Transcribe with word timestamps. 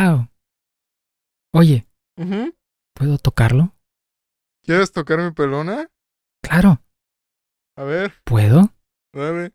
Wow. 0.00 0.28
Oye. 1.52 1.86
¿puedo 2.94 3.18
tocarlo? 3.18 3.76
¿Quieres 4.64 4.92
tocar 4.92 5.18
mi 5.18 5.30
pelona? 5.32 5.90
Claro. 6.42 6.82
A 7.76 7.84
ver, 7.84 8.14
¿Puedo? 8.24 8.74
dale. 9.12 9.52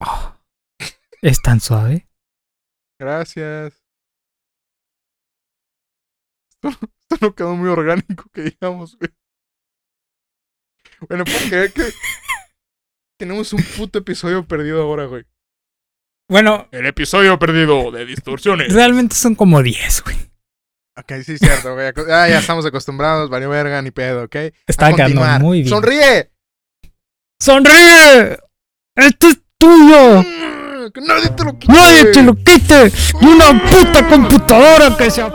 Oh, 0.00 0.36
¿Es 1.22 1.42
tan 1.42 1.58
suave? 1.58 2.08
Gracias. 3.00 3.82
Esto, 6.52 6.68
esto 6.68 7.26
no 7.26 7.34
quedó 7.34 7.56
muy 7.56 7.68
orgánico 7.68 8.30
que 8.32 8.42
digamos, 8.42 8.96
güey. 8.96 9.10
Bueno, 11.08 11.24
creer 11.48 11.72
que 11.72 11.82
tenemos 13.18 13.52
un 13.52 13.62
puto 13.76 13.98
episodio 13.98 14.46
perdido 14.46 14.82
ahora, 14.82 15.06
güey. 15.06 15.24
Bueno, 16.28 16.68
El 16.72 16.86
episodio 16.86 17.38
perdido 17.38 17.90
de 17.92 18.04
distorsiones. 18.04 18.72
realmente 18.72 19.14
son 19.14 19.34
como 19.34 19.62
10, 19.62 20.02
güey. 20.02 20.16
Ok, 20.98 21.12
sí, 21.24 21.34
es 21.34 21.38
cierto, 21.40 21.74
güey. 21.74 21.86
Ah, 22.10 22.28
ya 22.28 22.38
estamos 22.38 22.64
acostumbrados, 22.66 23.28
valió 23.30 23.50
verga, 23.50 23.80
ni 23.82 23.90
pedo, 23.90 24.24
¿ok? 24.24 24.36
Está 24.66 24.92
quedando 24.92 25.22
muy 25.40 25.58
bien. 25.58 25.68
¡Sonríe! 25.68 26.30
¡Sonríe! 27.38 28.38
¡Esto 28.96 29.28
es 29.28 29.38
tuyo! 29.58 30.22
Mm, 30.22 30.90
¡Que 30.92 31.00
nadie 31.02 31.28
te 31.30 31.44
lo 31.44 31.58
quite! 31.58 31.72
¡Nadie 31.72 32.04
te 32.06 32.22
lo 32.22 32.34
quite! 32.34 32.92
¡Ni 33.20 33.28
una 33.28 33.62
puta 33.70 34.08
computadora 34.08 34.96
que 34.96 35.10
sea! 35.10 35.30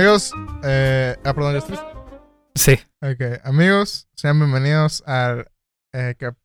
Amigos, 0.00 0.32
eh... 0.64 1.14
Ah, 1.26 1.34
perdón, 1.34 1.52
¿ya 1.52 1.58
estás? 1.58 1.78
Sí, 2.54 2.72
Ok, 3.02 3.20
amigos, 3.44 4.08
sean 4.16 4.38
bienvenidos 4.38 5.02
al... 5.06 5.52
Eh, 5.92 6.14
cap- 6.18 6.38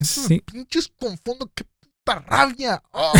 sí. 0.00 0.40
Pinches 0.40 0.88
confundo, 0.98 1.52
qué 1.54 1.64
puta 1.64 2.20
rabia. 2.20 2.82
¡Ah! 2.94 3.12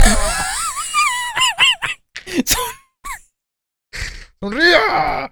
¡Sonría! 4.40 5.30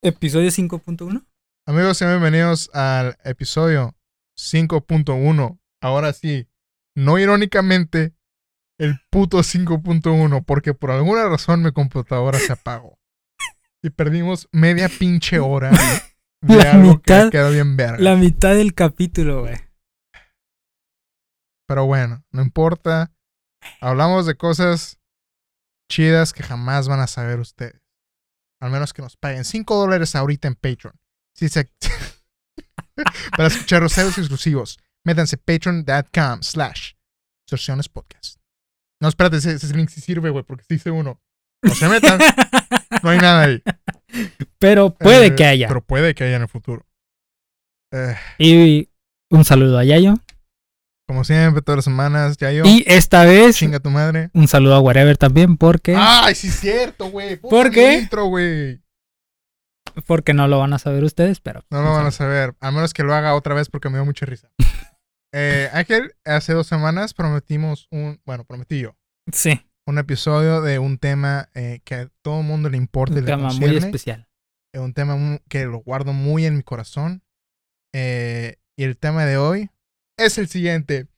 Episodio 0.00 0.48
5.1. 0.48 1.26
Amigos, 1.66 1.98
sean 1.98 2.12
bienvenidos 2.12 2.70
al 2.72 3.18
episodio 3.22 3.94
5.1. 4.38 5.60
Ahora 5.82 6.14
sí, 6.14 6.48
no 6.94 7.18
irónicamente, 7.18 8.14
el 8.82 9.00
puto 9.10 9.38
5.1, 9.38 10.44
porque 10.44 10.74
por 10.74 10.90
alguna 10.90 11.28
razón 11.28 11.62
mi 11.62 11.72
computadora 11.72 12.38
se 12.38 12.52
apagó. 12.52 12.98
Y 13.82 13.90
perdimos 13.90 14.48
media 14.52 14.88
pinche 14.88 15.38
hora 15.38 15.70
de 16.42 16.56
La 16.56 16.72
algo 16.72 16.94
mitad- 16.94 17.24
que 17.26 17.30
quedó 17.30 17.50
bien 17.50 17.76
verga. 17.76 17.98
La 17.98 18.16
mitad 18.16 18.54
del 18.54 18.74
capítulo, 18.74 19.42
güey. 19.42 19.56
Pero 21.68 21.86
bueno, 21.86 22.24
no 22.30 22.42
importa. 22.42 23.12
Hablamos 23.80 24.26
de 24.26 24.34
cosas 24.36 24.98
chidas 25.90 26.32
que 26.32 26.42
jamás 26.42 26.88
van 26.88 27.00
a 27.00 27.06
saber 27.06 27.38
ustedes. 27.40 27.80
Al 28.60 28.70
menos 28.70 28.92
que 28.92 29.02
nos 29.02 29.16
paguen 29.16 29.44
5 29.44 29.76
dólares 29.76 30.14
ahorita 30.14 30.48
en 30.48 30.54
Patreon. 30.54 30.94
Si 31.34 31.48
se... 31.48 31.70
Para 33.36 33.48
escuchar 33.48 33.82
los 33.82 33.96
exclusivos, 33.96 34.78
métanse 35.04 35.36
patreon.com 35.38 36.42
slash 36.42 36.92
distorsiones 37.46 37.88
podcast. 37.88 38.36
No, 39.02 39.08
espérate, 39.08 39.38
ese, 39.38 39.52
ese 39.54 39.74
link 39.76 39.88
sí 39.88 40.00
sirve, 40.00 40.30
güey, 40.30 40.44
porque 40.44 40.62
sí 40.62 40.74
dice 40.74 40.92
uno. 40.92 41.20
No 41.62 41.74
se 41.74 41.88
metan, 41.88 42.20
no 43.02 43.10
hay 43.10 43.18
nada 43.18 43.42
ahí. 43.42 43.60
Pero 44.60 44.90
puede 44.94 45.26
Eh, 45.26 45.34
que 45.34 45.44
haya. 45.44 45.66
Pero 45.66 45.80
puede 45.82 46.14
que 46.14 46.22
haya 46.22 46.36
en 46.36 46.42
el 46.42 46.48
futuro. 46.48 46.86
Eh, 47.92 48.14
Y 48.38 48.88
un 49.28 49.44
saludo 49.44 49.78
a 49.78 49.84
Yayo. 49.84 50.14
como 51.08 51.24
siempre, 51.24 51.62
todas 51.62 51.78
las 51.78 51.84
semanas, 51.84 52.36
ya 52.38 52.52
yo. 52.52 52.64
Y 52.64 52.84
esta 52.86 53.24
vez, 53.24 53.56
Chinga 53.56 53.80
tu 53.80 53.90
madre. 53.90 54.30
un 54.34 54.46
saludo 54.46 54.76
a 54.76 54.80
Whatever 54.80 55.16
también, 55.18 55.56
porque, 55.56 55.94
Ay, 55.98 56.34
sí 56.36 56.46
es 56.46 56.60
cierto, 56.60 57.06
güey. 57.06 57.36
¿Por 57.36 57.70
qué? 57.72 57.94
intro, 57.98 58.26
güey. 58.26 58.80
porque 60.06 60.32
no 60.32 60.46
lo 60.48 60.58
van 60.60 60.72
a 60.74 60.78
saber 60.78 61.02
ustedes, 61.04 61.40
pero. 61.40 61.64
No 61.70 61.82
lo 61.82 61.92
van 61.92 62.06
a 62.06 62.12
saber. 62.12 62.54
A 62.60 62.70
menos 62.70 62.94
que 62.94 63.02
lo 63.02 63.14
haga 63.14 63.34
otra 63.34 63.54
vez 63.54 63.68
porque 63.68 63.88
me 63.90 63.96
dio 63.98 64.04
mucha 64.04 64.26
risa. 64.26 64.48
Eh, 65.34 65.70
Ángel, 65.72 66.14
hace 66.24 66.52
dos 66.52 66.66
semanas 66.66 67.14
prometimos 67.14 67.88
un. 67.90 68.20
Bueno, 68.24 68.44
prometí 68.44 68.80
yo. 68.80 68.96
Sí, 69.32 69.60
Un 69.86 69.98
episodio 69.98 70.60
de 70.60 70.78
un 70.78 70.98
tema 70.98 71.48
eh, 71.54 71.80
que 71.84 71.94
a 71.94 72.08
todo 72.22 72.40
el 72.40 72.46
mundo 72.46 72.68
le 72.68 72.76
importa 72.76 73.14
y 73.14 73.18
un 73.18 73.24
le 73.24 73.30
tema 73.30 73.52
muy 73.52 73.76
especial. 73.76 74.28
Eh, 74.74 74.78
un 74.78 74.94
tema 74.94 75.40
que 75.48 75.64
lo 75.64 75.78
guardo 75.78 76.12
muy 76.12 76.44
en 76.44 76.56
mi 76.56 76.62
corazón. 76.62 77.22
Eh, 77.94 78.56
y 78.76 78.84
el 78.84 78.96
tema 78.96 79.24
de 79.24 79.36
hoy 79.36 79.70
es 80.18 80.38
el 80.38 80.48
siguiente. 80.48 81.08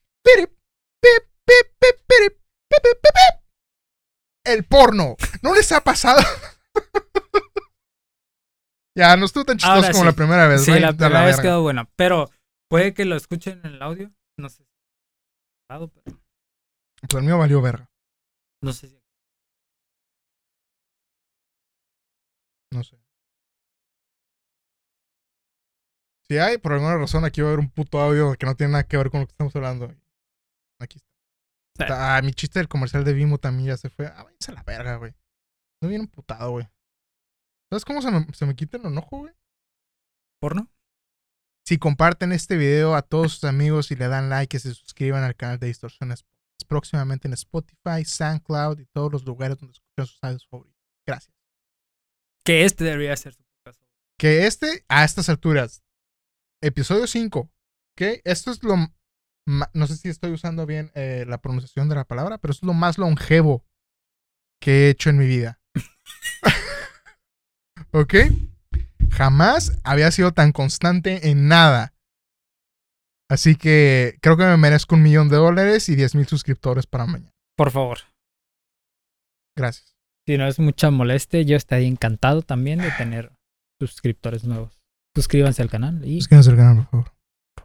El 4.44 4.64
porno. 4.64 5.16
¿No 5.42 5.54
les 5.54 5.72
ha 5.72 5.82
pasado? 5.82 6.20
ya, 8.96 9.16
no 9.16 9.24
estuvo 9.24 9.44
tan 9.44 9.56
chistoso 9.56 9.74
Ahora 9.74 9.92
como 9.92 10.02
sí. 10.02 10.06
la 10.06 10.12
primera 10.12 10.46
vez. 10.46 10.64
Sí, 10.64 10.78
la 10.78 10.92
primera 10.92 11.24
vez 11.24 11.40
quedó 11.40 11.62
buena. 11.62 11.88
Pero 11.96 12.30
puede 12.68 12.94
que 12.94 13.04
lo 13.04 13.16
escuchen 13.16 13.60
en 13.64 13.74
el 13.74 13.82
audio. 13.82 14.12
No 14.38 14.48
sé 14.48 14.64
si. 14.64 14.70
pero 15.68 15.90
Pues 15.90 17.14
el 17.14 17.22
mío 17.22 17.38
valió 17.38 17.60
verga. 17.62 17.90
No 18.62 18.72
sé 18.72 18.88
si. 18.88 19.00
No 22.72 22.82
sé. 22.82 22.98
Si 26.26 26.38
hay, 26.38 26.58
por 26.58 26.72
alguna 26.72 26.96
razón, 26.96 27.24
aquí 27.24 27.42
va 27.42 27.48
a 27.48 27.50
haber 27.52 27.60
un 27.60 27.70
puto 27.70 28.00
audio 28.00 28.34
que 28.34 28.46
no 28.46 28.56
tiene 28.56 28.72
nada 28.72 28.84
que 28.84 28.96
ver 28.96 29.10
con 29.10 29.20
lo 29.20 29.26
que 29.26 29.32
estamos 29.32 29.54
hablando. 29.54 29.94
Aquí 30.80 30.98
está. 30.98 31.14
Sí. 31.76 31.84
Ah, 31.90 32.20
mi 32.24 32.32
chiste 32.32 32.58
del 32.58 32.68
comercial 32.68 33.04
de 33.04 33.12
Vimo 33.12 33.38
también 33.38 33.68
ya 33.68 33.76
se 33.76 33.90
fue. 33.90 34.06
Ah, 34.06 34.22
váyanse 34.24 34.52
a 34.52 34.54
la 34.54 34.62
verga, 34.62 34.96
güey. 34.96 35.14
No 35.82 35.88
viene 35.88 36.06
putado, 36.08 36.52
güey. 36.52 36.68
¿Sabes 37.70 37.84
cómo 37.84 38.00
se 38.00 38.10
me, 38.10 38.26
se 38.32 38.46
me 38.46 38.56
quita 38.56 38.78
el 38.78 38.86
enojo, 38.86 39.18
güey? 39.18 39.34
¿Porno? 40.40 40.68
Si 41.66 41.78
comparten 41.78 42.32
este 42.32 42.58
video 42.58 42.94
a 42.94 43.00
todos 43.00 43.32
sus 43.32 43.44
amigos 43.44 43.90
y 43.90 43.96
le 43.96 44.06
dan 44.08 44.28
like 44.28 44.54
y 44.54 44.60
se 44.60 44.74
suscriban 44.74 45.24
al 45.24 45.34
canal 45.34 45.58
de 45.58 45.68
Distorsiones 45.68 46.26
próximamente 46.68 47.26
en 47.26 47.32
Spotify, 47.32 48.04
SoundCloud 48.04 48.80
y 48.80 48.86
todos 48.86 49.10
los 49.10 49.24
lugares 49.24 49.58
donde 49.58 49.72
escuchan 49.72 50.06
sus 50.06 50.18
audios 50.22 50.46
favoritos. 50.46 50.78
Gracias. 51.06 51.34
Que 52.44 52.66
este 52.66 52.84
debería 52.84 53.16
ser 53.16 53.32
su 53.32 53.42
podcast. 53.42 53.82
que 54.18 54.46
este, 54.46 54.84
a 54.88 55.04
estas 55.04 55.30
alturas, 55.30 55.82
episodio 56.62 57.06
5, 57.06 57.40
¿ok? 57.40 58.02
Esto 58.24 58.50
es 58.50 58.62
lo, 58.62 58.76
no 59.46 59.86
sé 59.86 59.96
si 59.96 60.10
estoy 60.10 60.32
usando 60.32 60.66
bien 60.66 60.90
eh, 60.94 61.24
la 61.26 61.40
pronunciación 61.40 61.88
de 61.88 61.94
la 61.94 62.04
palabra, 62.04 62.36
pero 62.36 62.52
esto 62.52 62.66
es 62.66 62.68
lo 62.68 62.74
más 62.74 62.98
longevo 62.98 63.64
que 64.60 64.86
he 64.86 64.90
hecho 64.90 65.08
en 65.08 65.16
mi 65.16 65.26
vida. 65.26 65.62
¿Ok? 67.92 68.14
Jamás 69.16 69.78
había 69.84 70.10
sido 70.10 70.32
tan 70.32 70.52
constante 70.52 71.30
en 71.30 71.46
nada. 71.48 71.92
Así 73.30 73.56
que 73.56 74.18
creo 74.20 74.36
que 74.36 74.44
me 74.44 74.56
merezco 74.56 74.94
un 74.96 75.02
millón 75.02 75.28
de 75.28 75.36
dólares 75.36 75.88
y 75.88 75.94
10 75.96 76.14
mil 76.14 76.26
suscriptores 76.26 76.86
para 76.86 77.06
mañana. 77.06 77.30
Por 77.56 77.70
favor. 77.70 77.98
Gracias. 79.56 79.94
Si 80.26 80.36
no 80.36 80.46
es 80.46 80.58
mucha 80.58 80.90
molestia, 80.90 81.42
yo 81.42 81.56
estaría 81.56 81.86
encantado 81.88 82.42
también 82.42 82.80
de 82.80 82.90
tener 82.92 83.32
suscriptores 83.80 84.44
nuevos. 84.44 84.80
Suscríbanse 85.14 85.62
al 85.62 85.70
canal 85.70 86.04
y 86.04 86.20
Suscríbanse 86.20 86.50
al 86.50 86.56
canal, 86.56 86.76
por 86.76 86.90
favor. 86.90 87.14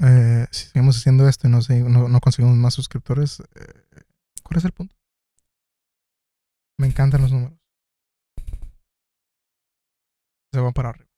Eh, 0.02 0.46
si 0.52 0.66
seguimos 0.68 0.98
haciendo 0.98 1.28
esto 1.28 1.48
y 1.48 1.52
no, 1.52 1.62
se- 1.62 1.80
no, 1.82 2.08
no 2.08 2.20
conseguimos 2.20 2.56
más 2.58 2.74
suscriptores, 2.74 3.40
eh, 3.40 4.04
¿cuál 4.44 4.58
es 4.60 4.66
el 4.66 4.72
punto? 4.72 4.96
Me 6.78 6.88
encantan 6.88 7.22
los 7.22 7.32
números. 7.32 7.58
Se 10.54 10.60
van 10.60 10.74
para 10.74 10.90
arriba. 10.90 11.09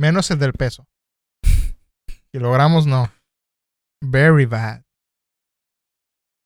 Menos 0.00 0.30
el 0.30 0.38
del 0.38 0.54
peso. 0.54 0.86
Si 2.32 2.38
logramos, 2.38 2.86
no. 2.86 3.12
Very 4.02 4.46
bad. 4.46 4.80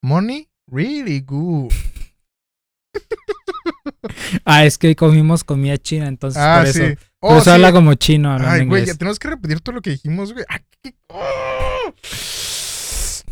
Money, 0.03 0.49
really 0.67 1.21
good. 1.21 1.73
Ah, 4.45 4.65
es 4.65 4.77
que 4.79 4.95
comimos 4.97 5.45
comida 5.45 5.79
china, 5.79 6.07
entonces 6.09 6.41
Ah, 6.43 6.59
por 6.61 6.69
eso. 6.69 6.79
sí. 6.87 6.97
Por 7.21 7.33
Oh, 7.33 7.37
eso 7.37 7.45
sí. 7.45 7.51
habla 7.51 7.73
como 7.73 7.95
chino, 7.95 8.33
Ay, 8.35 8.39
güey, 8.41 8.63
inglés. 8.63 8.87
ya 8.89 8.95
tenemos 8.95 9.19
que 9.19 9.29
repetir 9.29 9.61
todo 9.61 9.77
lo 9.77 9.83
que 9.83 9.91
dijimos, 9.91 10.33
güey. 10.33 10.45
Ah, 10.49 10.61
qué- 10.83 10.95
¡Oh! 11.09 11.95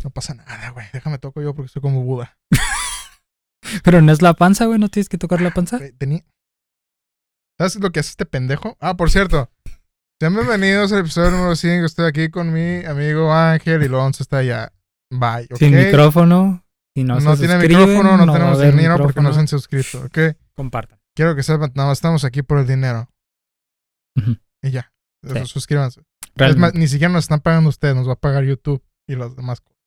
No 0.03 0.09
pasa 0.09 0.33
nada, 0.33 0.69
güey. 0.71 0.87
Déjame 0.93 1.17
toco 1.19 1.41
yo 1.41 1.53
porque 1.53 1.69
soy 1.69 1.81
como 1.81 2.03
Buda. 2.03 2.37
Pero 3.83 4.01
no 4.01 4.11
es 4.11 4.21
la 4.21 4.33
panza, 4.33 4.65
güey, 4.65 4.79
no 4.79 4.89
tienes 4.89 5.09
que 5.09 5.17
tocar 5.17 5.41
la 5.41 5.51
panza. 5.53 5.79
Tenía- 5.97 6.25
¿Sabes 7.59 7.75
lo 7.75 7.91
que 7.91 7.99
hace 7.99 8.09
este 8.11 8.25
pendejo? 8.25 8.75
Ah, 8.79 8.95
por 8.95 9.11
cierto. 9.11 9.51
Sean 10.23 10.35
bienvenidos 10.35 10.93
al 10.93 10.99
episodio 10.99 11.31
número 11.31 11.53
5. 11.53 11.85
Estoy 11.85 12.05
aquí 12.05 12.29
con 12.29 12.53
mi 12.53 12.85
amigo 12.85 13.33
Ángel 13.33 13.83
y 13.83 13.89
Lonzo 13.89 14.23
está 14.23 14.37
allá. 14.37 14.71
Bye. 15.11 15.49
Sin 15.57 15.75
micrófono. 15.75 16.65
Si 16.95 17.03
no, 17.03 17.19
No, 17.19 17.35
se 17.35 17.45
tiene 17.45 17.61
micrófono, 17.61 18.15
no, 18.15 18.31
tenemos 18.31 18.61
dinero 18.61 18.95
porque 18.99 19.19
no 19.19 19.33
se 19.33 19.41
han 19.41 19.49
suscrito, 19.49 20.01
¿ok? 20.05 20.37
Compartan. 20.55 20.97
Quiero 21.13 21.35
que 21.35 21.43
sepan, 21.43 21.73
nada 21.75 21.89
más 21.89 21.97
estamos 21.97 22.23
aquí 22.23 22.41
por 22.41 22.59
el 22.59 22.65
dinero. 22.65 23.09
Y 24.61 24.71
ya. 24.71 24.93
Sí. 25.27 25.45
Suscríbanse. 25.45 26.03
Es 26.35 26.55
más, 26.55 26.73
ni 26.73 26.87
siquiera 26.87 27.11
nos 27.11 27.25
están 27.25 27.41
pagando 27.41 27.67
ustedes, 27.67 27.93
nos 27.93 28.07
va 28.07 28.13
a 28.13 28.19
pagar 28.21 28.45
YouTube 28.45 28.81
y 29.05 29.17
las 29.17 29.35
demás 29.35 29.59
cosas. 29.59 29.77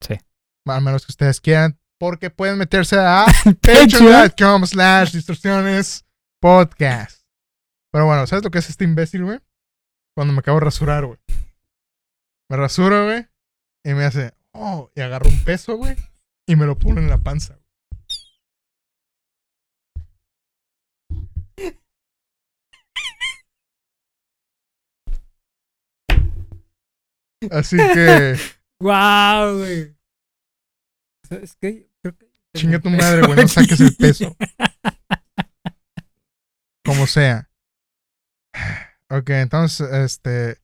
Sí. 0.00 0.18
Al 0.66 0.82
menos 0.82 1.06
que 1.06 1.12
ustedes 1.12 1.40
quieran, 1.40 1.78
porque 2.00 2.30
pueden 2.30 2.58
meterse 2.58 2.98
a 2.98 3.26
Patreon. 3.44 4.26
patreon.com 4.32 4.66
slash 4.66 5.12
distorsiones 5.12 6.04
podcast. 6.40 7.17
Pero 7.90 8.06
bueno, 8.06 8.26
¿sabes 8.26 8.44
lo 8.44 8.50
que 8.50 8.58
es 8.58 8.68
este 8.68 8.84
imbécil, 8.84 9.24
güey? 9.24 9.40
Cuando 10.14 10.32
me 10.32 10.40
acabo 10.40 10.58
de 10.58 10.66
rasurar, 10.66 11.06
güey. 11.06 11.18
Me 12.50 12.56
rasuro, 12.56 13.04
güey, 13.04 13.26
y 13.84 13.94
me 13.94 14.04
hace, 14.04 14.32
oh, 14.52 14.90
y 14.94 15.00
agarro 15.00 15.28
un 15.28 15.44
peso, 15.44 15.76
güey, 15.76 15.96
y 16.46 16.56
me 16.56 16.66
lo 16.66 16.78
pone 16.78 17.00
en 17.00 17.10
la 17.10 17.18
panza. 17.18 17.54
güey. 17.54 17.68
Así 27.50 27.76
que, 27.76 28.36
¡Wow, 28.80 29.58
güey! 29.58 29.96
Es 31.30 31.56
que 31.56 31.88
creo 32.00 32.16
que. 32.16 32.30
chinga 32.56 32.80
tu 32.80 32.90
madre, 32.90 33.26
güey, 33.26 33.36
no 33.36 33.48
saques 33.48 33.80
el 33.80 33.94
peso. 33.96 34.36
Como 36.84 37.06
sea. 37.06 37.50
Ok, 39.10 39.30
entonces, 39.30 39.90
este, 39.92 40.58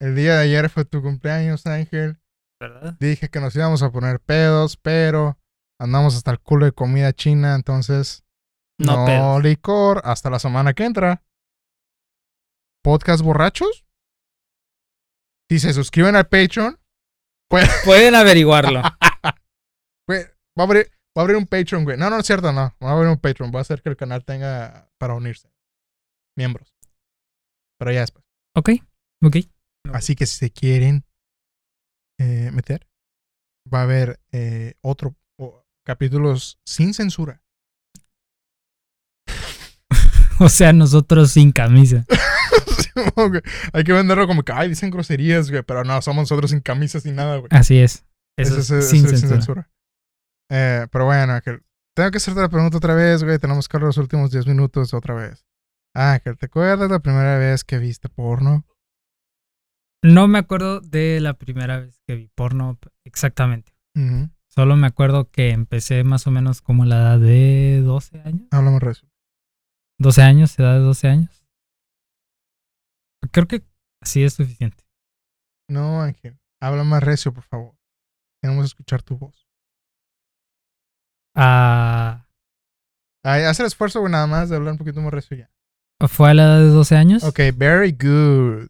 el 0.00 0.14
día 0.14 0.34
de 0.36 0.44
ayer 0.44 0.70
fue 0.70 0.84
tu 0.84 1.02
cumpleaños, 1.02 1.66
Ángel. 1.66 2.20
¿Verdad? 2.60 2.94
Dije 3.00 3.28
que 3.28 3.40
nos 3.40 3.54
íbamos 3.56 3.82
a 3.82 3.90
poner 3.90 4.20
pedos, 4.20 4.76
pero 4.76 5.38
andamos 5.80 6.14
hasta 6.16 6.30
el 6.30 6.40
culo 6.40 6.66
de 6.66 6.72
comida 6.72 7.12
china, 7.12 7.54
entonces 7.54 8.22
No, 8.78 8.98
no, 8.98 9.04
pedos. 9.06 9.42
licor 9.42 10.02
hasta 10.04 10.30
la 10.30 10.38
semana 10.38 10.74
que 10.74 10.84
entra. 10.84 11.22
¿Podcast 12.84 13.22
borrachos? 13.22 13.84
Si 15.50 15.58
se 15.58 15.72
suscriben 15.72 16.16
al 16.16 16.28
Patreon, 16.28 16.78
Pueden 17.84 18.14
averiguarlo. 18.14 18.82
güey, 20.06 20.22
va 20.58 20.62
a 20.62 20.66
abrir, 20.66 20.86
va 21.16 21.16
a 21.16 21.20
abrir 21.22 21.36
un 21.36 21.46
Patreon, 21.46 21.82
güey. 21.84 21.96
No, 21.98 22.08
no 22.08 22.18
es 22.18 22.26
cierto, 22.26 22.52
no. 22.52 22.72
Va 22.82 22.90
a 22.90 22.92
abrir 22.92 23.08
un 23.10 23.18
Patreon. 23.18 23.50
Va 23.52 23.58
a 23.58 23.62
hacer 23.62 23.82
que 23.82 23.88
el 23.88 23.96
canal 23.96 24.24
tenga 24.24 24.88
para 24.98 25.14
unirse. 25.14 25.50
Miembros. 26.38 26.72
Pero 27.80 27.92
ya 27.92 28.00
después. 28.00 28.22
ok, 28.54 28.70
ok. 29.24 29.36
Así 29.94 30.14
que 30.14 30.26
si 30.26 30.36
se 30.36 30.50
quieren 30.50 31.06
eh, 32.18 32.50
meter, 32.52 32.86
va 33.72 33.80
a 33.80 33.84
haber 33.84 34.20
eh, 34.32 34.74
otro 34.82 35.16
capítulos 35.84 36.60
sin 36.64 36.94
censura. 36.94 37.42
O 40.42 40.48
sea, 40.48 40.72
nosotros 40.72 41.32
sin 41.32 41.52
camisa. 41.52 42.06
Hay 43.74 43.84
que 43.84 43.92
venderlo 43.92 44.26
como 44.26 44.42
que, 44.42 44.52
ay, 44.52 44.70
dicen 44.70 44.90
groserías, 44.90 45.50
güey. 45.50 45.62
Pero 45.62 45.84
no, 45.84 46.00
somos 46.00 46.22
nosotros 46.22 46.50
sin 46.50 46.60
camisas 46.60 47.02
sin 47.02 47.14
nada, 47.14 47.36
güey. 47.36 47.48
Así 47.50 47.78
es. 47.78 48.06
Eso 48.38 48.56
es 48.58 48.88
sin 48.88 49.04
es 49.04 49.20
censura. 49.20 49.70
Eh, 50.50 50.86
pero 50.90 51.04
bueno, 51.04 51.34
Ángel. 51.34 51.62
Tengo 51.94 52.10
que 52.10 52.16
hacerte 52.16 52.40
la 52.40 52.48
pregunta 52.48 52.78
otra 52.78 52.94
vez, 52.94 53.22
güey. 53.22 53.38
Tenemos 53.38 53.68
que 53.68 53.76
hablar 53.76 53.88
los 53.88 53.98
últimos 53.98 54.30
10 54.30 54.46
minutos 54.46 54.94
otra 54.94 55.14
vez. 55.14 55.44
Ángel, 55.94 56.36
¿te 56.38 56.46
acuerdas 56.46 56.90
la 56.90 57.00
primera 57.00 57.38
vez 57.38 57.64
que 57.64 57.78
viste 57.78 58.08
porno? 58.08 58.64
No 60.02 60.28
me 60.28 60.38
acuerdo 60.38 60.80
de 60.80 61.20
la 61.20 61.34
primera 61.34 61.80
vez 61.80 62.00
que 62.06 62.14
vi 62.14 62.28
porno 62.28 62.78
exactamente. 63.04 63.72
Solo 64.46 64.76
me 64.76 64.86
acuerdo 64.86 65.30
que 65.30 65.50
empecé 65.50 66.04
más 66.04 66.26
o 66.26 66.30
menos 66.30 66.62
como 66.62 66.84
la 66.84 66.96
edad 66.96 67.20
de 67.20 67.82
12 67.84 68.20
años. 68.20 68.48
Háblame 68.50 68.78
recio. 68.78 69.08
12 69.98 70.22
años, 70.22 70.58
edad 70.58 70.74
de 70.74 70.80
12 70.80 71.08
años. 71.08 71.44
Creo 73.32 73.46
que 73.46 73.62
así 74.00 74.24
es 74.24 74.32
suficiente. 74.34 74.84
No, 75.68 76.00
Ángel. 76.00 76.40
Habla 76.60 76.84
más 76.84 77.02
recio, 77.02 77.32
por 77.32 77.44
favor. 77.44 77.74
Queremos 78.42 78.64
escuchar 78.64 79.02
tu 79.02 79.18
voz. 79.18 79.46
Ah, 81.34 82.26
Ay, 83.22 83.42
haz 83.42 83.60
el 83.60 83.66
esfuerzo, 83.66 84.00
güey, 84.00 84.10
nada 84.10 84.26
más 84.26 84.48
de 84.48 84.56
hablar 84.56 84.72
un 84.72 84.78
poquito 84.78 85.00
más 85.00 85.12
recio 85.12 85.36
ya. 85.36 85.50
¿Fue 86.08 86.30
a 86.30 86.34
la 86.34 86.42
edad 86.44 86.58
de 86.60 86.68
12 86.68 86.96
años? 86.96 87.24
Ok, 87.24 87.40
very 87.54 87.92
good. 87.92 88.68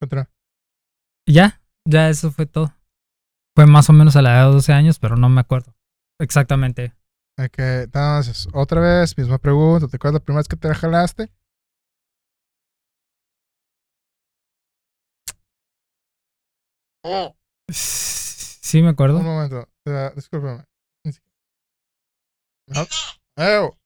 Otra. 0.00 0.30
Ya, 1.26 1.60
ya 1.88 2.08
eso 2.08 2.30
fue 2.30 2.46
todo. 2.46 2.74
Fue 3.56 3.66
más 3.66 3.88
o 3.90 3.92
menos 3.92 4.16
a 4.16 4.22
la 4.22 4.34
edad 4.34 4.48
de 4.48 4.54
12 4.54 4.72
años, 4.72 4.98
pero 4.98 5.16
no 5.16 5.28
me 5.28 5.40
acuerdo 5.40 5.74
exactamente. 6.20 6.94
Ok, 7.38 7.58
entonces, 7.58 8.48
otra 8.52 8.80
vez, 8.80 9.16
misma 9.18 9.38
pregunta. 9.38 9.88
¿Te 9.88 9.96
acuerdas 9.96 10.20
la 10.20 10.24
primera 10.24 10.40
vez 10.40 10.48
que 10.48 10.56
te 10.56 10.68
la 10.68 10.74
jalaste? 10.74 11.30
Sí 17.68 18.82
me 18.82 18.90
acuerdo. 18.90 19.18
Un 19.18 19.24
momento. 19.24 19.68
discúlpame. 20.14 20.64
No. 23.36 23.83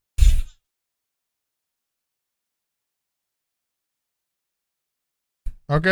Ok. 5.69 5.87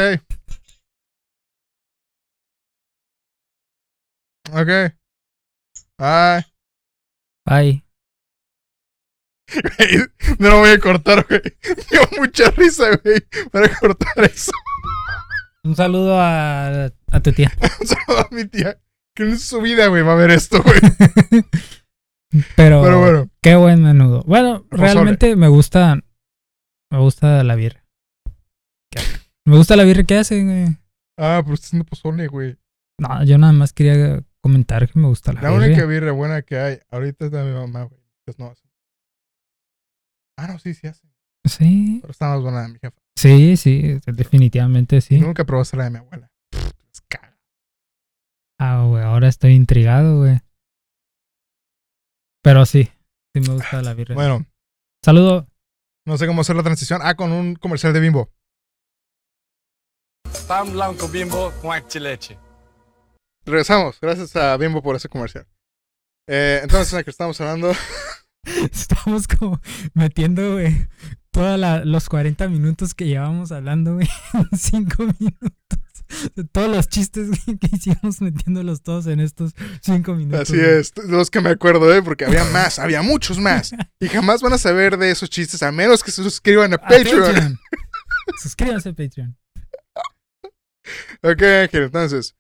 Ok. 4.53 4.69
Bye. 5.99 6.47
Güey, 9.53 9.99
no 10.39 10.49
lo 10.51 10.59
voy 10.61 10.71
a 10.71 10.79
cortar, 10.81 11.27
güey. 11.29 11.43
Dio 11.91 12.01
mucha 12.19 12.51
risa, 12.53 12.85
güey, 13.03 13.21
para 13.53 13.69
cortar 13.79 14.25
eso. 14.25 14.51
un 15.63 15.77
saludo 15.77 16.19
a, 16.19 16.87
a 16.87 17.21
tu 17.23 17.33
tía. 17.33 17.53
Un 17.81 17.87
saludo 17.87 18.21
a 18.21 18.29
mi 18.33 18.45
tía, 18.47 18.81
que 19.15 19.25
en 19.25 19.39
su 19.39 19.61
vida, 19.61 19.87
güey, 19.89 20.03
va 20.03 20.13
a 20.13 20.17
ver 20.17 20.31
esto, 20.31 20.63
güey. 20.63 20.79
Pero, 22.57 22.83
Pero 22.83 23.01
bueno, 23.01 23.31
qué 23.41 23.55
buen 23.57 23.83
menudo. 23.83 24.23
Bueno, 24.27 24.67
realmente 24.71 25.37
me 25.37 25.49
gusta. 25.49 26.01
Me 26.91 26.99
gusta 26.99 27.43
la 27.45 27.55
birra. 27.55 27.85
¿Qué? 28.91 29.01
Me 29.47 29.57
gusta 29.57 29.77
la 29.77 29.85
birra 29.85 30.05
que 30.05 30.19
hacen, 30.19 30.47
güey. 30.47 30.77
ah, 31.19 31.41
pero 31.43 31.55
está 31.55 31.67
haciendo 31.69 31.85
pozole, 31.87 32.27
güey. 32.27 32.59
No, 33.01 33.23
yo 33.25 33.39
nada 33.39 33.53
más 33.53 33.73
quería 33.73 34.23
comentar 34.41 34.91
que 34.91 34.99
me 34.99 35.07
gusta 35.09 35.33
la, 35.33 35.43
La 35.43 35.51
birra. 35.51 35.67
única 35.67 35.85
birra 35.87 36.13
buena 36.13 36.43
que 36.43 36.59
hay 36.59 36.79
ahorita 36.91 37.27
es 37.27 37.33
la 37.33 37.43
de 37.45 37.53
mi 37.53 37.59
mamá, 37.59 37.85
güey. 37.85 38.01
Pues 38.25 38.39
no 38.39 38.47
hacen. 38.51 38.69
Ah, 40.39 40.49
no, 40.49 40.59
sí, 40.59 40.75
sí 40.75 40.87
hacen. 40.87 41.11
Sí, 41.47 41.99
Pero 42.03 42.11
está 42.11 42.29
más 42.31 42.43
buena 42.43 42.63
de 42.63 42.69
mi 42.69 42.79
jefa. 42.81 42.97
sí, 43.17 43.57
sí, 43.57 44.01
definitivamente 44.07 45.01
sí. 45.01 45.21
Nunca 45.21 45.45
probaste 45.45 45.77
la 45.77 45.85
de 45.85 45.91
mi 45.91 45.99
abuela. 45.99 46.31
Es. 46.53 47.03
Ah, 48.59 48.85
güey, 48.89 49.05
ahora 49.05 49.29
estoy 49.29 49.53
intrigado, 49.53 50.19
güey. 50.21 50.39
Pero 52.43 52.65
sí, 52.67 52.85
sí 53.35 53.41
me 53.41 53.55
gusta 53.55 53.83
la 53.83 53.93
birra. 53.95 54.15
Bueno, 54.15 54.47
Saludo. 55.05 55.47
no 56.07 56.17
sé 56.17 56.27
cómo 56.27 56.41
hacer 56.41 56.57
la 56.57 56.63
transición. 56.63 57.01
Ah, 57.05 57.15
con 57.15 57.33
un 57.33 57.55
comercial 57.57 57.93
de 57.93 58.01
Bimbo. 58.01 58.31
Pan 60.47 60.73
blanco 60.73 61.09
bimbo 61.09 61.53
con 61.61 61.73
leche. 62.01 62.39
Regresamos. 63.45 63.99
Gracias 64.01 64.35
a 64.37 64.57
Bimbo 64.57 64.83
por 64.83 64.97
ese 64.97 65.09
comercial. 65.09 65.47
Eh, 66.29 66.61
entonces, 66.63 66.93
en 66.93 67.01
el 67.01 67.05
que 67.05 67.11
estamos 67.11 67.41
hablando. 67.41 67.73
Estamos 68.73 69.27
como 69.27 69.61
metiendo, 69.95 70.53
güey, 70.53 70.89
todos 71.33 71.59
los 71.85 72.09
40 72.09 72.49
minutos 72.49 72.95
que 72.95 73.07
llevamos 73.07 73.51
hablando, 73.51 73.95
güey, 73.95 74.09
en 74.35 74.57
5 74.57 75.03
minutos. 75.19 75.59
Todos 76.53 76.71
los 76.71 76.89
chistes 76.89 77.29
güey, 77.29 77.59
que 77.59 77.69
hicimos 77.73 78.21
metiéndolos 78.21 78.83
todos 78.83 79.09
en 79.09 79.19
estos 79.19 79.53
5 79.83 80.15
minutos. 80.15 80.43
Así 80.43 80.57
güey. 80.57 80.79
es, 80.79 80.93
los 81.09 81.29
que 81.31 81.41
me 81.41 81.51
acuerdo, 81.51 81.93
¿eh? 81.93 82.03
Porque 82.03 82.25
había 82.25 82.45
más, 82.45 82.79
había 82.79 83.03
muchos 83.03 83.39
más. 83.39 83.73
Y 84.01 84.09
jamás 84.09 84.43
van 84.43 84.53
a 84.53 84.59
saber 84.59 84.97
de 84.97 85.11
esos 85.11 85.29
chistes 85.29 85.63
a 85.65 85.73
menos 85.73 86.05
que 86.05 86.13
se 86.13 86.23
suscriban 86.23 86.73
a 86.73 86.77
A 86.77 86.81
Patreon. 86.81 87.59
Suscríbanse 88.41 88.91
a 88.91 88.93
Patreon. 88.93 89.37
Ok, 91.23 91.43
Ángel, 91.43 91.83
entonces. 91.85 92.37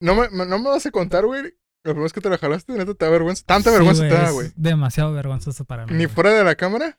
No 0.00 0.14
me, 0.14 0.28
no 0.30 0.58
me 0.58 0.68
vas 0.70 0.86
a 0.86 0.90
contar, 0.90 1.26
güey. 1.26 1.42
La 1.84 1.92
primera 1.92 2.02
vez 2.04 2.12
que 2.12 2.20
te 2.20 2.28
la 2.30 2.38
jalaste, 2.38 2.72
neta, 2.72 2.94
te 2.94 3.04
da 3.04 3.10
vergüenza. 3.10 3.44
Tanta 3.46 3.70
Sí, 3.70 3.76
vergüenza 3.76 4.02
te 4.02 4.08
da, 4.14 4.30
güey. 4.30 4.52
Demasiado 4.56 5.12
vergonzoso 5.12 5.64
para 5.64 5.86
mí. 5.86 5.94
Ni 5.94 6.06
fuera 6.06 6.32
de 6.32 6.44
la 6.44 6.54
cámara. 6.54 6.98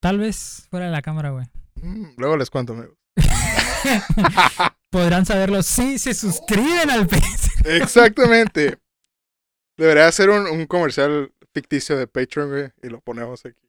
Tal 0.00 0.18
vez 0.18 0.66
fuera 0.70 0.86
de 0.86 0.92
la 0.92 1.02
cámara, 1.02 1.30
güey. 1.30 1.46
Mm, 1.76 2.14
luego 2.16 2.36
les 2.36 2.50
cuento, 2.50 2.72
amigo. 2.72 2.96
Podrán 4.90 5.26
saberlo 5.26 5.62
si 5.62 5.98
se 5.98 6.14
suscriben 6.14 6.90
al 6.90 7.06
Patreon. 7.06 7.82
Exactamente. 7.82 8.78
Debería 9.78 10.08
hacer 10.08 10.30
un, 10.30 10.46
un 10.46 10.66
comercial 10.66 11.32
ficticio 11.52 11.96
de 11.96 12.06
Patreon, 12.06 12.48
güey, 12.50 12.70
y 12.82 12.88
lo 12.88 13.00
ponemos 13.00 13.44
aquí. 13.44 13.60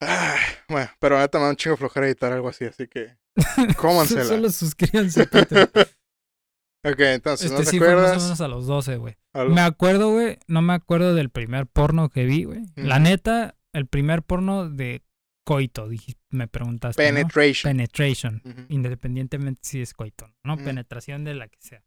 Ay, 0.00 0.38
bueno, 0.68 0.90
pero 1.00 1.18
ahorita 1.18 1.38
me 1.38 1.44
da 1.44 1.50
un 1.50 1.56
chingo 1.56 1.76
flojera 1.76 2.06
editar 2.06 2.32
algo 2.32 2.48
así, 2.48 2.64
así 2.64 2.86
que 2.86 3.16
cómansela. 3.76 4.24
Solo 4.24 4.50
suscríbanse 4.50 5.22
a. 5.22 6.88
Ok, 6.90 7.00
entonces, 7.00 7.46
Este 7.46 7.58
¿no 7.58 7.64
te 7.64 7.70
sí 7.70 7.78
fue 7.78 7.88
más 7.88 7.96
o 7.96 7.98
acuerdas? 8.00 8.22
menos 8.22 8.40
a 8.40 8.48
los 8.48 8.66
12, 8.66 8.96
güey. 8.96 9.16
Me 9.48 9.60
acuerdo, 9.60 10.12
güey, 10.12 10.38
no 10.46 10.62
me 10.62 10.72
acuerdo 10.74 11.14
del 11.14 11.30
primer 11.30 11.66
porno 11.66 12.08
que 12.08 12.24
vi, 12.24 12.44
güey. 12.44 12.62
La 12.76 12.98
neta, 12.98 13.56
el 13.72 13.86
primer 13.86 14.22
porno 14.22 14.68
de 14.70 15.02
coito, 15.44 15.88
me 16.30 16.46
preguntaste, 16.46 17.02
¿no? 17.02 17.08
Penetration. 17.16 17.70
Penetration. 17.70 18.42
Ujú. 18.44 18.66
Independientemente 18.68 19.60
si 19.64 19.80
es 19.82 19.92
coito, 19.94 20.32
¿no? 20.44 20.56
Penetración 20.56 21.24
de 21.24 21.34
la 21.34 21.48
que 21.48 21.58
sea. 21.60 21.82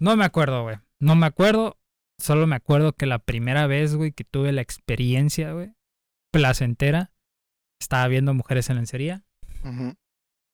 No 0.00 0.16
me 0.16 0.24
acuerdo, 0.24 0.62
güey. 0.62 0.76
No 1.00 1.14
me 1.16 1.26
acuerdo. 1.26 1.76
Solo 2.20 2.46
me 2.48 2.56
acuerdo 2.56 2.94
que 2.94 3.06
la 3.06 3.18
primera 3.20 3.66
vez, 3.68 3.94
güey, 3.94 4.10
que 4.12 4.24
tuve 4.24 4.50
la 4.52 4.60
experiencia, 4.60 5.52
güey, 5.52 5.72
placentera, 6.32 7.12
estaba 7.80 8.08
viendo 8.08 8.34
mujeres 8.34 8.70
en 8.70 8.76
lencería 8.76 9.22
Ujú. 9.64 9.94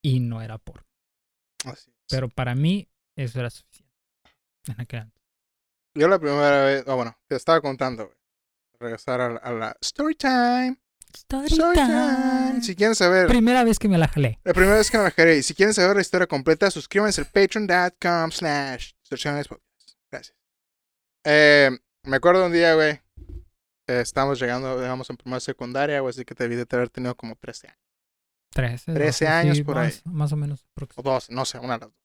Y 0.04 0.20
no 0.20 0.42
era 0.42 0.58
porno. 0.58 0.87
Así 1.64 1.90
es. 1.90 1.96
Pero 2.11 2.28
para 2.28 2.54
mí, 2.54 2.88
eso 3.16 3.40
era 3.40 3.49
suficiente. 3.50 3.90
En 4.68 4.80
aquel. 4.80 5.11
Yo 5.94 6.08
la 6.08 6.18
primera 6.18 6.64
vez, 6.64 6.84
ah, 6.87 6.94
bueno, 6.94 7.16
te 7.26 7.37
estaba 7.37 7.61
contando, 7.61 8.04
güey. 8.06 8.16
Regresar 8.78 9.20
a, 9.20 9.28
la- 9.30 9.38
a 9.38 9.52
la 9.52 9.76
story 9.80 10.14
time. 10.14 10.76
Story 11.14 11.46
Story 11.46 11.76
time. 11.76 11.87
time. 11.88 12.62
Si 12.62 12.75
quieren 12.76 12.94
saber, 12.94 13.28
Primera 13.28 13.62
vez 13.64 13.78
que 13.78 13.88
me 13.88 13.96
la 13.99 14.08
jalé. 14.08 14.40
la 14.44 14.52
primera 14.52 14.76
vez 14.76 14.90
que 14.90 14.99
me 14.99 15.04
bajé, 15.04 15.38
y 15.38 15.42
si 15.42 15.54
quieren 15.54 15.73
saber 15.73 15.94
la 15.96 16.02
historia 16.02 16.26
completa, 16.26 16.70
suscríbanse 16.70 17.20
al 17.23 17.28
patreon.com 17.28 18.30
slash. 18.32 18.92
Gracias. 20.11 20.34
Eh, 21.25 21.70
me 22.02 22.16
acuerdo 22.16 22.44
un 22.46 22.52
día, 22.52 22.75
güey, 22.75 23.00
eh, 23.87 24.00
estábamos 24.00 24.40
llegando, 24.40 24.78
digamos, 24.80 25.08
en 25.08 25.16
primera 25.16 25.40
secundaria, 25.40 26.00
güey, 26.00 26.11
así 26.11 26.25
que 26.25 26.34
te 26.34 26.44
debí 26.49 26.56
de 26.56 26.66
haber 26.70 26.90
tenido 26.90 27.14
como 27.16 27.37
13 27.37 27.68
años. 27.68 27.78
13. 28.54 28.94
13 28.94 29.25
12, 29.25 29.26
años 29.26 29.56
sí, 29.58 29.64
por 29.64 29.76
más, 29.76 30.02
ahí. 30.06 30.12
Más 30.12 30.32
o 30.32 30.37
menos. 30.37 30.62
O 30.62 30.80
aprox- 30.80 31.02
12, 31.02 31.34
no 31.34 31.44
sé, 31.44 31.58
una 31.58 31.75
de 31.75 31.80
las 31.80 31.90
dos. 31.90 32.00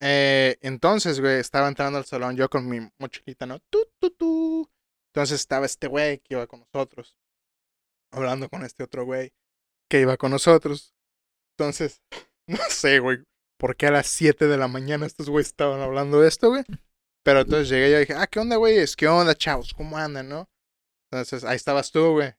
Eh, 0.00 0.58
entonces, 0.60 1.20
güey, 1.20 1.38
estaba 1.38 1.68
entrando 1.68 1.98
al 1.98 2.04
salón 2.04 2.36
yo 2.36 2.48
con 2.50 2.68
mi 2.68 2.80
mochilita, 2.98 3.46
¿no? 3.46 3.58
Tu, 3.70 3.78
tu, 3.98 4.10
tu. 4.10 4.70
Entonces 5.10 5.40
estaba 5.40 5.66
este 5.66 5.86
güey 5.86 6.18
que 6.18 6.34
iba 6.34 6.46
con 6.46 6.60
nosotros. 6.60 7.16
Hablando 8.12 8.48
con 8.48 8.64
este 8.64 8.82
otro 8.84 9.04
güey 9.04 9.32
que 9.88 10.00
iba 10.00 10.16
con 10.16 10.30
nosotros. 10.32 10.94
Entonces, 11.56 12.02
no 12.46 12.58
sé, 12.68 12.98
güey, 12.98 13.18
por 13.58 13.76
qué 13.76 13.86
a 13.86 13.90
las 13.92 14.06
7 14.08 14.46
de 14.46 14.56
la 14.56 14.68
mañana 14.68 15.06
estos 15.06 15.28
güeyes 15.30 15.48
estaban 15.48 15.80
hablando 15.80 16.20
de 16.20 16.28
esto, 16.28 16.48
güey. 16.50 16.64
Pero 17.24 17.40
entonces 17.42 17.68
llegué 17.68 17.90
y 17.96 18.00
dije, 18.00 18.14
ah, 18.14 18.26
¿qué 18.26 18.40
onda, 18.40 18.56
güeyes? 18.56 18.96
¿Qué 18.96 19.06
onda, 19.06 19.34
chavos? 19.34 19.72
¿Cómo 19.74 19.96
andan, 19.96 20.28
no? 20.28 20.50
Entonces, 21.10 21.44
ahí 21.44 21.56
estabas 21.56 21.92
tú, 21.92 22.12
güey. 22.12 22.34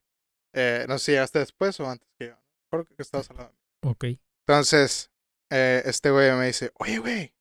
Eh, 0.54 0.86
no 0.90 0.98
sé 1.00 1.06
si 1.06 1.12
llegaste 1.14 1.40
después 1.40 1.80
o 1.80 1.90
antes 1.90 2.10
que 2.20 2.28
yo. 2.28 2.43
¿Por 2.74 2.88
qué 2.88 3.04
estabas 3.04 3.30
hablando? 3.30 3.56
Ok. 3.84 4.06
Entonces, 4.48 5.12
eh, 5.52 5.84
este 5.86 6.10
güey 6.10 6.32
me 6.32 6.48
dice, 6.48 6.72
oye, 6.80 6.98
güey, 6.98 7.36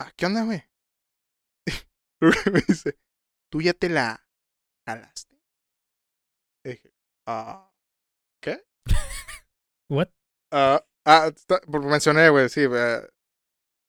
ah, 0.00 0.10
¿qué 0.16 0.26
onda, 0.26 0.42
güey? 0.42 0.64
me 2.52 2.60
dice, 2.66 2.98
¿tú 3.48 3.62
ya 3.62 3.74
te 3.74 3.88
la 3.88 4.26
jalaste? 4.84 5.40
Y 6.64 6.70
dije, 6.70 6.92
ah, 7.28 7.72
¿qué? 8.42 8.66
What? 9.88 10.08
Ah, 10.50 10.84
ah, 11.06 11.30
porque 11.70 11.86
mencioné, 11.86 12.28
güey, 12.30 12.48
sí, 12.48 12.62
eh, 12.68 13.08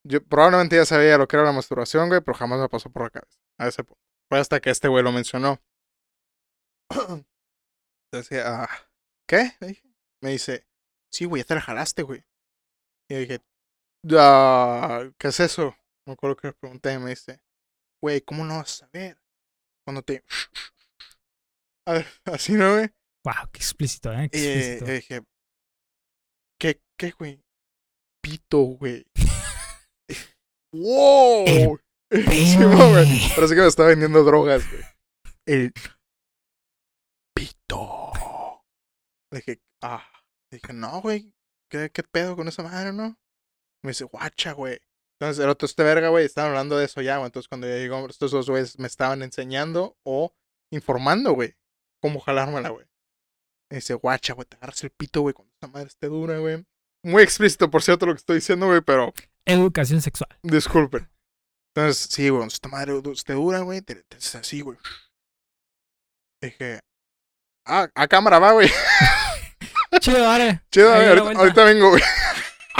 yo 0.08 0.24
probablemente 0.24 0.76
ya 0.76 0.86
sabía 0.86 1.18
lo 1.18 1.28
que 1.28 1.38
era 1.38 1.46
la 1.46 1.54
masturbación, 1.54 2.08
güey, 2.08 2.22
pero 2.22 2.38
jamás 2.38 2.60
me 2.60 2.70
pasó 2.70 2.92
por 2.92 3.02
la 3.02 3.10
cabeza, 3.10 3.40
a 3.58 3.68
ese 3.68 3.84
punto. 3.84 4.00
Fue 4.30 4.38
hasta 4.38 4.60
que 4.60 4.70
este 4.70 4.90
güey 4.90 5.04
lo 5.04 5.12
mencionó. 5.12 5.60
Entonces, 8.14 8.44
ah, 8.46 8.70
¿qué? 9.28 9.54
Le 9.60 9.68
dije. 9.70 9.91
Me 10.22 10.32
dice, 10.32 10.66
sí, 11.12 11.26
güey, 11.26 11.42
ya 11.42 11.48
te 11.48 11.56
la 11.56 11.62
jalaste, 11.62 12.04
güey. 12.04 12.24
Y 13.10 13.14
yo 13.14 13.20
dije, 13.20 13.42
ah, 14.18 15.10
¿qué 15.18 15.28
es 15.28 15.40
eso? 15.40 15.76
Me 16.06 16.14
acuerdo 16.14 16.36
que 16.36 16.48
le 16.48 16.54
pregunté 16.54 16.98
me 17.00 17.12
dice, 17.12 17.42
güey, 18.02 18.22
¿cómo 18.22 18.46
no 18.46 18.58
vas 18.58 18.74
a 18.74 18.86
saber? 18.86 19.22
Cuando 19.86 20.02
te... 20.02 20.24
A 21.88 21.94
ver, 21.94 22.06
así, 22.26 22.54
¿no, 22.54 22.74
güey? 22.74 22.90
Wow, 23.26 23.50
qué 23.52 23.58
explícito, 23.58 24.14
¿eh? 24.14 24.30
Qué 24.32 24.38
eh, 24.38 24.58
explícito. 24.58 24.86
yo 24.86 24.94
dije, 24.94 25.22
¿qué, 26.60 26.82
qué, 26.98 27.12
güey? 27.12 27.44
Pito, 28.22 28.60
güey. 28.60 29.06
¡Wow! 30.74 31.80
Sí, 32.12 32.58
no, 32.58 32.92
güey. 32.92 33.08
Parece 33.36 33.56
que 33.56 33.62
me 33.62 33.68
estaba 33.68 33.90
vendiendo 33.90 34.24
drogas, 34.24 34.70
güey. 34.70 34.84
El 35.48 35.74
pito. 37.36 38.12
Le 39.32 39.40
dije, 39.40 39.62
ah. 39.82 40.08
Dije, 40.52 40.74
no, 40.74 41.02
güey. 41.02 41.34
¿Qué, 41.70 41.90
¿Qué 41.90 42.04
pedo 42.04 42.36
con 42.36 42.48
esa 42.48 42.64
madre, 42.64 42.92
no? 42.92 43.18
Me 43.84 43.92
dice, 43.92 44.04
guacha, 44.04 44.52
güey. 44.54 44.80
Entonces 45.20 45.44
el 45.44 45.50
otro, 45.50 45.68
este 45.68 45.84
verga, 45.84 46.10
güey, 46.10 46.26
estaban 46.26 46.50
hablando 46.50 46.78
de 46.78 46.86
eso 46.86 47.00
ya, 47.02 47.18
güey. 47.18 47.28
Entonces 47.28 47.48
cuando 47.48 47.68
yo 47.68 47.76
digo, 47.76 48.08
estos 48.10 48.32
dos 48.32 48.50
güeyes 48.50 48.80
me 48.80 48.88
estaban 48.88 49.22
enseñando 49.22 49.96
o 50.04 50.34
informando, 50.72 51.34
güey, 51.34 51.56
cómo 52.02 52.20
jalármela, 52.20 52.70
güey. 52.70 52.88
Me 53.70 53.78
dice, 53.78 53.94
guacha, 53.94 54.34
güey, 54.34 54.48
te 54.48 54.58
agarras 54.58 54.84
el 54.84 54.90
pito, 54.90 55.22
güey, 55.22 55.36
cuando 55.36 55.54
esa 55.54 55.68
madre 55.68 55.88
esté 55.88 56.08
dura, 56.08 56.40
güey. 56.40 56.66
Muy 57.04 57.22
explícito, 57.22 57.70
por 57.70 57.84
cierto, 57.84 58.08
lo 58.08 58.14
que 58.14 58.18
estoy 58.18 58.38
diciendo, 58.38 58.66
güey, 58.66 58.82
pero 58.82 59.14
Educación 59.46 60.02
sexual. 60.02 60.30
Disculpen. 60.44 61.10
Entonces, 61.76 62.08
sí, 62.12 62.30
güey, 62.30 62.40
cuando 62.40 62.54
esta 62.54 62.70
madre 62.70 63.02
esté 63.12 63.34
dura, 63.34 63.60
güey, 63.60 63.82
te, 63.82 63.96
te 64.04 64.18
así, 64.18 64.62
güey. 64.62 64.78
Dije, 66.42 66.80
ah, 67.66 67.88
a 67.94 68.08
cámara 68.08 68.40
va, 68.40 68.54
güey. 68.54 68.70
Chido, 70.00 70.22
vale. 70.22 70.62
Chido, 70.72 70.90
la 70.90 71.10
ahorita, 71.10 71.40
ahorita 71.40 71.64
vengo, 71.66 71.90
güey. 71.90 72.02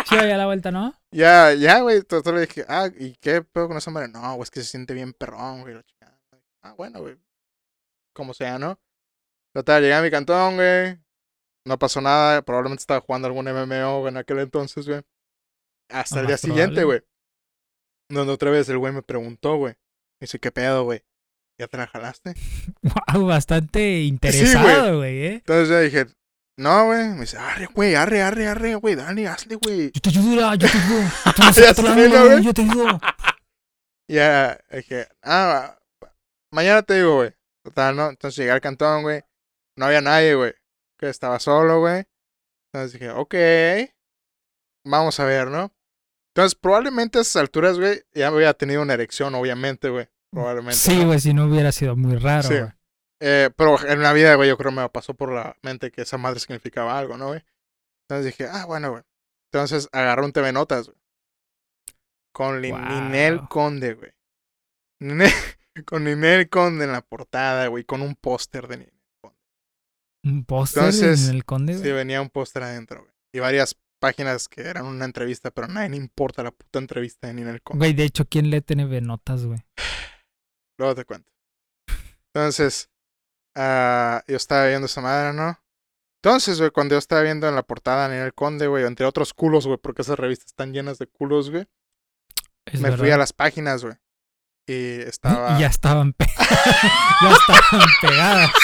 Chido, 0.06 0.26
ya 0.26 0.38
la 0.38 0.46
vuelta, 0.46 0.72
¿no? 0.72 0.94
Ya, 1.12 1.54
ya, 1.54 1.82
güey. 1.82 1.98
Entonces 1.98 2.34
le 2.34 2.42
dije, 2.42 2.66
ah, 2.68 2.90
¿y 2.98 3.16
qué 3.16 3.42
pedo 3.42 3.68
con 3.68 3.78
esa 3.78 3.92
madre? 3.92 4.08
No, 4.08 4.22
güey, 4.36 4.44
es 4.44 4.52
que 4.52 4.62
se 4.62 4.68
siente 4.68 4.94
bien 4.94 5.14
perrón, 5.14 5.62
güey. 5.62 5.76
Ah, 6.64 6.74
bueno, 6.74 7.02
güey. 7.02 7.18
Como 8.14 8.34
sea, 8.34 8.58
¿no? 8.58 8.80
Total, 9.54 9.82
llegué 9.82 9.94
a 9.94 10.02
mi 10.02 10.10
cantón, 10.10 10.56
güey. 10.56 10.98
No 11.66 11.78
pasó 11.78 12.02
nada. 12.02 12.42
Probablemente 12.42 12.82
estaba 12.82 13.02
jugando 13.02 13.28
algún 13.28 13.46
MMO 13.46 14.00
güey, 14.00 14.12
en 14.12 14.18
aquel 14.18 14.40
entonces, 14.40 14.88
güey. 14.88 15.02
Hasta 15.90 16.22
el 16.22 16.28
día 16.28 16.38
siguiente, 16.38 16.84
güey. 16.84 17.02
Donde 18.10 18.34
otra 18.34 18.52
vez 18.52 18.70
el 18.70 18.78
güey 18.78 18.94
me 18.94 19.02
preguntó, 19.04 19.58
güey. 19.58 19.76
Dice, 20.20 20.40
¿qué 20.40 20.52
pedo, 20.52 20.86
güey? 20.86 21.04
¿Ya 21.60 21.68
te 21.68 21.78
la 21.78 21.88
jalaste? 21.88 22.34
Wow, 23.14 23.28
bastante 23.28 24.02
interesado, 24.02 24.98
güey, 24.98 25.26
¿eh? 25.26 25.34
Entonces 25.36 25.70
yo 25.70 25.80
dije, 25.80 26.08
no, 26.62 26.86
güey. 26.86 27.10
Me 27.10 27.22
dice, 27.22 27.38
arre, 27.38 27.66
güey, 27.66 27.96
arre, 27.96 28.22
arre, 28.22 28.48
arre, 28.48 28.76
güey, 28.76 28.96
dale, 28.96 29.28
hazle, 29.28 29.56
güey. 29.56 29.92
Yo 29.92 30.02
te 30.02 30.10
ayudo, 30.10 30.54
yo 30.56 30.68
te 30.70 30.78
ayudo. 30.78 31.10
La 31.38 31.54
sé, 31.54 31.82
¿no, 31.82 31.90
mano, 31.90 32.26
güey? 32.26 32.44
Yo 32.44 32.54
te 32.54 32.62
ayudo. 32.62 33.00
Ya 34.08 34.60
dije, 34.70 35.08
ah, 35.24 35.78
mañana 36.52 36.82
te 36.82 36.96
digo, 36.96 37.16
güey. 37.16 37.34
Total, 37.64 37.96
¿no? 37.96 38.10
Entonces 38.10 38.36
llegué 38.36 38.52
al 38.52 38.60
cantón, 38.60 39.04
güey. 39.04 39.22
No 39.78 39.86
había 39.86 40.02
nadie, 40.02 40.36
güey. 40.36 40.54
Que 41.00 41.08
estaba 41.08 41.40
solo, 41.40 41.80
güey. 41.80 42.04
Entonces 42.74 43.00
dije, 43.00 43.10
ok. 43.12 43.36
Vamos 44.86 45.18
a 45.22 45.24
ver, 45.24 45.48
¿no? 45.48 45.72
Entonces 46.36 46.56
probablemente 46.60 47.20
a 47.20 47.22
esas 47.22 47.38
alturas, 47.38 47.80
güey, 47.80 48.04
ya 48.14 48.28
había 48.28 48.54
tenido 48.54 48.82
una 48.82 48.96
erección, 48.96 49.34
obviamente, 49.34 49.88
güey. 49.88 50.10
Probablemente. 50.30 50.78
Sí, 50.78 50.98
¿no? 50.98 51.06
güey, 51.08 51.20
si 51.22 51.34
no 51.34 51.46
hubiera 51.46 51.72
sido 51.72 51.96
muy 51.96 52.18
raro, 52.18 52.50
Sí. 52.50 52.56
Eh, 53.24 53.52
pero 53.56 53.78
en 53.88 54.02
la 54.02 54.14
vida, 54.14 54.34
güey, 54.36 54.50
yo 54.50 54.58
creo 54.58 54.72
que 54.72 54.82
me 54.82 54.90
pasó 54.90 55.14
por 55.14 55.32
la 55.32 55.56
mente 55.62 55.92
que 55.92 56.02
esa 56.02 56.18
madre 56.18 56.40
significaba 56.40 56.98
algo, 56.98 57.18
¿no, 57.18 57.28
güey? 57.28 57.44
Entonces 58.08 58.26
dije, 58.26 58.50
ah, 58.52 58.66
bueno, 58.66 58.92
güey. 58.92 59.04
Entonces 59.54 59.88
agarré 59.92 60.26
un 60.26 60.32
TV 60.32 60.52
Notas, 60.52 60.88
güey. 60.88 60.98
Con 62.34 62.62
Lin- 62.62 62.88
Ninel 62.88 63.40
Wow. 63.40 63.50
Conde, 63.50 63.94
güey. 63.94 64.12
Ninel- 65.02 65.32
con 65.86 66.04
Ninel 66.04 66.50
Conde 66.50 66.86
en 66.86 66.92
la 66.94 67.02
portada, 67.02 67.68
güey, 67.68 67.84
con 67.84 68.02
un 68.02 68.16
póster 68.16 68.68
de 68.68 68.78
Ninel 68.78 69.02
Conde. 69.22 69.38
Un 70.24 70.46
póster 70.46 70.84
Entonces, 70.84 71.30
en 71.30 71.36
el 71.36 71.46
conde, 71.46 71.78
Sí, 71.78 71.92
venía 71.92 72.22
un 72.22 72.30
póster 72.30 72.64
adentro, 72.64 73.02
güey. 73.02 73.12
Y 73.34 73.40
varias 73.40 73.78
páginas 74.00 74.48
que 74.50 74.62
eran 74.62 74.86
una 74.86 75.06
entrevista, 75.06 75.52
pero 75.52 75.68
nadie 75.68 75.96
importa 75.96 76.44
la 76.44 76.52
puta 76.52 76.80
entrevista 76.80 77.28
de 77.28 77.34
Ninel 77.36 77.62
Conde. 77.62 77.78
Güey, 77.80 77.94
de 77.94 78.04
hecho, 78.04 78.26
¿quién 78.26 78.50
lee 78.50 78.62
TNB 78.62 79.02
Notas, 79.02 79.46
güey? 79.46 79.60
Luego 80.80 80.96
te 80.96 81.06
cuento. 81.06 81.32
Entonces, 82.34 82.90
ah, 83.56 84.24
yo 84.28 84.36
estaba 84.38 84.68
viendo 84.68 84.86
esa 84.86 85.02
madre, 85.02 85.34
¿no? 85.34 85.58
Entonces, 86.24 86.60
güey, 86.60 86.70
cuando 86.72 86.96
yo 86.96 87.00
estaba 87.00 87.22
viendo 87.24 87.48
en 87.50 87.56
la 87.56 87.64
portada 87.64 88.06
a 88.06 88.10
Ninel 88.10 88.34
Conde, 88.34 88.68
güey, 88.68 88.86
entre 88.86 89.06
otros 89.06 89.34
culos, 89.34 89.66
güey, 89.66 89.80
porque 89.80 90.04
esas 90.04 90.20
revistas 90.20 90.48
están 90.48 90.72
llenas 90.74 91.00
de 91.00 91.08
culos, 91.08 91.50
güey, 91.50 91.68
Es 92.66 92.80
me 92.80 92.96
fui 92.96 93.10
a 93.10 93.18
las 93.18 93.34
páginas, 93.34 93.84
güey. 93.84 93.96
Y 94.68 95.02
estaba... 95.02 95.58
Ya 95.60 95.68
estaban, 95.68 96.14
pe- 96.14 96.28
ya 97.22 97.32
estaban 97.32 97.88
pegadas. 98.02 98.52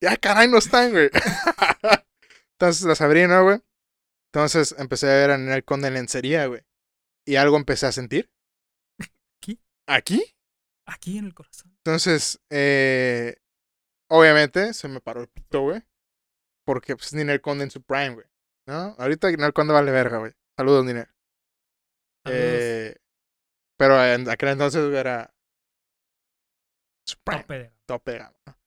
Ya, 0.00 0.16
caray, 0.18 0.48
no 0.48 0.58
están, 0.58 0.90
güey. 0.90 1.08
Entonces 2.58 2.82
las 2.84 3.00
abrí, 3.00 3.26
¿no, 3.26 3.42
güey? 3.44 3.58
Entonces 4.32 4.74
empecé 4.78 5.06
a 5.10 5.14
ver 5.14 5.30
a 5.30 5.38
Ninel 5.38 5.64
Conde 5.64 5.88
en 5.88 5.94
lencería, 5.94 6.46
güey. 6.46 6.62
Y 7.26 7.36
algo 7.36 7.56
empecé 7.56 7.86
a 7.86 7.92
sentir. 7.92 8.30
¿Aquí? 9.38 9.58
¿Aquí? 9.86 10.36
Aquí 10.86 11.16
en 11.16 11.24
el 11.26 11.34
corazón. 11.34 11.73
Entonces, 11.84 12.40
eh, 12.50 13.36
obviamente 14.10 14.72
se 14.72 14.88
me 14.88 15.00
paró 15.00 15.20
el 15.20 15.28
pito, 15.28 15.60
güey. 15.62 15.82
Porque 16.66 16.96
pues 16.96 17.12
Ninel 17.12 17.42
Conde 17.42 17.64
en 17.64 17.70
su 17.70 17.82
prime, 17.82 18.14
güey. 18.14 18.26
¿No? 18.66 18.96
Ahorita 18.98 19.30
Ninel 19.30 19.52
Conde 19.52 19.74
vale 19.74 19.90
verga, 19.90 20.18
güey. 20.18 20.32
Saludos, 20.56 20.86
Ninel. 20.86 21.06
Eh, 22.26 22.96
pero 23.78 24.02
en 24.02 24.28
aquel 24.30 24.48
entonces 24.50 24.82
güey, 24.86 24.96
era 24.96 25.34
Supreme, 27.06 27.42
Tope 27.42 27.58
de- 27.58 27.72
tope 27.86 28.10
de 28.12 28.18
gama, 28.18 28.36
¿no? 28.46 28.58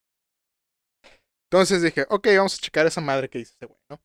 Entonces 1.49 1.81
dije, 1.81 2.05
ok, 2.09 2.27
vamos 2.37 2.55
a 2.55 2.61
checar 2.61 2.85
esa 2.85 3.01
madre 3.01 3.29
que 3.29 3.39
dice 3.39 3.53
este 3.53 3.65
güey, 3.65 3.79
¿no? 3.89 3.99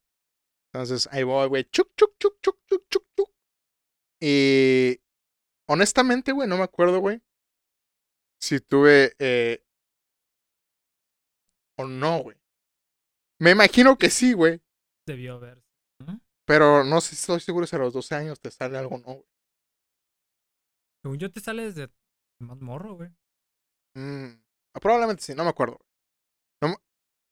Entonces 0.73 1.07
ahí 1.13 1.23
voy, 1.23 1.49
güey, 1.49 1.65
chuc, 1.65 1.93
chuc, 1.97 2.17
chuc, 2.19 2.41
chuc, 2.41 2.57
chuc, 2.67 2.89
chuc, 2.89 3.05
chuc. 3.15 3.31
Y 4.23 5.01
honestamente, 5.69 6.33
güey, 6.33 6.49
no 6.49 6.57
me 6.57 6.63
acuerdo, 6.63 7.01
güey, 7.01 7.21
si 8.43 8.61
tuve 8.61 9.15
eh, 9.21 9.65
o 11.79 11.87
no, 11.87 12.23
güey. 12.23 12.37
Me 13.41 13.53
imagino 13.53 13.97
que 13.97 14.11
sí, 14.11 14.33
güey, 14.33 14.61
Debió 15.07 15.35
haber. 15.35 15.63
pero 16.47 16.85
no 16.85 17.01
sé 17.01 17.15
estoy 17.15 17.41
seguro 17.41 17.67
si 17.67 17.77
a 17.77 17.79
los 17.79 17.93
12 17.93 18.15
años 18.15 18.41
te 18.41 18.51
sale 18.51 18.77
algo 18.79 18.97
o 18.97 18.99
no, 18.99 19.05
güey. 19.15 19.27
Según 21.03 21.19
yo 21.19 21.31
te 21.31 21.41
sale 21.41 21.65
desde 21.65 21.91
más 22.41 22.61
morro, 22.61 22.95
güey. 22.95 23.11
Mm, 23.97 24.41
ah, 24.75 24.81
probablemente 24.81 25.23
sí, 25.23 25.35
no 25.35 25.45
me 25.45 25.51
acuerdo. 25.51 25.79
No 26.61 26.69
me- 26.69 26.77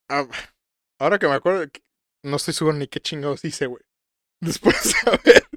ah, 0.09 0.27
ahora 1.01 1.19
que 1.19 1.29
me 1.29 1.35
acuerdo, 1.35 1.71
no 2.25 2.37
estoy 2.37 2.55
seguro 2.55 2.77
ni 2.77 2.87
qué 2.89 3.01
chingados 3.01 3.45
hice, 3.45 3.67
güey. 3.67 3.83
Después 4.41 4.95
de 5.05 5.11
haber 5.11 5.49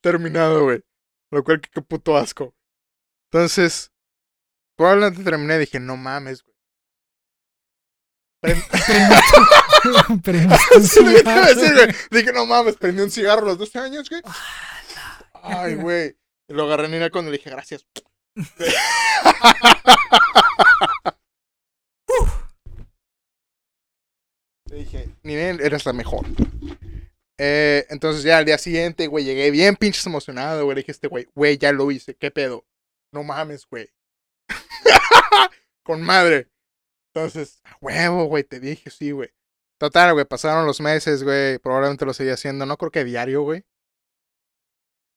terminado, 0.00 0.64
güey. 0.64 0.82
Lo 1.30 1.42
cual, 1.44 1.60
que 1.60 1.70
qué 1.70 1.80
puto 1.82 2.16
asco. 2.16 2.54
Entonces, 3.30 3.91
probablemente 4.76 5.22
terminé 5.24 5.56
y 5.56 5.60
dije, 5.60 5.80
no 5.80 5.96
mames, 5.96 6.42
güey. 6.42 6.52
Prend- 8.42 8.62
un 10.76 10.82
cigarro, 10.82 11.46
decir. 11.54 11.96
Dije, 12.10 12.32
no 12.32 12.46
mames, 12.46 12.76
prendí 12.76 13.02
un 13.02 13.10
cigarro 13.10 13.42
a 13.42 13.46
los 13.50 13.58
12 13.58 13.78
años, 13.78 14.08
güey. 14.10 14.20
Ah, 14.24 15.62
Ay, 15.62 15.74
güey. 15.76 16.16
Y 16.48 16.54
lo 16.54 16.64
agarré 16.64 16.86
en 16.86 16.92
Nina 16.92 17.10
cuando 17.10 17.30
le 17.30 17.38
dije, 17.38 17.50
gracias. 17.50 17.86
Le 24.70 24.76
dije, 24.78 25.08
Ninel, 25.22 25.60
eres 25.60 25.84
la 25.84 25.92
mejor. 25.92 26.26
Eh, 27.38 27.86
entonces 27.90 28.22
ya 28.22 28.38
al 28.38 28.44
día 28.44 28.58
siguiente, 28.58 29.06
güey, 29.06 29.24
llegué 29.24 29.50
bien 29.50 29.76
pinches 29.76 30.06
emocionado, 30.06 30.64
güey. 30.64 30.76
Le 30.76 30.80
dije 30.82 30.92
a 30.92 30.94
este 30.94 31.08
güey, 31.08 31.28
güey, 31.34 31.58
ya 31.58 31.72
lo 31.72 31.90
hice, 31.90 32.14
¿qué 32.14 32.30
pedo? 32.30 32.64
No 33.12 33.24
mames, 33.24 33.66
güey. 33.68 33.90
Con 35.82 36.02
madre. 36.02 36.48
Entonces, 37.14 37.60
a 37.64 37.76
huevo, 37.80 38.24
güey, 38.24 38.44
te 38.44 38.60
dije, 38.60 38.90
sí, 38.90 39.10
güey. 39.10 39.30
Total, 39.78 40.12
güey, 40.12 40.24
pasaron 40.24 40.66
los 40.66 40.80
meses, 40.80 41.24
güey. 41.24 41.58
Probablemente 41.58 42.04
lo 42.06 42.14
seguía 42.14 42.34
haciendo, 42.34 42.64
no 42.66 42.76
creo 42.76 42.90
que 42.90 43.04
diario, 43.04 43.42
güey. 43.42 43.64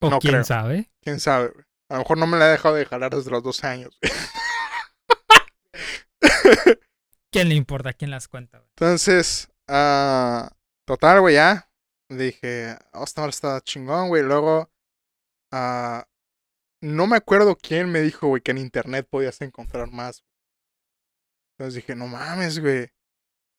O 0.01 0.09
No 0.09 0.19
quién 0.19 0.33
creo. 0.33 0.43
sabe. 0.43 0.91
Quién 1.01 1.19
sabe, 1.19 1.49
güey. 1.49 1.65
A 1.89 1.93
lo 1.95 1.99
mejor 1.99 2.17
no 2.17 2.27
me 2.27 2.37
la 2.37 2.47
he 2.47 2.51
dejado 2.51 2.75
de 2.75 2.85
jalar 2.85 3.15
desde 3.15 3.29
los 3.31 3.43
12 3.43 3.67
años. 3.67 3.97
güey. 4.01 4.11
¿Quién 7.31 7.49
le 7.49 7.55
importa? 7.55 7.93
¿Quién 7.93 8.11
las 8.11 8.27
cuenta, 8.27 8.59
güey? 8.59 8.69
Entonces, 8.71 9.49
ah, 9.67 10.49
total, 10.85 11.21
güey, 11.21 11.35
ya. 11.35 11.69
Dije, 12.09 12.77
oh, 12.93 13.03
esta 13.03 13.21
madre 13.21 13.31
está 13.31 13.61
chingón, 13.61 14.07
güey. 14.09 14.23
Luego, 14.23 14.71
ah, 15.51 16.07
no 16.81 17.07
me 17.07 17.17
acuerdo 17.17 17.55
quién 17.57 17.91
me 17.91 18.01
dijo, 18.01 18.27
güey, 18.27 18.41
que 18.41 18.51
en 18.51 18.57
internet 18.59 19.07
podías 19.09 19.41
encontrar 19.41 19.91
más. 19.91 20.23
Entonces 21.57 21.75
dije, 21.75 21.95
no 21.95 22.07
mames, 22.07 22.59
güey. 22.59 22.89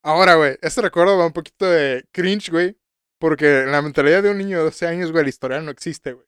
Ahora, 0.04 0.34
güey, 0.34 0.58
este 0.62 0.82
recuerdo 0.82 1.18
va 1.18 1.26
un 1.26 1.32
poquito 1.32 1.66
de 1.66 2.06
cringe, 2.12 2.50
güey. 2.50 2.78
Porque 3.18 3.62
en 3.62 3.72
la 3.72 3.80
mentalidad 3.80 4.22
de 4.22 4.30
un 4.30 4.38
niño 4.38 4.58
de 4.58 4.64
12 4.64 4.86
años, 4.86 5.10
güey, 5.10 5.22
el 5.22 5.28
historial 5.28 5.64
no 5.64 5.70
existe, 5.70 6.12
güey. 6.12 6.26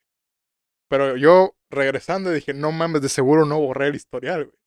Pero 0.89 1.15
yo, 1.17 1.55
regresando, 1.69 2.31
dije, 2.31 2.53
no 2.53 2.71
mames, 2.71 3.01
de 3.03 3.09
seguro 3.09 3.45
no 3.45 3.59
borré 3.59 3.87
el 3.87 3.95
historial, 3.95 4.45
güey. 4.45 4.57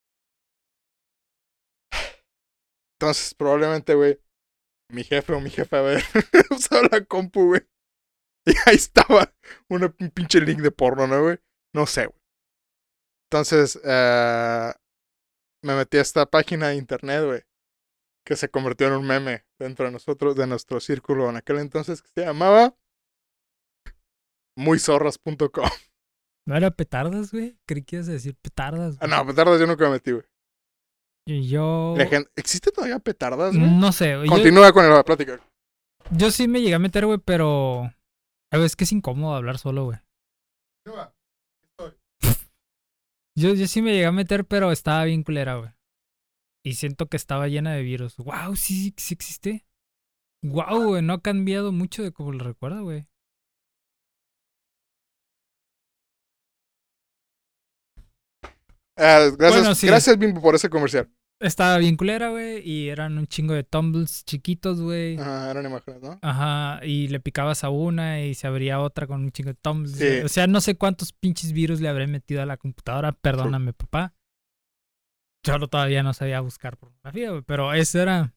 Entonces, 2.95 3.35
probablemente, 3.35 3.95
güey, 3.95 4.21
mi 4.93 5.03
jefe 5.03 5.33
o 5.33 5.41
mi 5.41 5.51
jefe 5.51 5.77
haber 5.77 6.05
usado 6.51 6.85
la 6.91 7.05
compu, 7.05 7.47
güey. 7.47 7.63
Y 8.47 8.51
ahí 8.67 8.75
estaba 8.75 9.33
una, 9.69 9.95
un 10.01 10.11
pinche 10.11 10.41
link 10.41 10.61
de 10.61 10.73
porno, 10.73 11.07
¿no, 11.07 11.23
güey? 11.23 11.39
No 11.75 11.87
sé, 11.87 12.07
güey. 12.07 12.21
Entonces, 13.31 13.81
eh, 13.85 14.73
me 15.63 15.75
metí 15.77 15.99
a 15.99 16.03
esta 16.03 16.27
página 16.27 16.69
de 16.69 16.77
internet, 16.77 17.25
güey. 17.25 17.43
Que 18.25 18.37
se 18.37 18.49
convirtió 18.49 18.87
en 18.87 18.93
un 18.95 19.07
meme 19.07 19.45
dentro 19.59 19.87
de 19.87 19.93
nosotros, 19.93 20.37
de 20.37 20.47
nuestro 20.47 20.81
círculo 20.81 21.29
en 21.29 21.37
aquel 21.37 21.59
entonces, 21.59 22.03
que 22.03 22.09
se 22.15 22.25
llamaba 22.25 22.77
muйzorras.com. 24.57 25.69
¿No 26.47 26.57
era 26.57 26.71
petardas, 26.71 27.33
güey? 27.33 27.57
Creí 27.67 27.83
que 27.85 27.97
ibas 27.97 28.09
a 28.09 28.13
decir 28.13 28.37
petardas. 28.37 28.97
Ah, 29.01 29.07
güey. 29.07 29.19
no, 29.19 29.27
petardas 29.27 29.61
yo 29.61 29.67
nunca 29.67 29.85
me 29.85 29.93
metí, 29.93 30.13
güey. 30.13 30.25
Y 31.27 31.49
yo... 31.49 31.95
La 31.97 32.07
gente- 32.07 32.31
¿Existe 32.37 32.73
todavía 32.73 32.99
petardas, 32.99 33.57
güey? 33.57 33.71
No 33.71 33.93
sé, 33.93 34.17
güey. 34.17 34.29
Yo, 34.29 34.33
Continúa 34.35 34.73
con 34.73 34.89
la 34.89 35.05
plática. 35.05 35.41
yo 36.11 36.31
sí 36.33 36.49
me 36.49 36.61
llegué 36.61 36.75
a 36.75 36.81
meter, 36.81 37.07
güey, 37.07 37.19
pero... 37.25 37.93
Es 38.51 38.77
que 38.77 38.85
es 38.85 38.93
incómodo 38.93 39.35
hablar 39.35 39.59
solo, 39.59 39.85
güey. 39.85 39.99
Yo, 43.35 43.55
yo 43.55 43.67
sí 43.67 43.81
me 43.81 43.93
llegué 43.93 44.07
a 44.07 44.13
meter, 44.13 44.45
pero 44.45 44.73
estaba 44.73 45.05
bien 45.05 45.23
culera, 45.23 45.57
güey. 45.57 45.71
Y 46.65 46.75
siento 46.75 47.09
que 47.09 47.17
estaba 47.17 47.49
llena 47.49 47.73
de 47.73 47.83
virus. 47.83 48.17
Wow, 48.19 48.57
sí, 48.57 48.95
sí, 48.97 49.15
existe. 49.15 49.67
Wow, 50.43 50.89
güey, 50.89 51.03
no 51.03 51.15
ha 51.15 51.23
cambiado 51.23 51.73
mucho 51.73 52.03
de 52.03 52.13
como 52.13 52.33
lo 52.33 52.45
recuerdo, 52.45 52.83
güey. 52.85 53.07
Ah, 58.97 59.29
gracias, 59.37 59.61
Bueno, 59.61 59.75
sí. 59.75 59.87
gracias, 59.87 60.19
Bimbo, 60.19 60.41
por 60.41 60.55
ese 60.55 60.69
comercial. 60.69 61.11
Estaba 61.43 61.77
bien 61.79 61.97
culera, 61.97 62.31
güey, 62.31 62.67
y 62.67 62.89
eran 62.89 63.19
un 63.19 63.27
chingo 63.27 63.53
de 63.53 63.65
tumbles 63.65 64.25
chiquitos, 64.25 64.81
güey. 64.81 65.19
Ajá, 65.19 65.51
eran 65.51 65.67
imágenes, 65.67 66.01
¿no? 66.01 66.19
Ajá, 66.23 66.81
y 66.87 67.09
le 67.09 67.19
picabas 67.19 67.65
a 67.65 67.69
una 67.69 68.23
y 68.23 68.35
se 68.35 68.47
abría 68.47 68.79
otra 68.79 69.09
con 69.09 69.23
un 69.23 69.33
chingo 69.33 69.51
de 69.51 69.59
tumbles. 69.61 69.97
Sí. 69.97 70.21
O 70.25 70.29
sea, 70.29 70.47
no 70.47 70.61
sé 70.61 70.77
cuántos 70.77 71.13
pinches 71.13 71.53
virus 71.53 71.81
le 71.81 71.89
habré 71.89 72.07
metido 72.07 72.43
a 72.43 72.47
la 72.47 72.57
computadora, 72.57 73.11
perdóname, 73.11 73.73
papá. 73.73 74.15
Solo 75.45 75.67
todavía 75.67 76.05
no 76.05 76.15
sabía 76.15 76.41
buscar 76.41 76.77
pornografía, 76.77 77.31
güey, 77.31 77.43
pero 77.43 77.75
eso 77.75 78.01
era... 78.01 78.35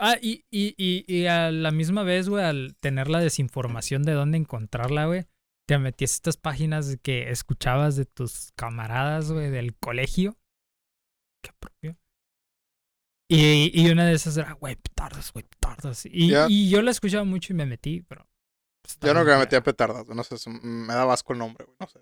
Ah, 0.00 0.16
y, 0.20 0.44
y, 0.50 0.74
y, 0.76 1.04
y 1.06 1.26
a 1.26 1.52
la 1.52 1.70
misma 1.70 2.02
vez, 2.02 2.28
güey, 2.28 2.44
al 2.44 2.74
tener 2.80 3.08
la 3.08 3.20
desinformación 3.20 4.02
de 4.02 4.14
dónde 4.14 4.38
encontrarla, 4.38 5.06
güey, 5.06 5.26
te 5.68 5.78
metías 5.78 6.14
estas 6.14 6.36
páginas 6.36 6.98
que 7.00 7.30
escuchabas 7.30 7.94
de 7.94 8.04
tus 8.04 8.50
camaradas, 8.56 9.30
güey, 9.30 9.50
del 9.50 9.76
colegio. 9.76 10.36
Qué 11.44 11.52
propio. 11.60 11.96
Y, 13.34 13.70
y 13.72 13.90
una 13.90 14.04
de 14.04 14.12
esas 14.12 14.36
era, 14.36 14.52
güey, 14.52 14.76
petardas, 14.76 15.32
güey, 15.32 15.42
petardas. 15.46 16.04
Y, 16.04 16.34
y 16.48 16.68
yo 16.68 16.82
la 16.82 16.90
escuchaba 16.90 17.24
mucho 17.24 17.54
y 17.54 17.56
me 17.56 17.64
metí, 17.64 18.02
pero... 18.02 18.24
Yo 18.84 18.90
estaba 18.90 19.14
nunca 19.14 19.24
bien 19.24 19.38
me 19.38 19.44
metí 19.44 19.56
a 19.56 19.62
petardas, 19.62 20.06
no 20.06 20.22
sé, 20.22 20.50
me 20.50 20.92
da 20.92 21.10
asco 21.10 21.32
el 21.32 21.38
nombre, 21.38 21.64
güey, 21.64 21.76
no 21.80 21.86
sé. 21.86 22.00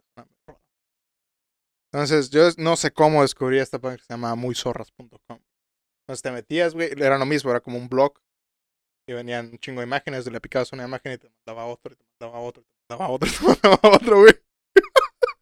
Entonces, 1.93 2.31
yo 2.31 2.49
no 2.57 2.75
sé 2.75 2.91
cómo 2.91 3.23
descubrí 3.23 3.61
esta 3.61 3.79
página 3.79 3.99
que 3.99 4.05
se 4.05 4.13
llama 4.13 4.35
muйzorras.com. 4.35 5.39
Entonces 6.03 6.23
te 6.23 6.33
metías, 6.33 6.75
güey, 6.75 6.91
era 6.97 7.17
lo 7.17 7.27
mismo, 7.27 7.53
era 7.53 7.61
como 7.61 7.79
un 7.79 7.89
blog. 7.89 8.21
Y 9.07 9.13
venían 9.13 9.51
un 9.51 9.59
chingo 9.59 9.83
de 9.83 9.87
imágenes, 9.87 10.27
le 10.29 10.41
picabas 10.41 10.73
una 10.73 10.85
imagen 10.85 11.13
y 11.13 11.19
te 11.19 11.29
mandaba 11.29 11.67
otro, 11.67 11.93
y 11.93 11.97
te 11.97 12.05
mandaba 12.19 12.41
otro, 12.41 12.63
y 12.63 12.67
te 12.67 12.75
mandaba 12.89 13.09
otro, 13.09 13.29
y 13.29 13.33
te 13.33 13.69
mandaba 13.69 13.97
otro, 13.97 14.21
güey. 14.21 14.35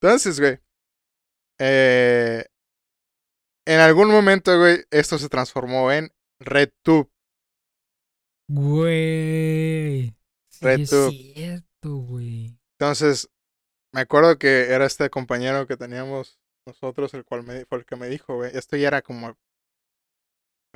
Entonces, 0.00 0.40
güey. 0.40 0.58
Eh, 1.58 2.46
en 3.74 3.80
algún 3.80 4.08
momento, 4.10 4.58
güey, 4.58 4.84
esto 4.90 5.18
se 5.18 5.28
transformó 5.28 5.92
en 5.92 6.12
RedTube. 6.40 7.10
Güey. 8.48 10.14
Sí, 10.48 10.82
es 10.82 10.90
Reto. 10.90 11.10
cierto, 11.10 11.96
güey. 11.96 12.58
Entonces, 12.78 13.30
me 13.92 14.02
acuerdo 14.02 14.38
que 14.38 14.72
era 14.72 14.86
este 14.86 15.10
compañero 15.10 15.66
que 15.66 15.76
teníamos 15.76 16.40
nosotros, 16.66 17.14
el 17.14 17.24
cual 17.24 17.44
me, 17.44 17.64
fue 17.66 17.78
el 17.78 17.86
que 17.86 17.96
me 17.96 18.08
dijo, 18.08 18.36
güey, 18.36 18.56
esto 18.56 18.76
ya 18.76 18.88
era 18.88 19.02
como, 19.02 19.28
a 19.28 19.36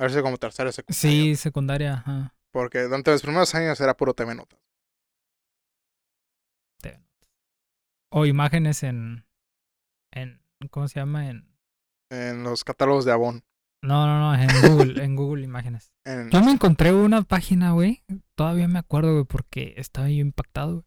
ver 0.03 0.11
si 0.11 0.21
como 0.21 0.37
tercero 0.37 0.71
secundaria. 0.71 0.99
Sí, 1.11 1.35
secundaria, 1.35 1.93
ajá. 1.93 2.33
Porque 2.51 2.81
durante 2.81 3.11
los 3.11 3.21
primeros 3.21 3.53
años 3.53 3.79
era 3.79 3.95
puro 3.95 4.15
TV 4.15 4.33
Notas. 4.33 4.59
te- 6.81 6.99
O 8.09 8.25
imágenes 8.25 8.81
en... 8.83 9.25
en 10.11 10.41
¿Cómo 10.71 10.87
se 10.87 10.99
llama? 10.99 11.29
En... 11.29 11.54
En 12.15 12.43
los 12.43 12.63
catálogos 12.63 13.05
de 13.05 13.11
Avon. 13.11 13.43
No, 13.83 14.07
no, 14.07 14.19
no, 14.19 14.41
en 14.41 14.47
Google, 14.61 15.03
en 15.03 15.15
Google 15.15 15.43
Imágenes. 15.43 15.91
En, 16.07 16.29
Yo 16.29 16.39
me 16.43 16.51
encontré 16.51 16.93
una 16.93 17.23
página, 17.23 17.71
güey. 17.71 18.03
Todavía 18.35 18.67
me 18.67 18.77
acuerdo, 18.77 19.13
güey, 19.13 19.25
porque 19.25 19.73
estaba 19.77 20.07
yo 20.07 20.21
impactado, 20.21 20.73
güey. 20.73 20.85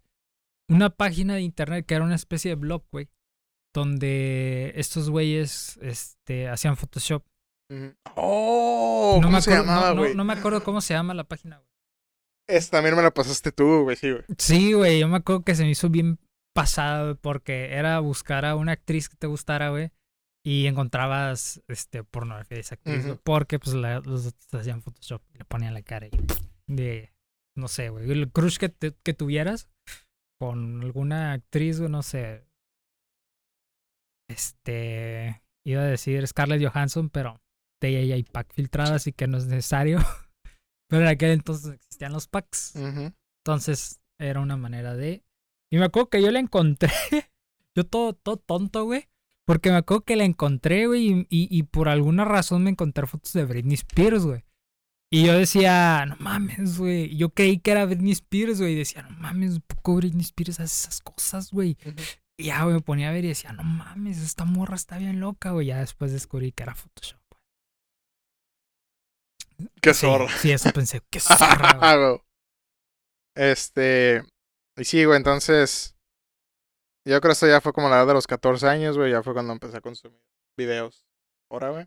Una 0.71 0.91
página 0.91 1.35
de 1.35 1.41
internet 1.41 1.87
que 1.87 1.95
era 1.95 2.05
una 2.05 2.15
especie 2.15 2.51
de 2.51 2.55
blog, 2.55 2.85
güey. 2.93 3.09
Donde 3.75 4.73
estos 4.77 5.11
güeyes 5.11 5.77
este, 5.83 6.49
hacían 6.49 6.77
Photoshop. 6.77 7.25
Oh, 8.17 9.15
no, 9.21 9.27
¿cómo 9.27 9.37
me 9.37 9.43
se 9.43 9.51
llamaba, 9.51 9.89
no, 9.89 9.95
no- 9.95 10.01
güey? 10.03 10.15
no 10.15 10.25
me 10.25 10.33
acuerdo 10.35 10.63
cómo 10.63 10.81
se 10.81 10.95
llama 10.95 11.15
la 11.15 11.25
página, 11.25 11.57
güey. 11.57 11.69
Esta 12.49 12.79
también 12.79 12.97
me 12.97 13.03
la 13.03 13.13
pasaste 13.13 13.53
tú, 13.53 13.83
güey, 13.83 13.97
sí, 13.97 14.11
güey. 14.11 14.25
Sí, 14.39 14.73
güey, 14.73 15.01
yo 15.01 15.09
me 15.09 15.19
acuerdo 15.19 15.43
que 15.43 15.55
se 15.55 15.65
me 15.65 15.71
hizo 15.71 15.91
bien 15.91 16.19
pasada, 16.55 17.03
güey, 17.05 17.15
porque 17.17 17.75
era 17.75 17.99
buscar 18.01 18.45
a 18.47 18.57
una 18.57 18.73
actriz 18.73 19.09
que 19.09 19.17
te 19.17 19.27
gustara, 19.27 19.69
güey. 19.71 19.91
Y 20.45 20.67
encontrabas 20.67 21.61
este 21.69 22.05
pornografía 22.05 22.57
de 22.57 22.61
esa 22.61 22.75
actriz, 22.77 23.05
Ujú. 23.05 23.21
porque 23.25 23.59
pues 23.59 23.75
la- 23.75 24.01
los 24.01 24.27
otros 24.27 24.55
hacían 24.55 24.83
Photoshop, 24.83 25.23
le 25.35 25.45
ponían 25.45 25.75
la 25.75 25.83
cara 25.83 26.07
y 26.07 26.11
de, 26.69 27.13
no 27.57 27.69
sé, 27.69 27.89
güey, 27.91 28.11
el 28.11 28.31
crush 28.31 28.57
que, 28.57 28.69
te- 28.69 28.95
que 29.03 29.15
tuvieras 29.15 29.69
con 30.41 30.81
alguna 30.83 31.33
actriz, 31.33 31.81
güey, 31.81 31.91
no 31.91 32.03
sé. 32.03 32.47
Este, 34.31 35.43
iba 35.67 35.83
a 35.83 35.87
decir 35.87 36.27
Scarlett 36.27 36.63
Johansson, 36.63 37.09
pero 37.11 37.41
de 37.81 37.89
ella 37.89 38.03
ya 38.05 38.15
hay 38.15 38.23
pack 38.23 38.53
filtrado, 38.53 38.95
así 38.95 39.13
que 39.13 39.27
no 39.27 39.39
es 39.39 39.47
necesario. 39.47 39.99
Pero 40.91 41.03
en 41.03 41.09
aquel 41.09 41.33
entonces 41.33 41.75
existían 41.75 42.15
los 42.15 42.29
packs. 42.29 42.75
Entonces 42.75 44.01
era 44.19 44.41
una 44.41 44.57
manera 44.57 44.95
de. 44.97 45.23
Y 45.71 45.77
me 45.77 45.85
acuerdo 45.85 46.09
que 46.09 46.23
yo 46.23 46.31
la 46.31 46.39
encontré. 46.41 46.89
yo 47.77 47.85
todo, 47.85 48.15
todo 48.15 48.39
tonto, 48.39 48.85
güey. 48.85 49.07
Porque 49.49 49.71
me 49.71 49.77
acuerdo 49.79 50.05
que 50.05 50.15
la 50.17 50.25
encontré, 50.25 50.87
güey. 50.89 51.07
Y, 51.09 51.21
y, 51.31 51.49
y 51.51 51.63
por 51.63 51.89
alguna 51.89 52.27
razón 52.27 52.65
me 52.65 52.69
encontré 52.71 53.07
fotos 53.07 53.33
de 53.33 53.47
Britney 53.47 53.77
Spears, 53.77 54.27
güey. 54.27 54.45
Y 55.11 55.25
yo 55.25 55.33
decía, 55.33 56.05
no 56.07 56.17
mames, 56.19 56.77
güey. 56.79 57.17
Yo 57.17 57.31
creí 57.31 57.59
que 57.59 57.71
era 57.71 57.87
Britney 57.87 58.13
Spears, 58.13 58.61
güey. 58.61 58.75
Y 58.75 58.77
decía, 58.77 59.01
no 59.01 59.17
mames, 59.17 59.59
poco 59.67 59.97
Britney 59.97 60.21
Spears 60.21 60.61
hace 60.61 60.65
esas 60.83 61.01
cosas, 61.01 61.51
güey. 61.51 61.79
Y 62.37 62.45
ya, 62.45 62.63
güey, 62.65 62.75
me 62.75 62.83
ponía 62.83 63.09
a 63.09 63.13
ver 63.13 63.25
y 63.25 63.29
decía, 63.29 63.53
no 63.53 63.65
mames, 63.65 64.19
esta 64.19 64.45
morra 64.45 64.77
está 64.77 64.99
bien 64.99 65.19
loca, 65.19 65.53
güey. 65.53 65.69
Ya 65.69 65.79
después 65.81 66.13
descubrí 66.13 66.53
que 66.53 66.65
era 66.65 66.75
Photoshop. 66.75 67.19
güey. 69.59 69.71
Qué 69.81 69.95
Sí, 69.95 70.01
zorra. 70.03 70.29
Sí, 70.29 70.51
eso 70.53 70.71
pensé, 70.73 71.01
qué 71.09 71.21
zorra. 71.21 71.97
Güey. 71.97 72.19
Este. 73.35 74.25
Y 74.77 74.85
sí, 74.85 75.07
güey, 75.07 75.17
entonces. 75.17 75.95
Yo 77.09 77.21
creo 77.21 77.31
que 77.31 77.33
esto 77.33 77.47
ya 77.47 77.61
fue 77.63 77.73
como 77.73 77.89
la 77.89 77.97
edad 77.97 78.07
de 78.07 78.13
los 78.15 78.27
14 78.27 78.67
años, 78.69 78.99
güey. 78.99 79.11
Ya 79.13 79.23
fue 79.23 79.33
cuando 79.33 79.53
empecé 79.55 79.79
a 79.79 79.81
consumir 79.81 80.21
videos. 80.59 81.07
Ahora, 81.51 81.71
güey. 81.71 81.87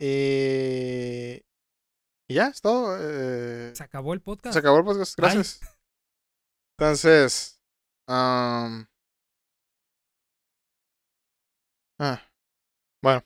Y. 0.00 1.44
Y 2.30 2.34
ya, 2.34 2.48
es 2.48 2.60
todo. 2.60 2.96
eh, 3.00 3.72
Se 3.74 3.84
acabó 3.84 4.14
el 4.14 4.20
podcast. 4.20 4.52
Se 4.52 4.58
acabó 4.58 4.78
el 4.78 4.84
podcast, 4.84 5.16
Bye. 5.16 5.24
gracias. 5.30 5.60
Entonces. 6.76 7.62
ah, 8.08 8.84
bueno. 13.02 13.24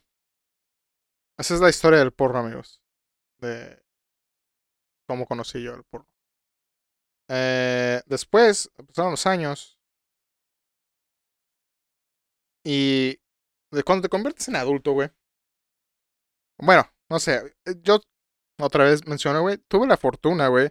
Esa 1.38 1.54
es 1.54 1.60
la 1.60 1.70
historia 1.70 1.98
del 1.98 2.12
porno, 2.12 2.38
amigos. 2.40 2.82
De 3.40 3.82
cómo 5.08 5.26
conocí 5.26 5.62
yo 5.62 5.74
el 5.74 5.84
porno. 5.84 6.08
Eh, 7.28 8.02
después, 8.06 8.70
pasaron 8.86 9.12
los 9.12 9.26
años. 9.26 9.78
Y 12.64 13.18
de 13.72 13.82
cuando 13.84 14.02
te 14.02 14.08
conviertes 14.08 14.48
en 14.48 14.56
adulto, 14.56 14.92
güey. 14.92 15.10
Bueno, 16.58 16.84
no 17.10 17.18
sé. 17.18 17.54
eh, 17.66 17.74
Yo 17.82 18.00
otra 18.60 18.84
vez 18.84 19.06
menciono, 19.06 19.42
güey. 19.42 19.58
Tuve 19.68 19.86
la 19.86 19.96
fortuna, 19.96 20.48
güey. 20.48 20.70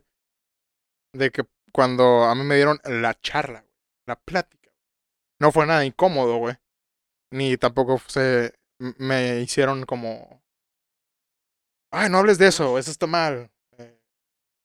De 1.13 1.31
que 1.31 1.43
cuando 1.71 2.23
a 2.25 2.35
mí 2.35 2.43
me 2.43 2.55
dieron 2.55 2.79
la 2.83 3.13
charla. 3.19 3.65
La 4.05 4.15
plática. 4.17 4.71
No 5.39 5.51
fue 5.51 5.65
nada 5.67 5.85
incómodo, 5.85 6.37
güey. 6.37 6.55
Ni 7.31 7.57
tampoco 7.57 7.99
se 7.99 8.53
me 8.79 9.41
hicieron 9.41 9.85
como. 9.85 10.43
Ay, 11.91 12.09
no 12.09 12.17
hables 12.19 12.37
de 12.37 12.47
eso, 12.47 12.77
eso 12.77 12.91
está 12.91 13.07
mal. 13.07 13.51
eh, 13.77 13.99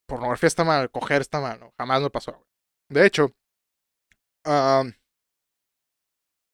pornografía 0.07 0.49
está 0.49 0.65
mal, 0.65 0.91
coger 0.91 1.23
está 1.23 1.41
mal. 1.41 1.73
Jamás 1.79 2.03
me 2.03 2.11
pasó. 2.11 2.47
De 2.91 3.07
hecho, 3.07 3.33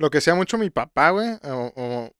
lo 0.03 0.11
que 0.11 0.19
hacía 0.19 0.35
mucho 0.35 0.59
mi 0.59 0.69
papá, 0.71 1.11
güey, 1.11 1.29
o, 1.45 1.73
o- 1.77 2.11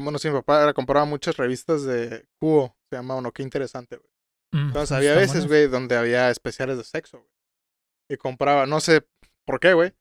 bueno, 0.00 0.18
sí, 0.18 0.28
mi 0.28 0.34
papá 0.34 0.62
era 0.62 0.72
compraba 0.72 1.04
muchas 1.04 1.36
revistas 1.36 1.84
de 1.84 2.26
cubo, 2.40 2.76
se 2.90 2.96
llamaban, 2.96 3.22
¿no? 3.22 3.32
Qué 3.32 3.42
interesante, 3.42 3.96
güey. 3.96 4.08
Mm, 4.52 4.68
Entonces 4.68 4.92
había 4.96 5.14
veces, 5.20 5.46
güey, 5.48 5.66
donde 5.68 5.96
había 5.96 6.30
especiales 6.30 6.78
de 6.78 6.84
sexo, 6.84 7.18
güey. 7.18 7.30
Y 8.10 8.16
compraba, 8.16 8.66
no 8.66 8.80
sé 8.80 9.06
por 9.46 9.60
qué, 9.60 9.72
güey. 9.72 9.92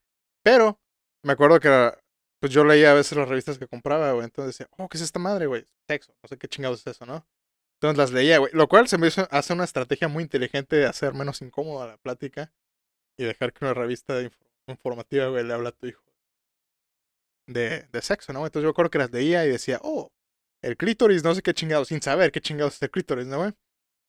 Pero 0.43 0.80
me 1.24 1.34
acuerdo 1.34 1.60
que 1.60 1.69
pues 2.39 2.52
yo 2.52 2.63
leía 2.65 2.91
a 2.91 2.93
veces 2.96 3.17
las 3.17 3.28
revistas 3.30 3.58
que 3.58 3.67
compraba, 3.67 4.12
güey. 4.12 4.26
Entonces 4.26 4.58
decía, 4.58 4.67
oh, 4.78 4.89
¿qué 4.89 4.98
es 4.98 5.04
esta 5.04 5.19
madre, 5.19 5.46
güey? 5.48 5.65
Sexo, 5.88 6.13
no 6.22 6.28
sé 6.28 6.38
qué 6.38 6.48
chingados 6.48 6.82
es 6.82 6.88
eso, 6.96 7.06
¿no? 7.06 7.26
Entonces 7.80 7.98
las 7.98 8.12
leía, 8.12 8.38
güey. 8.39 8.52
Lo 8.54 8.67
cual 8.67 8.88
se 8.88 8.98
me 8.98 9.08
hizo 9.08 9.28
hace 9.32 9.54
una 9.54 9.63
estrategia 9.63 10.08
muy 10.08 10.24
inteligente 10.24 10.76
de 10.76 10.86
hacer 10.86 11.13
menos 11.13 11.41
incómoda 11.41 11.88
la 11.88 11.98
plática 11.98 12.52
y 13.17 13.24
dejar 13.24 13.54
que 13.54 13.63
una 13.63 13.74
revista 13.74 14.22
inf- 14.22 14.38
informativa, 14.67 15.28
güey, 15.28 15.43
le 15.46 15.54
habla 15.54 15.69
a 15.69 15.72
tu 15.72 15.88
hijo 15.88 16.04
de, 17.47 17.88
de 17.91 18.01
sexo, 18.01 18.34
¿no? 18.34 18.45
Entonces 18.45 18.63
yo 18.63 18.69
recuerdo 18.69 18.91
que 18.91 18.97
las 18.99 19.12
leía 19.12 19.45
y 19.45 19.49
decía, 19.49 19.79
oh, 19.84 20.12
el 20.63 20.77
clítoris, 20.77 21.23
no 21.23 21.36
sé 21.36 21.41
qué 21.41 21.53
chingados, 21.53 21.89
sin 21.89 22.01
saber 22.01 22.32
qué 22.32 22.41
chingados 22.41 22.75
es 22.75 22.82
el 22.82 22.91
clítoris, 22.91 23.27
¿no, 23.27 23.38
güey? 23.38 23.53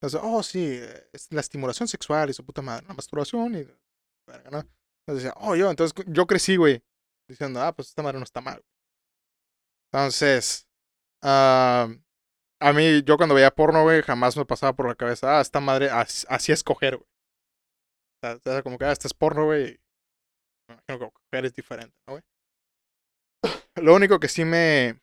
Entonces, 0.00 0.20
oh, 0.22 0.42
sí, 0.42 0.80
es 1.12 1.32
la 1.32 1.40
estimulación 1.40 1.88
sexual 1.88 2.30
y 2.30 2.34
su 2.34 2.44
puta 2.44 2.62
madre, 2.62 2.86
la 2.86 2.94
masturbación 2.94 3.54
y. 3.54 3.64
¿no? 4.50 4.64
Entonces 5.06 5.24
decía, 5.24 5.34
oh, 5.36 5.56
yo, 5.56 5.70
entonces 5.70 5.94
yo 6.06 6.26
crecí, 6.26 6.56
güey, 6.56 6.82
diciendo, 7.28 7.60
ah, 7.60 7.74
pues 7.74 7.88
esta 7.88 8.02
madre 8.02 8.18
no 8.18 8.24
está 8.24 8.40
mal. 8.40 8.62
Entonces, 9.92 10.66
ah, 11.22 11.88
a 12.60 12.72
mí, 12.72 13.02
yo 13.02 13.16
cuando 13.16 13.34
veía 13.34 13.50
porno, 13.50 13.82
güey, 13.82 14.02
jamás 14.02 14.36
me 14.36 14.44
pasaba 14.44 14.74
por 14.74 14.88
la 14.88 14.94
cabeza, 14.94 15.38
ah, 15.38 15.40
esta 15.40 15.60
madre, 15.60 15.90
así, 15.90 16.26
así 16.28 16.52
es 16.52 16.62
coger, 16.62 16.96
güey. 16.96 17.08
O 18.22 18.38
sea, 18.42 18.62
como 18.62 18.78
que, 18.78 18.84
ah, 18.86 18.92
este 18.92 19.08
es 19.08 19.14
porno, 19.14 19.44
güey. 19.44 19.78
Me 20.68 20.74
imagino 20.74 20.98
que 20.98 21.12
coger 21.12 21.46
es 21.46 21.54
diferente, 21.54 21.96
¿no, 22.06 22.14
güey? 22.14 22.22
Lo 23.76 23.94
único 23.94 24.20
que 24.20 24.28
sí 24.28 24.44
me, 24.44 25.00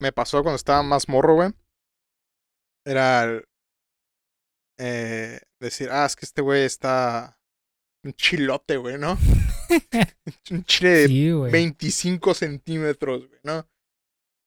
me 0.00 0.12
pasó 0.12 0.42
cuando 0.42 0.56
estaba 0.56 0.82
más 0.82 1.08
morro, 1.08 1.34
güey, 1.34 1.52
era 2.86 3.24
el, 3.24 3.44
eh, 4.78 5.40
decir, 5.60 5.90
ah, 5.90 6.06
es 6.06 6.16
que 6.16 6.26
este 6.26 6.42
güey 6.42 6.64
está 6.64 7.38
un 8.04 8.12
chilote, 8.14 8.76
güey, 8.76 8.98
¿no? 8.98 9.16
un 10.50 10.64
chile 10.64 10.90
de 10.90 11.06
Sí, 11.08 11.30
güey. 11.30 11.52
25 11.52 12.34
centímetros, 12.34 13.28
güey, 13.28 13.40
¿no? 13.42 13.66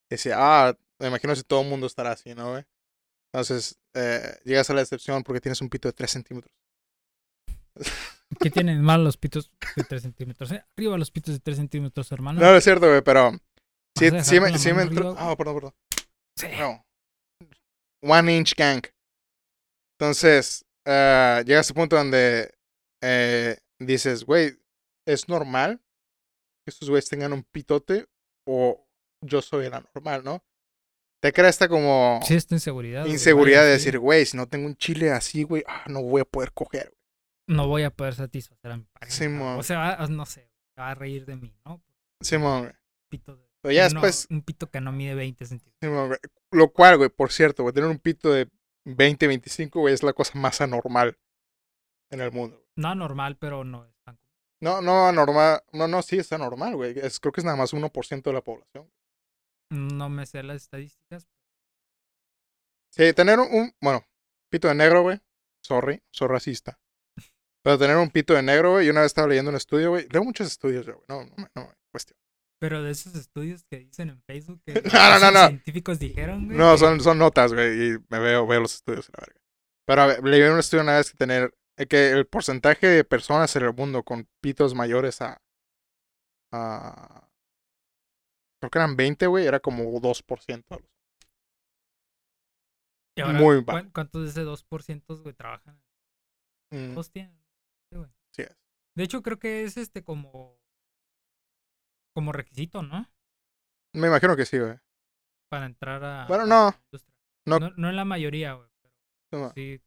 Decía, 0.10 0.36
ah, 0.38 0.78
me 1.00 1.08
imagino 1.08 1.36
si 1.36 1.44
todo 1.44 1.62
el 1.62 1.70
mundo 1.70 1.88
estará 1.88 2.12
así, 2.12 2.34
¿no, 2.34 2.52
güey? 2.52 2.64
Entonces, 3.32 3.80
eh, 3.94 4.40
llegas 4.46 4.70
a 4.70 4.74
la 4.74 4.82
decepción 4.82 5.24
porque 5.24 5.42
tienes 5.42 5.62
un 5.62 5.70
pito 5.70 5.88
de 5.88 5.94
3 5.94 6.10
centímetros. 6.10 6.54
¿Qué 8.40 8.50
tienen 8.52 8.82
mal 8.82 9.04
los 9.04 9.18
pitos 9.18 9.52
de 9.76 9.84
3 9.84 10.02
centímetros? 10.02 10.52
eh? 10.52 10.64
Arriba 10.78 10.98
los 10.98 11.12
pitos 11.12 11.34
de 11.34 11.40
3 11.40 11.58
centímetros, 11.58 12.12
hermano. 12.12 12.40
No, 12.40 12.52
no 12.52 12.58
es 12.58 12.64
cierto, 12.64 12.88
güey, 12.88 13.02
pero 13.02 13.32
sí, 13.98 14.10
¿Vas 14.10 14.22
a 14.22 14.24
sí 14.26 14.40
me, 14.40 14.52
la 14.52 14.58
sí 14.58 14.74
me 14.74 14.82
entró. 14.84 15.16
Ah, 15.18 15.36
perdón, 15.38 15.56
perdón. 15.56 15.74
Sí. 16.38 16.48
No. 16.60 16.84
One 18.04 18.36
inch 18.38 18.54
gang. 18.56 18.84
Entonces, 20.00 20.66
eh, 20.86 21.44
llega 21.46 21.60
a 21.60 21.62
ese 21.62 21.74
punto 21.74 21.96
donde 21.96 22.54
eh, 23.02 23.58
dices, 23.80 24.24
güey, 24.26 24.58
¿es 25.08 25.28
normal 25.28 25.82
que 26.66 26.70
estos 26.72 26.90
güeyes 26.90 27.10
tengan 27.10 27.34
un 27.34 27.44
pitote 27.44 28.06
o 28.48 28.86
yo 29.26 29.42
soy 29.42 29.66
el 29.66 29.74
anormal, 29.74 30.24
no? 30.24 30.44
Te 31.24 31.34
crea 31.34 31.50
esta 31.50 31.68
como 31.68 32.20
Sí, 32.24 32.36
esta 32.36 32.54
inseguridad. 32.54 33.06
de 33.06 33.70
decir, 33.72 33.98
güey, 33.98 34.26
si 34.28 34.38
no 34.38 34.48
tengo 34.48 34.68
un 34.68 34.76
chile 34.76 35.12
así, 35.12 35.42
güey, 35.44 35.64
ah, 35.68 35.86
no 35.88 36.04
voy 36.04 36.22
a 36.22 36.26
poder 36.26 36.52
coger. 36.54 36.94
Güey". 37.48 37.58
No 37.58 37.68
voy 37.68 37.84
a 37.84 37.90
poder 37.92 38.14
satisfacer 38.16 38.72
a 38.72 38.78
mi 38.78 38.84
pareja. 38.86 39.12
Simón. 39.12 39.58
O 39.60 39.64
sea, 39.64 40.06
no 40.10 40.26
sé, 40.26 40.50
se 40.76 40.82
va 40.82 40.92
a 40.92 40.96
reír 40.96 41.26
de 41.26 41.36
mí, 41.38 41.54
¿no? 41.66 41.82
Simón, 42.22 42.62
güey. 42.64 42.74
Pito 43.10 43.36
de- 43.36 43.48
Pero 43.62 43.74
ya 43.74 43.84
no, 43.90 44.02
después, 44.02 44.28
Un 44.30 44.42
pito 44.44 44.70
que 44.70 44.82
no 44.82 44.92
mide 44.92 45.16
20 45.16 45.46
centímetros. 45.46 45.80
Simón, 45.82 46.08
güey. 46.10 46.20
lo 46.52 46.72
cual, 46.72 46.98
güey, 46.98 47.10
por 47.10 47.32
cierto, 47.32 47.64
güey, 47.64 47.74
tener 47.74 47.90
un 47.90 48.00
pito 48.00 48.32
de 48.32 48.50
20, 48.86 49.28
25, 49.28 49.80
güey, 49.82 49.94
es 49.94 50.04
la 50.04 50.14
cosa 50.14 50.38
más 50.40 50.62
anormal 50.62 51.18
en 52.12 52.22
el 52.22 52.32
mundo. 52.32 52.56
güey. 52.58 52.68
No 52.78 52.96
normal, 52.96 53.38
pero 53.38 53.64
no 53.64 53.84
es 53.86 53.94
tan 54.04 54.16
común. 54.18 54.36
No, 54.62 54.82
no 54.82 55.08
anormal, 55.08 55.62
no, 55.74 55.88
no, 55.88 56.02
sí, 56.02 56.18
es 56.20 56.32
anormal, 56.32 56.76
güey. 56.76 56.98
Es, 57.00 57.20
creo 57.20 57.32
que 57.32 57.42
es 57.42 57.46
nada 57.46 57.58
más 57.58 57.74
1% 57.74 58.30
de 58.30 58.34
la 58.34 58.42
población. 58.42 58.90
No 59.70 60.08
me 60.10 60.26
sé 60.26 60.42
las 60.44 60.58
estadísticas. 60.64 61.28
Sí, 62.92 63.14
tener 63.14 63.40
un, 63.40 63.48
un- 63.54 63.74
bueno, 63.82 64.06
pito 64.50 64.68
de 64.68 64.76
negro, 64.76 65.02
güey, 65.04 65.20
sorry, 65.62 66.02
soy 66.12 66.28
racista. 66.30 66.80
Pero 67.68 67.78
tener 67.78 67.98
un 67.98 68.10
pito 68.10 68.34
de 68.34 68.42
negro, 68.42 68.72
güey, 68.72 68.86
yo 68.86 68.92
una 68.94 69.02
vez 69.02 69.08
estaba 69.08 69.28
leyendo 69.28 69.50
un 69.52 69.58
estudio, 69.58 69.90
güey, 69.90 70.08
leo 70.10 70.24
muchos 70.24 70.48
estudios, 70.48 70.86
güey, 70.86 70.98
no, 71.10 71.26
no, 71.26 71.48
no, 71.54 71.74
cuestión. 71.92 72.18
Pero 72.62 72.82
de 72.82 72.92
esos 72.92 73.14
estudios 73.16 73.66
que 73.66 73.80
dicen 73.80 74.10
en 74.10 74.22
Facebook 74.22 74.62
que 74.66 74.74
No, 74.94 75.20
no, 75.20 75.32
no, 75.32 75.48
científicos 75.48 76.00
dijeron, 76.00 76.46
güey. 76.46 76.58
No, 76.58 76.78
son, 76.78 77.02
son 77.02 77.18
notas, 77.18 77.52
güey, 77.54 77.90
y 77.90 77.98
me 78.10 78.20
veo, 78.20 78.48
veo 78.48 78.62
los 78.62 78.76
estudios, 78.76 79.10
la 79.10 79.20
verga. 79.26 79.42
Pero 79.86 80.02
a 80.02 80.06
ver, 80.08 80.24
leí 80.24 80.42
un 80.44 80.60
estudio 80.60 80.82
una 80.84 80.96
vez 80.96 81.12
que 81.12 81.18
tener, 81.18 81.54
eh, 81.78 81.88
que 81.88 82.12
el 82.12 82.26
porcentaje 82.26 82.88
de 82.88 83.04
personas 83.04 83.54
en 83.58 83.64
el 83.66 83.74
mundo 83.74 84.02
con 84.04 84.30
pitos 84.42 84.74
mayores 84.74 85.22
a, 85.22 85.42
a 86.54 87.28
creo 88.62 88.70
que 88.70 88.80
eran 88.80 88.96
20, 88.96 89.28
güey, 89.28 89.46
era 89.46 89.60
como 89.60 89.84
2%. 90.00 90.64
y 93.18 93.22
ahora, 93.22 93.38
muy 93.40 93.64
¿cuán- 93.64 93.84
bajo. 93.84 93.94
¿Cuántos 93.94 94.24
de 94.24 94.30
ese 94.30 94.44
2% 94.46 95.22
güey 95.22 95.34
trabajan? 95.36 95.82
Mm, 96.72 96.94
Todos 96.94 97.12
tienen. 97.12 97.38
Sí, 97.92 97.98
güey. 97.98 98.10
sí 98.32 98.42
es. 98.44 98.58
De 98.96 99.04
hecho, 99.04 99.22
creo 99.22 99.40
que 99.40 99.64
es 99.64 99.78
este 99.78 100.04
como 100.04 100.60
como 102.14 102.32
requisito, 102.32 102.82
¿no? 102.82 103.08
Me 103.94 104.08
imagino 104.08 104.36
que 104.36 104.46
sí, 104.46 104.58
güey. 104.58 104.78
Para 105.50 105.66
entrar 105.66 106.04
a. 106.04 106.26
Bueno, 106.28 106.46
no. 106.46 106.74
No. 107.46 107.60
No, 107.60 107.72
no 107.78 107.90
en 107.90 107.96
la 107.96 108.06
mayoría, 108.06 108.54
güey. 108.54 108.70
Pero 109.30 109.52
sí. 109.54 109.82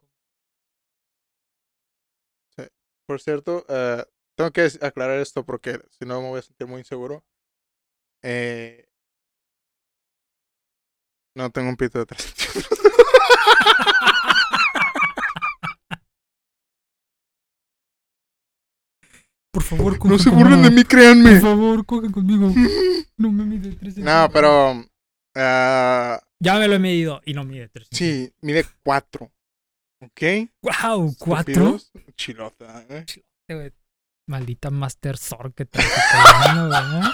Por 3.06 3.20
cierto, 3.20 3.66
eh, 3.68 4.04
tengo 4.36 4.52
que 4.52 4.70
aclarar 4.80 5.18
esto 5.18 5.44
porque 5.44 5.80
si 5.90 6.04
no 6.04 6.22
me 6.22 6.28
voy 6.28 6.38
a 6.38 6.42
sentir 6.42 6.68
muy 6.68 6.78
inseguro. 6.78 7.24
Eh, 8.22 8.88
no 11.34 11.50
tengo 11.50 11.70
un 11.70 11.76
pito 11.76 11.98
de 11.98 12.06
tres 12.06 12.22
centímetros. 12.36 12.80
Por 19.52 19.62
favor, 19.64 19.92
No 20.06 20.18
se 20.18 20.30
conmigo. 20.30 20.48
burlen 20.48 20.62
de 20.62 20.70
mí, 20.70 20.82
Por 20.84 20.90
créanme. 20.90 21.40
favor, 21.40 21.84
coge 21.84 22.10
conmigo. 22.10 22.52
No 23.16 23.32
me 23.32 23.44
mide 23.44 23.72
3 23.72 23.98
No, 23.98 24.28
pero. 24.32 24.84
ah, 25.36 26.20
Ya 26.38 26.58
me 26.58 26.68
lo 26.68 26.74
he 26.74 26.78
medido 26.78 27.20
y 27.24 27.34
no 27.34 27.44
mide 27.44 27.68
3 27.68 27.88
sí, 27.90 28.32
mide 28.40 28.64
cuatro. 28.84 29.30
¿Ok? 30.02 30.22
¡Wow! 30.62 31.14
¿Cuatro? 31.18 31.76
Estúpidos. 31.76 31.92
Chilota, 32.16 32.86
¿eh? 32.88 33.04
güey. 33.48 33.72
Maldita 34.28 34.70
Master 34.70 35.18
Sword 35.18 35.52
que 35.54 35.66
traes 35.66 35.90
italiano, 35.90 36.68
güey. 36.68 37.12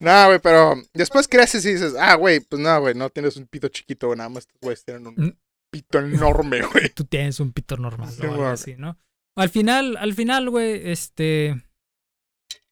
No, 0.00 0.26
güey, 0.26 0.38
pero 0.40 0.74
después 0.94 1.26
creces 1.26 1.64
y 1.64 1.72
dices, 1.72 1.94
ah, 1.98 2.14
güey, 2.14 2.40
pues 2.40 2.60
no, 2.62 2.80
güey, 2.80 2.94
no 2.94 3.10
tienes 3.10 3.36
un 3.36 3.46
pito 3.46 3.68
chiquito, 3.68 4.06
güey, 4.08 4.16
nada 4.18 4.28
más 4.28 4.44
estos 4.44 4.58
güeyes 4.60 4.84
tienen 4.84 5.06
un 5.08 5.14
Mm. 5.16 5.36
pito 5.72 5.98
enorme, 5.98 6.62
güey. 6.62 6.88
Tú 6.90 7.04
tienes 7.04 7.40
un 7.40 7.52
pito 7.52 7.76
normal 7.76 8.10
Sí, 8.10 8.20
o 8.22 8.24
algo 8.30 8.36
güey. 8.42 8.48
así, 8.52 8.76
¿no? 8.76 8.96
Al 9.38 9.50
final, 9.50 9.96
al 9.98 10.14
final, 10.14 10.50
güey, 10.50 10.90
este... 10.90 11.62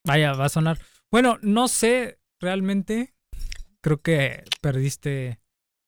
Vaya, 0.05 0.33
va 0.33 0.45
a 0.45 0.49
sonar... 0.49 0.77
Bueno, 1.09 1.39
no 1.41 1.69
sé 1.69 2.19
realmente. 2.41 3.15
Creo 3.81 4.01
que 4.01 4.43
perdiste 4.59 5.39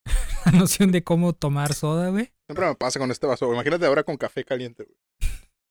la 0.45 0.53
noción 0.53 0.93
de 0.93 1.03
cómo 1.03 1.33
tomar 1.33 1.73
soda, 1.73 2.09
güey. 2.11 2.31
Siempre 2.47 2.65
me 2.65 2.75
pasa 2.75 2.97
con 2.97 3.11
este 3.11 3.27
vaso, 3.27 3.45
güey. 3.45 3.57
Imagínate 3.57 3.85
ahora 3.87 4.03
con 4.03 4.15
café 4.15 4.45
caliente, 4.45 4.85
güey. 4.85 4.97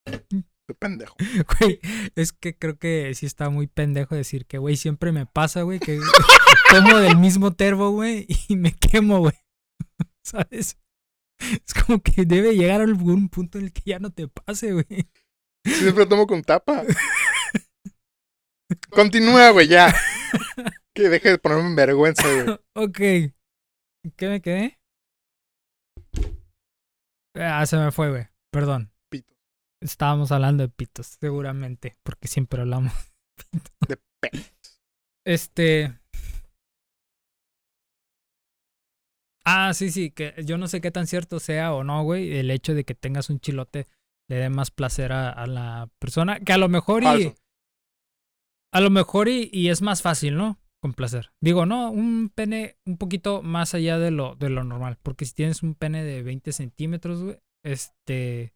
Qué 0.68 0.74
pendejo. 0.74 1.16
Güey, 1.58 1.80
es 2.14 2.34
que 2.34 2.58
creo 2.58 2.76
que 2.76 3.14
sí 3.14 3.24
está 3.24 3.48
muy 3.48 3.66
pendejo 3.66 4.14
decir 4.14 4.44
que, 4.44 4.58
güey, 4.58 4.76
siempre 4.76 5.12
me 5.12 5.24
pasa, 5.24 5.62
güey, 5.62 5.80
que 5.80 5.98
tomo 6.70 6.98
del 6.98 7.16
mismo 7.16 7.54
termo, 7.54 7.92
güey, 7.92 8.26
y 8.48 8.56
me 8.56 8.76
quemo, 8.76 9.20
güey. 9.20 9.38
¿Sabes? 10.22 10.76
Es 11.66 11.74
como 11.74 12.00
que 12.02 12.24
debe 12.24 12.56
llegar 12.56 12.80
a 12.80 12.84
algún 12.84 13.28
punto 13.28 13.58
en 13.58 13.64
el 13.64 13.72
que 13.72 13.82
ya 13.84 13.98
no 13.98 14.10
te 14.10 14.28
pase, 14.28 14.72
güey. 14.72 14.86
Siempre 15.64 16.06
tomo 16.06 16.26
con 16.26 16.42
tapa. 16.42 16.84
Continúa, 18.90 19.50
güey, 19.50 19.68
ya. 19.68 19.94
Que 20.94 21.08
deje 21.08 21.30
de 21.30 21.38
ponerme 21.38 21.66
en 21.68 21.76
vergüenza, 21.76 22.22
güey. 22.24 22.58
Ok. 22.74 22.98
¿Qué 24.16 24.28
me 24.28 24.40
quedé? 24.40 24.78
Ah, 27.34 27.64
se 27.66 27.76
me 27.76 27.90
fue, 27.92 28.10
güey. 28.10 28.26
Perdón. 28.52 28.92
Pito. 29.10 29.34
Estábamos 29.82 30.32
hablando 30.32 30.62
de 30.64 30.68
pitos, 30.70 31.18
seguramente, 31.20 31.96
porque 32.02 32.28
siempre 32.28 32.60
hablamos. 32.60 32.92
De 33.86 33.96
pe- 34.20 34.30
Este. 35.26 35.98
Ah, 39.50 39.72
sí, 39.72 39.90
sí, 39.90 40.10
que 40.10 40.34
yo 40.44 40.58
no 40.58 40.68
sé 40.68 40.82
qué 40.82 40.90
tan 40.90 41.06
cierto 41.06 41.40
sea 41.40 41.72
o 41.72 41.82
no, 41.82 42.02
güey, 42.02 42.36
el 42.36 42.50
hecho 42.50 42.74
de 42.74 42.84
que 42.84 42.94
tengas 42.94 43.30
un 43.30 43.40
chilote 43.40 43.86
le 44.28 44.36
dé 44.36 44.50
más 44.50 44.70
placer 44.70 45.10
a, 45.10 45.30
a 45.30 45.46
la 45.46 45.88
persona, 45.98 46.38
que 46.40 46.52
a 46.52 46.58
lo 46.58 46.68
mejor 46.68 47.02
y 47.02 47.34
a 48.74 48.80
lo 48.82 48.90
mejor 48.90 49.28
y, 49.28 49.48
y 49.50 49.70
es 49.70 49.80
más 49.80 50.02
fácil, 50.02 50.36
¿no? 50.36 50.58
Con 50.82 50.92
placer. 50.92 51.30
Digo, 51.40 51.64
no, 51.64 51.90
un 51.90 52.28
pene 52.28 52.76
un 52.84 52.98
poquito 52.98 53.42
más 53.42 53.72
allá 53.72 53.98
de 53.98 54.10
lo, 54.10 54.36
de 54.36 54.50
lo 54.50 54.64
normal, 54.64 54.98
porque 55.02 55.24
si 55.24 55.32
tienes 55.32 55.62
un 55.62 55.74
pene 55.74 56.04
de 56.04 56.22
20 56.22 56.52
centímetros, 56.52 57.22
güey, 57.22 57.38
este, 57.64 58.52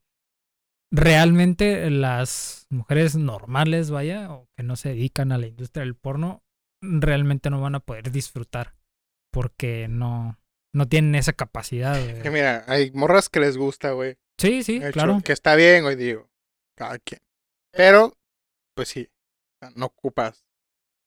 realmente 0.93 1.89
las 1.91 2.67
mujeres 2.69 3.17
normales, 3.17 3.91
vaya, 3.91 4.31
o 4.31 4.47
que 4.55 4.63
no 4.63 4.77
se 4.77 4.91
dedican 4.91 5.33
a 5.33 5.39
la 5.39 5.47
industria 5.47 5.85
del 5.85 5.97
porno, 5.97 6.45
realmente 6.83 7.49
no 7.49 7.63
van 7.63 7.77
a 7.77 7.81
poder 7.81 8.13
disfrutar, 8.13 8.75
porque 9.33 9.89
no, 9.89 10.39
no 10.75 10.89
tienen 10.89 11.15
esa 11.15 11.33
capacidad. 11.33 11.95
de- 11.95 12.21
Que 12.23 12.31
mira, 12.31 12.65
hay 12.67 12.91
morras 12.93 13.29
que 13.29 13.41
les 13.41 13.57
gusta, 13.57 13.93
güey. 13.93 14.17
Sí, 14.39 14.63
sí, 14.63 14.79
De 14.79 14.87
hecho, 14.89 14.93
claro. 14.95 15.21
Que 15.25 15.33
está 15.33 15.55
bien, 15.55 15.83
güey, 15.85 15.97
digo. 15.97 16.31
Cada 16.77 16.99
quien. 16.99 17.21
Pero, 17.73 18.15
pues 18.75 18.89
sí. 18.89 19.09
No 19.77 19.87
ocupas 19.87 20.45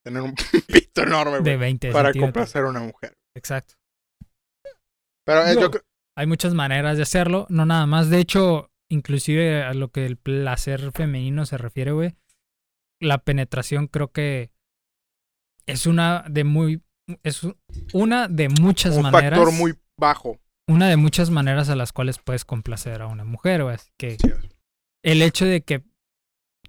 tener 0.04 0.21
un 0.21 0.34
pito 0.67 1.01
enorme, 1.04 1.38
De 1.38 1.41
güey. 1.41 1.58
20 1.58 1.91
Para 1.91 2.13
complacer 2.13 2.63
a 2.63 2.69
una 2.69 2.80
mujer. 2.80 3.17
Exacto. 3.36 3.73
Pero 5.25 5.43
eh, 5.45 5.49
Digo, 5.49 5.62
yo 5.62 5.71
creo. 5.71 5.84
Hay 6.17 6.28
muchas 6.28 6.54
maneras 6.54 6.95
de 6.97 7.04
hacerlo, 7.04 7.45
no 7.49 7.65
nada 7.65 7.86
más. 7.88 8.10
De 8.10 8.19
hecho, 8.19 8.71
inclusive 8.89 9.63
a 9.63 9.73
lo 9.73 9.89
que 9.91 10.06
el 10.06 10.15
placer 10.17 10.91
femenino 10.93 11.45
se 11.45 11.58
refiere, 11.58 11.91
güey, 11.91 12.15
la 13.01 13.17
penetración 13.17 13.88
creo 13.88 14.12
que 14.13 14.51
es 15.65 15.88
una 15.88 16.23
de 16.30 16.43
muy 16.45 16.82
es 17.24 17.41
una 17.94 18.28
de 18.28 18.50
muchas 18.50 18.96
Un 18.96 19.04
maneras, 19.04 19.39
factor 19.39 19.54
muy 19.54 19.74
bajo. 19.98 20.39
una 20.68 20.89
de 20.89 20.98
muchas 20.98 21.30
maneras 21.30 21.70
a 21.70 21.76
las 21.76 21.94
cuales 21.94 22.20
puedes 22.20 22.46
complacer 22.46 23.02
a 23.02 23.08
una 23.08 23.24
mujer, 23.24 23.63
güey. 23.63 23.76
Así 23.76 23.91
que 23.98 24.18
Sí, 24.20 24.32
el 25.04 25.22
hecho 25.22 25.46
de 25.46 25.62
que 25.62 25.84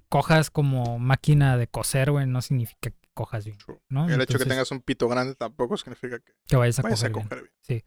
cojas 0.09 0.51
como 0.51 0.99
máquina 0.99 1.57
de 1.57 1.67
coser, 1.67 2.11
güey, 2.11 2.27
no 2.27 2.43
significa 2.43 2.91
que 2.91 2.97
cojas 3.15 3.45
bien. 3.47 3.59
¿no? 3.89 4.09
El 4.09 4.21
hecho 4.21 4.39
de 4.39 4.45
que 4.45 4.51
tengas 4.51 4.71
un 4.71 4.81
pito 4.81 5.09
grande 5.09 5.35
tampoco 5.35 5.77
significa 5.77 6.19
que 6.19 6.33
que 6.47 6.57
vayas 6.57 6.79
a 6.79 6.83
vayas 6.83 7.01
coger 7.11 7.17
a 7.39 7.41
bien. 7.43 7.45
bien. 7.69 7.85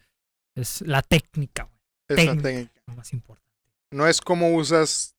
Es 0.56 0.82
la 0.82 1.02
técnica, 1.04 1.64
güey, 1.64 1.78
Esa 2.10 2.16
Técnica. 2.32 2.42
técnica. 2.50 2.82
lo 2.88 2.96
más 2.96 3.14
importante. 3.14 3.48
No 3.92 4.08
es 4.08 4.20
como 4.22 4.54
usas. 4.56 5.16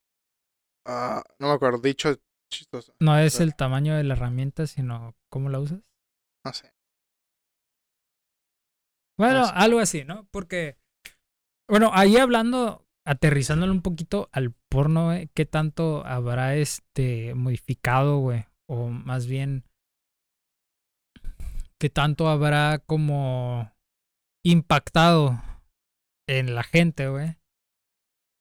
ah, 0.87 1.23
no 1.39 1.49
me 1.49 1.55
acuerdo, 1.55 1.79
dicho 1.79 2.15
chistoso. 2.53 2.93
No 3.01 3.17
es 3.17 3.39
el 3.39 3.55
tamaño 3.55 3.97
de 3.97 4.03
la 4.03 4.15
herramienta, 4.15 4.67
sino 4.67 5.15
cómo 5.29 5.49
la 5.49 5.61
usas. 5.61 5.79
No 6.45 6.53
sé. 6.53 6.73
Bueno, 9.21 9.45
algo 9.53 9.81
así, 9.81 10.05
¿no? 10.05 10.27
Porque, 10.31 10.79
bueno, 11.69 11.91
ahí 11.93 12.17
hablando, 12.17 12.87
aterrizándole 13.07 13.71
un 13.71 13.83
poquito 13.83 14.31
al 14.33 14.55
porno, 14.71 15.07
güey, 15.07 15.29
¿qué 15.35 15.45
tanto 15.45 16.07
habrá 16.07 16.57
este 16.57 17.35
modificado, 17.35 18.17
güey? 18.19 18.47
O 18.67 18.89
más 18.89 19.27
bien, 19.27 19.65
¿qué 21.79 21.91
tanto 21.91 22.31
habrá 22.31 22.79
como 22.79 23.71
impactado 24.43 25.43
en 26.27 26.55
la 26.55 26.63
gente, 26.63 27.09
güey? 27.09 27.37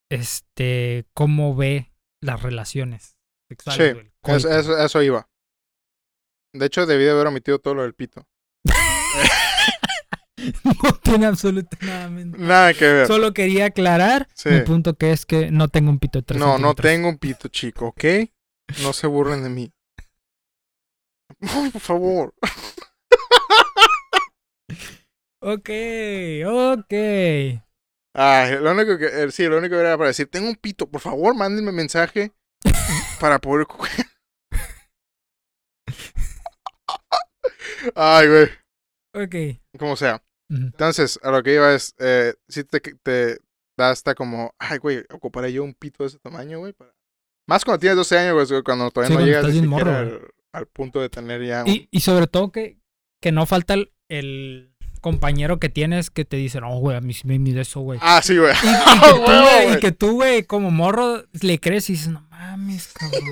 Este, 0.09 1.05
cómo 1.13 1.57
ve 1.57 1.91
las 2.23 2.41
relaciones 2.41 3.17
sexuales, 3.49 3.97
Sí, 3.97 4.11
güey, 4.23 4.37
eso, 4.37 4.77
eso 4.77 5.03
iba. 5.03 5.29
De 6.55 6.67
hecho, 6.67 6.85
debí 6.85 7.03
de 7.03 7.11
haber 7.11 7.27
omitido 7.27 7.59
todo 7.59 7.75
lo 7.75 7.81
del 7.81 7.95
pito. 7.95 8.25
no 10.63 10.93
tiene 11.03 11.25
absolutamente 11.25 12.37
nada. 12.37 12.73
Que 12.73 12.85
ver. 12.85 13.07
Solo 13.07 13.33
quería 13.33 13.65
aclarar 13.67 14.27
Sí. 14.33 14.49
mi 14.49 14.61
punto 14.61 14.95
que 14.95 15.11
es 15.11 15.25
que 15.25 15.51
no 15.51 15.67
tengo 15.67 15.89
un 15.89 15.99
pito 15.99 16.19
de 16.19 16.23
tres 16.23 16.39
No, 16.39 16.57
no 16.57 16.73
tengo 16.75 17.09
un 17.09 17.17
pito 17.17 17.47
chico, 17.49 17.87
¿ok? 17.87 18.03
No 18.81 18.93
se 18.93 19.07
burlen 19.07 19.43
de 19.43 19.49
mí. 19.49 19.73
Ay, 21.41 21.69
por 21.71 21.81
favor. 21.81 22.33
Ok, 25.41 25.69
ok. 26.45 26.93
Ay, 28.13 28.57
lo 28.59 28.71
único 28.71 28.97
que, 28.97 29.05
eh, 29.05 29.31
sí, 29.31 29.45
lo 29.47 29.57
único 29.57 29.75
que 29.75 29.81
era 29.81 29.97
para 29.97 30.09
decir, 30.09 30.29
tengo 30.29 30.49
un 30.49 30.55
pito, 30.55 30.89
por 30.89 30.99
favor, 30.99 31.33
mándenme 31.35 31.71
mensaje 31.71 32.33
para 33.21 33.39
poder 33.39 33.65
coger. 33.67 34.05
Ay, 37.95 38.27
güey, 38.27 38.49
Ok. 39.13 39.35
como 39.79 39.95
sea. 39.95 40.21
Entonces, 40.49 41.19
a 41.21 41.31
lo 41.31 41.43
que 41.43 41.53
iba 41.53 41.73
es, 41.73 41.93
eh, 41.99 42.33
si 42.47 42.63
te, 42.63 42.79
te 42.79 43.37
da 43.77 43.91
hasta 43.91 44.15
como, 44.15 44.53
ay, 44.57 44.79
güey, 44.79 45.03
ocuparé 45.11 45.53
yo 45.53 45.63
un 45.63 45.73
pito 45.73 46.03
de 46.03 46.09
ese 46.09 46.19
tamaño, 46.19 46.59
güey. 46.59 46.73
Para... 46.73 46.91
Más 47.47 47.63
cuando 47.63 47.79
tienes 47.79 47.97
12 47.97 48.17
años, 48.17 48.49
güey, 48.49 48.63
cuando 48.63 48.89
todavía 48.89 49.15
Sí, 49.15 49.21
no 49.21 49.25
llegas 49.25 49.53
ni 49.53 49.61
morro, 49.67 49.95
al, 49.95 50.21
al 50.51 50.65
punto 50.67 51.01
de 51.01 51.09
tener 51.09 51.45
ya 51.45 51.63
un... 51.63 51.69
Y, 51.69 51.87
y 51.91 51.99
sobre 51.99 52.27
todo 52.27 52.51
que, 52.51 52.79
que 53.21 53.31
no 53.31 53.45
falta 53.45 53.75
el, 53.75 53.91
el 54.07 54.75
compañero 55.01 55.59
que 55.59 55.69
tienes 55.69 56.09
que 56.09 56.25
te 56.25 56.37
dice, 56.37 56.61
no, 56.61 56.77
güey, 56.79 56.97
a 56.97 57.01
mí 57.01 57.13
sí 57.13 57.27
me 57.27 57.39
mide 57.39 57.61
eso, 57.61 57.81
güey. 57.81 57.99
Ah, 58.01 58.21
sí, 58.23 58.37
güey. 58.37 58.53
Y, 58.53 59.73
y 59.73 59.79
que 59.79 59.91
tú, 59.91 60.13
güey, 60.15 60.43
como 60.43 60.71
morro, 60.71 61.23
le 61.41 61.59
crees 61.59 61.89
y 61.89 61.93
dices, 61.93 62.09
no 62.09 62.21
mames, 62.29 62.93
cabrón. 62.93 63.23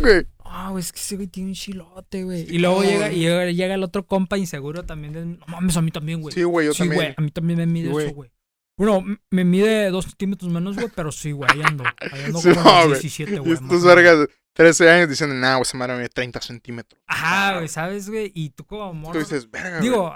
güey. 0.00 0.26
Ah, 0.58 0.70
güey, 0.70 0.80
es 0.80 0.90
que 0.90 0.98
ese 1.00 1.16
güey 1.16 1.28
tiene 1.28 1.50
un 1.50 1.54
chilote, 1.54 2.24
güey. 2.24 2.46
Y 2.48 2.58
luego 2.58 2.82
llega, 2.82 3.12
y 3.12 3.18
llega, 3.20 3.44
llega 3.50 3.74
el 3.74 3.82
otro 3.82 4.06
compa 4.06 4.38
inseguro 4.38 4.84
también. 4.84 5.12
de, 5.12 5.26
no 5.26 5.44
mames, 5.48 5.76
a 5.76 5.82
mí 5.82 5.90
también, 5.90 6.22
güey. 6.22 6.34
Sí, 6.34 6.44
güey, 6.44 6.66
yo 6.66 6.72
sí, 6.72 6.78
también. 6.78 6.98
güey, 7.02 7.14
a 7.16 7.20
mí 7.20 7.30
también 7.30 7.58
me 7.58 7.66
mide 7.66 7.90
güey. 7.90 8.06
eso, 8.06 8.14
güey. 8.14 8.32
Bueno, 8.78 9.04
me 9.30 9.44
mide 9.44 9.90
dos 9.90 10.06
centímetros 10.06 10.50
menos, 10.50 10.76
güey, 10.76 10.88
pero 10.94 11.12
sí, 11.12 11.32
güey, 11.32 11.50
ahí 11.52 11.60
ando. 11.62 11.84
Ahí 12.10 12.24
ando 12.24 12.38
Sí, 12.40 12.48
como 12.54 12.62
no, 12.64 12.70
unos 12.70 12.86
güey. 12.88 13.00
17, 13.00 13.34
Y 13.34 13.38
güey. 13.38 13.52
estos 13.52 13.84
vergas, 13.84 14.28
13 14.54 14.90
años 14.90 15.08
diciendo, 15.10 15.34
nah, 15.36 15.56
güey, 15.56 15.62
esa 15.62 15.76
madre 15.76 15.96
mide 15.96 16.08
30 16.08 16.40
centímetros. 16.40 17.02
Ajá, 17.06 17.56
güey, 17.56 17.68
¿sabes, 17.68 18.08
güey? 18.08 18.32
Y 18.34 18.48
tú 18.50 18.64
como 18.64 18.94
morro. 18.94 19.12
Tú 19.12 19.18
dices, 19.18 19.50
verga, 19.50 19.78
güey. 19.78 19.82
Digo, 19.82 20.14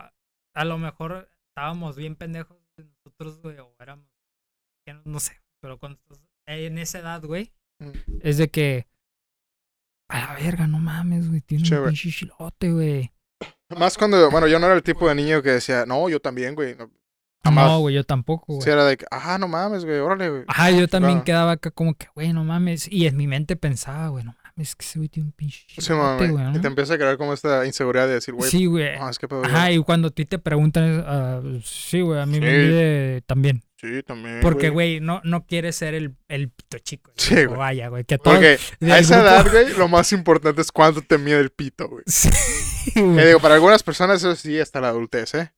a 0.54 0.64
lo 0.64 0.78
mejor 0.78 1.28
estábamos 1.50 1.96
bien 1.96 2.16
pendejos 2.16 2.56
nosotros, 2.78 3.42
güey, 3.42 3.58
o 3.58 3.74
éramos. 3.78 4.06
no- 4.86 5.02
No 5.04 5.20
sé, 5.20 5.38
pero 5.60 5.78
cuando 5.78 5.98
en 6.46 6.78
esa 6.78 6.98
edad, 7.00 7.22
güey, 7.22 7.52
Mm. 7.78 7.90
es 8.22 8.38
de 8.38 8.48
que. 8.50 8.86
A 10.10 10.18
la 10.18 10.34
verga, 10.34 10.66
no 10.66 10.78
mames, 10.78 11.28
güey. 11.28 11.40
Tiene 11.40 11.62
un 11.78 11.84
pinche 11.86 12.10
chilote, 12.10 12.72
güey. 12.72 13.12
Más 13.78 13.96
cuando, 13.96 14.30
bueno, 14.30 14.46
yo 14.48 14.58
no 14.58 14.66
era 14.66 14.74
el 14.74 14.82
tipo 14.82 15.08
de 15.08 15.14
niño 15.14 15.42
que 15.42 15.50
decía, 15.50 15.86
no, 15.86 16.08
yo 16.08 16.20
también, 16.20 16.54
güey. 16.54 16.74
No, 16.76 16.90
Jamás. 17.44 17.68
No, 17.70 17.78
güey, 17.80 17.94
yo 17.94 18.04
tampoco, 18.04 18.44
güey. 18.54 18.62
Sí, 18.62 18.70
era 18.70 18.84
de 18.84 18.96
que, 18.96 19.06
ah, 19.10 19.38
no 19.38 19.48
mames, 19.48 19.84
güey, 19.84 19.98
órale, 20.00 20.28
güey. 20.28 20.44
Ajá, 20.48 20.70
yo 20.70 20.88
también 20.88 21.14
Claro. 21.20 21.24
quedaba 21.24 21.50
acá 21.52 21.70
como 21.70 21.94
que, 21.94 22.08
güey, 22.14 22.32
no 22.32 22.44
mames. 22.44 22.86
Y 22.90 23.06
en 23.06 23.16
mi 23.16 23.26
mente 23.26 23.56
pensaba, 23.56 24.08
güey, 24.08 24.24
no 24.24 24.34
mames, 24.60 24.76
que 24.76 24.84
ese 24.84 24.98
güey 24.98 25.08
tiene 25.08 25.26
un 25.28 25.32
pinche 25.32 25.64
Sí, 25.78 25.92
mami. 25.92 26.28
güey. 26.28 26.44
Y 26.44 26.52
¿no? 26.52 26.60
te 26.60 26.66
empieza 26.68 26.94
a 26.94 26.96
crear 26.98 27.16
como 27.16 27.32
esta 27.32 27.64
inseguridad 27.66 28.06
de 28.06 28.14
decir, 28.14 28.34
güey, 28.34 28.50
Sí, 28.50 28.66
güey. 28.66 28.98
no, 28.98 29.08
es 29.08 29.18
que 29.18 29.26
pedo, 29.28 29.44
Ajá, 29.44 29.72
y 29.72 29.78
cuando 29.82 30.08
a 30.08 30.10
ti 30.10 30.24
te 30.26 30.38
preguntan, 30.38 31.02
ah, 31.06 31.40
sí, 31.64 32.00
güey, 32.00 32.20
a 32.20 32.26
mí 32.26 32.38
me 32.40 32.46
mide 32.50 33.22
también. 33.22 33.62
Sí, 33.76 34.02
también. 34.02 34.40
Porque, 34.42 34.68
güey, 34.68 35.00
no, 35.00 35.22
no 35.24 35.46
quieres 35.46 35.74
ser 35.76 35.94
el, 35.94 36.14
el 36.28 36.50
pito 36.50 36.78
chico. 36.80 37.12
Sí, 37.16 37.46
güey. 37.46 37.58
Vaya, 37.58 37.88
güey, 37.88 38.04
que 38.04 38.18
todo. 38.18 38.34
Porque 38.34 38.58
del 38.78 38.92
a 38.92 38.98
esa 38.98 39.16
grupo- 39.22 39.28
edad, 39.30 39.50
güey, 39.64 39.78
lo 39.78 39.88
más 39.88 40.12
importante 40.12 40.60
es 40.60 40.70
cuánto 40.70 41.00
te 41.00 41.16
mide 41.16 41.38
el 41.40 41.50
pito, 41.50 41.88
güey. 41.88 42.04
Sí, 42.80 42.92
güey. 43.00 43.26
digo, 43.26 43.40
para 43.40 43.54
algunas 43.54 43.82
personas 43.82 44.18
eso 44.18 44.34
sí 44.36 44.58
hasta 44.58 44.80
la 44.80 44.88
adultez, 44.88 45.34
¿eh? 45.34 45.52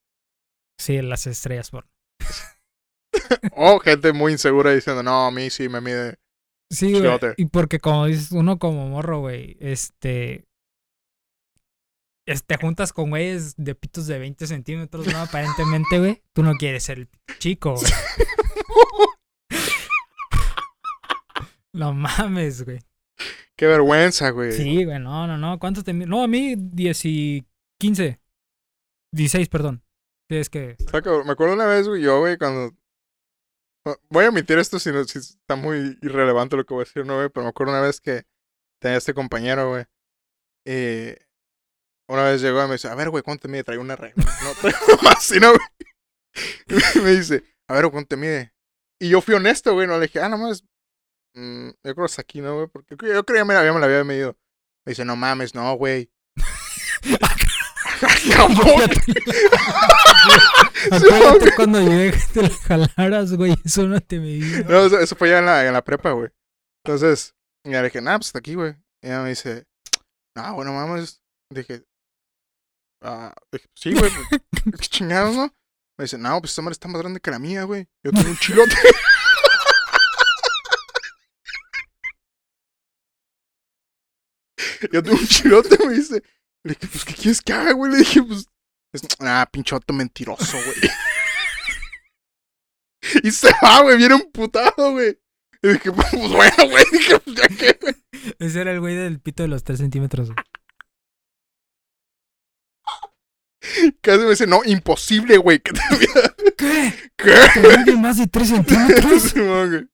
Sí, 0.79 1.01
las 1.03 1.27
estrellas 1.27 1.71
por. 1.71 1.87
O 3.57 3.79
gente 3.81 4.13
muy 4.13 4.33
insegura 4.33 4.73
diciendo, 4.73 5.03
no, 5.03 5.27
a 5.27 5.31
mí 5.31 5.51
sí 5.51 5.69
me 5.69 5.81
mide. 5.81 6.19
Sí, 6.73 6.93
güey. 6.93 7.03
Y 7.37 7.47
porque 7.47 7.79
como 7.79 8.07
dices, 8.07 8.33
uno 8.33 8.59
como 8.59 8.89
morro, 8.89 9.21
güey, 9.21 9.57
este. 9.61 10.45
es- 12.27 12.45
Te 12.45 12.57
juntas 12.57 12.93
con 12.93 13.11
güeyes 13.11 13.55
de 13.57 13.75
pitos 13.75 14.07
de 14.07 14.19
20 14.19 14.47
centímetros, 14.47 15.07
¿no? 15.07 15.19
Aparentemente, 15.19 15.99
güey. 15.99 16.23
Tú 16.35 16.43
no 16.43 16.55
quieres 16.55 16.85
ser 16.85 16.99
el 17.01 17.09
chico, 17.39 17.75
güey. 17.75 17.93
No 21.75 21.95
mames, 21.95 22.65
güey. 22.65 22.81
Qué 23.57 23.67
vergüenza, 23.67 24.31
güey. 24.31 24.53
Sí, 24.53 24.85
güey, 24.85 24.99
no, 24.99 25.27
no, 25.27 25.39
no. 25.39 25.59
¿Cuántos 25.59 25.85
te 25.85 25.93
mi- 25.93 26.05
No, 26.07 26.23
a 26.23 26.29
mí 26.29 26.55
10 26.57 27.05
y 27.07 27.47
15. 27.81 28.21
16, 29.15 29.49
perdón. 29.49 29.83
Es 30.31 30.51
que. 30.51 30.77
Me 30.93 31.33
acuerdo 31.33 31.55
una 31.55 31.67
vez, 31.67 31.89
güey, 31.89 32.03
yo, 32.03 32.21
güey, 32.21 32.37
cuando. 32.39 32.75
Voy 34.11 34.25
a 34.25 34.29
omitir 34.29 34.59
esto 34.59 34.79
si, 34.79 34.93
no- 34.93 35.05
si 35.05 35.19
está 35.19 35.57
muy 35.57 35.99
irrelevante 36.03 36.57
lo 36.57 36.65
que 36.65 36.73
voy 36.75 36.83
a 36.83 36.85
decir, 36.85 37.05
¿no, 37.05 37.17
güey? 37.17 37.29
Pero 37.31 37.43
me 37.45 37.51
acuerdo 37.51 37.73
una 37.73 37.83
vez 37.83 38.01
que 38.01 38.25
tenía 38.81 38.99
este 38.99 39.13
compañero, 39.15 39.71
güey. 39.71 39.85
Y 40.65 41.15
una 42.09 42.23
vez 42.25 42.41
llegó 42.43 42.63
y 42.65 42.69
me 42.69 42.75
dice, 42.75 42.89
a 42.89 42.95
ver, 42.95 43.11
güey, 43.11 43.23
¿cuánto 43.25 43.43
te 43.43 43.49
mide? 43.49 43.65
Traigo 43.65 43.83
una 43.83 43.97
regla. 43.97 44.25
No, 44.43 44.53
traigo 44.61 45.03
más, 45.03 45.23
¿sí, 45.25 45.41
no, 45.41 45.49
güey? 45.53 47.03
Me 47.05 47.11
dice, 47.11 47.43
a 47.69 47.75
ver, 47.75 47.91
¿cuánto 47.91 48.09
te 48.09 48.17
mide? 48.17 48.55
Y 49.01 49.09
yo 49.09 49.21
fui 49.21 49.35
honesto, 49.35 49.73
güey, 49.75 49.89
no 49.89 49.99
le 49.99 50.07
dije, 50.07 50.21
ah, 50.21 50.29
nomás. 50.29 50.63
mm, 51.35 51.71
yo 51.71 51.75
creo 51.83 51.95
que 52.07 52.13
es 52.13 52.19
aquí, 52.21 52.41
¿no, 52.41 52.55
güey? 52.55 52.69
Porque 52.69 52.95
yo 52.97 53.25
creía 53.25 53.43
que 53.43 53.47
me 53.47 53.55
la 53.55 53.61
había, 53.61 53.73
me 53.73 53.81
la 53.81 53.87
había 53.87 54.05
medido. 54.05 54.37
Me 54.87 54.93
dice, 54.93 55.05
no 55.05 55.17
mames, 55.17 55.55
no, 55.57 55.75
güey. 55.75 56.09
Acuérdate 60.91 61.55
cuando 61.55 61.81
llegué 61.81 62.13
que 62.13 62.21
te 62.33 62.43
la 62.43 62.89
jalaras, 62.89 63.33
güey. 63.35 63.55
Eso 63.65 63.87
no 63.87 64.01
te 64.01 64.19
medía. 64.19 64.63
No, 64.63 64.87
eso, 64.87 64.99
eso 64.99 65.17
fue 65.17 65.31
ya 65.31 65.39
en 65.39 65.47
la, 65.47 65.67
en 65.67 65.73
la 65.73 65.85
prepa, 65.85 66.13
güey. 66.13 66.31
Entonces, 66.85 67.35
ya 67.65 67.81
le 67.81 67.89
dije, 67.89 68.01
nah, 68.01 68.17
pues 68.17 68.29
hasta 68.29 68.41
aquí, 68.41 68.55
güey. 68.55 68.75
Y 69.03 69.07
ella 69.07 69.23
me 69.23 69.31
dice, 69.31 69.67
no, 70.35 70.55
bueno, 70.55 70.73
mames. 70.73 71.23
Dije, 71.51 71.85
ah, 73.03 73.35
dije, 73.53 73.69
sí, 73.75 73.93
güey, 73.93 74.11
pues, 74.11 74.43
qué 74.81 74.87
chingados, 74.89 75.37
¿no? 75.37 75.55
Me 75.99 76.05
dice, 76.05 76.19
no, 76.19 76.41
pues 76.41 76.53
esta 76.53 76.63
madre 76.63 76.73
está 76.73 76.89
más 76.89 77.01
grande 77.01 77.21
que 77.21 77.31
la 77.31 77.39
mía, 77.39 77.65
güey. 77.65 77.87
Yo 78.03 78.11
tengo 78.11 78.31
un 78.31 78.39
chilote. 78.39 78.75
Yo 84.93 85.03
tengo 85.03 85.19
un 85.19 85.27
chilote, 85.27 85.87
me 85.87 85.95
dice. 85.95 86.23
Le 86.65 86.75
dije, 86.75 86.89
pues, 86.89 87.05
¿qué 87.05 87.15
quieres 87.15 87.41
que 87.41 87.53
haga, 87.53 87.73
güey? 87.73 87.93
Le 87.93 87.99
dije, 87.99 88.23
pues, 88.23 88.47
es, 88.93 89.03
ah, 89.21 89.49
pinchoto 89.51 89.93
mentiroso, 89.93 90.59
güey. 90.65 90.77
y 93.25 93.31
se 93.31 93.51
va, 93.63 93.83
güey, 93.83 93.97
viene 93.97 94.15
emputado, 94.17 94.93
güey. 94.93 95.19
Y 95.63 95.69
dije, 95.69 95.93
pues, 95.93 96.11
bueno, 96.13 96.69
güey, 96.69 96.85
dije, 96.93 97.19
pues, 97.21 97.37
ya 97.37 97.49
que, 97.49 97.79
güey. 97.81 97.95
Ese 98.39 98.61
era 98.61 98.73
el 98.73 98.81
güey 98.81 98.97
del 98.97 99.21
pito 99.21 99.43
de 99.43 99.49
los 99.49 99.65
3 99.65 99.79
centímetros. 99.79 100.29
güey. 100.29 100.45
Casi 104.01 104.19
me 104.19 104.31
dice, 104.31 104.47
no, 104.47 104.63
imposible, 104.65 105.37
güey, 105.39 105.61
que 105.61 105.73
te 105.73 105.81
¿Qué? 106.57 107.13
¿Qué? 107.17 107.35
¿Te 107.55 107.79
mide 107.79 107.97
más 107.97 108.19
de 108.19 108.27
3 108.27 108.49
centímetros? 108.49 109.23
Simón, 109.33 109.71
güey. 109.71 109.89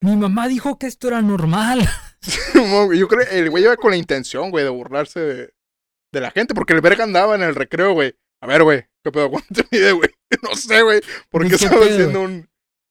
Mi 0.00 0.16
mamá 0.16 0.48
dijo 0.48 0.78
que 0.78 0.86
esto 0.86 1.08
era 1.08 1.22
normal. 1.22 1.88
Simón, 2.20 2.86
güey. 2.86 2.98
Yo 2.98 3.08
creo 3.08 3.26
que 3.26 3.38
el 3.38 3.50
güey 3.50 3.64
iba 3.64 3.76
con 3.76 3.92
la 3.92 3.96
intención, 3.96 4.50
güey, 4.50 4.64
de 4.64 4.70
burlarse 4.70 5.20
de, 5.20 5.54
de 6.16 6.22
la 6.22 6.30
gente, 6.30 6.54
porque 6.54 6.72
el 6.72 6.80
verga 6.80 7.04
andaba 7.04 7.34
en 7.34 7.42
el 7.42 7.54
recreo, 7.54 7.92
güey. 7.92 8.14
A 8.42 8.46
ver, 8.46 8.62
güey, 8.62 8.84
¿qué 9.04 9.12
pedo? 9.12 9.30
¿Cuánto 9.30 9.48
te 9.52 9.64
mide, 9.70 9.92
güey? 9.92 10.10
No 10.42 10.56
sé, 10.56 10.82
güey. 10.82 11.00
¿Por 11.30 11.44
Ni 11.44 11.50
qué 11.50 11.56
qué 11.56 11.64
estaba 11.66 11.82
pedo, 11.82 11.94
haciendo 11.94 12.22
un. 12.22 12.48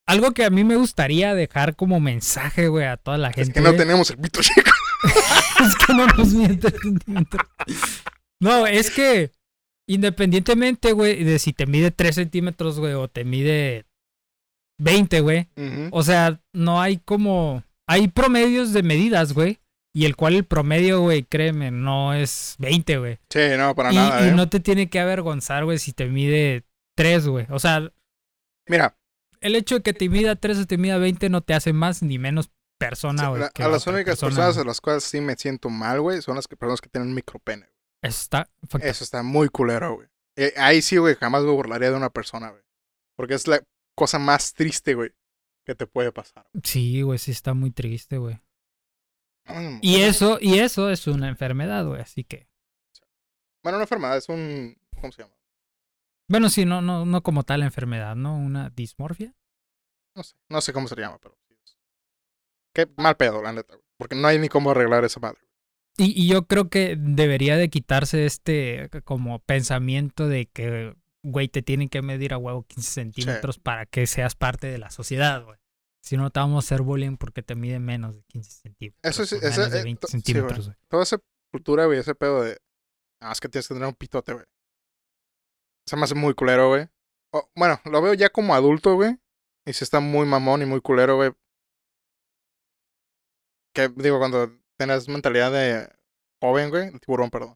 Algo 0.07 0.31
que 0.31 0.45
a 0.45 0.49
mí 0.49 0.63
me 0.63 0.75
gustaría 0.75 1.33
dejar 1.33 1.75
como 1.75 1.99
mensaje, 1.99 2.67
güey, 2.67 2.85
a 2.85 2.97
toda 2.97 3.17
la 3.17 3.33
gente. 3.33 3.49
Es 3.49 3.53
que 3.53 3.61
no 3.61 3.75
tenemos 3.75 4.09
el 4.11 4.17
pito 4.17 4.39
chico. 4.43 4.71
es 5.65 5.75
que 5.75 5.93
no 5.93 6.05
nos 6.07 6.33
mide 6.33 6.55
3 6.55 6.73
centímetros. 6.81 7.47
No, 8.39 8.67
es 8.67 8.91
que 8.91 9.31
independientemente, 9.87 10.91
güey, 10.93 11.23
de 11.23 11.39
si 11.39 11.53
te 11.53 11.65
mide 11.65 11.91
3 11.91 12.15
centímetros, 12.15 12.79
güey, 12.79 12.93
o 12.93 13.07
te 13.07 13.25
mide 13.25 13.85
20, 14.79 15.19
güey. 15.21 15.49
O 15.91 16.03
sea, 16.03 16.39
no 16.53 16.81
hay 16.81 16.97
como. 16.97 17.63
Hay 17.87 18.07
promedios 18.07 18.73
de 18.73 18.83
medidas, 18.83 19.33
güey. 19.33 19.59
Y 19.95 20.03
el 20.03 20.17
cual 20.17 20.35
el 20.35 20.43
promedio, 20.43 20.99
güey, 20.99 21.23
créeme, 21.23 21.71
no 21.71 22.13
es 22.13 22.55
20, 22.59 22.97
güey. 22.97 23.17
Sí, 23.29 23.39
no, 23.57 23.73
para 23.75 23.93
Y, 23.93 23.95
nada, 23.95 24.25
y 24.25 24.29
eh. 24.29 24.31
no 24.33 24.49
te 24.49 24.59
tiene 24.59 24.89
que 24.89 24.99
avergonzar, 24.99 25.63
güey, 25.63 25.79
si 25.79 25.93
te 25.93 26.07
mide 26.07 26.65
3, 26.97 27.27
güey. 27.29 27.47
O 27.49 27.59
sea, 27.59 27.89
Mira, 28.67 28.97
el 29.39 29.55
hecho 29.55 29.75
de 29.75 29.81
que 29.83 29.93
te 29.93 30.09
mida 30.09 30.35
3 30.35 30.57
o 30.59 30.65
te 30.65 30.77
mida 30.77 30.97
20 30.97 31.29
no 31.29 31.41
te 31.41 31.53
hace 31.53 31.71
más 31.71 32.03
ni 32.03 32.19
menos 32.19 32.51
persona, 32.77 33.29
güey. 33.29 33.43
a 33.43 33.51
la 33.57 33.67
las 33.69 33.87
únicas 33.87 34.19
persona, 34.19 34.35
personas 34.35 34.57
a 34.57 34.63
las 34.65 34.81
cuales 34.81 35.03
sí 35.05 35.21
me 35.21 35.35
siento 35.35 35.69
mal, 35.69 36.01
güey, 36.01 36.21
son 36.21 36.35
las 36.35 36.47
que, 36.47 36.57
personas 36.57 36.81
que 36.81 36.89
tienen 36.89 37.13
micropene. 37.13 37.69
Está. 38.03 38.49
fuck- 38.67 38.83
Eso 38.83 39.03
está 39.03 39.23
muy 39.23 39.47
culero, 39.47 39.95
güey. 39.95 40.07
Eh, 40.35 40.53
ahí 40.57 40.81
sí, 40.81 40.97
güey, 40.97 41.15
jamás 41.15 41.43
me 41.43 41.51
burlaría 41.51 41.89
de 41.91 41.95
una 41.95 42.09
persona, 42.09 42.49
güey. 42.49 42.61
Porque 43.15 43.35
es 43.35 43.47
la 43.47 43.61
cosa 43.95 44.19
más 44.19 44.53
triste, 44.53 44.93
güey, 44.93 45.11
que 45.65 45.73
te 45.73 45.87
puede 45.87 46.11
pasar. 46.11 46.45
Sí, 46.63 47.01
güey, 47.01 47.17
sí 47.17 47.31
está 47.31 47.53
muy 47.53 47.71
triste, 47.71 48.17
güey. 48.17 48.41
Mm, 49.45 49.79
Y 49.81 50.01
eso, 50.01 50.37
y 50.41 50.59
eso 50.59 50.89
es 50.89 51.07
una 51.07 51.27
enfermedad, 51.29 51.85
güey. 51.85 52.01
Así 52.01 52.23
que. 52.23 52.47
Bueno, 53.63 53.77
una 53.77 53.83
enfermedad, 53.83 54.17
es 54.17 54.29
un... 54.29 54.77
¿Cómo 54.99 55.11
se 55.11 55.23
llama? 55.23 55.33
Bueno, 56.27 56.49
sí, 56.49 56.65
no, 56.65 56.81
no, 56.81 57.05
no 57.05 57.21
como 57.21 57.43
tal 57.43 57.63
enfermedad, 57.63 58.15
¿no? 58.15 58.35
Una 58.37 58.69
dismorfia. 58.69 59.33
No 60.15 60.23
sé, 60.23 60.35
no 60.49 60.61
sé 60.61 60.73
cómo 60.73 60.87
se 60.87 60.95
llama, 60.95 61.19
pero... 61.21 61.37
Qué 62.73 62.87
mal 62.97 63.15
pedo, 63.15 63.41
la 63.41 63.53
neta, 63.53 63.75
güey. 63.75 63.85
Porque 63.97 64.15
no 64.15 64.27
hay 64.27 64.37
ni 64.39 64.49
cómo 64.49 64.71
arreglar 64.71 65.05
esa 65.05 65.19
madre. 65.19 65.39
Y, 65.97 66.21
y 66.21 66.27
yo 66.27 66.45
creo 66.45 66.69
que 66.69 66.97
debería 66.99 67.55
de 67.55 67.69
quitarse 67.69 68.25
este 68.25 68.89
como 69.05 69.39
pensamiento 69.39 70.27
de 70.27 70.47
que, 70.47 70.93
güey, 71.23 71.47
te 71.47 71.61
tienen 71.61 71.87
que 71.87 72.01
medir 72.01 72.33
a 72.33 72.37
huevo 72.37 72.63
15 72.63 72.91
centímetros 72.91 73.59
para 73.59 73.85
que 73.85 74.05
seas 74.07 74.35
parte 74.35 74.67
de 74.67 74.77
la 74.77 74.89
sociedad, 74.91 75.43
güey. 75.45 75.57
Si 76.05 76.17
no, 76.17 76.29
te 76.29 76.39
vamos 76.39 76.63
a 76.63 76.65
hacer 76.65 76.83
bullying 76.83 77.17
porque 77.17 77.41
te 77.41 77.55
mide 77.55 77.79
menos 77.79 78.15
de 78.15 78.21
15 78.25 78.51
centímetros. 78.61 79.01
Eso 79.03 79.25
sí, 79.25 79.37
menos 79.41 79.71
de 79.71 79.79
eh, 79.79 79.83
20 79.83 80.01
to- 80.01 80.07
sí, 80.07 80.11
centímetros, 80.11 80.67
güey. 80.67 80.77
Toda 80.87 81.01
esa 81.01 81.17
cultura, 81.51 81.85
güey, 81.87 81.97
ese 81.97 82.13
pedo 82.13 82.43
de... 82.43 82.59
Ah, 83.21 83.31
es 83.31 83.39
que 83.41 83.49
tienes 83.49 83.67
que 83.67 83.73
tener 83.73 83.87
un 83.89 83.95
pitote, 83.95 84.33
güey. 84.33 84.45
Se 85.87 85.95
me 85.95 86.03
hace 86.03 86.13
muy 86.13 86.35
culero, 86.35 86.69
güey. 86.69 86.87
Bueno, 87.55 87.81
lo 87.85 88.01
veo 88.03 88.13
ya 88.13 88.29
como 88.29 88.53
adulto, 88.53 88.93
güey. 88.93 89.17
Y 89.65 89.73
se 89.73 89.83
está 89.83 89.99
muy 89.99 90.27
mamón 90.27 90.61
y 90.61 90.65
muy 90.65 90.79
culero, 90.79 91.15
güey. 91.15 91.31
Que, 93.73 93.89
digo, 93.89 94.19
cuando 94.19 94.51
tenés 94.77 95.09
mentalidad 95.09 95.51
de 95.51 95.89
joven, 96.39 96.69
güey. 96.69 96.91
Tiburón, 96.99 97.31
perdón. 97.31 97.55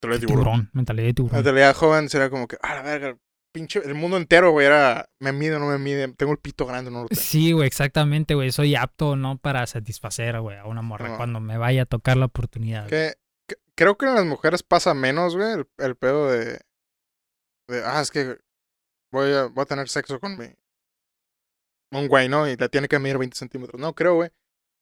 Mentalidad 0.00 0.20
de 0.20 0.26
tiburón. 0.26 0.44
tiburón, 0.44 0.70
mentalidad 0.72 1.06
de 1.08 1.14
tiburón. 1.14 1.36
Mentalidad 1.36 1.74
joven 1.74 2.08
sería 2.08 2.30
como 2.30 2.46
que, 2.46 2.56
ah, 2.62 2.76
la 2.76 2.82
verga, 2.82 3.18
pinche... 3.52 3.80
El 3.80 3.94
mundo 3.94 4.16
entero, 4.16 4.50
güey, 4.52 4.66
era... 4.66 5.08
Me 5.18 5.32
mide 5.32 5.56
o 5.56 5.58
no 5.58 5.66
me 5.68 5.78
mide. 5.78 6.08
Tengo 6.14 6.32
el 6.32 6.38
pito 6.38 6.66
grande 6.66 6.90
o 6.90 6.92
no 6.92 7.02
lo 7.02 7.08
tengo. 7.08 7.20
Sí, 7.20 7.52
güey, 7.52 7.66
exactamente, 7.66 8.34
güey. 8.34 8.52
Soy 8.52 8.74
apto, 8.76 9.16
¿no? 9.16 9.38
Para 9.38 9.66
satisfacer, 9.66 10.40
güey, 10.40 10.56
a 10.58 10.66
una 10.66 10.82
morra 10.82 11.08
No. 11.10 11.16
cuando 11.16 11.40
me 11.40 11.58
vaya 11.58 11.82
a 11.82 11.86
tocar 11.86 12.16
la 12.16 12.26
oportunidad. 12.26 12.88
güey. 12.88 12.90
Que, 12.90 13.14
que- 13.48 13.56
creo 13.74 13.96
que 13.96 14.06
en 14.06 14.14
las 14.14 14.24
mujeres 14.26 14.62
pasa 14.62 14.94
menos, 14.94 15.36
güey, 15.36 15.52
el, 15.52 15.68
el 15.78 15.96
pedo 15.96 16.30
de, 16.30 16.60
de, 17.68 17.82
ah, 17.84 18.00
es 18.00 18.10
que 18.10 18.38
voy 19.12 19.32
a, 19.32 19.44
voy 19.46 19.62
a 19.62 19.66
tener 19.66 19.88
sexo 19.88 20.20
con 20.20 20.36
mi, 20.38 20.46
un 21.92 22.06
güey, 22.08 22.28
¿no? 22.28 22.48
Y 22.48 22.56
le 22.56 22.68
tiene 22.68 22.88
que 22.88 22.98
medir 22.98 23.18
20 23.18 23.36
centímetros. 23.36 23.80
No, 23.80 23.94
creo, 23.94 24.14
güey. 24.14 24.30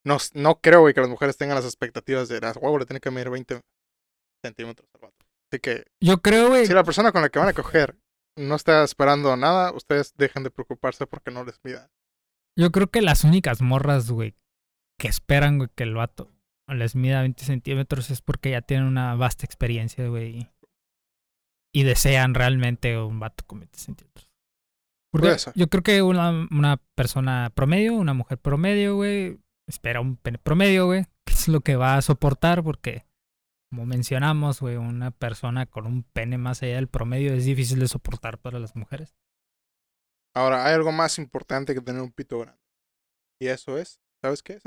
No, 0.05 0.19
no 0.35 0.61
creo, 0.61 0.81
güey, 0.81 0.95
que 0.95 1.01
las 1.01 1.09
mujeres 1.11 1.37
tengan 1.37 1.57
las 1.57 1.65
expectativas 1.65 2.29
de 2.29 2.41
las 2.41 2.57
huevo 2.57 2.79
le 2.79 2.87
tiene 2.87 3.01
que 3.01 3.11
medir 3.11 3.31
20 3.31 3.61
centímetros 4.45 4.89
al 4.95 5.01
vato. 5.01 5.27
Así 5.51 5.61
que, 5.61 5.85
Yo 6.01 6.19
creo, 6.21 6.49
güey. 6.49 6.67
si 6.67 6.73
la 6.73 6.85
persona 6.85 7.11
con 7.13 7.23
la 7.23 7.29
que 7.31 7.39
van 7.39 7.49
a 7.49 7.53
coger 7.55 7.97
no 8.39 8.55
está 8.55 8.85
esperando 8.85 9.37
nada, 9.37 9.73
ustedes 9.73 10.15
dejen 10.17 10.45
de 10.45 10.51
preocuparse 10.51 11.07
porque 11.07 11.31
no 11.31 11.45
les 11.45 11.61
mida. 11.65 11.91
Yo 12.57 12.71
creo 12.73 12.89
que 12.89 13.03
las 13.03 13.25
únicas 13.25 13.61
morras, 13.61 14.11
güey, 14.11 14.35
que 14.99 15.09
esperan, 15.09 15.59
güey, 15.59 15.71
que 15.75 15.85
el 15.85 15.95
vato 15.95 16.31
les 16.75 16.95
mida 16.95 17.21
20 17.21 17.45
centímetros 17.45 18.11
es 18.11 18.21
porque 18.23 18.51
ya 18.51 18.63
tienen 18.63 18.87
una 18.87 19.15
vasta 19.15 19.45
experiencia, 19.45 20.07
güey. 20.09 20.49
Y, 21.73 21.83
desean 21.85 22.35
realmente 22.35 22.99
un 22.99 23.21
vato 23.21 23.45
con 23.47 23.61
20 23.61 23.79
centímetros. 23.79 24.29
Porque 25.11 25.37
yo 25.55 25.69
creo 25.69 25.83
que 25.83 26.03
una, 26.03 26.49
una 26.51 26.77
persona 26.95 27.51
promedio, 27.55 27.95
una 27.95 28.15
mujer 28.15 28.39
promedio, 28.39 28.97
güey, 28.97 29.39
espera 29.67 30.01
un 30.01 30.17
pene 30.17 30.39
promedio, 30.39 30.87
güey, 30.87 31.05
que 31.25 31.35
es 31.35 31.49
lo 31.49 31.61
que 31.61 31.77
va 31.77 31.97
a 31.97 32.03
soportar 32.03 32.63
porque, 32.63 33.07
como 33.71 33.87
mencionamos, 33.87 34.61
güey, 34.61 34.77
una 34.77 35.11
persona 35.11 35.67
con 35.67 35.87
un 35.87 36.03
pene 36.03 36.39
más 36.39 36.63
allá 36.63 36.77
del 36.77 36.89
promedio 36.89 37.35
es 37.35 37.45
difícil 37.45 37.79
de 37.81 37.89
soportar 37.89 38.39
para 38.39 38.59
las 38.59 38.75
mujeres. 38.77 39.15
Ahora, 40.35 40.65
hay 40.67 40.75
algo 40.75 40.93
más 40.93 41.19
importante 41.19 41.75
que 41.75 41.81
tener 41.81 42.01
un 42.03 42.13
pito 42.13 42.39
grande. 42.39 42.61
Y 43.41 43.49
eso 43.49 43.77
es, 43.79 44.01
¿sabes 44.23 44.43
qué? 44.43 44.59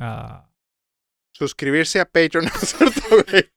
Ah, 0.00 0.50
Suscribirse 1.34 2.00
a 2.00 2.04
Patreon, 2.06 2.44
¿no 3.10 3.16
güey? 3.30 3.50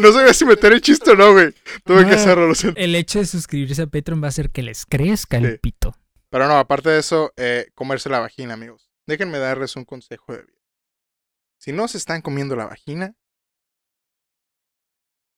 No 0.00 0.12
sabía 0.12 0.32
si 0.34 0.44
meter 0.44 0.72
el 0.72 0.80
chiste 0.80 1.10
o 1.10 1.14
no, 1.16 1.32
güey. 1.32 1.52
Tuve 1.84 2.04
que 2.04 2.10
No. 2.10 2.16
hacerlo, 2.16 2.46
lo 2.48 2.54
siento. 2.54 2.78
el 2.80 2.94
hecho 2.94 3.18
de 3.18 3.26
suscribirse 3.26 3.82
a 3.82 3.86
Patreon 3.86 4.22
va 4.22 4.26
a 4.26 4.28
hacer 4.28 4.50
que 4.50 4.62
les 4.62 4.86
crezca 4.86 5.36
el 5.38 5.52
Sí. 5.52 5.58
pito. 5.58 5.94
Pero 6.30 6.46
no, 6.48 6.56
aparte 6.58 6.88
de 6.90 6.98
eso, 7.00 7.32
eh, 7.36 7.70
comerse 7.74 8.08
la 8.08 8.20
vagina, 8.20 8.54
amigos. 8.54 8.90
Déjenme 9.06 9.38
darles 9.38 9.76
un 9.76 9.84
consejo 9.84 10.32
de 10.32 10.42
vida. 10.44 10.58
Si 11.62 11.70
no 11.72 11.86
se 11.86 11.96
están 11.98 12.22
comiendo 12.22 12.56
la 12.56 12.66
vagina, 12.66 13.14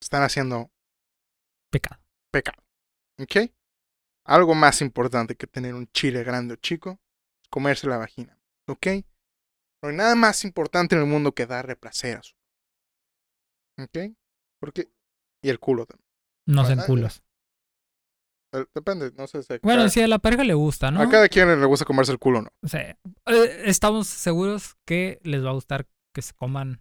están 0.00 0.22
haciendo 0.22 0.70
Pecado. 1.70 2.00
pecado. 2.32 2.62
¿Ok? 3.20 3.52
Algo 4.26 4.54
más 4.54 4.80
importante 4.80 5.36
que 5.36 5.46
tener 5.46 5.74
un 5.74 5.86
chile 5.88 6.24
grande 6.24 6.54
o 6.54 6.56
chico 6.56 6.98
es 7.42 7.48
comerse 7.50 7.86
la 7.88 7.98
vagina. 7.98 8.38
¿Ok? 8.68 8.86
No 9.82 9.90
hay 9.90 9.96
nada 9.96 10.14
más 10.14 10.44
importante 10.44 10.94
en 10.94 11.02
el 11.02 11.06
mundo 11.06 11.32
que 11.32 11.44
darle 11.44 11.76
placer 11.76 12.16
a 12.16 12.22
su. 12.22 12.34
¿Ok? 13.78 14.16
Porque. 14.60 14.90
Y 15.42 15.50
el 15.50 15.60
culo 15.60 15.84
también. 15.84 16.08
No 16.46 16.64
sean 16.64 16.86
culos. 16.86 17.22
Eh, 18.54 18.64
Depende, 18.74 19.12
no 19.12 19.26
sé 19.26 19.42
si. 19.42 19.58
Bueno, 19.62 19.80
cada- 19.82 19.88
si 19.90 20.00
a 20.00 20.08
la 20.08 20.20
pareja 20.20 20.44
le 20.44 20.54
gusta, 20.54 20.90
¿no? 20.90 21.02
A 21.02 21.08
cada 21.10 21.28
quien 21.28 21.48
le 21.60 21.66
gusta 21.66 21.84
comerse 21.84 22.12
el 22.12 22.18
culo, 22.18 22.40
¿no? 22.40 22.48
O 22.62 22.68
sea, 22.68 22.96
eh, 23.26 23.62
estamos 23.66 24.06
seguros 24.06 24.76
que 24.86 25.20
les 25.22 25.44
va 25.44 25.50
a 25.50 25.54
gustar 25.54 25.86
que 26.14 26.22
se 26.22 26.32
coman 26.34 26.80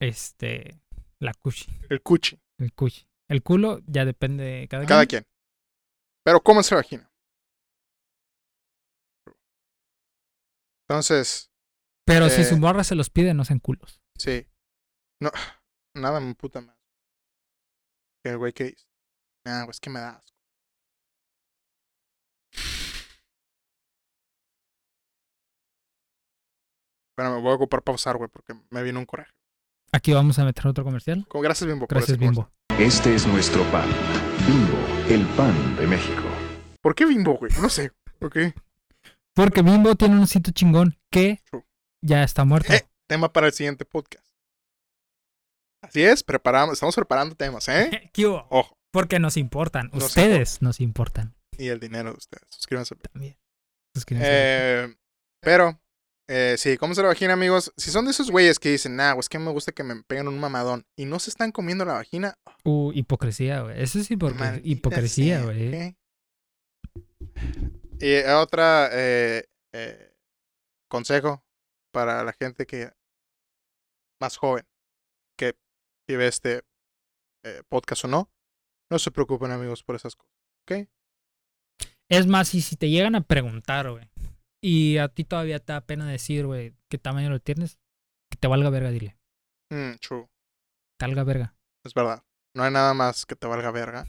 este 0.00 0.80
la 1.20 1.32
cuchi, 1.34 1.66
El 1.90 2.02
cuchi. 2.02 2.40
el 2.58 2.72
cuchi. 2.74 3.06
El 3.28 3.42
culo 3.42 3.80
ya 3.86 4.04
depende 4.04 4.44
de 4.44 4.68
cada, 4.68 4.84
Cada 4.86 5.06
quien. 5.06 5.22
quien. 5.22 5.32
Pero 6.24 6.40
cómense 6.42 6.74
la 6.74 6.80
vagina. 6.80 7.10
Entonces, 10.88 11.50
Pero 12.06 12.28
si 12.28 12.42
Eh, 12.42 12.44
su 12.44 12.58
morra 12.58 12.84
se 12.84 12.94
los 12.94 13.08
pide, 13.10 13.32
no 13.34 13.44
sean 13.44 13.60
culos. 13.60 14.02
sí. 14.18 14.46
No, 15.22 15.30
nada 15.94 16.20
me 16.20 16.34
puta 16.34 16.60
más. 16.60 16.76
El 18.24 18.36
güey 18.38 18.52
que 18.52 18.64
dice. 18.64 18.86
Nah, 19.46 19.60
güey, 19.64 19.70
es 19.70 19.80
que 19.80 19.90
me 19.90 20.00
da 20.00 20.16
asco. 20.16 20.33
Bueno, 27.16 27.36
me 27.36 27.40
voy 27.42 27.52
a 27.52 27.54
ocupar 27.54 27.82
pausar, 27.82 28.16
güey, 28.16 28.28
porque 28.28 28.54
me 28.70 28.82
vino 28.82 28.98
un 28.98 29.06
coraje. 29.06 29.30
Aquí 29.92 30.12
vamos 30.12 30.38
a 30.38 30.44
meter 30.44 30.66
otro 30.66 30.82
comercial. 30.84 31.24
Como, 31.28 31.42
gracias, 31.42 31.68
Bimbo. 31.68 31.86
por 31.86 31.96
Gracias, 31.98 32.18
comercial. 32.18 32.46
Bimbo. 32.68 32.84
Este 32.84 33.14
es 33.14 33.26
nuestro 33.26 33.62
pan. 33.70 33.88
Bimbo, 34.46 34.76
el 35.08 35.24
pan 35.36 35.76
de 35.76 35.86
México. 35.86 36.22
¿Por 36.80 36.94
qué 36.94 37.06
Bimbo, 37.06 37.34
güey? 37.36 37.52
No 37.60 37.68
sé. 37.68 37.92
¿Ok? 38.20 38.36
Porque 39.34 39.62
Bimbo 39.62 39.94
tiene 39.94 40.16
un 40.16 40.22
osito 40.22 40.50
chingón 40.50 40.98
que 41.10 41.40
True. 41.50 41.64
ya 42.02 42.24
está 42.24 42.44
muerto. 42.44 42.72
Eh, 42.72 42.82
tema 43.06 43.32
para 43.32 43.46
el 43.46 43.52
siguiente 43.52 43.84
podcast. 43.84 44.24
Así 45.82 46.02
es, 46.02 46.22
preparamos, 46.24 46.74
estamos 46.74 46.94
preparando 46.94 47.34
temas, 47.36 47.68
¿eh? 47.68 48.10
¿Qué 48.12 48.26
hubo? 48.26 48.46
Ojo. 48.50 48.76
Porque 48.90 49.18
nos 49.18 49.36
importan. 49.36 49.90
Nos 49.92 50.04
Ustedes 50.04 50.62
nos 50.62 50.80
importan 50.80 51.34
Y 51.58 51.68
el 51.68 51.78
dinero 51.80 52.10
de 52.12 52.18
ustedes. 52.18 52.46
Suscríbanse. 52.50 52.94
también. 52.96 53.36
Suscríbanse. 53.94 54.28
Eh, 54.30 54.94
pero, 55.40 55.80
eh, 56.28 56.56
sí, 56.58 56.76
cómense 56.78 57.02
la 57.02 57.08
vagina, 57.08 57.32
amigos. 57.34 57.72
Si 57.76 57.90
son 57.90 58.04
de 58.06 58.10
esos 58.12 58.30
güeyes 58.30 58.58
que 58.58 58.70
dicen, 58.70 58.96
nah, 58.96 59.14
es 59.18 59.28
que 59.28 59.38
me 59.38 59.50
gusta 59.50 59.72
que 59.72 59.82
me 59.84 60.02
peguen 60.04 60.28
un 60.28 60.38
mamadón 60.38 60.86
y 60.96 61.04
no 61.04 61.18
se 61.18 61.30
están 61.30 61.52
comiendo 61.52 61.84
la 61.84 61.94
vagina, 61.94 62.34
Uh, 62.64 62.92
hipocresía, 62.94 63.60
güey. 63.60 63.82
Eso 63.82 63.98
es 63.98 64.10
hipocre- 64.10 64.34
maldita 64.38 64.68
hipocresía, 64.68 65.42
güey. 65.42 65.96
Y 68.00 68.16
otra 68.28 68.88
eh, 68.92 69.44
eh, 69.72 70.14
consejo 70.90 71.44
para 71.92 72.24
la 72.24 72.32
gente 72.32 72.66
que 72.66 72.90
más 74.20 74.36
joven 74.36 74.64
que, 75.38 75.54
que 76.08 76.16
ve 76.16 76.26
este 76.26 76.62
eh, 77.44 77.62
podcast 77.68 78.04
o 78.04 78.08
no, 78.08 78.30
no 78.90 78.98
se 78.98 79.10
preocupen, 79.10 79.50
amigos, 79.50 79.82
por 79.82 79.96
esas 79.96 80.16
cosas. 80.16 80.32
¿Ok? 80.62 80.88
Es 82.08 82.26
más, 82.26 82.54
y 82.54 82.62
si 82.62 82.76
te 82.76 82.88
llegan 82.90 83.14
a 83.14 83.22
preguntar, 83.22 83.90
güey, 83.90 84.08
y 84.66 84.96
a 84.96 85.08
ti 85.08 85.24
todavía 85.24 85.58
te 85.58 85.74
da 85.74 85.82
pena 85.82 86.08
decir, 86.08 86.46
güey, 86.46 86.74
qué 86.90 86.96
tamaño 86.96 87.28
lo 87.28 87.38
tienes, 87.38 87.78
que 88.30 88.38
te 88.38 88.48
valga 88.48 88.70
verga, 88.70 88.90
dile. 88.90 89.18
Mm, 89.70 89.96
true. 90.00 90.26
Te 90.98 91.06
valga 91.06 91.22
verga. 91.24 91.54
Es 91.84 91.92
verdad. 91.92 92.22
No 92.56 92.62
hay 92.62 92.70
nada 92.70 92.94
más 92.94 93.26
que 93.26 93.36
te 93.36 93.46
valga 93.46 93.70
verga. 93.70 94.06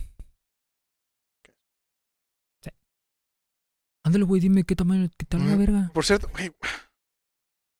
Ándale, 4.06 4.24
güey, 4.26 4.40
dime 4.40 4.64
qué 4.64 4.76
tamaño, 4.76 5.10
qué 5.18 5.26
te 5.26 5.38
valga 5.38 5.56
Mm. 5.56 5.60
verga. 5.60 5.92
Por 5.94 6.06
cierto, 6.06 6.30
güey. 6.30 6.52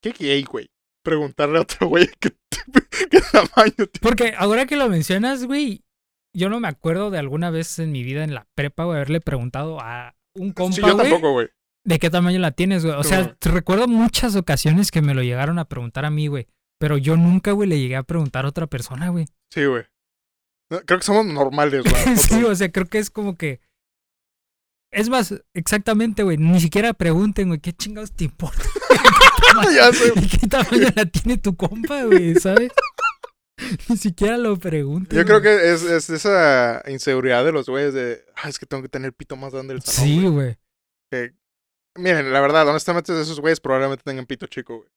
¿Qué 0.02 0.12
gay, 0.12 0.44
güey? 0.44 0.70
Preguntarle 1.04 1.60
a 1.60 1.62
otro 1.62 1.88
güey 1.88 2.10
qué, 2.20 2.36
qué 3.12 3.22
tamaño 3.32 3.74
tiene. 3.76 4.00
Porque 4.02 4.34
ahora 4.38 4.66
que 4.66 4.76
lo 4.76 4.90
mencionas, 4.90 5.46
güey, 5.46 5.84
yo 6.36 6.50
no 6.50 6.60
me 6.60 6.68
acuerdo 6.68 7.12
de 7.12 7.20
alguna 7.20 7.52
vez 7.52 7.78
en 7.80 7.92
mi 7.92 8.04
vida 8.04 8.24
en 8.24 8.34
la 8.34 8.48
prepa, 8.56 8.86
güey, 8.86 8.98
haberle 8.98 9.22
preguntado 9.22 9.80
a 9.80 10.16
un 10.36 10.52
compa, 10.52 10.76
Sí, 10.76 10.82
yo 10.82 10.94
güey, 10.96 11.10
tampoco, 11.10 11.32
güey. 11.34 11.48
De 11.86 12.00
qué 12.00 12.10
tamaño 12.10 12.40
la 12.40 12.52
tienes, 12.52 12.84
güey. 12.84 12.96
O 12.98 13.04
sea, 13.04 13.22
Ujú. 13.22 13.36
te 13.40 13.50
recuerdo 13.50 13.88
muchas 13.88 14.36
ocasiones 14.36 14.92
que 14.92 15.02
me 15.02 15.14
lo 15.14 15.24
llegaron 15.24 15.60
a 15.60 15.66
preguntar 15.66 16.04
a 16.06 16.10
mí, 16.10 16.28
güey. 16.28 16.48
Pero 16.80 16.98
yo 16.98 17.16
nunca, 17.16 17.52
güey, 17.52 17.70
le 17.70 17.80
llegué 17.80 17.96
a 17.96 18.04
preguntar 18.04 18.46
a 18.46 18.50
otra 18.50 18.68
persona, 18.68 19.10
güey. 19.10 19.28
Sí, 19.54 19.66
güey. 19.66 19.84
Creo 20.86 21.00
que 21.00 21.06
somos 21.06 21.26
normales, 21.26 21.84
güey. 21.84 21.96
sí, 22.18 22.44
o 22.44 22.54
sea, 22.56 22.72
creo 22.72 22.88
que 22.88 22.98
es 22.98 23.10
como 23.10 23.38
que. 23.38 23.62
Es 24.92 25.10
más, 25.10 25.34
exactamente, 25.54 26.24
güey. 26.24 26.38
Ni 26.38 26.60
siquiera 26.60 26.94
pregunten, 26.94 27.48
güey, 27.50 27.60
¿qué 27.60 27.72
chingados 27.74 28.12
te 28.14 28.26
importa? 28.26 28.64
ya 29.76 29.92
sé. 29.94 30.12
¿Y 30.16 30.28
qué 30.28 30.48
tamaño 30.48 30.88
la 30.96 31.06
tiene 31.06 31.38
tu 31.38 31.56
compa, 31.56 32.04
güey? 32.06 32.36
¿Sabes? 32.36 32.72
Ni 33.90 33.98
siquiera 33.98 34.38
lo 34.38 34.58
pregunten. 34.58 35.18
Yo 35.18 35.26
creo 35.26 35.42
que 35.42 35.72
es, 35.74 35.84
es 35.84 36.10
esa 36.10 36.84
inseguridad 36.88 37.46
de 37.46 37.52
los 37.54 37.68
güeyes 37.68 37.94
de, 37.94 38.26
"Ah, 38.36 38.50
es 38.50 38.60
que 38.60 38.66
tengo 38.66 38.84
que 38.84 38.90
tener 38.90 39.08
el 39.08 39.14
pito 39.14 39.36
más 39.38 39.54
grande 39.54 39.74
del 39.74 39.84
salón. 39.84 40.08
Sí, 40.10 40.22
güey". 40.22 40.32
güey. 40.34 40.58
Que- 41.12 41.34
Miren, 41.98 42.32
la 42.34 42.42
verdad, 42.42 42.68
honestamente, 42.68 43.20
esos 43.20 43.40
güeyes 43.40 43.60
probablemente 43.60 44.04
tengan 44.04 44.26
pito 44.26 44.48
chico, 44.48 44.78
güey. 44.78 44.90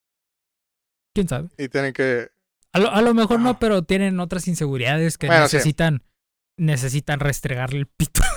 ¿Quién 1.14 1.28
sabe? 1.28 1.48
Y 1.58 1.68
tienen 1.68 1.92
que. 1.92 2.28
A 2.72 2.78
lo, 2.80 2.90
a 2.90 3.00
lo 3.02 3.14
mejor 3.14 3.40
no, 3.40 3.58
pero 3.58 3.82
tienen 3.82 4.20
otras 4.20 4.46
inseguridades 4.48 5.16
que 5.18 5.26
Bueno, 5.26 5.48
sí. 5.48 5.56
necesitan. 5.56 6.02
Necesitan 6.56 7.20
restregarle 7.20 7.78
el 7.78 7.86
pito. 7.86 8.20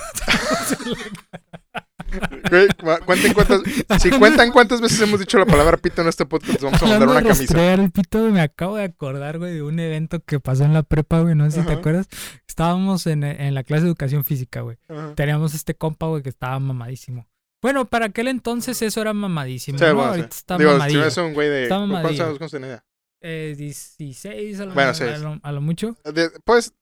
Güey, 2.50 2.68
cu- 2.68 3.04
cuenten 3.06 3.32
cuántas. 3.32 3.62
Si 4.02 4.10
cuentan 4.10 4.50
cuántas 4.52 4.80
veces 4.82 5.00
hemos 5.00 5.18
dicho 5.18 5.38
la 5.38 5.46
palabra 5.46 5.78
pito 5.78 6.02
en 6.02 6.08
este 6.08 6.26
podcast, 6.26 6.60
vamos 6.60 6.82
a 6.82 6.86
mandar 6.86 7.08
una 7.08 7.22
camisa. 7.22 7.72
el 7.72 7.90
pito, 7.90 8.18
me 8.30 8.42
acabo 8.42 8.76
de 8.76 8.84
acordar, 8.84 9.38
güey, 9.38 9.54
de 9.54 9.62
un 9.62 9.78
evento 9.80 10.20
que 10.20 10.38
pasó 10.38 10.64
en 10.64 10.74
la 10.74 10.82
prepa, 10.82 11.20
güey. 11.20 11.34
No 11.34 11.50
sé 11.50 11.60
si 11.62 11.66
te 11.66 11.72
acuerdas. 11.72 12.08
Estábamos 12.46 13.06
en, 13.06 13.24
en 13.24 13.54
la 13.54 13.64
clase 13.64 13.84
de 13.84 13.88
educación 13.88 14.24
física, 14.24 14.60
güey. 14.60 14.76
Teníamos 15.14 15.54
este 15.54 15.74
compa, 15.74 16.06
güey, 16.06 16.22
que 16.22 16.28
estaba 16.28 16.58
mamadísimo. 16.58 17.26
Bueno, 17.62 17.88
para 17.88 18.06
aquel 18.06 18.28
entonces 18.28 18.82
eso 18.82 19.00
era 19.00 19.12
mamadísimo, 19.12 19.78
Sí, 19.78 19.84
¿no? 19.84 19.94
bueno, 19.94 20.14
sí. 20.14 20.18
Ahorita 20.20 20.36
está 20.36 20.58
Digo, 20.58 20.72
mamadillo. 20.72 21.04
es 21.06 21.16
un 21.16 21.32
güey 21.32 21.48
de. 21.48 21.62
Está 21.64 21.76
¿Cuántos 21.86 22.20
años 22.20 22.50
tenía? 22.50 22.84
Eh, 23.22 23.54
16 23.56 24.58
a 24.60 24.64
lo, 24.66 24.74
Bueno, 24.74 24.90
a 24.90 24.94
sí. 24.94 25.04
lo- 25.20 25.38
a 25.42 25.52
lo 25.52 25.60
mucho. 25.60 25.96
De- 26.04 26.30
pues. 26.44 26.74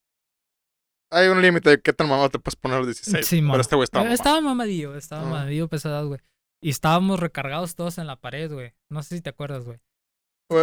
Hay 1.13 1.27
un 1.29 1.43
límite 1.43 1.69
de 1.71 1.81
qué 1.83 1.93
tan 1.93 2.09
mamado 2.09 2.31
te 2.31 2.39
puedes 2.39 2.55
poner 2.57 2.79
los 2.79 2.87
16. 2.87 3.27
Sí, 3.27 3.43
pero 3.43 3.61
este 3.61 3.75
güey 3.77 3.85
estaba. 3.85 4.05
Eh, 4.05 4.07
mamado. 4.07 4.15
Estaba 4.15 4.41
mamadillo, 4.41 4.95
estaba 4.97 5.23
Ah. 5.23 5.25
mamadillo 5.25 5.69
pesado, 5.69 6.07
güey. 6.09 6.21
Y 6.63 6.71
estábamos 6.71 7.19
recargados 7.21 7.75
todos 7.75 7.99
en 7.99 8.07
la 8.07 8.17
pared, 8.17 8.51
güey. 8.53 8.73
No 8.91 9.03
sé 9.03 9.17
si 9.17 9.23
te 9.23 9.31
acuerdas, 9.31 9.65
güey. 9.65 9.81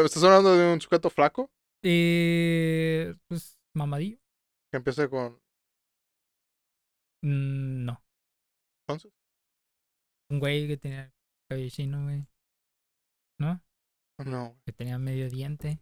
¿Estás 0.06 0.24
hablando 0.24 0.56
de 0.56 0.74
un 0.74 0.80
sujeto 0.82 1.10
flaco? 1.10 1.50
Y 1.84 3.06
pues 3.28 3.60
mamadillo. 3.76 4.18
Que 4.72 4.78
empieza 4.78 5.08
con. 5.10 5.38
Mm, 7.24 7.86
no. 7.86 8.02
Entonces. 8.88 9.12
Un 10.30 10.40
güey 10.40 10.68
que 10.68 10.78
tenía 10.78 11.14
cabello 11.50 11.70
chino, 11.70 12.04
güey. 12.04 12.28
¿no? 13.40 13.62
No. 14.26 14.58
Que 14.66 14.74
tenía 14.74 14.98
medio 14.98 15.30
diente. 15.30 15.80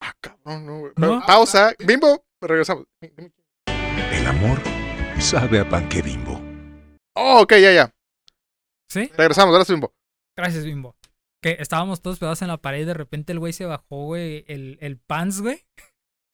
Ah, 0.00 0.14
cabrón, 0.20 0.66
no, 0.66 0.80
güey. 0.80 0.92
Pausa. 1.26 1.74
Bimbo, 1.84 2.24
regresamos. 2.40 2.86
El 3.00 4.26
amor 4.26 4.60
sabe 5.20 5.60
a 5.60 5.68
pan 5.68 5.88
que 5.88 6.00
bimbo. 6.02 6.40
Oh, 7.14 7.42
ok, 7.42 7.52
ya, 7.54 7.72
ya. 7.72 7.94
¿Sí? 8.88 9.10
Regresamos, 9.16 9.66
sí, 9.66 9.72
Bimbo. 9.72 9.92
Gracias, 10.36 10.64
Bimbo. 10.64 10.96
Que 11.42 11.56
estábamos 11.60 12.00
todos 12.00 12.18
pegados 12.18 12.40
en 12.42 12.48
la 12.48 12.56
pared 12.56 12.82
y 12.82 12.84
de 12.84 12.94
repente 12.94 13.32
el 13.32 13.40
güey 13.40 13.52
se 13.52 13.66
bajó, 13.66 14.04
güey, 14.04 14.44
el, 14.48 14.78
el 14.80 14.98
pants, 14.98 15.40
güey. 15.42 15.66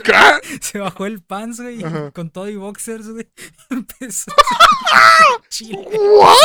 ¿Qué? 0.02 0.12
Se 0.60 0.78
bajó 0.80 1.06
el 1.06 1.22
pants, 1.22 1.60
güey, 1.60 1.80
y 1.80 1.84
Ajá. 1.84 2.10
con 2.10 2.30
todo 2.30 2.48
y 2.48 2.56
boxers, 2.56 3.08
güey. 3.10 3.28
Empezó. 3.70 4.32
¿What? 5.62 6.36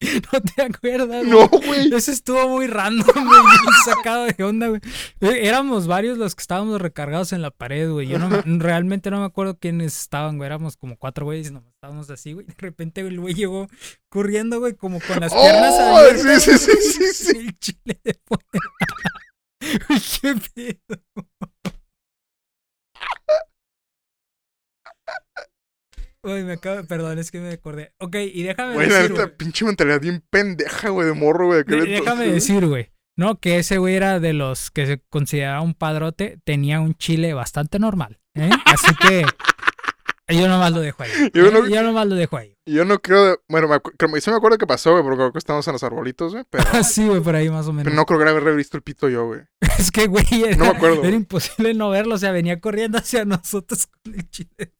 ¿No 0.32 0.40
te 0.40 0.62
acuerdas? 0.62 1.06
güey? 1.08 1.24
No, 1.30 1.48
güey. 1.48 1.94
Eso 1.94 2.10
estuvo 2.10 2.48
muy 2.48 2.66
random, 2.66 3.06
güey. 3.14 3.40
sacado 3.84 4.24
de 4.26 4.44
onda, 4.44 4.68
güey. 4.68 4.80
Eh, 5.20 5.46
Éramos 5.46 5.86
varios 5.86 6.18
los 6.18 6.34
que 6.34 6.40
estábamos 6.42 6.80
recargados 6.80 7.32
en 7.32 7.42
la 7.42 7.50
pared, 7.50 7.90
güey. 7.90 8.08
Yo 8.08 8.18
no 8.18 8.28
me- 8.28 8.42
realmente 8.58 9.10
no 9.10 9.20
me 9.20 9.24
acuerdo 9.26 9.56
quiénes 9.58 9.98
estaban, 10.00 10.36
güey. 10.36 10.46
Éramos 10.46 10.76
como 10.76 10.96
cuatro 10.96 11.24
güeyes, 11.26 11.52
nomás 11.52 11.70
estábamos 11.74 12.10
así, 12.10 12.32
güey. 12.32 12.46
De 12.46 12.54
repente 12.58 13.00
el 13.02 13.20
güey 13.20 13.34
llegó 13.34 13.68
corriendo, 14.08 14.58
güey, 14.58 14.74
como 14.74 15.00
con 15.00 15.20
las 15.20 15.32
piernas 15.32 15.74
Oh, 15.76 15.96
abiertas. 15.96 16.42
sí, 16.42 16.58
sí, 16.58 16.72
sí, 16.76 16.92
sí, 16.92 17.24
sí. 17.24 17.38
El 17.38 17.58
chile 17.58 18.00
de 18.04 18.18
fuera. 18.24 18.44
¿Qué 20.20 20.34
pedo? 20.54 21.00
Güey, 26.22 26.42
me 26.42 26.54
acabo, 26.54 26.84
perdón, 26.86 27.18
es 27.20 27.30
que 27.30 27.38
me 27.40 27.52
acordé. 27.52 27.92
Ok, 28.00 28.16
y 28.16 28.42
déjame 28.42 28.74
Güey, 28.74 28.88
la 28.88 28.94
decir, 28.96 29.10
neta, 29.12 29.24
güey. 29.26 29.36
pinche 29.36 29.64
mentalidad 29.64 30.00
bien 30.00 30.24
pendeja, 30.28 30.88
güey, 30.88 31.06
de 31.06 31.14
morro, 31.14 31.46
güey. 31.46 31.62
de 31.62 31.76
Déjame 31.86 32.26
decir, 32.32 32.66
güey. 32.66 32.90
No, 33.16 33.38
que 33.38 33.58
ese 33.58 33.78
güey 33.78 33.94
era 33.94 34.18
de 34.20 34.32
los 34.32 34.70
que 34.70 34.86
se 34.86 35.00
consideraba 35.08 35.60
un 35.62 35.74
padrote, 35.74 36.38
tenía 36.44 36.80
un 36.80 36.94
chile 36.96 37.32
bastante 37.32 37.78
normal. 37.78 38.18
¿eh? 38.34 38.50
Así 38.66 38.92
que 38.96 39.24
yo 40.28 40.48
nomás 40.48 40.72
lo 40.72 40.80
dejo 40.80 41.04
ahí. 41.04 41.10
Yo 41.32 41.46
¿eh? 41.46 41.50
no- 41.52 41.68
Yo 41.68 41.82
nomás 41.84 42.06
lo 42.08 42.16
dejo 42.16 42.36
ahí. 42.36 42.56
Yo 42.66 42.84
no 42.84 42.98
creo. 42.98 43.40
Bueno, 43.48 43.68
me, 43.68 43.80
creo- 43.80 44.20
sí 44.20 44.28
me 44.30 44.36
acuerdo 44.36 44.58
que 44.58 44.66
pasó, 44.66 44.90
güey, 44.90 45.04
porque 45.04 45.16
creo 45.18 45.32
que 45.32 45.38
estábamos 45.38 45.66
en 45.68 45.72
los 45.74 45.82
arbolitos, 45.84 46.32
güey. 46.32 46.44
Pero, 46.50 46.64
Sí, 46.84 47.06
güey, 47.06 47.20
por 47.20 47.36
ahí 47.36 47.48
más 47.48 47.66
o 47.68 47.72
menos. 47.72 47.84
pero 47.84 47.94
no 47.96 48.04
creo 48.04 48.18
que 48.18 48.28
haber 48.28 48.56
visto 48.56 48.76
el 48.76 48.82
pito 48.82 49.08
yo, 49.08 49.26
güey. 49.28 49.42
Es 49.78 49.92
que, 49.92 50.08
güey, 50.08 50.26
era, 50.44 50.56
No 50.56 50.64
me 50.64 50.70
acuerdo, 50.72 51.04
era 51.04 51.14
imposible 51.16 51.72
no 51.74 51.88
verlo. 51.90 52.16
O 52.16 52.18
sea, 52.18 52.32
venía 52.32 52.60
corriendo 52.60 52.98
hacia 52.98 53.24
nosotros 53.24 53.86
con 53.86 54.14
el 54.14 54.28
chile. 54.28 54.74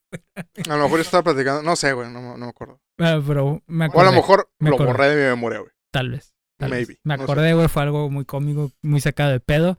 A 0.68 0.76
lo 0.76 0.82
mejor 0.84 0.98
yo 0.98 1.02
estaba 1.02 1.22
platicando. 1.22 1.62
No 1.62 1.76
sé, 1.76 1.92
güey, 1.92 2.10
no, 2.10 2.20
me- 2.20 2.28
no 2.38 2.44
me 2.46 2.48
acuerdo. 2.48 2.80
Bueno, 2.98 3.22
pero 3.26 3.62
me 3.66 3.86
O 3.86 4.00
a 4.00 4.04
lo 4.04 4.12
mejor 4.12 4.50
me 4.58 4.70
lo 4.70 4.78
borré 4.78 5.08
de 5.10 5.16
mi 5.16 5.28
memoria, 5.30 5.58
güey. 5.60 5.70
Tal 5.92 6.10
vez. 6.10 6.34
tal 6.58 6.70
vez. 6.70 6.88
Maybe, 6.88 7.00
Me 7.04 7.14
no 7.16 7.18
sé. 7.18 7.24
acordé, 7.24 7.54
güey, 7.54 7.68
fue 7.68 7.82
algo 7.82 8.10
muy 8.10 8.24
cómico, 8.24 8.70
muy 8.82 9.00
sacado 9.00 9.30
de 9.32 9.40
pedo. 9.40 9.78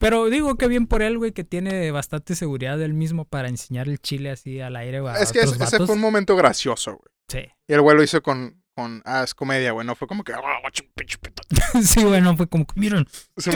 Pero 0.00 0.26
digo 0.26 0.56
que 0.56 0.68
bien 0.68 0.86
por 0.86 1.02
él, 1.02 1.18
güey, 1.18 1.32
que 1.32 1.42
tiene 1.44 1.90
bastante 1.90 2.36
seguridad 2.36 2.80
él 2.80 2.94
mismo 2.94 3.24
para 3.24 3.48
enseñar 3.48 3.88
el 3.88 3.98
chile 4.00 4.30
así 4.30 4.60
al 4.60 4.76
aire, 4.76 5.00
güey. 5.00 5.14
Es 5.20 5.32
que 5.32 5.40
otros 5.40 5.54
ese, 5.54 5.64
vatos. 5.64 5.86
fue 5.86 5.94
un 5.96 6.00
momento 6.00 6.36
gracioso, 6.36 6.92
güey. 6.98 7.12
Sí. 7.28 7.52
Y 7.66 7.72
el 7.72 7.80
güey 7.80 7.96
lo 7.96 8.02
hizo 8.04 8.22
con. 8.22 8.62
con 8.76 9.02
ah, 9.04 9.22
es 9.24 9.34
comedia, 9.34 9.72
güey. 9.72 9.84
No 9.86 9.96
fue 9.96 10.06
como 10.06 10.22
que. 10.22 10.32
"Ah, 10.32 10.40
guacho, 10.62 10.84
pinche 10.94 11.18
pito". 11.18 11.42
sí, 11.82 12.04
güey, 12.04 12.20
no 12.20 12.36
fue 12.36 12.46
como 12.48 12.64
que, 12.64 12.78
miren, 12.78 13.06
Sí, 13.36 13.50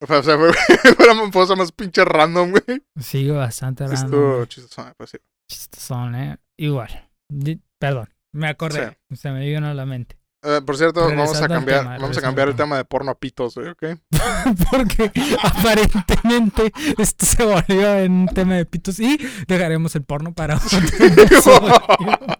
O 0.00 0.06
sea, 0.06 0.22
fue, 0.22 0.52
fue 0.96 1.46
la 1.46 1.56
más 1.56 1.72
pinche 1.72 2.04
random, 2.04 2.50
güey. 2.52 2.82
Sí, 3.00 3.28
bastante 3.30 3.84
random. 3.84 4.04
Estuvo 4.04 4.34
güey. 4.36 4.46
chistoso, 4.46 4.92
pues 4.96 5.10
sí. 5.10 5.18
Chistosón, 5.50 6.14
eh. 6.14 6.38
Igual. 6.56 7.10
Perdón, 7.78 8.08
me 8.32 8.48
acordé. 8.48 8.98
Se 9.14 9.30
me 9.30 9.44
vino 9.46 9.66
a 9.66 9.74
la 9.74 9.86
mente. 9.86 10.18
Eh, 10.44 10.60
por 10.64 10.76
cierto, 10.76 11.00
vamos 11.04 11.42
a 11.42 11.48
cambiar, 11.48 11.80
tema, 11.80 11.98
vamos 11.98 12.16
a 12.16 12.20
cambiar 12.20 12.48
el 12.48 12.54
tema 12.54 12.76
de 12.76 12.84
porno 12.84 13.10
a 13.10 13.18
pitos, 13.18 13.56
güey, 13.56 13.70
¿ok? 13.70 13.82
Porque 14.70 15.10
aparentemente 15.42 16.72
esto 16.96 17.26
se 17.26 17.44
volvió 17.44 17.98
en 17.98 18.12
un 18.12 18.28
tema 18.28 18.54
de 18.54 18.64
pitos 18.64 19.00
y 19.00 19.18
dejaremos 19.48 19.96
el 19.96 20.04
porno 20.04 20.32
para 20.32 20.56
otro 20.56 20.78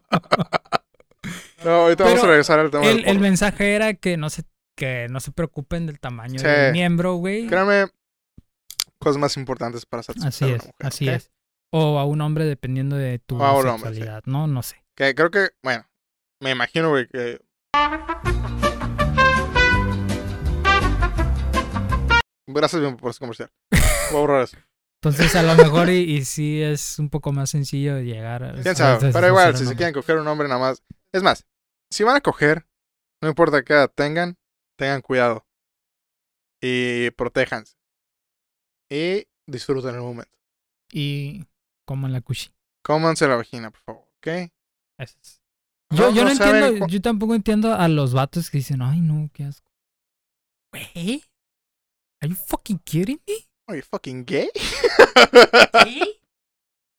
no, 1.64 1.70
ahorita 1.70 2.04
vamos 2.04 2.22
a 2.22 2.26
regresar 2.28 2.60
al 2.60 2.70
tema 2.70 2.86
del 2.86 2.98
el, 2.98 3.00
el 3.00 3.04
porno. 3.06 3.20
mensaje 3.20 3.74
era 3.74 3.94
que 3.94 4.16
no 4.16 4.30
se, 4.30 4.44
que 4.78 5.08
no 5.10 5.18
se 5.18 5.32
preocupen 5.32 5.86
del 5.86 5.98
tamaño 5.98 6.38
Sí. 6.38 6.46
del 6.46 6.72
miembro, 6.72 7.14
güey. 7.16 7.48
Créanme, 7.48 7.88
cosas 8.98 9.18
más 9.18 9.36
importantes 9.36 9.84
para 9.84 10.04
satisfacer 10.04 10.28
Así 10.28 10.44
a 10.44 10.46
una 10.46 10.56
es, 10.56 10.62
mujer, 10.66 10.86
así 10.86 11.08
es. 11.08 11.30
O 11.70 11.98
a 11.98 12.04
un 12.06 12.20
hombre 12.20 12.44
dependiendo 12.44 12.96
de 12.96 13.18
tu 13.18 13.36
O 13.36 13.44
hombre, 13.44 13.72
sexualidad, 13.72 14.22
¿no? 14.26 14.46
No 14.46 14.62
sé. 14.62 14.84
Que 14.94 15.14
creo 15.16 15.30
que, 15.32 15.48
bueno, 15.64 15.84
me 16.40 16.52
imagino, 16.52 16.90
güey, 16.90 17.08
que... 17.08 17.40
Gracias 22.46 22.80
bien 22.80 22.96
por 22.96 23.10
ese 23.10 23.18
comercial. 23.18 23.50
Voy 24.12 24.16
a 24.16 24.20
borrar 24.20 24.42
eso. 24.44 24.56
Entonces 25.02 25.34
a 25.34 25.42
lo 25.42 25.54
mejor 25.56 25.90
y, 25.90 25.98
y 26.16 26.24
sí 26.24 26.62
es 26.62 26.98
un 27.00 27.10
poco 27.10 27.32
más 27.32 27.50
sencillo 27.50 27.98
llegar 27.98 28.44
a... 28.44 28.52
Quién 28.54 28.80
a 28.80 28.98
pero 29.12 29.28
igual, 29.28 29.56
si 29.56 29.66
se 29.66 29.76
quieren 29.76 29.92
coger 29.92 30.18
un 30.18 30.26
hombre 30.28 30.48
nada 30.48 30.60
más. 30.60 30.82
Es 31.12 31.22
más, 31.22 31.46
si 31.90 32.04
van 32.04 32.16
a 32.16 32.20
coger, 32.20 32.66
no 33.22 33.28
importa 33.28 33.62
qué 33.62 33.74
edad 33.74 33.92
tengan, 33.94 34.36
tengan 34.78 35.02
cuidado. 35.02 35.44
Y 36.62 37.10
protéjanse. 37.10 37.76
Y 38.90 39.26
disfruten 39.46 39.94
el 39.96 40.00
momento. 40.00 40.32
Y 40.90 41.44
como 41.84 42.06
en 42.06 42.12
la 42.14 42.20
cuchi. 42.20 42.50
Cómanse 42.82 43.28
la 43.28 43.36
vagina, 43.36 43.70
por 43.70 43.80
favor, 43.80 44.08
¿ok? 44.16 44.50
No, 45.90 45.96
Yo, 45.96 46.10
yo 46.10 46.24
no 46.24 46.30
no, 46.30 46.36
saben 46.36 46.64
entiendo, 46.64 46.86
yo 46.86 47.02
tampoco 47.02 47.34
entiendo 47.34 47.74
a 47.74 47.88
los 47.88 48.14
vatos 48.14 48.50
que 48.50 48.58
dicen, 48.58 48.82
ay 48.82 49.00
no, 49.00 49.30
qué 49.32 49.44
asco. 49.44 49.70
Güey, 50.72 51.24
¿Are 52.20 52.30
you 52.30 52.36
fucking 52.36 52.78
kidding 52.80 53.20
me? 53.26 53.48
Are 53.68 53.78
you 53.78 53.84
fucking 53.84 54.24
gay? 54.24 54.50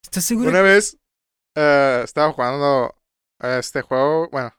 ¿Estás 0.04 0.26
seguro? 0.26 0.50
Una 0.50 0.62
vez 0.62 0.98
eh, 1.56 2.02
estaba 2.04 2.32
jugando 2.34 2.96
a 3.40 3.58
este 3.60 3.82
juego, 3.82 4.30
bueno, 4.30 4.54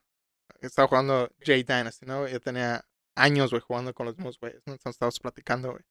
estaba 0.61 0.89
jugando 0.89 1.29
J 1.39 1.53
Dynasty, 1.55 2.07
¿no? 2.07 2.29
Yo 2.29 2.41
tenía 2.41 2.85
años, 3.21 3.51
güey, 3.51 3.63
jugando 3.63 3.95
con 3.95 4.07
los 4.07 4.17
mismos 4.17 4.39
güeyes, 4.39 4.63
¿no? 4.67 4.73
Entonces 4.73 4.97
estábamos 4.97 5.21
platicando, 5.21 5.73
güey. 5.73 5.85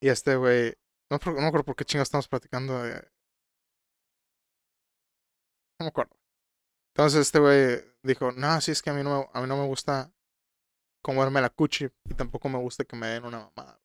Y 0.00 0.08
este 0.08 0.36
güey, 0.36 0.74
no, 1.10 1.18
me 1.32 1.46
acuerdo 1.46 1.64
por 1.64 1.76
qué 1.76 1.84
chingados 1.84 2.08
estamos 2.08 2.28
platicando. 2.28 2.74
No 5.78 5.84
me 5.84 5.86
acuerdo. 5.88 6.16
Entonces 6.94 7.20
este 7.22 7.38
güey 7.38 7.80
dijo, 8.02 8.32
no, 8.32 8.60
sí, 8.60 8.72
es 8.72 8.82
que 8.82 8.90
a 8.90 8.94
mí 8.94 9.02
no 9.02 9.10
me, 9.10 9.30
a 9.32 9.40
mí 9.40 9.48
no 9.48 9.56
me 9.56 9.66
gusta 9.66 10.12
comerme 11.02 11.40
la 11.40 11.50
cuchi 11.50 11.88
y 12.04 12.14
tampoco 12.14 12.48
me 12.48 12.58
gusta 12.58 12.84
que 12.84 12.96
me 12.96 13.06
den 13.08 13.24
una 13.24 13.50
mamada. 13.54 13.80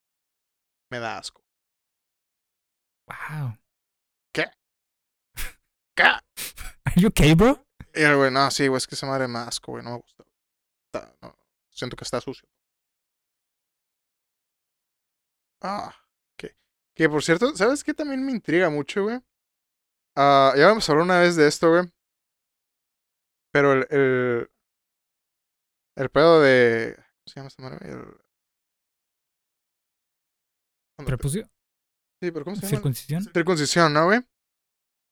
Me 0.92 1.00
da 1.00 1.18
asco. 1.18 1.44
Wow. 3.08 3.58
¿Qué? 4.34 4.46
Are 5.98 6.96
you 7.02 7.08
okay, 7.10 7.34
bro? 7.34 7.66
Y 7.94 8.02
el 8.02 8.16
güey, 8.16 8.32
no, 8.32 8.52
sí, 8.52 8.68
güey, 8.68 8.78
es 8.78 8.88
que 8.88 8.96
esa 8.96 9.08
madre 9.08 9.28
me 9.28 9.40
da 9.40 9.48
asco, 9.48 9.72
güey, 9.72 9.84
no 9.84 9.92
me 9.92 9.98
gusta. 9.98 10.24
Está- 10.86 11.16
no, 11.22 11.36
siento 11.72 11.96
que 11.96 12.04
está 12.04 12.22
sucio. 12.22 12.48
Ah, 15.62 15.94
que, 16.38 16.56
que 16.96 17.10
por 17.10 17.24
cierto, 17.24 17.56
¿sabes 17.56 17.84
qué 17.84 17.94
también 17.94 18.26
me 18.26 18.32
intriga 18.32 18.70
mucho, 18.70 19.04
güey? 19.04 19.20
Ah, 20.16 20.54
ya 20.58 20.68
vamos 20.68 20.88
a 20.88 20.92
hablar 20.92 21.06
una 21.06 21.20
vez 21.20 21.36
de 21.36 21.48
esto, 21.48 21.70
güey. 21.70 21.92
Pero 23.52 23.74
el, 23.74 23.88
el, 23.90 24.50
el 25.96 26.10
pedo 26.10 26.42
de, 26.42 26.96
¿cómo 26.96 27.28
se 27.28 27.36
llama 27.36 27.48
esta 27.48 27.64
madre? 27.64 27.90
El, 27.90 28.06
sí, 32.22 32.32
pero 32.32 32.44
¿cómo 32.46 32.56
se 32.56 32.62
llama? 32.64 32.76
¿Circuncisión? 32.78 33.24
Circuncisión, 33.34 33.94
¿no, 33.94 34.06
güey? 34.06 34.22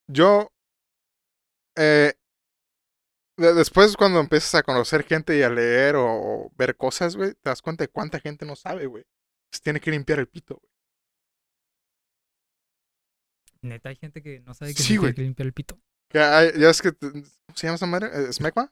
Yo. 0.08 0.52
Eh, 1.78 2.14
de- 3.38 3.54
después, 3.54 3.96
cuando 3.98 4.20
empiezas 4.20 4.56
a 4.56 4.64
conocer 4.64 5.04
gente 5.04 5.38
y 5.38 5.44
a 5.44 5.50
leer 5.50 5.96
o, 5.96 6.06
o 6.08 6.52
ver 6.56 6.76
cosas, 6.78 7.16
güey, 7.16 7.34
te 7.34 7.50
das 7.50 7.62
cuenta 7.62 7.84
de 7.84 7.90
cuánta 7.90 8.20
gente 8.20 8.46
no 8.46 8.56
sabe, 8.56 8.86
güey. 8.86 9.06
Se 9.56 9.62
tiene 9.62 9.80
que 9.80 9.90
limpiar 9.92 10.20
el 10.20 10.28
pito, 10.28 10.56
güey. 10.56 10.72
Neta, 13.62 13.90
hay 13.90 13.96
gente 13.96 14.22
que 14.22 14.42
no 14.42 14.54
sabe 14.54 14.74
que 14.74 14.84
Sí, 14.84 14.94
se 14.96 15.00
tiene 15.00 15.14
que 15.16 15.22
limpiar 15.22 15.48
el 15.48 15.54
pito. 15.54 15.80
Hay- 16.14 16.60
ya 16.60 16.70
es 16.70 16.82
que. 16.82 16.94
¿Cómo 16.94 17.24
se 17.56 17.68
llama 17.68 17.76
esa 17.76 17.86
madre? 17.86 18.08
Eh, 18.14 18.34
¿Smegma? 18.34 18.72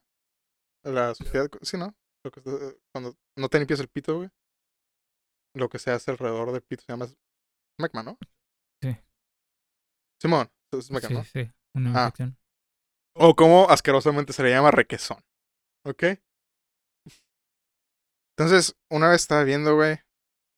La 0.84 1.16
sociedad. 1.16 1.50
Sí, 1.62 1.78
¿no? 1.78 1.96
Lo 2.24 2.32
que, 2.32 2.40
está- 2.42 2.76
cuando 2.92 3.18
no 3.38 3.50
te 3.50 3.58
limpias 3.60 3.80
el 3.80 3.88
pito, 3.88 4.18
güey. 4.18 4.30
Lo 5.56 5.70
que 5.70 5.80
se 5.80 5.92
hace 5.92 6.12
alrededor 6.12 6.52
del 6.52 6.62
pito 6.62 6.84
se 6.84 6.92
llama 6.92 7.08
Smegma, 7.80 8.04
¿no? 8.04 8.18
Sí. 8.82 8.96
Simón, 10.22 10.52
es 10.74 10.86
Smegma, 10.88 11.08
Sí, 11.10 11.14
¿no? 11.14 11.24
sí, 11.24 11.52
una 11.76 11.90
Ah. 11.96 12.06
infección. 12.08 12.38
O 13.16 13.36
como 13.36 13.70
asquerosamente 13.70 14.34
se 14.34 14.44
le 14.44 14.50
llama 14.52 14.72
requesón. 14.72 15.24
¿Ok? 15.86 16.04
Entonces, 18.36 18.76
una 18.90 19.10
vez 19.10 19.22
estaba 19.22 19.44
viendo, 19.44 19.76
güey, 19.76 20.00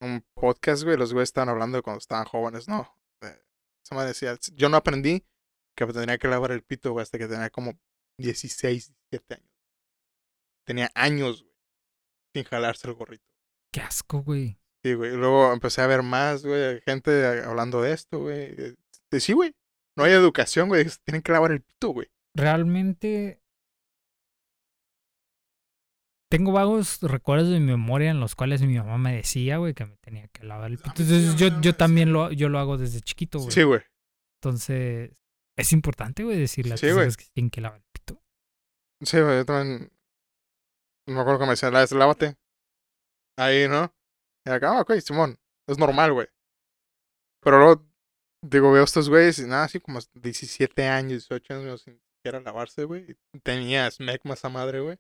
un 0.06 0.26
podcast, 0.34 0.84
güey, 0.84 0.98
los 0.98 1.14
güeyes 1.14 1.30
estaban 1.30 1.50
hablando 1.50 1.78
de 1.78 1.82
cuando 1.82 2.00
estaban 2.00 2.26
jóvenes, 2.26 2.68
¿no? 2.68 2.98
Eh, 3.22 3.42
Esa 3.84 3.96
madre 3.96 4.10
decía, 4.10 4.38
yo 4.54 4.70
no 4.70 4.78
aprendí 4.78 5.26
que 5.76 5.86
tenía 5.88 6.18
que 6.18 6.28
lavar 6.28 6.52
el 6.52 6.64
pito, 6.64 6.92
güey, 6.92 7.04
hasta 7.04 7.18
que 7.18 7.28
tenía 7.28 7.50
como 7.50 7.78
16, 8.20 8.94
17 9.12 9.34
años. 9.36 9.52
Tenía 10.66 10.90
años, 10.96 11.44
güey, 11.44 11.56
sin 12.34 12.44
jalarse 12.46 12.88
el 12.88 12.94
gorrito. 12.96 13.26
Qué 13.74 13.82
asco, 13.82 14.22
güey. 14.22 14.58
Sí, 14.84 14.94
güey. 14.94 15.14
Y 15.14 15.18
luego 15.18 15.52
empecé 15.52 15.82
a 15.82 15.88
ver 15.88 16.02
más, 16.04 16.46
güey, 16.46 16.80
gente 16.82 17.44
hablando 17.44 17.82
de 17.82 17.94
esto, 17.94 18.20
güey. 18.20 18.56
Sí, 19.12 19.34
güey. 19.34 19.54
No 19.98 20.04
hay 20.04 20.14
educación, 20.14 20.68
güey. 20.70 20.88
se 20.90 21.00
Tienen 21.04 21.22
que 21.22 21.32
lavar 21.32 21.52
el 21.52 21.62
pito, 21.62 21.90
güey. 21.90 22.08
Realmente. 22.36 23.42
Tengo 26.30 26.52
vagos 26.52 27.02
recuerdos 27.02 27.50
de 27.50 27.60
mi 27.60 27.68
memoria 27.68 28.10
en 28.12 28.20
los 28.20 28.36
cuales 28.36 28.62
mi 28.62 28.78
mamá 28.78 28.98
me 28.98 29.16
decía, 29.16 29.58
güey, 29.58 29.74
que 29.74 29.86
me 29.86 29.96
tenía 29.98 30.28
que 30.30 30.44
lavar 30.44 30.72
el 30.72 30.78
pito. 30.78 30.90
Entonces 30.90 31.34
a 31.34 31.38
yo, 31.38 31.62
yo 31.62 31.76
también 31.76 32.12
lo, 32.12 32.32
yo 32.32 32.50
lo 32.50 32.60
hago 32.60 32.78
desde 32.78 33.02
chiquito, 33.02 33.40
güey. 33.40 33.52
Sí, 33.52 33.64
güey. 33.64 33.82
Entonces, 34.42 35.12
es 35.58 35.72
importante, 35.74 36.24
güey, 36.24 36.38
decirle 36.38 36.74
a 36.74 36.78
Sí, 36.78 36.88
tus 36.90 37.18
que 37.18 37.26
tienen 37.34 37.50
que 37.50 37.62
lavar 37.62 37.80
el 37.80 37.86
pito. 37.92 38.22
Sí, 39.04 39.20
güey. 39.22 39.38
Yo 39.38 39.46
también. 39.46 39.92
No 41.08 41.14
me 41.16 41.22
acuerdo 41.22 41.40
que 41.40 41.46
me 41.46 41.52
decían, 41.52 41.74
"Lá- 41.74 41.86
lávate. 41.92 42.36
Ahí, 43.38 43.68
¿no? 43.68 43.94
Y 44.46 44.50
acá, 44.50 44.78
ah, 44.78 44.82
ok, 44.82 44.94
Simón. 45.00 45.38
Es 45.68 45.78
normal, 45.78 46.14
güey. 46.14 46.28
Pero 47.44 47.60
luego, 47.60 47.86
digo, 48.44 48.72
veo 48.72 48.82
a 48.82 48.86
estos 48.86 49.10
güeyes 49.10 49.38
y 49.40 49.44
nada, 49.46 49.66
así 49.66 49.80
como 49.80 50.00
17 50.16 50.88
años, 50.88 51.28
18 51.30 51.54
años 51.54 51.82
sin 51.84 52.00
siquiera 52.18 52.40
lavarse, 52.40 52.86
güey. 52.86 53.12
y 53.34 53.40
Tenía 53.40 53.90
smegma 53.92 54.34
esa 54.34 54.50
madre, 54.50 54.80
güey. 54.80 54.98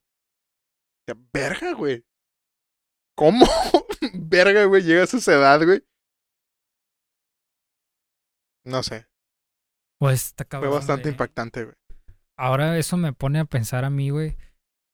Verga, 1.33 1.73
güey. 1.73 2.03
¿Cómo? 3.15 3.45
verga, 4.13 4.65
güey, 4.65 4.83
llegas 4.83 5.13
a 5.13 5.17
esa 5.17 5.33
edad, 5.33 5.63
güey. 5.63 5.83
No 8.65 8.81
sé, 8.83 9.05
Pues 9.99 10.25
está 10.27 10.43
fue 10.43 10.49
cabrón. 10.49 10.73
bastante 10.73 11.03
güey. 11.03 11.13
impactante, 11.13 11.63
güey. 11.65 11.75
Ahora 12.37 12.77
eso 12.77 12.97
me 12.97 13.13
pone 13.13 13.39
a 13.39 13.45
pensar 13.45 13.85
a 13.85 13.89
mí, 13.89 14.09
güey. 14.09 14.37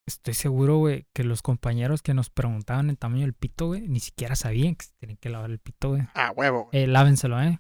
Estoy 0.08 0.34
seguro, 0.34 0.78
güey, 0.78 1.08
que 1.14 1.24
los 1.24 1.42
compañeros 1.42 2.02
que 2.02 2.14
nos 2.14 2.30
preguntaban 2.30 2.90
el 2.90 2.98
tamaño 2.98 3.22
del 3.22 3.34
pito, 3.34 3.68
güey, 3.68 3.88
ni 3.88 4.00
siquiera 4.00 4.36
sabían 4.36 4.76
que 4.76 4.86
se 4.86 4.92
tienen 5.00 5.18
que 5.18 5.30
lavar 5.30 5.52
el 5.52 5.60
pito, 5.60 5.90
güey. 5.90 6.02
Ah, 6.16 6.32
huevo. 6.36 6.66
güey. 6.72 6.84
Eh, 6.84 6.88
lávenselo, 6.88 7.42
¿eh? 7.42 7.60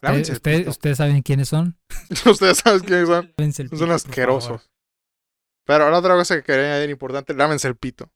Lávense 0.00 0.32
el 0.32 0.36
Ustedes, 0.36 0.58
pito. 0.60 0.70
ustedes 0.70 0.96
saben 0.98 1.22
quiénes 1.22 1.48
son. 1.48 1.76
Ustedes 2.30 2.58
saben 2.58 2.80
quiénes 2.80 3.08
son. 3.08 3.34
Lávense 3.36 3.62
el 3.62 3.70
pito, 3.70 3.80
Son 3.80 3.90
asquerosos. 3.90 4.70
Pero 5.66 5.90
la 5.90 5.98
otra 5.98 6.14
cosa 6.14 6.36
que 6.36 6.42
quería 6.42 6.66
añadir 6.74 6.90
importante, 6.90 7.34
lávense 7.34 7.68
el 7.68 7.76
pito. 7.76 8.10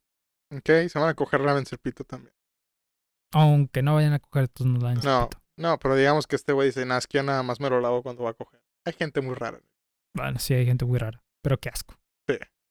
¿Ok? 0.55 0.69
Se 0.89 0.99
van 0.99 1.09
a 1.09 1.13
coger, 1.13 1.41
lávense 1.41 1.75
el 1.75 1.79
pito 1.79 2.03
también. 2.03 2.33
Aunque 3.33 3.81
no 3.81 3.95
vayan 3.95 4.13
a 4.13 4.19
coger 4.19 4.47
tus 4.47 4.65
no 4.67 4.79
lávense 4.79 5.07
el 5.07 5.13
No, 5.13 5.29
pito. 5.29 5.41
no, 5.57 5.79
pero 5.79 5.95
digamos 5.95 6.27
que 6.27 6.35
este 6.35 6.53
güey 6.53 6.67
dice, 6.69 6.85
nada, 6.85 6.99
es 6.99 7.07
que 7.07 7.17
yo 7.19 7.23
nada 7.23 7.43
más 7.43 7.59
me 7.59 7.69
lo 7.69 7.79
lavo 7.81 8.03
cuando 8.03 8.23
va 8.23 8.31
a 8.31 8.33
coger. 8.33 8.61
Hay 8.85 8.93
gente 8.93 9.21
muy 9.21 9.35
rara. 9.35 9.61
Bueno, 10.15 10.39
sí, 10.39 10.53
hay 10.53 10.65
gente 10.65 10.85
muy 10.85 10.97
rara. 10.97 11.23
Pero 11.43 11.57
qué 11.57 11.69
asco. 11.69 11.95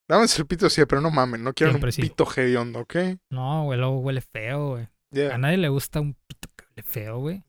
Lávense 0.09 0.41
el 0.43 0.47
pito 0.49 0.69
siempre, 0.69 1.01
no 1.01 1.11
mamen, 1.11 1.45
no 1.45 1.53
quieren 1.55 1.75
Siempre 1.75 1.89
un 1.89 1.93
sí. 1.93 2.03
pito 2.03 2.27
hediondo, 2.37 2.81
¿ok? 2.81 2.97
No, 3.31 3.65
güey, 3.65 3.79
luego 3.79 4.01
huele 4.01 4.21
feo, 4.21 4.71
güey. 4.71 4.89
Yeah. 5.13 5.35
A 5.35 5.39
nadie 5.39 5.57
le 5.57 5.69
gusta 5.69 6.01
un 6.01 6.15
pito 6.27 6.49
que 6.57 6.65
huele 6.65 6.83
feo, 6.83 7.19
güey. 7.21 7.45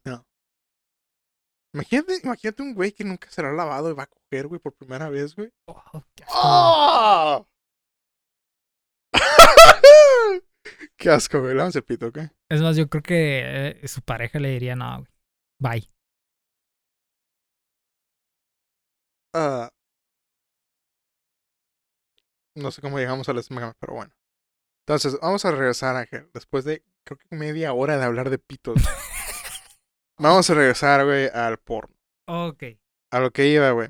Imagínate, 1.73 2.19
imagínate 2.23 2.61
un 2.61 2.73
güey 2.73 2.91
que 2.91 3.03
nunca 3.03 3.29
se 3.31 3.41
lo 3.41 3.49
ha 3.49 3.53
lavado 3.53 3.89
y 3.89 3.93
va 3.93 4.03
a 4.03 4.07
coger, 4.07 4.47
güey, 4.47 4.59
por 4.59 4.73
primera 4.73 5.09
vez, 5.09 5.35
güey. 5.35 5.51
Oh, 5.67 6.03
qué 6.15 6.23
asco, 6.23 6.35
güey. 6.35 6.43
¡Ah! 6.43 7.45
Qué 10.97 11.09
asco, 11.09 11.41
güey. 11.41 11.57
El 11.57 11.83
pito, 11.83 12.07
¿ok? 12.07 12.19
Es 12.49 12.61
más, 12.61 12.75
yo 12.77 12.87
creo 12.89 13.01
que 13.03 13.41
eh, 13.81 13.87
su 13.87 14.01
pareja 14.01 14.39
le 14.39 14.49
diría, 14.49 14.75
no, 14.75 14.99
güey. 14.99 15.09
Bye. 15.59 15.89
Ah. 19.33 19.69
no 22.55 22.71
sé 22.71 22.81
cómo 22.81 22.99
llegamos 22.99 23.29
a 23.29 23.33
las 23.33 23.49
megas, 23.49 23.75
pero 23.79 23.93
bueno. 23.93 24.13
Entonces, 24.85 25.17
vamos 25.21 25.45
a 25.45 25.51
regresar, 25.51 25.95
Ángel. 25.95 26.29
Después 26.33 26.65
de, 26.65 26.83
creo 27.03 27.17
que 27.17 27.35
media 27.35 27.73
hora 27.73 27.97
de 27.97 28.03
hablar 28.03 28.29
de 28.29 28.39
pitos. 28.39 28.75
vamos 30.29 30.49
a 30.49 30.53
regresar, 30.53 31.05
güey, 31.05 31.27
al 31.33 31.57
porno. 31.57 31.95
Ok. 32.27 32.63
A 33.11 33.19
lo 33.19 33.31
que 33.31 33.47
iba, 33.47 33.71
güey. 33.71 33.89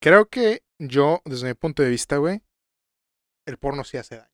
Creo 0.00 0.28
que 0.28 0.62
yo, 0.78 1.20
desde 1.24 1.48
mi 1.48 1.54
punto 1.54 1.82
de 1.82 1.90
vista, 1.90 2.16
güey, 2.16 2.42
el 3.46 3.58
porno 3.58 3.84
sí 3.84 3.96
hace 3.96 4.16
daño. 4.16 4.30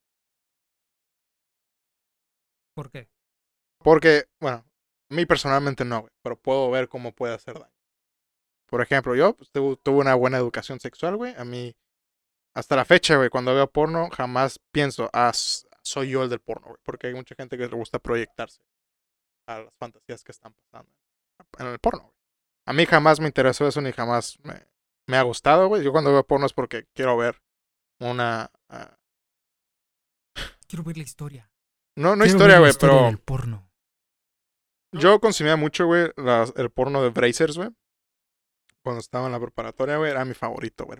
¿Por 2.75 2.91
qué? 2.91 3.09
Porque, 3.79 4.25
bueno, 4.39 4.65
a 5.09 5.13
mí 5.13 5.25
personalmente 5.25 5.83
no, 5.83 6.01
güey, 6.01 6.13
pero 6.21 6.39
puedo 6.39 6.69
ver 6.71 6.87
cómo 6.87 7.13
puede 7.13 7.33
hacer 7.33 7.55
daño. 7.55 7.73
Por 8.67 8.81
ejemplo, 8.81 9.15
yo 9.15 9.35
pues, 9.35 9.49
tuve, 9.51 9.77
tuve 9.77 9.97
una 9.99 10.15
buena 10.15 10.37
educación 10.37 10.79
sexual, 10.79 11.17
güey. 11.17 11.33
A 11.37 11.43
mí, 11.43 11.75
hasta 12.55 12.75
la 12.75 12.85
fecha, 12.85 13.17
güey, 13.17 13.29
cuando 13.29 13.53
veo 13.53 13.69
porno, 13.69 14.09
jamás 14.11 14.59
pienso, 14.71 15.09
ah, 15.13 15.31
soy 15.33 16.09
yo 16.11 16.23
el 16.23 16.29
del 16.29 16.39
porno, 16.39 16.67
güey. 16.67 16.79
Porque 16.83 17.07
hay 17.07 17.13
mucha 17.13 17.35
gente 17.35 17.57
que 17.57 17.67
le 17.67 17.75
gusta 17.75 17.99
proyectarse 17.99 18.61
a 19.47 19.59
las 19.59 19.73
fantasías 19.77 20.23
que 20.23 20.31
están 20.31 20.53
pasando 20.53 20.98
en 21.59 21.67
el 21.67 21.79
porno, 21.79 22.03
güey. 22.03 22.15
A 22.67 22.73
mí 22.73 22.85
jamás 22.85 23.19
me 23.19 23.27
interesó 23.27 23.67
eso 23.67 23.81
ni 23.81 23.91
jamás 23.91 24.37
me, 24.43 24.65
me 25.07 25.17
ha 25.17 25.21
gustado, 25.23 25.67
güey. 25.67 25.83
Yo 25.83 25.91
cuando 25.91 26.11
veo 26.11 26.25
porno 26.25 26.45
es 26.45 26.53
porque 26.53 26.85
quiero 26.93 27.17
ver 27.17 27.41
una... 27.99 28.51
ah, 28.69 28.97
Quiero 30.67 30.83
ver 30.83 30.97
la 30.97 31.03
historia. 31.03 31.51
no, 31.95 32.15
no 32.15 32.23
Quiero 32.23 32.37
historia, 32.37 32.59
güey, 32.59 32.73
pero... 32.79 33.05
del 33.05 33.19
porno. 33.19 33.69
Yo 34.91 35.19
consumía 35.19 35.55
mucho, 35.55 35.85
güey, 35.85 36.11
el 36.55 36.69
porno 36.71 37.03
de 37.03 37.09
Brazers, 37.09 37.57
güey. 37.57 37.69
Cuando 38.83 38.99
estaba 39.01 39.27
en 39.27 39.31
la 39.33 39.39
preparatoria, 39.39 39.97
güey, 39.97 40.11
era 40.11 40.25
mi 40.25 40.33
favorito, 40.33 40.85
güey. 40.85 40.99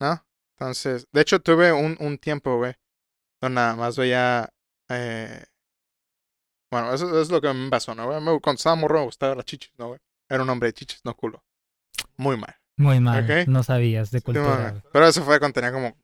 ¿No? 0.00 0.24
Entonces, 0.56 1.06
de 1.12 1.20
hecho, 1.20 1.40
tuve 1.40 1.72
un, 1.72 1.96
un 1.98 2.18
tiempo, 2.18 2.58
güey, 2.58 2.74
donde 3.40 3.54
nada 3.56 3.74
más 3.74 3.96
veía. 3.96 4.52
Eh... 4.90 5.44
Bueno, 6.72 6.94
eso, 6.94 7.20
es 7.20 7.30
lo 7.30 7.40
que 7.42 7.52
me 7.52 7.68
pasó, 7.68 7.94
¿no, 7.94 8.06
güey? 8.06 8.40
Cuando 8.40 8.56
estaba 8.56 8.74
morro 8.76 9.00
me 9.00 9.04
gustaban 9.04 9.36
las 9.36 9.44
chichis, 9.44 9.72
¿no, 9.78 9.88
güey? 9.88 10.00
Era 10.30 10.42
un 10.42 10.48
hombre 10.48 10.68
de 10.70 10.72
chichis, 10.72 11.04
no 11.04 11.14
culo. 11.14 11.44
Muy 12.16 12.38
mal. 12.38 12.56
Muy 12.78 12.98
mal. 12.98 13.22
Ok. 13.24 13.46
No 13.46 13.62
sabías 13.62 14.10
de 14.10 14.22
cultura. 14.22 14.82
Pero 14.90 15.06
eso 15.06 15.22
fue 15.22 15.38
cuando 15.38 15.52
tenía 15.52 15.70
como 15.70 15.94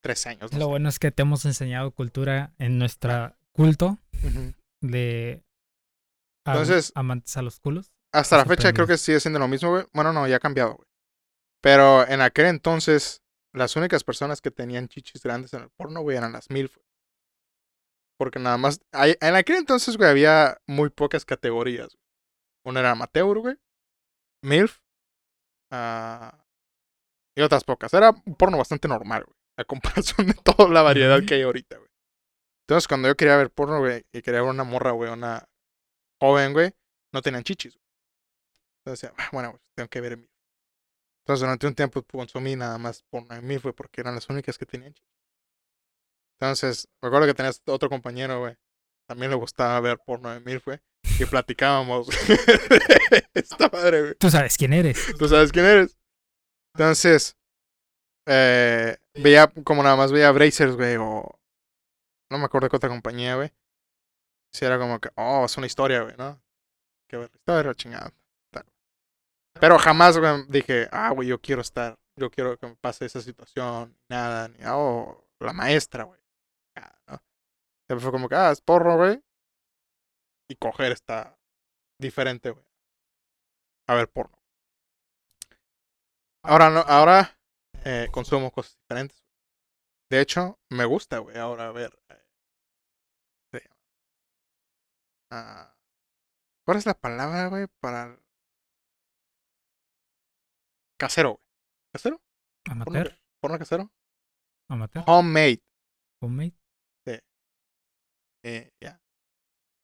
tres 0.00 0.24
años. 0.28 0.52
no 0.52 0.58
Lo 0.60 0.68
bueno 0.68 0.88
es 0.88 1.00
que 1.00 1.10
te 1.10 1.22
hemos 1.22 1.44
enseñado 1.44 1.90
cultura 1.90 2.52
en 2.58 2.78
nuestra 2.78 3.36
culto 3.52 3.98
de 4.80 5.42
Entonces- 6.46 6.92
amantes 6.94 7.36
a 7.36 7.42
los 7.42 7.58
culos. 7.58 7.92
Hasta 8.12 8.36
la 8.36 8.44
fecha 8.44 8.72
creo 8.72 8.86
que 8.86 8.98
sigue 8.98 9.18
siendo 9.18 9.40
lo 9.40 9.48
mismo, 9.48 9.70
güey. 9.70 9.86
Bueno, 9.92 10.12
no, 10.12 10.28
ya 10.28 10.36
ha 10.36 10.40
cambiado, 10.40 10.74
güey. 10.76 10.88
Pero 11.60 12.06
en 12.06 12.20
aquel 12.20 12.46
entonces, 12.46 13.22
las 13.52 13.74
únicas 13.74 14.04
personas 14.04 14.40
que 14.40 14.50
tenían 14.52 14.86
chichis 14.88 15.22
grandes 15.22 15.52
en 15.54 15.62
el 15.62 15.70
porno, 15.70 16.02
güey, 16.02 16.16
eran 16.16 16.32
las 16.32 16.48
MILF. 16.50 16.76
güey. 16.76 16.86
Porque 18.18 18.38
nada 18.38 18.56
más. 18.58 18.80
hay- 18.92 19.16
en 19.20 19.34
aquel 19.34 19.56
entonces, 19.56 19.96
güey, 19.96 20.08
había 20.10 20.58
muy 20.66 20.90
pocas 20.90 21.24
categorías. 21.24 21.88
güey. 21.88 22.02
Una 22.64 22.80
era 22.80 22.90
amateur, 22.92 23.38
güey. 23.38 23.56
MILF. 24.44 24.78
ah, 25.72 26.44
y 27.36 27.42
otras 27.42 27.64
pocas. 27.64 27.92
Era 27.94 28.10
un 28.10 28.34
porno 28.34 28.58
bastante 28.58 28.88
normal, 28.88 29.24
güey. 29.24 29.36
A 29.58 29.64
comparación 29.64 30.26
de 30.26 30.34
toda 30.34 30.68
la 30.68 30.82
variedad 30.82 31.20
que 31.26 31.34
hay 31.34 31.42
ahorita, 31.42 31.76
güey. 31.78 31.88
Entonces, 32.66 32.86
cuando 32.88 33.08
yo 33.08 33.16
quería 33.16 33.36
ver 33.36 33.50
porno, 33.50 33.78
güey, 33.80 34.04
y 34.12 34.22
quería 34.22 34.40
ver 34.42 34.50
una 34.50 34.64
morra, 34.64 34.92
güey, 34.92 35.10
una 35.10 35.48
joven, 36.20 36.52
güey, 36.52 36.72
no 37.12 37.22
tenían 37.22 37.42
chichis. 37.42 37.74
güey. 37.74 37.82
Entonces, 38.84 39.12
"Ah, 39.18 39.28
bueno, 39.32 39.50
pues, 39.52 39.62
tengo 39.76 39.88
que 39.88 40.00
ver 40.00 40.16
MILF. 40.16 40.30
Entonces, 41.24 41.40
durante 41.42 41.66
un 41.66 41.74
tiempo 41.74 42.02
consumí 42.02 42.56
nada 42.56 42.78
más 42.78 43.02
porno 43.10 43.34
en 43.34 43.46
MILF, 43.46 43.62
güey, 43.64 43.74
porque 43.74 44.00
eran 44.00 44.14
las 44.14 44.28
únicas 44.28 44.58
que 44.58 44.66
tenían 44.66 44.92
chichis. 44.94 45.08
Entonces, 46.42 46.88
recuerdo 47.00 47.28
que 47.28 47.34
tenías 47.34 47.62
otro 47.66 47.88
compañero, 47.88 48.40
güey. 48.40 48.56
También 49.06 49.30
le 49.30 49.36
gustaba 49.36 49.78
ver 49.78 50.00
porno 50.04 50.34
en 50.34 50.42
MILF, 50.42 50.64
güey. 50.64 50.80
Y 51.20 51.24
platicábamos. 51.24 52.08
Esta 53.34 53.68
madre, 53.68 54.00
güey. 54.00 54.14
Tú 54.16 54.28
sabes 54.28 54.56
quién 54.56 54.72
eres. 54.72 55.14
¿Tú 55.16 55.28
sabes 55.28 55.52
quién 55.52 55.66
eres? 55.66 55.96
Entonces, 56.74 57.36
eh, 58.26 58.96
veía, 59.14 59.52
como 59.62 59.84
nada 59.84 59.94
más 59.94 60.10
veía 60.10 60.32
Brazers, 60.32 60.74
güey, 60.74 60.96
o 60.96 61.30
no 62.28 62.38
me 62.38 62.46
acuerdo 62.46 62.68
qué 62.68 62.76
otra 62.76 62.88
compañía, 62.88 63.36
güey. 63.36 63.52
Si 64.52 64.64
era 64.64 64.80
como 64.80 64.98
que, 64.98 65.10
oh, 65.14 65.44
es 65.44 65.56
una 65.56 65.68
historia, 65.68 66.02
güey, 66.02 66.16
¿no? 66.16 66.42
Que 67.08 67.18
ver 67.18 67.30
historia, 67.32 67.72
chingada. 67.74 68.12
Pero 69.60 69.78
jamás, 69.78 70.18
güey, 70.18 70.44
dije, 70.48 70.88
ah, 70.90 71.10
güey, 71.10 71.28
yo 71.28 71.40
quiero 71.40 71.60
estar, 71.62 71.96
yo 72.16 72.32
quiero 72.32 72.58
que 72.58 72.66
me 72.66 72.74
pase 72.74 73.04
esa 73.04 73.20
situación, 73.20 73.96
nada, 74.08 74.48
ni, 74.48 74.58
oh, 74.66 75.24
la 75.38 75.52
maestra, 75.52 76.02
güey. 76.02 76.21
Siempre 77.92 78.04
fue 78.04 78.12
como 78.12 78.26
que, 78.30 78.36
ah, 78.36 78.50
es 78.50 78.62
porro, 78.62 78.96
güey. 78.96 79.22
Y 80.48 80.56
coger 80.56 80.92
está 80.92 81.38
diferente, 82.00 82.48
güey. 82.48 82.64
A 83.86 83.94
ver 83.94 84.08
porno. 84.10 84.42
Ahora 86.42 86.70
no, 86.70 86.80
ahora 86.80 87.38
eh, 87.84 88.08
consumo 88.10 88.50
cosas 88.50 88.78
diferentes. 88.78 89.22
De 90.10 90.22
hecho, 90.22 90.58
me 90.70 90.86
gusta, 90.86 91.18
güey, 91.18 91.36
ahora 91.36 91.70
ver. 91.70 91.92
eh. 93.52 93.68
Ah, 95.30 95.76
¿Cuál 96.64 96.78
es 96.78 96.86
la 96.86 96.94
palabra, 96.94 97.48
güey, 97.48 97.66
para 97.78 98.18
casero, 100.98 101.32
güey? 101.34 101.44
¿Casero? 101.92 102.22
¿Porno, 102.64 102.84
Amateur. 102.84 103.20
porno 103.38 103.58
casero? 103.58 103.92
Amateur. 104.70 105.04
Homemade. 105.06 105.62
Homemade. 106.22 106.61
Eh, 108.44 108.70
ya. 108.82 109.00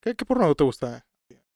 ¿Qué, 0.02 0.14
qué 0.14 0.24
porno 0.24 0.54
te 0.54 0.64
gusta? 0.64 1.04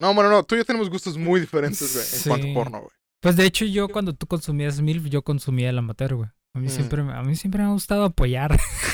No, 0.00 0.14
bueno, 0.14 0.30
no, 0.30 0.42
tú 0.44 0.54
y 0.54 0.58
yo 0.58 0.64
tenemos 0.64 0.90
gustos 0.90 1.16
muy 1.16 1.40
diferentes, 1.40 1.92
güey, 1.92 2.04
en 2.04 2.10
Sí. 2.10 2.28
cuanto 2.28 2.50
a 2.50 2.54
porno, 2.54 2.78
güey. 2.80 2.90
Pues 3.22 3.36
de 3.36 3.46
hecho 3.46 3.64
yo 3.64 3.88
cuando 3.88 4.12
tú 4.14 4.26
consumías 4.26 4.80
MILF, 4.80 5.06
yo 5.08 5.22
consumía 5.22 5.70
el 5.70 5.78
amateur, 5.78 6.14
güey. 6.16 6.28
A 6.54 6.58
mí 6.58 6.66
Mm. 6.66 6.70
siempre, 6.70 7.02
me- 7.02 7.12
a 7.14 7.22
mí 7.22 7.36
siempre 7.36 7.62
me 7.62 7.68
ha 7.68 7.72
gustado 7.72 8.04
apoyar. 8.04 8.58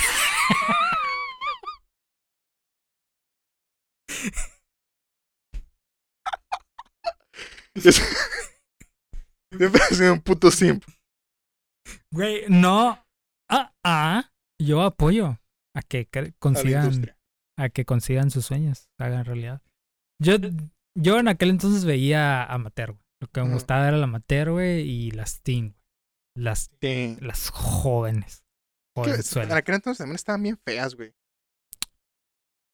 Siempre 9.57 9.83
has 9.83 9.97
sido 9.97 10.13
un 10.15 10.21
puto 10.21 10.51
simp. 10.51 10.85
Güey, 12.13 12.45
no. 12.49 13.03
Ah, 13.51 13.73
ah. 13.85 14.31
Yo 14.61 14.83
apoyo 14.83 15.39
a 15.75 15.83
que 15.83 16.09
consigan. 16.39 17.15
A 17.59 17.69
que 17.69 17.85
consigan 17.85 18.31
sus 18.31 18.47
sueños, 18.47 18.89
hagan 18.99 19.25
realidad. 19.25 19.61
Yo, 20.23 20.37
yo 20.97 21.19
en 21.19 21.29
aquel 21.29 21.51
entonces 21.51 21.85
veía 21.85 22.45
amateur, 22.45 22.93
güey. 22.93 23.03
Lo 23.21 23.27
que 23.29 23.43
me 23.43 23.53
gustaba 23.53 23.89
era 23.89 23.97
el 23.97 24.03
amateur, 24.03 24.53
güey, 24.53 24.81
y 24.89 25.11
las 25.11 25.43
teen, 25.43 25.71
güey. 25.71 25.83
Las, 26.45 26.71
Sí. 26.81 27.17
las 27.21 27.51
jóvenes. 27.51 28.45
En 28.97 29.53
aquel 29.53 29.75
entonces 29.77 29.99
también 29.99 30.15
estaban 30.17 30.43
bien 30.43 30.59
feas, 30.65 30.95
güey. 30.95 31.13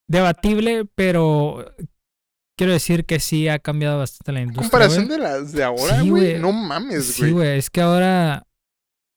Debatible, 0.09 0.85
pero 0.95 1.75
quiero 2.59 2.73
decir 2.73 3.07
que 3.07 3.21
sí 3.21 3.49
ha 3.49 3.59
cambiado 3.59 3.99
bastante 3.99 4.33
la 4.33 4.41
En 4.41 4.49
industria. 4.49 4.71
comparación 4.71 5.07
güey. 5.07 5.19
de 5.19 5.23
las 5.25 5.53
de 5.53 5.65
ahora, 5.65 6.01
Sí, 6.01 6.11
güey. 6.11 6.31
güey. 6.33 6.39
No 6.41 6.53
mames, 6.53 7.07
Sí, 7.07 7.21
güey. 7.23 7.33
güey, 7.33 7.59
es 7.59 7.71
que 7.71 7.81
ahora 7.81 8.47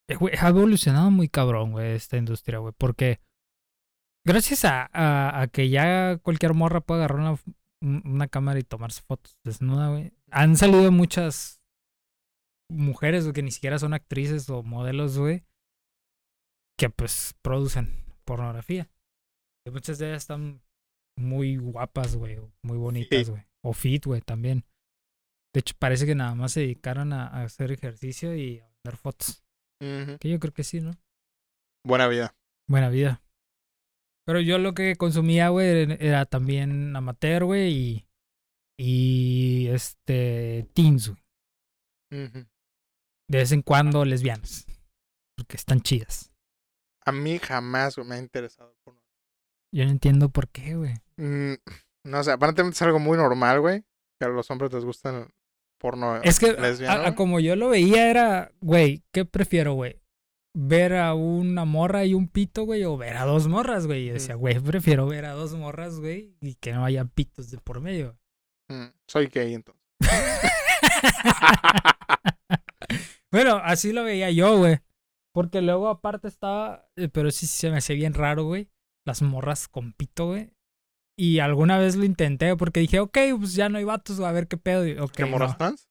eh, 0.09 0.15
güey, 0.15 0.34
ha 0.39 0.47
evolucionado 0.47 1.11
muy 1.11 1.28
cabrón, 1.28 1.72
güey, 1.74 1.91
esta 1.93 2.15
industria, 2.18 2.59
güey, 2.59 2.74
porque 2.78 3.20
gracias 4.28 4.65
a, 4.65 4.89
a, 4.93 5.41
a 5.41 5.47
que 5.47 5.69
ya 5.69 6.17
cualquier 6.21 6.53
morra 6.53 6.82
puede 6.82 6.99
agarrar 7.03 7.19
una, 7.19 7.32
un- 7.82 8.03
una 8.05 8.28
cámara 8.28 8.59
y 8.59 8.63
tomarse 8.63 9.01
fotos 9.01 9.38
desnuda, 9.43 9.89
güey, 9.89 10.11
han 10.32 10.55
salido 10.57 10.91
muchas 10.91 11.61
mujeres 12.69 13.25
que 13.34 13.41
ni 13.43 13.51
siquiera 13.51 13.80
son 13.80 13.93
actrices 13.93 14.49
o 14.49 14.61
modelos, 14.63 15.17
güey, 15.17 15.45
que 16.78 16.89
pues 16.89 17.34
producen 17.41 18.05
pornografía. 18.25 18.89
Y 19.65 19.71
muchas 19.71 19.97
de 19.97 20.09
ellas 20.09 20.23
están 20.23 20.61
muy 21.17 21.57
guapas, 21.57 22.15
güey, 22.15 22.38
muy 22.63 22.78
bonitas, 22.78 23.25
Sí. 23.25 23.32
güey, 23.32 23.43
o 23.63 23.73
fit, 23.73 24.05
güey, 24.05 24.21
también. 24.21 24.65
De 25.53 25.61
hecho, 25.61 25.75
parece 25.80 26.05
que 26.05 26.13
nada 26.15 26.36
más 26.36 26.51
se 26.51 26.59
dedicaron 26.61 27.13
a, 27.13 27.28
a 27.28 27.43
hacer 27.43 27.71
ejercicio 27.71 28.36
y 28.36 28.59
a 28.59 28.67
vender 28.67 28.97
fotos. 28.97 29.43
Que 29.80 30.30
yo 30.30 30.39
creo 30.39 30.53
que 30.53 30.63
sí, 30.63 30.82
¿no? 30.82 30.91
Buena 31.86 32.07
vida. 32.07 32.36
Buena 32.69 32.89
vida. 32.89 33.21
Pero 34.28 34.41
yo 34.41 34.57
lo 34.57 34.73
que 34.73 34.97
consumía, 34.97 35.47
güey, 35.49 35.88
era- 36.01 36.25
también 36.25 36.93
amateur, 36.95 37.45
güey, 37.45 37.71
y, 37.73 38.05
y 38.78 39.67
este, 39.69 40.67
teens, 40.73 41.07
güey. 41.09 41.21
De 43.30 43.38
vez 43.38 43.51
en 43.53 43.61
cuando 43.61 44.03
lesbianas. 44.05 44.65
Porque 45.38 45.55
están 45.55 45.82
chidas. 45.82 46.32
A 47.05 47.11
mí 47.11 47.39
jamás 47.39 47.95
güey, 47.95 48.07
me 48.07 48.15
ha 48.15 48.19
interesado 48.19 48.75
porno. 48.84 49.01
Yo 49.73 49.86
no 49.86 49.91
entiendo 49.91 50.30
por 50.30 50.49
qué, 50.49 50.75
güey. 50.75 50.95
Mm, 51.17 51.53
no 52.05 52.23
sé, 52.23 52.32
aparentemente 52.32 52.75
es 52.75 52.82
algo 52.82 52.99
muy 52.99 53.17
normal, 53.17 53.61
güey. 53.61 53.84
Que 54.19 54.25
a 54.25 54.30
los 54.30 54.49
hombres 54.51 54.73
les 54.73 54.84
gustan 54.84 55.32
porno 55.80 56.17
Es 56.23 56.39
que, 56.39 56.53
lesbiano. 56.53 57.03
a- 57.05 57.15
como 57.15 57.39
yo 57.39 57.55
lo 57.55 57.69
veía, 57.69 58.09
era, 58.09 58.51
güey, 58.61 59.03
¿qué 59.13 59.23
prefiero, 59.25 59.73
güey? 59.73 60.01
¿Ver 60.60 60.95
a 60.95 61.14
una 61.14 61.66
morra 61.66 62.03
y 62.05 62.16
un 62.16 62.28
pito, 62.28 62.64
güey? 62.64 62.84
O 62.84 62.97
ver 62.97 63.16
a 63.18 63.26
dos 63.26 63.47
morras, 63.47 63.86
güey. 63.86 64.03
Y 64.03 64.08
yo 64.08 64.14
decía, 64.14 64.34
güey, 64.36 64.60
prefiero 64.60 65.05
ver 65.05 65.26
a 65.26 65.34
dos 65.34 65.53
morras, 65.53 65.99
güey, 65.99 66.36
y 66.41 66.55
que 66.55 66.74
no 66.74 66.84
haya 66.84 67.05
pitos 67.05 67.51
de 67.51 67.60
por 67.60 67.80
medio. 67.80 68.18
Mm, 68.70 68.88
soy 69.08 69.28
gay 69.28 69.53
entonces. 69.53 69.84
Bueno, 73.32 73.58
así 73.62 73.91
lo 73.91 74.03
veía 74.05 74.32
yo, 74.32 74.58
güey. 74.58 74.78
Porque 75.34 75.62
luego 75.62 75.89
aparte 75.89 76.28
estaba, 76.30 76.89
eh, 76.95 77.10
pero 77.10 77.30
sí 77.30 77.45
se 77.45 77.70
me 77.70 77.78
hacía 77.78 77.95
bien 77.95 78.14
raro, 78.14 78.45
güey. 78.45 78.70
Las 79.05 79.22
morras 79.22 79.68
con 79.68 79.91
pito, 79.93 80.28
güey. 80.28 80.51
Y 81.20 81.39
alguna 81.39 81.78
vez 81.78 81.95
lo 81.97 82.05
intenté 82.05 82.55
porque 82.55 82.80
dije, 82.80 82.99
ok, 82.99 83.18
pues 83.38 83.53
ya 83.53 83.68
no 83.70 83.78
hay 83.78 83.84
vatos, 83.84 84.20
a 84.22 84.32
ver 84.32 84.47
qué 84.47 84.58
pedo. 84.58 84.88
Y, 84.88 84.97
ok, 84.97 85.12
¿Qué 85.12 85.26
morras 85.26 85.51
no. 85.51 85.58
trans? 85.58 85.89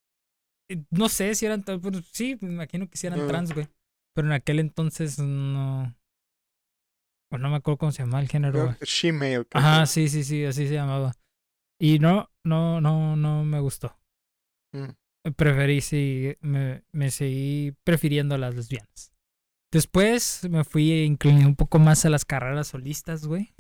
Eh, 0.70 0.82
No 0.90 1.08
sé 1.08 1.34
si 1.34 1.44
eran, 1.46 1.62
trans, 1.62 1.80
pero 1.82 2.00
sí, 2.10 2.38
me 2.40 2.52
imagino 2.52 2.88
que 2.88 2.96
sí 2.96 3.06
eran 3.06 3.24
Mm. 3.24 3.28
trans, 3.28 3.52
güey. 3.52 3.68
Pero 4.16 4.28
en 4.28 4.32
aquel 4.32 4.60
entonces 4.60 5.18
no. 5.18 5.94
Pues 7.28 7.42
no 7.42 7.50
me 7.50 7.56
acuerdo 7.56 7.76
cómo 7.76 7.92
se 7.92 8.02
llamaba 8.02 8.22
el 8.22 8.30
género. 8.30 8.74
She-male. 8.80 9.46
Ajá, 9.52 9.84
sí, 9.84 10.08
sí, 10.08 10.24
sí, 10.24 10.42
así 10.46 10.66
se 10.66 10.72
llamaba. 10.72 11.12
Y 11.78 11.98
no, 11.98 12.30
no, 12.42 12.80
no, 12.80 13.14
no 13.14 13.44
me 13.44 13.60
gustó. 13.60 13.94
Mm. 14.72 15.32
Preferí, 15.36 15.82
sí, 15.82 16.34
me, 16.40 16.82
me 16.92 17.10
seguí 17.10 17.76
prefiriendo 17.84 18.36
a 18.36 18.38
las 18.38 18.54
lesbianas. 18.54 19.12
Después 19.70 20.48
me 20.48 20.64
fui 20.64 21.02
incliné 21.02 21.44
un 21.44 21.56
poco 21.56 21.78
más 21.78 22.06
a 22.06 22.08
las 22.08 22.24
carreras 22.24 22.68
solistas, 22.68 23.26
güey. 23.26 23.54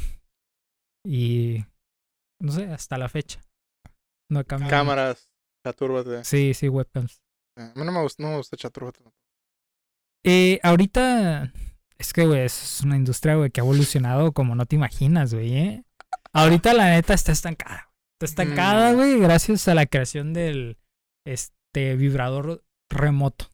Y 1.04 1.66
no 2.40 2.50
sé, 2.50 2.64
hasta 2.72 2.96
la 2.96 3.10
fecha. 3.10 3.42
No 4.30 4.40
he 4.40 4.44
cambiado. 4.46 4.70
Cámaras, 4.70 5.28
chatúrbate. 5.62 6.24
Sí, 6.24 6.54
sí, 6.54 6.70
webcams. 6.70 7.20
A 7.58 7.74
mí 7.74 7.84
no 7.84 7.92
me 7.92 8.00
gusta, 8.00 8.22
no 8.22 8.30
me 8.30 8.36
gusta 8.38 8.56
chatúrbate. 8.56 9.04
Eh, 10.28 10.58
ahorita 10.64 11.52
es 11.98 12.12
que, 12.12 12.26
güey, 12.26 12.40
es 12.40 12.80
una 12.84 12.96
industria, 12.96 13.36
güey, 13.36 13.50
que 13.50 13.60
ha 13.60 13.64
evolucionado 13.64 14.32
como 14.32 14.56
no 14.56 14.66
te 14.66 14.74
imaginas, 14.74 15.32
güey, 15.32 15.56
¿eh? 15.56 15.84
Ahorita 16.32 16.74
la 16.74 16.90
neta 16.90 17.14
está 17.14 17.30
estancada. 17.30 17.90
Está 18.20 18.24
estancada, 18.42 18.92
Mm. 18.92 18.96
güey, 18.96 19.20
gracias 19.20 19.68
a 19.68 19.74
la 19.74 19.86
creación 19.86 20.32
del 20.34 20.78
este 21.24 21.94
vibrador 21.94 22.64
remoto. 22.90 23.46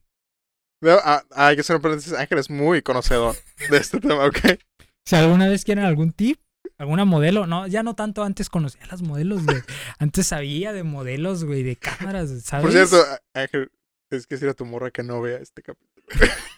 Ah, 0.83 1.23
ah, 1.31 1.47
hay 1.47 1.55
que 1.55 1.61
hacer 1.61 1.75
un 1.75 1.81
paréntesis. 1.81 2.13
Ángel 2.13 2.39
es 2.39 2.49
muy 2.49 2.81
conocedor 2.81 3.35
de 3.69 3.77
este 3.77 3.99
tema, 3.99 4.25
¿ok? 4.25 4.37
Si 5.05 5.15
alguna 5.17 5.49
vez 5.49 5.65
quieren 5.65 5.83
algún 5.83 6.11
tip, 6.13 6.39
alguna 6.77 7.03
modelo, 7.05 7.45
no, 7.45 7.67
ya 7.67 7.83
no 7.83 7.93
tanto 7.93 8.23
antes 8.23 8.49
conocía 8.49 8.85
las 8.87 9.01
modelos, 9.01 9.45
güey. 9.45 9.57
Antes 9.99 10.27
sabía 10.27 10.71
de 10.71 10.83
modelos, 10.83 11.43
güey, 11.43 11.61
de 11.61 11.75
cámaras, 11.75 12.29
¿sabes? 12.43 12.63
Por 12.63 12.71
cierto, 12.71 13.05
Ángel, 13.33 13.69
es 14.09 14.25
que 14.27 14.35
decir 14.35 14.47
a 14.47 14.53
tu 14.53 14.65
morra 14.65 14.91
que 14.91 15.03
no 15.03 15.21
vea 15.21 15.37
este 15.39 15.61
capítulo. 15.61 15.93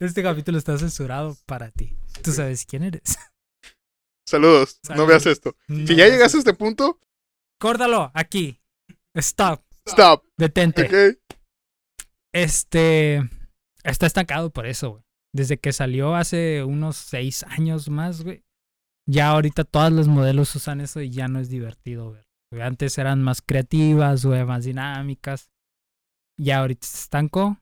Este 0.00 0.22
capítulo 0.22 0.58
está 0.58 0.78
censurado 0.78 1.36
para 1.46 1.70
ti. 1.70 1.96
Tú 2.22 2.32
sabes 2.32 2.64
quién 2.64 2.84
eres. 2.84 3.18
Saludos, 4.26 4.80
no 4.96 5.06
veas 5.06 5.26
esto. 5.26 5.54
No, 5.68 5.86
Si 5.86 5.96
ya 5.96 6.08
llegaste 6.08 6.38
a 6.38 6.40
este 6.40 6.54
punto, 6.54 6.98
Córdalo, 7.60 8.10
aquí. 8.14 8.60
Stop. 9.14 9.62
stop, 9.86 10.24
Detente. 10.36 11.18
Este. 12.32 13.22
Está 13.82 14.06
estancado 14.06 14.50
por 14.50 14.66
eso, 14.66 14.90
güey. 14.90 15.04
Desde 15.32 15.58
que 15.58 15.72
salió 15.72 16.14
hace 16.14 16.64
unos 16.64 16.96
seis 16.96 17.42
años 17.44 17.90
más, 17.90 18.22
güey. 18.22 18.44
Ya 19.06 19.28
ahorita 19.28 19.64
todas 19.64 19.92
los 19.92 20.08
modelos 20.08 20.54
usan 20.54 20.80
eso 20.80 21.00
y 21.02 21.10
ya 21.10 21.28
no 21.28 21.38
es 21.38 21.48
divertido, 21.50 22.10
güey. 22.10 22.62
Antes 22.62 22.96
eran 22.98 23.22
más 23.22 23.42
creativas, 23.42 24.24
güey, 24.24 24.44
más 24.44 24.64
dinámicas. 24.64 25.50
Ya 26.38 26.60
ahorita 26.60 26.86
se 26.86 26.98
estancó. 26.98 27.58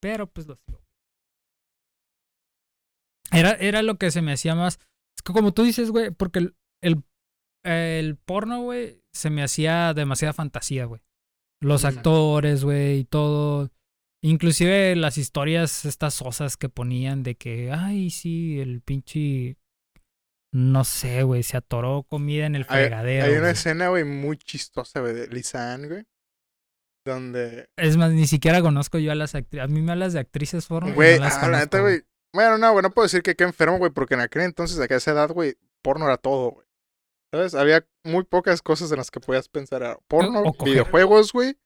Pero 0.00 0.26
pues 0.26 0.46
lo 0.46 0.56
sigo. 0.56 0.81
Era, 3.32 3.52
era 3.52 3.82
lo 3.82 3.96
que 3.96 4.10
se 4.10 4.22
me 4.22 4.32
hacía 4.32 4.54
más. 4.54 4.78
Es 5.16 5.22
que 5.24 5.32
como 5.32 5.52
tú 5.52 5.62
dices, 5.62 5.90
güey, 5.90 6.10
porque 6.10 6.40
el, 6.40 6.56
el, 6.82 7.02
el 7.64 8.16
porno, 8.16 8.62
güey, 8.62 9.02
se 9.12 9.30
me 9.30 9.42
hacía 9.42 9.94
demasiada 9.94 10.32
fantasía, 10.32 10.84
güey. 10.84 11.02
Los 11.60 11.84
actores, 11.84 12.64
güey, 12.64 13.00
y 13.00 13.04
todo. 13.04 13.70
Inclusive 14.24 14.94
las 14.96 15.18
historias, 15.18 15.84
estas 15.84 16.22
osas 16.22 16.56
que 16.56 16.68
ponían 16.68 17.22
de 17.22 17.36
que, 17.36 17.72
ay, 17.72 18.10
sí, 18.10 18.60
el 18.60 18.80
pinche. 18.80 19.56
No 20.54 20.84
sé, 20.84 21.22
güey, 21.22 21.42
se 21.42 21.56
atoró 21.56 22.02
comida 22.02 22.44
en 22.46 22.54
el 22.56 22.66
Hay, 22.68 22.84
fregadero. 22.84 23.24
hay 23.26 23.38
una 23.38 23.50
escena, 23.50 23.88
güey, 23.88 24.04
muy 24.04 24.36
chistosa, 24.36 25.00
güey, 25.00 25.14
de 25.14 25.28
Lisanne, 25.28 25.88
güey. 25.88 26.04
Donde, 27.04 27.66
Es 27.76 27.96
más, 27.96 28.12
ni 28.12 28.26
siquiera 28.26 28.60
conozco 28.60 28.98
yo 28.98 29.10
a 29.10 29.14
las 29.14 29.34
actrices. 29.34 29.64
A 29.64 29.68
mí 29.68 29.80
me 29.82 29.92
hablas 29.92 30.12
de 30.12 30.20
actrices 30.20 30.68
y 30.70 30.92
güey, 30.92 31.18
no 31.18 31.26
ah, 31.26 31.48
la 31.48 31.60
neta, 31.60 31.80
güey. 31.80 32.02
Bueno, 32.34 32.58
no, 32.58 32.72
güey, 32.72 32.82
no 32.82 32.90
puedo 32.90 33.04
decir 33.04 33.22
que 33.22 33.36
qué 33.36 33.44
enfermo, 33.44 33.78
güey, 33.78 33.90
porque 33.90 34.14
en 34.14 34.20
aquel 34.20 34.42
entonces, 34.42 34.78
a 34.78 34.84
esa 34.84 35.10
edad, 35.10 35.30
güey, 35.30 35.56
porno 35.82 36.06
era 36.06 36.16
todo, 36.16 36.52
güey. 36.52 36.66
¿Sabes? 37.32 37.54
Había 37.54 37.86
muy 38.04 38.24
pocas 38.24 38.60
cosas 38.60 38.90
en 38.90 38.98
las 38.98 39.10
que 39.10 39.20
podías 39.20 39.48
pensar. 39.48 39.82
Era 39.82 39.98
porno, 40.06 40.52
videojuegos, 40.64 41.32
güey. 41.32 41.58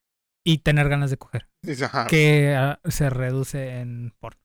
Y 0.45 0.59
tener 0.59 0.89
ganas 0.89 1.11
de 1.11 1.17
coger. 1.17 1.49
Ajá. 1.83 2.07
Que 2.07 2.55
ah, 2.57 2.81
se 2.85 3.11
reduce 3.11 3.81
en 3.81 4.15
porno. 4.21 4.41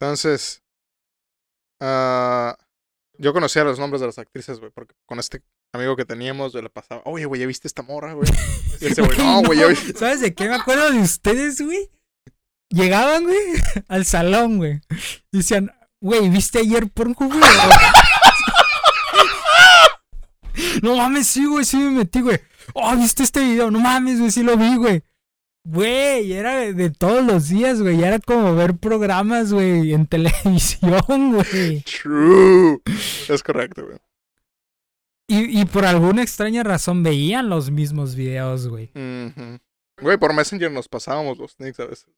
Entonces, 0.00 0.64
ah, 1.80 2.56
yo 3.18 3.32
conocía 3.32 3.62
los 3.62 3.78
nombres 3.78 4.00
de 4.00 4.06
las 4.06 4.18
actrices, 4.18 4.58
güey, 4.58 4.72
porque 4.72 4.94
con 5.06 5.20
este 5.20 5.42
amigo 5.72 5.94
que 5.94 6.04
teníamos, 6.04 6.52
yo 6.52 6.60
le 6.60 6.70
pasaba, 6.70 7.02
oye, 7.04 7.24
güey, 7.24 7.40
¿ya 7.40 7.46
viste 7.46 7.68
esta 7.68 7.82
morra, 7.82 8.14
güey? 8.14 8.28
Y 8.80 8.86
ese 8.86 9.02
güey, 9.02 9.18
no, 9.18 9.42
güey, 9.42 9.58
ya. 9.58 9.74
¿Sabes 9.96 10.20
de 10.20 10.34
qué 10.34 10.48
me 10.48 10.54
acuerdo 10.54 10.90
de 10.92 11.00
ustedes, 11.00 11.60
güey? 11.60 11.90
Llegaban, 12.70 13.24
güey, 13.24 13.38
al 13.88 14.04
salón, 14.04 14.58
güey. 14.58 14.80
y 15.32 15.38
Decían, 15.38 15.72
güey, 16.00 16.28
¿viste 16.28 16.60
ayer 16.60 16.88
Pornhub, 16.88 17.32
güey? 17.32 17.40
No 20.82 20.96
mames, 20.96 21.26
sí, 21.26 21.44
güey, 21.44 21.64
sí 21.64 21.76
me 21.76 21.90
metí, 21.90 22.20
güey. 22.20 22.38
Oh, 22.74 22.94
¿viste 22.96 23.22
este 23.22 23.40
video? 23.40 23.70
No 23.70 23.80
mames, 23.80 24.18
güey, 24.18 24.30
sí 24.30 24.42
lo 24.42 24.56
vi, 24.56 24.76
güey. 24.76 25.02
Güey, 25.64 26.32
era 26.32 26.72
de, 26.72 26.90
todos 26.90 27.24
los 27.24 27.48
días, 27.48 27.80
güey. 27.80 28.02
Era 28.02 28.18
como 28.18 28.54
ver 28.54 28.76
programas, 28.76 29.52
güey, 29.52 29.92
en 29.92 30.06
televisión, 30.06 31.32
güey. 31.32 31.82
True. 31.82 32.80
Es 33.28 33.42
correcto, 33.42 33.86
güey. 33.86 33.98
Y, 35.28 35.60
y 35.60 35.64
por 35.66 35.84
alguna 35.84 36.22
extraña 36.22 36.62
razón 36.62 37.02
veían 37.02 37.48
los 37.50 37.70
mismos 37.70 38.14
videos, 38.14 38.66
güey. 38.68 38.90
Güey, 40.00 40.16
por 40.16 40.32
Messenger 40.32 40.70
nos 40.72 40.88
pasábamos 40.88 41.38
los 41.38 41.52
sneaks 41.52 41.80
a 41.80 41.86
veces. 41.86 42.08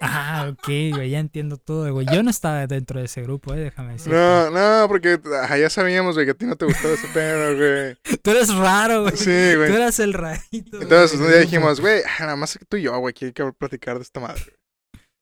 Ah, 0.00 0.48
ok, 0.52 0.66
güey, 0.94 1.10
ya 1.10 1.18
entiendo 1.18 1.56
todo, 1.56 1.92
güey. 1.92 2.06
Yo 2.12 2.22
no 2.22 2.30
estaba 2.30 2.66
dentro 2.66 3.00
de 3.00 3.06
ese 3.06 3.22
grupo, 3.22 3.52
eh, 3.54 3.58
déjame 3.58 3.94
decir. 3.94 4.12
No, 4.12 4.50
no, 4.50 4.88
porque 4.88 5.20
ajá, 5.42 5.58
ya 5.58 5.68
sabíamos, 5.68 6.14
güey, 6.14 6.26
que 6.26 6.32
a 6.32 6.34
ti 6.34 6.46
no 6.46 6.56
te 6.56 6.64
gustaba 6.64 6.94
ese 6.94 7.08
pedo, 7.08 7.56
güey. 7.56 7.96
Tú 8.22 8.30
eres 8.30 8.54
raro, 8.54 9.02
güey. 9.02 9.16
Sí, 9.16 9.50
Tú 9.52 9.58
güey. 9.58 9.74
eras 9.74 9.98
el 9.98 10.12
rarito. 10.14 10.80
Entonces, 10.80 11.18
un 11.20 11.28
día 11.28 11.38
dijimos, 11.38 11.80
güey, 11.80 12.02
nada 12.20 12.36
más 12.36 12.56
que 12.56 12.64
tú 12.64 12.76
y 12.76 12.82
yo, 12.82 12.98
güey, 12.98 13.12
que 13.12 13.26
hay 13.26 13.32
que 13.32 13.52
platicar 13.52 13.96
de 13.96 14.02
esta 14.02 14.20
madre. 14.20 14.42
güey. 14.44 14.56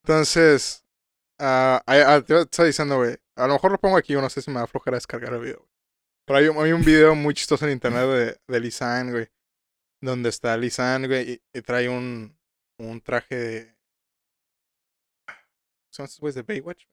Entonces, 0.04 0.84
ah, 1.40 1.82
te 2.26 2.40
estaba 2.40 2.66
diciendo, 2.66 2.96
güey, 2.98 3.16
a 3.36 3.46
lo 3.46 3.54
mejor 3.54 3.72
lo 3.72 3.78
pongo 3.78 3.96
aquí, 3.96 4.14
o 4.16 4.20
no 4.20 4.30
sé 4.30 4.42
si 4.42 4.50
me 4.50 4.56
va 4.56 4.60
a 4.62 4.64
aflojar 4.64 4.94
a 4.94 4.96
descargar 4.98 5.32
el 5.34 5.40
video. 5.40 5.66
Pero 6.26 6.38
hay 6.38 6.48
un, 6.48 6.62
hay 6.64 6.72
un 6.72 6.84
video 6.84 7.14
muy 7.14 7.34
chistoso 7.34 7.64
en 7.66 7.72
internet 7.72 8.38
de, 8.48 8.60
de 8.60 9.10
güey, 9.10 9.28
donde 10.02 10.28
está 10.28 10.56
Lisanne, 10.56 11.08
güey, 11.08 11.32
y, 11.32 11.58
y 11.58 11.62
trae 11.62 11.88
un, 11.88 12.38
un 12.78 13.00
traje 13.00 13.34
de... 13.36 13.77
¿Son 15.92 16.04
estos 16.04 16.20
güeyes 16.20 16.34
de 16.34 16.42
Baywatch? 16.42 16.86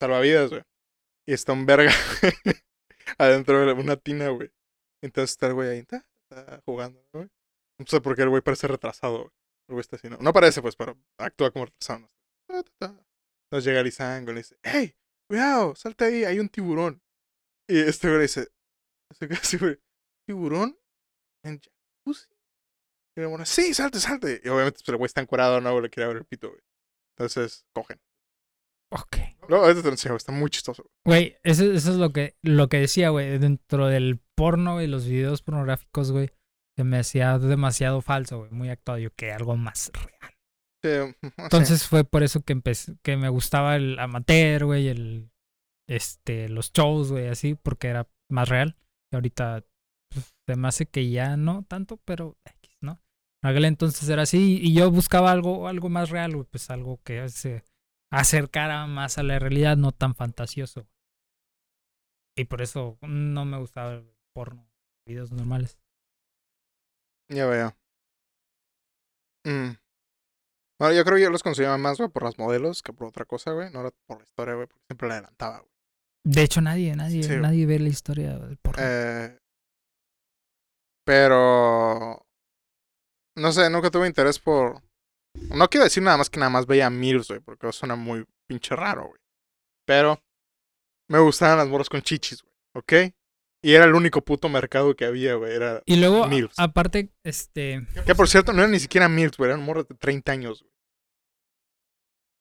Salvavidas, 0.00 0.50
güey. 0.50 0.62
Y 1.26 1.32
está 1.32 1.52
un 1.52 1.66
verga 1.66 1.92
adentro 3.18 3.64
de 3.64 3.72
una 3.72 3.96
tina, 3.96 4.28
güey. 4.28 4.50
Entonces 5.02 5.30
está 5.30 5.48
el 5.48 5.54
güey 5.54 5.68
ahí, 5.68 5.82
ta, 5.84 6.04
ta, 6.28 6.60
jugando, 6.64 7.00
¿no, 7.12 7.20
güey. 7.20 7.30
No 7.78 7.86
sé 7.86 8.00
por 8.00 8.16
qué 8.16 8.22
el 8.22 8.28
güey 8.28 8.42
parece 8.42 8.66
retrasado, 8.68 9.18
güey. 9.18 9.30
El 9.68 9.74
güey 9.74 9.80
está 9.80 9.96
así, 9.96 10.08
¿no? 10.08 10.18
No 10.18 10.32
parece, 10.32 10.60
pues, 10.62 10.76
pero 10.76 10.98
actúa 11.18 11.50
como 11.50 11.66
retrasado. 11.66 12.10
Entonces 12.48 13.64
llega 13.64 13.82
Lisango 13.82 14.30
y 14.30 14.34
le 14.34 14.40
dice, 14.40 14.56
¡Hey! 14.62 14.94
Cuidado, 15.28 15.74
salta 15.74 16.06
ahí, 16.06 16.24
hay 16.24 16.38
un 16.38 16.48
tiburón. 16.48 17.02
Y 17.68 17.78
este 17.78 18.08
güey 18.08 18.18
le 18.18 18.22
dice, 18.22 18.48
así, 19.40 19.56
güey, 19.58 19.78
¿tiburón? 20.26 20.78
¿En 21.44 21.58
jacuzzi? 21.58 22.28
Y 23.16 23.20
le 23.20 23.28
pone, 23.28 23.46
sí, 23.46 23.72
salte, 23.74 24.00
salte. 24.00 24.40
Y 24.44 24.48
obviamente 24.48 24.80
pues, 24.80 24.88
el 24.88 24.96
güey 24.96 25.06
está 25.06 25.20
encuadrado, 25.20 25.60
no, 25.60 25.80
le 25.80 25.90
quiere 25.90 26.06
abrir 26.06 26.20
el 26.22 26.26
pito, 26.26 26.50
güey. 26.50 26.60
Entonces, 27.16 27.66
cogen. 27.72 28.00
Ok. 28.92 29.16
No, 29.48 29.58
lo 29.58 29.88
enseño, 29.88 30.16
está 30.16 30.32
muy 30.32 30.50
chistoso. 30.50 30.84
Güey, 31.04 31.36
eso, 31.42 31.64
eso 31.64 31.90
es 31.90 31.96
lo 31.96 32.12
que, 32.12 32.36
lo 32.42 32.68
que 32.68 32.78
decía, 32.78 33.08
güey. 33.08 33.38
Dentro 33.38 33.86
del 33.86 34.20
porno 34.36 34.82
y 34.82 34.86
los 34.86 35.06
videos 35.06 35.42
pornográficos, 35.42 36.12
güey, 36.12 36.30
se 36.76 36.84
me 36.84 36.98
hacía 36.98 37.38
demasiado 37.38 38.02
falso, 38.02 38.38
güey. 38.38 38.50
Muy 38.50 38.68
actuado. 38.68 38.98
Yo 38.98 39.10
que 39.14 39.32
algo 39.32 39.56
más 39.56 39.90
real. 39.94 40.34
Sí, 40.82 41.14
sí. 41.22 41.32
Entonces 41.38 41.86
fue 41.86 42.04
por 42.04 42.22
eso 42.22 42.42
que 42.42 42.52
empecé, 42.52 42.96
que 43.02 43.16
me 43.16 43.28
gustaba 43.28 43.76
el 43.76 43.98
amateur, 43.98 44.64
güey, 44.64 44.88
el, 44.88 45.30
este, 45.88 46.48
los 46.48 46.72
shows, 46.72 47.12
güey, 47.12 47.28
así, 47.28 47.54
porque 47.54 47.88
era 47.88 48.08
más 48.30 48.48
real. 48.48 48.76
Y 49.12 49.16
ahorita 49.16 49.64
pues, 50.10 50.34
se 50.46 50.56
me 50.56 50.68
hace 50.68 50.86
que 50.86 51.10
ya 51.10 51.36
no 51.36 51.64
tanto, 51.64 51.98
pero. 52.04 52.36
En 52.44 52.61
aquel 53.42 53.64
entonces 53.64 54.08
era 54.08 54.22
así 54.22 54.60
y 54.62 54.74
yo 54.74 54.90
buscaba 54.90 55.32
algo, 55.32 55.68
algo 55.68 55.88
más 55.88 56.10
real, 56.10 56.34
güey, 56.34 56.46
pues 56.50 56.70
algo 56.70 57.00
que 57.04 57.28
se 57.28 57.64
acercara 58.10 58.86
más 58.86 59.18
a 59.18 59.22
la 59.22 59.38
realidad, 59.38 59.76
no 59.76 59.92
tan 59.92 60.14
fantasioso. 60.14 60.86
Y 62.36 62.44
por 62.44 62.62
eso 62.62 62.98
no 63.02 63.44
me 63.44 63.58
gustaba 63.58 63.94
el 63.94 64.14
porno, 64.34 64.66
videos 65.06 65.32
normales. 65.32 65.78
Ya 67.28 67.46
veo. 67.46 67.76
Mm. 69.44 69.76
Bueno, 70.78 70.96
yo 70.96 71.04
creo 71.04 71.16
que 71.16 71.22
yo 71.22 71.30
los 71.30 71.42
consumía 71.42 71.76
más, 71.76 71.98
güey, 71.98 72.10
por 72.10 72.24
las 72.24 72.38
modelos 72.38 72.82
que 72.82 72.92
por 72.92 73.08
otra 73.08 73.24
cosa, 73.24 73.52
güey. 73.52 73.70
No 73.70 73.80
era 73.80 73.90
por 74.06 74.18
la 74.18 74.24
historia, 74.24 74.54
güey, 74.54 74.66
porque 74.66 74.84
siempre 74.88 75.08
la 75.08 75.14
adelantaba, 75.14 75.58
güey. 75.58 75.72
De 76.24 76.42
hecho, 76.42 76.60
nadie, 76.60 76.94
nadie, 76.94 77.22
Sí, 77.22 77.36
nadie 77.36 77.66
ve 77.66 77.78
la 77.78 77.88
historia 77.88 78.38
del 78.38 78.56
porno. 78.56 78.82
Eh, 78.84 79.38
pero... 81.04 82.24
No 83.36 83.52
sé, 83.52 83.68
nunca 83.70 83.90
tuve 83.90 84.06
interés 84.06 84.38
por... 84.38 84.82
No 85.54 85.68
quiero 85.68 85.84
decir 85.84 86.02
nada 86.02 86.18
más 86.18 86.28
que 86.28 86.38
nada 86.38 86.50
más 86.50 86.66
veía 86.66 86.90
Mills, 86.90 87.28
güey, 87.28 87.40
porque 87.40 87.66
eso 87.66 87.78
suena 87.80 87.96
muy 87.96 88.26
pinche 88.46 88.76
raro, 88.76 89.08
güey. 89.08 89.20
Pero 89.86 90.20
me 91.08 91.18
gustaban 91.18 91.58
las 91.58 91.68
morras 91.68 91.88
con 91.88 92.02
chichis, 92.02 92.42
güey, 92.42 92.54
¿ok? 92.74 93.14
Y 93.64 93.72
era 93.74 93.84
el 93.84 93.94
único 93.94 94.20
puto 94.22 94.48
mercado 94.48 94.94
que 94.94 95.04
había, 95.06 95.34
güey. 95.36 95.54
Era... 95.54 95.82
Y 95.86 95.96
luego, 95.96 96.24
a- 96.24 96.28
Milfs. 96.28 96.58
aparte, 96.58 97.10
este, 97.24 97.86
Que 98.06 98.14
por 98.14 98.28
cierto, 98.28 98.52
no 98.52 98.58
eran 98.60 98.72
ni 98.72 98.80
siquiera 98.80 99.08
Mills, 99.08 99.36
güey, 99.36 99.50
eran 99.50 99.62
morras 99.64 99.88
de 99.88 99.94
30 99.94 100.32
años, 100.32 100.60
güey. 100.62 100.72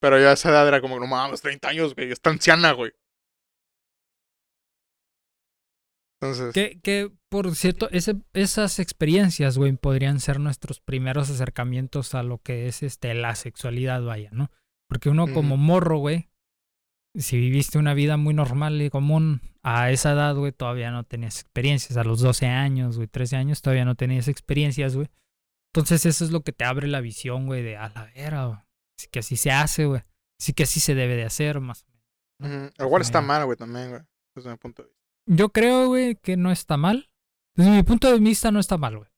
Pero 0.01 0.19
yo 0.19 0.29
a 0.29 0.33
esa 0.33 0.49
edad 0.49 0.67
era 0.67 0.81
como, 0.81 0.99
no 0.99 1.05
mames, 1.07 1.41
30 1.41 1.69
años, 1.69 1.95
güey, 1.95 2.11
está 2.11 2.31
anciana, 2.31 2.71
güey. 2.73 2.91
Entonces, 6.21 6.53
que, 6.53 6.79
que 6.81 7.11
por 7.29 7.55
cierto, 7.55 7.89
ese, 7.91 8.15
esas 8.33 8.77
experiencias, 8.77 9.57
güey, 9.57 9.71
podrían 9.73 10.19
ser 10.19 10.39
nuestros 10.39 10.79
primeros 10.79 11.29
acercamientos 11.31 12.13
a 12.13 12.21
lo 12.21 12.37
que 12.37 12.67
es 12.67 12.83
este 12.83 13.13
la 13.15 13.33
sexualidad, 13.35 14.03
vaya, 14.03 14.29
¿no? 14.31 14.51
Porque 14.87 15.09
uno 15.09 15.33
como 15.33 15.57
morro, 15.57 15.97
güey, 15.97 16.29
si 17.15 17.37
viviste 17.37 17.77
una 17.77 17.93
vida 17.93 18.17
muy 18.17 18.33
normal 18.33 18.81
y 18.81 18.89
común 18.89 19.41
a 19.63 19.89
esa 19.91 20.11
edad, 20.11 20.35
güey, 20.35 20.51
todavía 20.51 20.91
no 20.91 21.03
tenías 21.03 21.39
experiencias. 21.39 21.97
A 21.97 22.03
los 22.03 22.21
12 22.21 22.45
años, 22.47 22.97
güey, 22.97 23.07
13 23.07 23.37
años, 23.37 23.61
todavía 23.61 23.85
no 23.85 23.95
tenías 23.95 24.27
experiencias, 24.27 24.95
güey. 24.95 25.07
Entonces 25.73 26.05
eso 26.05 26.25
es 26.25 26.31
lo 26.31 26.41
que 26.41 26.51
te 26.51 26.65
abre 26.65 26.87
la 26.87 27.01
visión, 27.01 27.47
güey, 27.47 27.63
de 27.63 27.77
a 27.77 27.89
la 27.89 28.11
vera, 28.13 28.45
güey. 28.45 28.59
Sí 28.97 29.07
que 29.09 29.19
así 29.19 29.37
se 29.37 29.51
hace, 29.51 29.85
güey. 29.85 30.01
Sí 30.37 30.53
que 30.53 30.63
así 30.63 30.79
se 30.79 30.95
debe 30.95 31.15
de 31.15 31.23
hacer, 31.23 31.61
más 31.61 31.83
o 31.83 32.41
menos. 32.41 32.73
igual 32.77 33.01
está 33.01 33.21
mal, 33.21 33.45
güey, 33.45 33.57
también, 33.57 33.89
güey. 33.89 34.01
Desde 34.35 34.51
mi 34.51 34.57
punto 34.57 34.83
de 34.83 34.89
vista. 34.89 35.00
Yo 35.33 35.49
creo, 35.49 35.87
güey, 35.87 36.15
que 36.15 36.35
no 36.35 36.51
está 36.51 36.75
mal. 36.75 37.09
Desde 37.55 37.71
mi 37.71 37.83
punto 37.83 38.11
de 38.11 38.19
vista, 38.19 38.51
no 38.51 38.59
está 38.59 38.77
mal, 38.77 38.97
güey. 38.97 39.09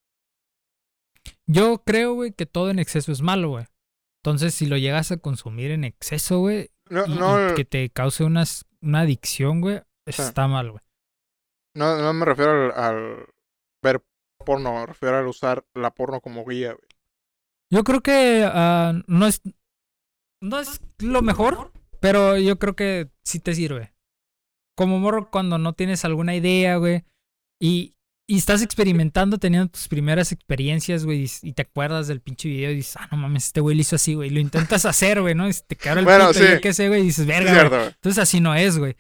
Yo 1.48 1.84
creo, 1.84 2.14
güey, 2.14 2.32
que 2.32 2.46
todo 2.46 2.70
en 2.70 2.78
exceso 2.80 3.12
es 3.12 3.22
malo, 3.22 3.50
güey. 3.50 3.66
Entonces, 4.22 4.54
si 4.54 4.68
lo 4.68 4.78
llegas 4.78 5.12
a 5.12 5.18
consumir 5.18 5.72
en 5.72 5.84
exceso, 5.84 6.40
güey, 6.40 6.70
No, 6.90 7.06
y, 7.08 7.12
y 7.12 7.16
no, 7.16 7.56
que 7.56 7.66
te 7.66 7.90
cause 7.90 8.24
unas, 8.24 8.66
una 8.82 9.02
adicción, 9.02 9.60
güey, 9.62 9.82
está 10.06 10.48
mal, 10.48 10.72
güey. 10.72 10.82
no, 11.76 11.98
no 11.98 12.14
me 12.14 12.26
refiero 12.26 12.52
al, 12.52 12.72
al 12.72 13.26
ver 13.84 14.06
porno, 14.46 14.74
me 14.74 14.86
refiero 14.86 15.18
al 15.18 15.28
usar 15.28 15.66
la 15.74 15.92
porno 15.92 16.22
como 16.22 16.46
guía, 16.46 16.74
güey. 16.74 16.88
Yo 17.72 17.84
creo 17.84 18.02
que 18.02 18.48
ah, 18.48 18.94
no 19.08 19.26
es 19.26 19.42
no 20.42 20.60
es 20.60 20.80
lo 21.00 21.22
mejor, 21.22 21.72
pero 22.00 22.38
yo 22.38 22.60
creo 22.60 22.76
que 22.76 23.10
sí 23.26 23.40
te 23.40 23.56
sirve. 23.56 23.93
Como 24.76 25.00
morro 25.00 25.30
cuando 25.30 25.58
no 25.58 25.74
tienes 25.74 26.04
alguna 26.06 26.36
idea, 26.36 26.78
güey, 26.78 27.04
y, 27.62 27.94
y 28.28 28.38
estás 28.38 28.62
experimentando, 28.64 29.38
teniendo 29.38 29.70
tus 29.70 29.88
primeras 29.88 30.32
experiencias, 30.32 31.06
güey, 31.06 31.26
y, 31.26 31.30
y 31.50 31.54
te 31.54 31.62
acuerdas 31.64 32.08
del 32.08 32.22
pinche 32.22 32.50
video 32.50 32.72
y 32.72 32.76
dices, 32.78 32.96
ah, 33.00 33.08
no 33.12 33.18
mames, 33.18 33.46
este 33.48 33.62
güey 33.62 33.76
lo 33.76 33.82
hizo 33.82 33.96
así, 33.98 34.16
güey, 34.16 34.30
y 34.30 34.34
lo 34.34 34.40
intentas 34.40 34.86
hacer, 34.86 35.22
güey, 35.22 35.36
¿no? 35.36 35.48
Y 35.48 35.54
te 35.54 35.78
el 35.90 36.06
Bueno, 36.06 36.34
sí. 36.34 36.44
qué 36.62 36.74
sé, 36.74 36.88
güey, 36.88 37.02
y 37.02 37.06
dices, 37.06 37.20
Es 37.20 37.28
verga, 37.28 37.52
güey, 37.52 37.60
cierto, 37.60 37.76
güey. 37.78 37.88
entonces 37.90 38.22
así 38.24 38.40
no 38.40 38.56
es, 38.56 38.78
güey. 38.80 38.96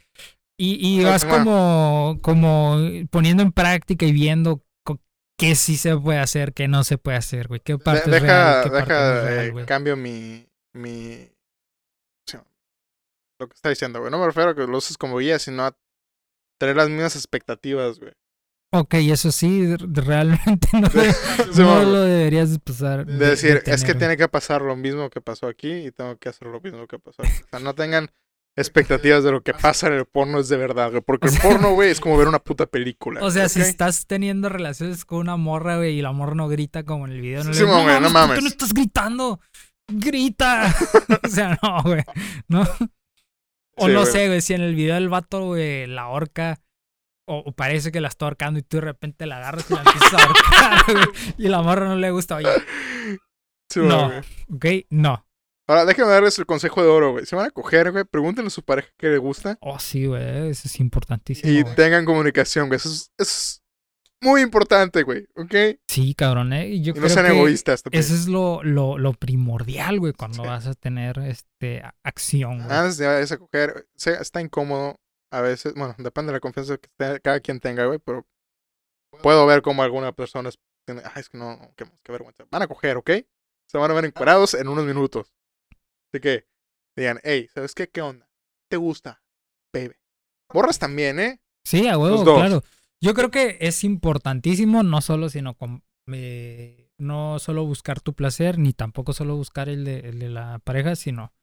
Y, 0.59 0.77
y 0.99 1.03
vas 1.03 1.25
como, 1.25 2.19
como 2.21 2.77
poniendo 3.09 3.41
en 3.41 3.51
práctica 3.51 4.05
y 4.05 4.11
viendo 4.11 4.63
qué 5.39 5.55
sí 5.55 5.77
se 5.77 5.97
puede 5.97 6.19
hacer, 6.19 6.53
qué 6.53 6.67
no 6.67 6.83
se 6.83 6.99
puede 6.99 7.17
hacer, 7.17 7.47
güey. 7.47 7.59
Qué 7.59 7.73
De- 7.73 7.79
parte 7.79 8.03
es 8.05 8.11
deja, 8.11 8.25
real, 8.27 8.63
qué 8.63 8.69
parte 8.69 8.93
no 8.93 8.99
deja, 8.99 9.17
es 9.17 9.23
real, 9.25 9.45
eh, 9.45 9.49
güey. 9.51 9.65
cambio 9.65 9.97
mi, 9.97 10.45
mi, 10.73 11.27
lo 13.39 13.47
que 13.47 13.53
está 13.55 13.69
diciendo, 13.69 13.99
güey. 13.99 14.11
No 14.11 14.19
me 14.19 14.25
refiero 14.27 14.51
a 14.51 14.55
que 14.55 14.67
lo 14.67 14.77
uses 14.77 14.97
como 14.97 15.17
guía, 15.17 15.39
sino 15.39 15.63
a 15.65 15.75
tener 16.59 16.75
las 16.75 16.89
mismas 16.89 17.15
expectativas, 17.15 17.99
güey. 17.99 18.13
Ok, 18.75 18.95
eso 18.95 19.31
sí, 19.31 19.75
realmente 19.77 20.67
no, 20.73 20.89
De- 20.89 21.13
no 21.63 21.83
lo 21.83 22.01
deberías 22.01 22.51
de 22.51 22.59
pasar. 22.59 23.05
de 23.05 23.29
decir, 23.29 23.61
es 23.67 23.83
que 23.83 23.93
tiene 23.93 24.17
que 24.17 24.27
pasar 24.27 24.61
lo 24.63 24.75
mismo 24.75 25.09
que 25.11 25.21
pasó 25.21 25.45
aquí 25.47 25.71
y 25.71 25.91
tengo 25.91 26.17
que 26.17 26.29
hacer 26.29 26.47
lo 26.47 26.59
mismo 26.59 26.87
que 26.87 26.97
pasó 26.97 27.21
aquí. 27.21 27.43
O 27.43 27.47
sea, 27.51 27.59
no 27.59 27.75
tengan 27.75 28.09
expectativas 28.57 29.23
de 29.23 29.31
lo 29.31 29.41
que 29.41 29.53
pasa 29.53 29.87
en 29.87 29.93
el 29.93 30.05
porno 30.05 30.39
es 30.39 30.49
de 30.49 30.57
verdad, 30.57 30.89
güey. 30.89 31.01
Porque 31.03 31.27
O 31.27 31.31
el 31.31 31.37
porno, 31.39 31.73
güey, 31.73 31.91
es 31.91 31.99
como 32.01 32.17
ver 32.17 32.27
una 32.27 32.39
puta 32.39 32.65
película. 32.65 33.23
O 33.23 33.29
sea, 33.29 33.47
si 33.47 33.61
estás 33.61 34.07
teniendo 34.07 34.49
relaciones 34.49 35.05
con 35.05 35.19
una 35.19 35.37
morra, 35.37 35.77
güey, 35.77 35.97
y 35.99 36.01
la 36.01 36.11
morra 36.11 36.33
no 36.33 36.47
grita 36.47 36.83
como 36.83 37.05
en 37.05 37.11
el 37.13 37.21
video, 37.21 37.43
no 37.43 37.49
le 37.51 37.55
Sí, 37.55 37.63
digas, 37.63 37.83
güey, 37.83 37.95
no 37.95 38.01
¿por 38.01 38.07
qué 38.07 38.13
mames". 38.13 38.41
no 38.41 38.47
estás 38.49 38.73
gritando? 38.73 39.39
¡Grita! 39.87 40.73
o 41.23 41.27
sea, 41.27 41.59
no, 41.61 41.83
güey. 41.83 42.03
¿No? 42.47 42.63
O 43.77 43.87
Sí, 43.87 43.91
no 43.93 44.01
güey. 44.01 44.11
sé, 44.11 44.27
güey, 44.27 44.41
si 44.41 44.53
en 44.53 44.61
el 44.61 44.75
video 44.75 44.97
el 44.97 45.09
vato, 45.09 45.45
güey, 45.45 45.87
la 45.87 46.07
horca, 46.09 46.59
o, 47.27 47.37
o 47.45 47.51
parece 47.53 47.91
que 47.91 48.01
la 48.01 48.07
está 48.09 48.25
ahorcando 48.25 48.59
y 48.59 48.63
tú 48.63 48.77
de 48.77 48.81
repente 48.81 49.25
la 49.25 49.37
agarras 49.37 49.69
y 49.69 49.73
la 49.73 49.81
empiezas 49.81 50.13
a 50.13 50.17
ahorcar, 50.25 50.83
güey, 50.93 51.05
y 51.37 51.47
la 51.47 51.61
morra 51.61 51.87
no 51.87 51.95
le 51.95 52.11
gusta, 52.11 52.35
oye, 52.35 52.49
Sí, 53.71 53.79
no, 53.79 54.07
güey. 54.09 54.19
¿ok? 54.81 54.85
No. 54.91 55.25
Ahora, 55.67 55.85
déjenme 55.85 56.11
darles 56.11 56.37
el 56.37 56.45
consejo 56.45 56.83
de 56.83 56.89
oro, 56.89 57.13
güey. 57.13 57.25
Si 57.25 57.35
van 57.35 57.45
a 57.47 57.49
coger, 57.49 57.91
güey, 57.91 58.03
pregúntenle 58.03 58.47
a 58.47 58.51
su 58.51 58.63
pareja 58.63 58.89
qué 58.97 59.07
le 59.07 59.17
gusta 59.17 59.57
Oh, 59.61 59.79
sí, 59.79 60.05
güey. 60.05 60.49
Eso 60.49 60.67
es 60.67 60.79
importantísimo. 60.79 61.49
y 61.51 61.61
güey. 61.61 61.75
tengan 61.75 62.03
comunicación, 62.05 62.67
güey. 62.67 62.75
Eso 62.77 62.89
es, 62.89 63.11
eso 63.17 63.31
es 63.31 63.62
muy 64.23 64.41
importante, 64.41 65.03
güey, 65.03 65.27
¿ok? 65.35 65.79
Sí, 65.87 66.15
cabrón, 66.15 66.53
¿eh? 66.53 66.79
Yo 66.81 66.93
Y 66.95 66.99
no 66.99 67.09
sean 67.09 67.25
que 67.27 67.31
egoístas 67.33 67.83
también. 67.83 67.99
Eso 68.03 68.13
es 68.15 68.27
lo, 68.27 68.63
lo, 68.63 68.97
lo 68.97 69.13
primordial, 69.13 69.99
güey, 69.99 70.13
cuando 70.13 70.43
Sí. 70.43 70.49
vas 70.49 70.65
a 70.67 70.73
tener 70.73 71.19
este 71.19 71.83
acción, 72.03 72.63
güey. 72.63 72.75
Antes 72.77 72.97
de 72.97 73.07
a 73.07 73.37
coger, 73.37 73.87
está 73.95 74.41
incómodo 74.41 74.99
a 75.31 75.41
veces. 75.41 75.73
Bueno, 75.75 75.95
depende 75.97 76.31
de 76.31 76.37
la 76.37 76.39
confianza 76.39 76.77
que 76.77 76.89
te- 76.97 77.19
cada 77.21 77.39
quien 77.39 77.59
tenga, 77.59 77.85
güey, 77.85 77.99
pero 77.99 78.25
puedo 79.21 79.45
ver 79.45 79.61
como 79.61 79.83
algunas 79.83 80.13
personas 80.13 80.57
tienen, 80.85 81.03
ay, 81.05 81.21
es 81.21 81.29
que 81.29 81.37
no, 81.37 81.59
qué, 81.75 81.85
qué 82.03 82.11
vergüenza. 82.11 82.45
Van 82.51 82.61
a 82.61 82.67
coger, 82.67 82.97
¿ok? 82.97 83.11
Se 83.67 83.77
van 83.77 83.89
a 83.91 83.93
ver 83.93 84.05
encuerados 84.05 84.53
en 84.53 84.67
unos 84.67 84.85
minutos. 84.85 85.33
Así 86.11 86.19
que 86.21 86.45
digan, 86.95 87.19
hey, 87.23 87.47
¿sabes 87.53 87.73
qué? 87.73 87.87
¿Qué 87.87 88.01
onda? 88.01 88.27
¿Te 88.69 88.77
gusta? 88.77 89.21
Baby. 89.71 89.95
Borras 90.53 90.77
también, 90.77 91.19
¿eh? 91.19 91.39
Sí, 91.63 91.87
a 91.87 91.97
huevo, 91.97 92.23
claro. 92.23 92.63
Yo 93.03 93.13
creo 93.13 93.29
que 93.31 93.57
es 93.59 93.83
importantísimo, 93.83 94.81
no 94.81 95.01
solo, 95.01 95.27
sino 95.27 95.55
con, 95.55 95.83
eh, 96.07 96.89
no 96.97 97.37
solo 97.39 97.65
buscar 97.65 97.99
tu 97.99 98.13
placer, 98.13 98.57
ni 98.57 98.71
tampoco 98.71 99.11
solo 99.11 99.35
buscar 99.35 99.67
el 99.67 99.83
de, 99.83 99.99
el 99.99 100.19
de 100.19 100.29
la 100.29 100.59
pareja, 100.59 100.95
sino, 100.95 101.33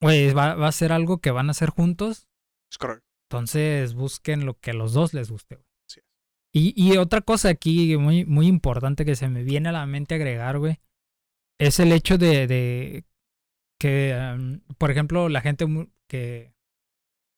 güey, 0.00 0.32
va, 0.32 0.54
va 0.54 0.68
a 0.68 0.72
ser 0.72 0.92
algo 0.92 1.18
que 1.18 1.32
van 1.32 1.48
a 1.48 1.50
hacer 1.50 1.70
juntos, 1.70 2.28
Es 2.70 2.78
correcto. 2.78 3.04
entonces 3.28 3.94
busquen 3.94 4.46
lo 4.46 4.54
que 4.60 4.70
a 4.70 4.74
los 4.74 4.92
dos 4.92 5.14
les 5.14 5.32
guste, 5.32 5.56
güey. 5.56 5.66
Es. 5.88 6.00
Y, 6.54 6.72
y 6.76 6.96
otra 6.96 7.22
cosa 7.22 7.48
aquí 7.48 7.96
muy, 7.96 8.24
muy 8.24 8.46
importante 8.46 9.04
que 9.04 9.16
se 9.16 9.28
me 9.28 9.42
viene 9.42 9.70
a 9.70 9.72
la 9.72 9.86
mente 9.86 10.14
agregar, 10.14 10.60
güey, 10.60 10.78
es 11.58 11.80
el 11.80 11.90
hecho 11.90 12.18
de, 12.18 12.46
de 12.46 13.04
que, 13.80 14.16
um, 14.36 14.60
por 14.78 14.92
ejemplo, 14.92 15.28
la 15.28 15.40
gente 15.40 15.66
que 16.08 16.54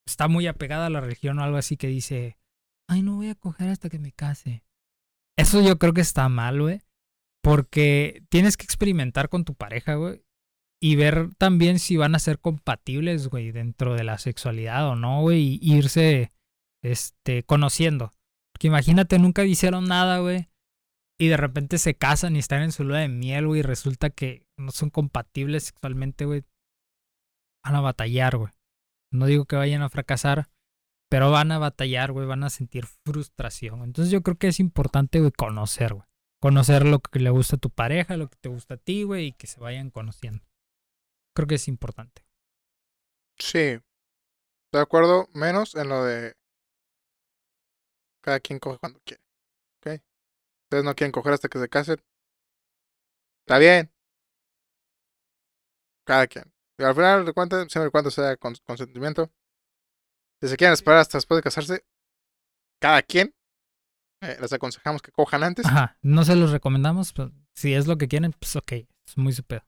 está 0.07 0.29
muy 0.29 0.47
apegada 0.47 0.87
a 0.87 0.91
la 0.91 1.01
religión 1.01 1.39
o 1.39 1.43
algo 1.43 1.57
así 1.57 1.79
que 1.79 1.87
dice, 1.87 2.37
ay, 2.89 3.03
no 3.03 3.17
voy 3.17 3.29
a 3.29 3.35
coger 3.35 3.69
hasta 3.69 3.89
que 3.89 3.99
me 3.99 4.13
case. 4.13 4.63
Eso 5.39 5.61
yo 5.61 5.79
creo 5.79 5.93
que 5.93 6.01
está 6.01 6.29
mal, 6.29 6.61
güey. 6.61 6.83
Porque 7.43 8.23
tienes 8.29 8.57
que 8.57 8.65
experimentar 8.65 9.29
con 9.29 9.45
tu 9.45 9.55
pareja, 9.55 9.95
güey. 9.95 10.23
Y 10.83 10.97
ver 10.97 11.35
también 11.37 11.79
si 11.79 11.97
van 11.97 12.15
a 12.15 12.19
ser 12.19 12.39
compatibles, 12.39 13.29
güey, 13.29 13.51
dentro 13.51 13.95
de 13.95 14.05
la 14.05 14.19
sexualidad 14.19 14.89
o 14.89 14.97
no, 14.97 15.21
güey. 15.23 15.59
Y 15.61 15.75
irse, 15.77 16.33
este, 16.83 17.45
conociendo. 17.45 18.13
Porque 18.53 18.67
imagínate, 18.69 19.19
nunca 19.19 19.45
hicieron 19.45 19.85
nada, 19.85 20.19
güey. 20.19 20.49
Y 21.19 21.29
de 21.29 21.37
repente 21.37 21.79
se 21.79 21.95
casan 21.95 22.37
y 22.37 22.41
están 22.41 22.63
en 22.63 22.73
su 22.73 22.85
luna 22.85 23.01
de 23.01 23.09
miel, 23.09 23.47
güey. 23.47 23.61
Y 23.61 23.63
resulta 23.63 24.11
que 24.11 24.47
no 24.59 24.71
son 24.71 24.91
compatibles 24.91 25.65
sexualmente, 25.65 26.25
güey. 26.25 26.45
Van 27.65 27.75
a 27.75 27.81
batallar, 27.81 28.37
güey. 28.37 28.53
No 29.13 29.27
digo 29.27 29.45
que 29.45 29.57
vayan 29.57 29.83
a 29.83 29.89
fracasar, 29.89 30.49
pero 31.09 31.31
van 31.31 31.53
a 31.53 31.59
batallar, 31.59 32.13
güey. 32.13 32.27
Van 32.27 32.45
a 32.45 32.51
sentir 32.51 32.87
frustración. 32.87 33.83
Entonces 33.83 34.13
yo 34.13 34.23
creo 34.23 34.37
que 34.37 34.49
es 34.49 34.61
importante, 34.61 35.21
güey, 35.21 35.33
conocer, 35.33 35.95
güey. 35.95 36.07
Conocer 36.41 36.85
lo 36.85 37.01
que 37.01 37.19
le 37.19 37.31
gusta 37.31 37.57
a 37.57 37.59
tu 37.59 37.71
pareja, 37.71 38.17
lo 38.17 38.29
que 38.29 38.37
te 38.37 38.49
gusta 38.49 38.75
a 38.75 38.79
ti, 38.79 39.05
güey. 39.05 39.27
Y 39.29 39.33
que 39.33 39.47
se 39.47 39.61
vayan 39.61 39.91
conociendo. 39.91 40.45
Creo 41.35 41.47
que 41.47 41.57
es 41.57 41.69
importante. 41.69 42.25
Sí. 43.39 43.79
De 44.73 44.81
acuerdo, 44.81 45.29
menos 45.33 45.75
en 45.75 45.89
lo 45.89 46.05
de 46.05 46.35
cada 48.21 48.41
quien 48.41 48.59
coge 48.59 48.79
cuando 48.79 49.01
quiere. 49.05 49.23
¿Ok? 49.79 50.03
Ustedes 50.65 50.85
no 50.85 50.95
quieren 50.95 51.13
coger 51.13 51.33
hasta 51.33 51.49
que 51.49 51.59
se 51.59 51.69
casen. 51.69 52.03
Está 53.47 53.59
bien. 53.59 53.91
Cada 56.05 56.27
quien. 56.27 56.53
Y 56.79 56.85
al 56.85 56.95
final 56.95 57.25
de 57.25 57.33
cuentas, 57.33 57.67
siempre 57.71 57.89
y 57.89 57.91
cuando 57.91 58.11
sea 58.11 58.37
con 58.37 58.55
consentimiento. 58.65 59.31
Si 60.43 60.49
se 60.49 60.57
quieren 60.57 60.75
esperar 60.75 60.99
hasta 61.01 61.19
después 61.19 61.39
de 61.39 61.43
casarse, 61.43 61.87
cada 62.81 63.03
quien. 63.03 63.35
eh, 64.23 64.37
les 64.41 64.53
aconsejamos 64.53 65.03
que 65.03 65.13
cojan 65.13 65.43
antes. 65.43 65.67
Ajá. 65.67 65.99
No 66.03 66.25
se 66.25 66.37
los 66.37 66.51
recomendamos, 66.51 67.13
pero 67.13 67.33
si 67.55 67.75
es 67.75 67.87
lo 67.87 67.97
que 67.97 68.09
quieren, 68.09 68.33
pues 68.33 68.57
ok. 68.57 68.73
Es 68.73 69.17
muy 69.17 69.33
su 69.33 69.45
pedo. 69.45 69.63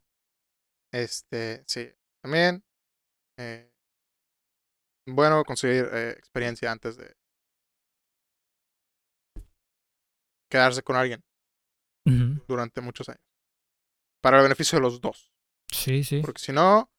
Este, 0.93 1.65
sí. 1.67 1.91
También, 2.23 2.65
eh, 3.39 3.71
bueno 5.07 5.45
conseguir 5.45 5.89
eh, 5.93 6.11
experiencia 6.11 6.73
antes 6.73 6.97
de 6.97 7.15
quedarse 10.51 10.83
con 10.83 10.97
alguien 10.97 11.23
durante 12.47 12.81
muchos 12.81 13.09
años. 13.11 13.23
Para 14.23 14.39
el 14.39 14.45
beneficio 14.45 14.79
de 14.79 14.83
los 14.83 15.01
dos. 15.01 15.31
Sí, 15.71 16.03
sí. 16.03 16.21
Porque 16.23 16.41
si 16.41 16.53
no, 16.53 16.91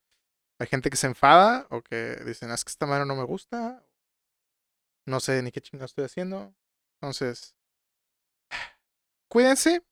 hay 0.60 0.66
gente 0.66 0.90
que 0.90 0.96
se 0.96 1.06
enfada 1.06 1.66
o 1.70 1.80
que 1.82 2.16
dicen, 2.26 2.50
"Ah, 2.50 2.54
es 2.54 2.64
que 2.64 2.70
esta 2.70 2.86
mano 2.86 3.06
no 3.06 3.16
me 3.16 3.24
gusta. 3.24 3.82
No 5.06 5.18
sé 5.18 5.42
ni 5.42 5.50
qué 5.50 5.62
chingada 5.62 5.86
estoy 5.86 6.04
haciendo. 6.04 6.54
Entonces, 7.00 7.56
cuídense 9.28 9.82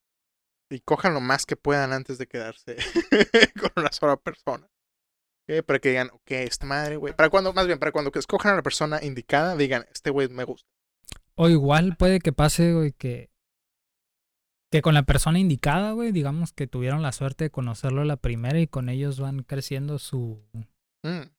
y 0.70 0.80
cojan 0.80 1.14
lo 1.14 1.20
más 1.20 1.46
que 1.46 1.56
puedan 1.56 1.94
antes 1.94 2.18
de 2.18 2.26
quedarse 2.26 2.76
con 3.60 3.70
una 3.76 3.90
sola 3.92 4.16
persona. 4.18 4.68
¿Ok? 5.48 5.64
Para 5.64 5.78
que 5.78 5.88
digan, 5.88 6.10
ok, 6.12 6.30
esta 6.32 6.66
madre, 6.66 6.96
güey. 6.96 7.14
Para 7.14 7.30
cuando, 7.30 7.54
más 7.54 7.66
bien, 7.66 7.78
para 7.78 7.90
cuando 7.90 8.10
escojan 8.14 8.52
a 8.52 8.56
la 8.56 8.62
persona 8.62 9.02
indicada, 9.02 9.56
digan, 9.56 9.86
este 9.90 10.10
güey 10.10 10.28
me 10.28 10.44
gusta. 10.44 10.68
O 11.34 11.48
igual 11.48 11.96
puede 11.96 12.18
que 12.18 12.34
pase, 12.34 12.74
güey, 12.74 12.92
que, 12.92 13.30
que 14.70 14.82
con 14.82 14.94
la 14.94 15.02
persona 15.04 15.38
indicada, 15.38 15.92
güey, 15.92 16.12
digamos 16.12 16.52
que 16.52 16.66
tuvieron 16.66 17.02
la 17.02 17.12
suerte 17.12 17.44
de 17.44 17.50
conocerlo 17.50 18.04
la 18.04 18.16
primera 18.16 18.60
y 18.60 18.66
con 18.66 18.88
ellos 18.88 19.18
van 19.20 19.42
creciendo 19.42 19.98
su, 19.98 20.42
Mm, 21.04 21.30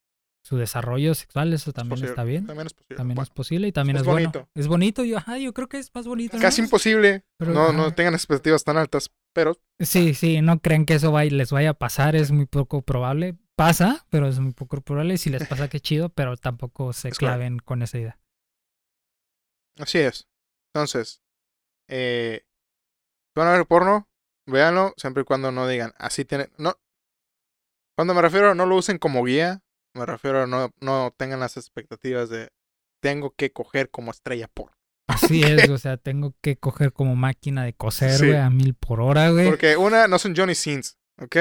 su 0.42 0.56
desarrollo 0.56 1.14
sexual, 1.14 1.52
eso 1.52 1.72
también 1.72 1.90
posible. 1.90 2.10
está 2.10 2.24
bien. 2.24 2.46
También 2.46 2.66
es 2.66 2.72
posible. 2.74 2.96
También 2.96 3.14
Bueno, 3.16 3.22
es 3.24 3.30
posible 3.30 3.68
y 3.68 3.72
también 3.72 3.96
es 3.96 4.00
es, 4.02 4.06
bueno. 4.08 4.30
bonito. 4.32 4.50
Es 4.54 4.66
bonito, 4.68 5.04
yo, 5.04 5.18
ajá, 5.18 5.38
yo 5.38 5.52
creo 5.52 5.68
que 5.68 5.78
es 5.78 5.94
más 5.94 6.06
bonito. 6.06 6.36
¿no? 6.36 6.42
casi 6.42 6.62
imposible. 6.62 7.24
Pero, 7.36 7.52
no, 7.52 7.72
no 7.72 7.94
tengan 7.94 8.14
expectativas 8.14 8.64
tan 8.64 8.76
altas, 8.78 9.10
pero 9.34 9.56
Sí, 9.78 10.14
sí, 10.14 10.40
no 10.40 10.58
crean 10.60 10.86
que 10.86 10.94
eso 10.94 11.12
vaya- 11.12 11.30
les 11.36 11.52
vaya 11.52 11.70
a 11.70 11.74
pasar, 11.74 12.16
es 12.16 12.32
muy 12.32 12.46
poco 12.46 12.82
probable. 12.82 13.36
Pasa, 13.54 14.06
pero 14.08 14.26
es 14.28 14.38
muy 14.40 14.52
poco 14.54 14.80
probable. 14.80 15.18
Si 15.18 15.28
les 15.28 15.46
pasa, 15.46 15.68
qué 15.68 15.78
chido, 15.80 16.08
pero 16.08 16.36
tampoco 16.38 16.92
se 16.94 17.08
Es 17.10 17.18
claven 17.18 17.58
con 17.58 17.82
esa 17.82 17.98
idea. 17.98 18.18
Así 19.78 19.98
es. 19.98 20.26
Entonces, 20.74 21.22
eh, 21.88 22.42
van 23.36 23.48
a 23.48 23.52
ver 23.52 23.66
porno, 23.66 24.08
véanlo 24.46 24.94
siempre 24.96 25.22
y 25.22 25.24
cuando 25.24 25.52
no 25.52 25.66
digan, 25.68 25.92
así 25.98 26.24
tiene. 26.24 26.50
No. 26.58 26.74
Cuando 27.96 28.14
me 28.14 28.22
refiero 28.22 28.50
a 28.50 28.54
no 28.54 28.66
lo 28.66 28.76
usen 28.76 28.98
como 28.98 29.24
guía, 29.24 29.62
me 29.94 30.06
refiero 30.06 30.42
a 30.42 30.46
no, 30.46 30.70
no 30.80 31.14
tengan 31.16 31.40
las 31.40 31.56
expectativas 31.56 32.28
de 32.30 32.50
tengo 33.02 33.34
que 33.34 33.52
coger 33.52 33.90
como 33.90 34.10
estrella 34.10 34.48
porno. 34.48 34.76
Así 35.08 35.42
es, 35.44 35.68
o 35.68 35.78
sea, 35.78 35.96
tengo 35.96 36.34
que 36.40 36.56
coger 36.56 36.92
como 36.92 37.16
máquina 37.16 37.64
de 37.64 37.74
coser, 37.74 38.12
Sí. 38.12 38.26
güey, 38.28 38.38
a 38.38 38.50
mil 38.50 38.74
por 38.74 39.00
hora, 39.00 39.30
güey. 39.30 39.48
Porque 39.48 39.76
una, 39.76 40.06
no 40.08 40.18
son 40.18 40.34
Johnny 40.36 40.54
Sins, 40.54 40.98
¿ok? 41.20 41.36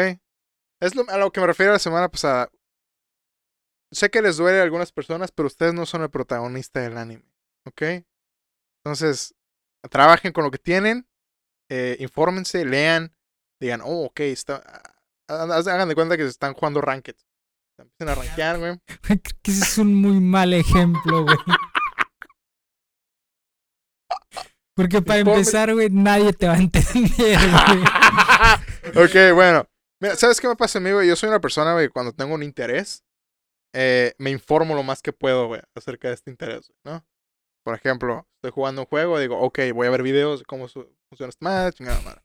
Es 0.82 0.96
lo, 0.96 1.08
a 1.10 1.18
lo 1.18 1.32
que 1.32 1.42
me 1.42 1.48
refiero 1.48 1.72
la 1.74 1.80
semana 1.80 2.10
pasada. 2.10 2.50
Sé 3.92 4.10
que 4.10 4.22
les 4.22 4.38
duele 4.38 4.60
a 4.60 4.64
algunas 4.64 4.92
personas, 4.92 5.32
pero 5.32 5.48
ustedes 5.48 5.74
no 5.74 5.86
son 5.86 6.04
el 6.04 6.10
protagonista 6.10 6.80
del 6.80 6.98
anime, 6.98 7.26
¿ok? 7.66 7.82
Entonces, 8.84 9.36
trabajen 9.90 10.32
con 10.32 10.44
lo 10.44 10.52
que 10.52 10.60
tienen, 10.60 11.08
eh, 11.70 11.96
infórmense, 12.00 12.66
lean, 12.66 13.14
digan, 13.62 13.82
oh, 13.84 14.06
ok, 14.06 14.20
está, 14.22 14.62
hagan 15.28 15.88
de 15.90 15.96
cuenta 15.96 16.18
que 16.18 16.24
se 16.24 16.30
están 16.30 16.54
jugando 16.54 16.82
Ranked. 16.82 17.16
Empiecen 17.80 18.10
a 18.10 18.16
rankear, 18.16 18.58
güey. 18.60 18.80
Creo 19.02 19.20
que 19.42 19.52
ese 19.52 19.64
es 19.64 19.78
un 19.78 19.96
muy 19.96 20.20
mal 20.20 20.54
ejemplo, 20.54 21.24
güey. 21.24 21.38
Porque 24.76 25.02
para 25.02 25.20
Informe- 25.20 25.34
empezar, 25.40 25.74
güey, 25.74 25.90
nadie 25.90 26.34
te 26.34 26.48
va 26.48 26.54
a 26.54 26.58
entender, 26.58 27.38
güey. 28.96 29.06
ok, 29.06 29.36
bueno. 29.36 29.66
Mira, 30.02 30.16
¿sabes 30.16 30.40
qué 30.40 30.48
me 30.48 30.56
pasa 30.56 30.80
a 30.80 30.82
mí, 30.82 30.92
güey? 30.92 31.08
Yo 31.10 31.16
soy 31.18 31.28
una 31.28 31.42
persona, 31.42 31.74
güey, 31.74 31.90
cuando 31.90 32.14
tengo 32.14 32.34
un 32.34 32.44
interés, 32.44 33.04
eh, 33.76 34.14
me 34.18 34.30
informo 34.30 34.76
lo 34.76 34.84
más 34.84 35.02
que 35.02 35.12
puedo, 35.12 35.48
güey, 35.48 35.62
acerca 35.76 36.08
de 36.08 36.14
este 36.14 36.32
interés, 36.32 36.72
¿no? 36.86 37.06
Por 37.66 37.76
ejemplo, 37.76 38.26
estoy 38.38 38.52
jugando 38.52 38.84
un 38.84 38.88
juego, 38.88 39.20
digo, 39.20 39.38
ok, 39.40 39.60
voy 39.74 39.88
a 39.88 39.90
ver 39.90 40.02
videos 40.04 40.40
de 40.40 40.46
cómo 40.46 40.70
su- 40.70 40.90
funciona 41.10 41.30
esta 41.30 41.44
madre, 41.44 41.74
chingada 41.74 42.02
madre. 42.02 42.22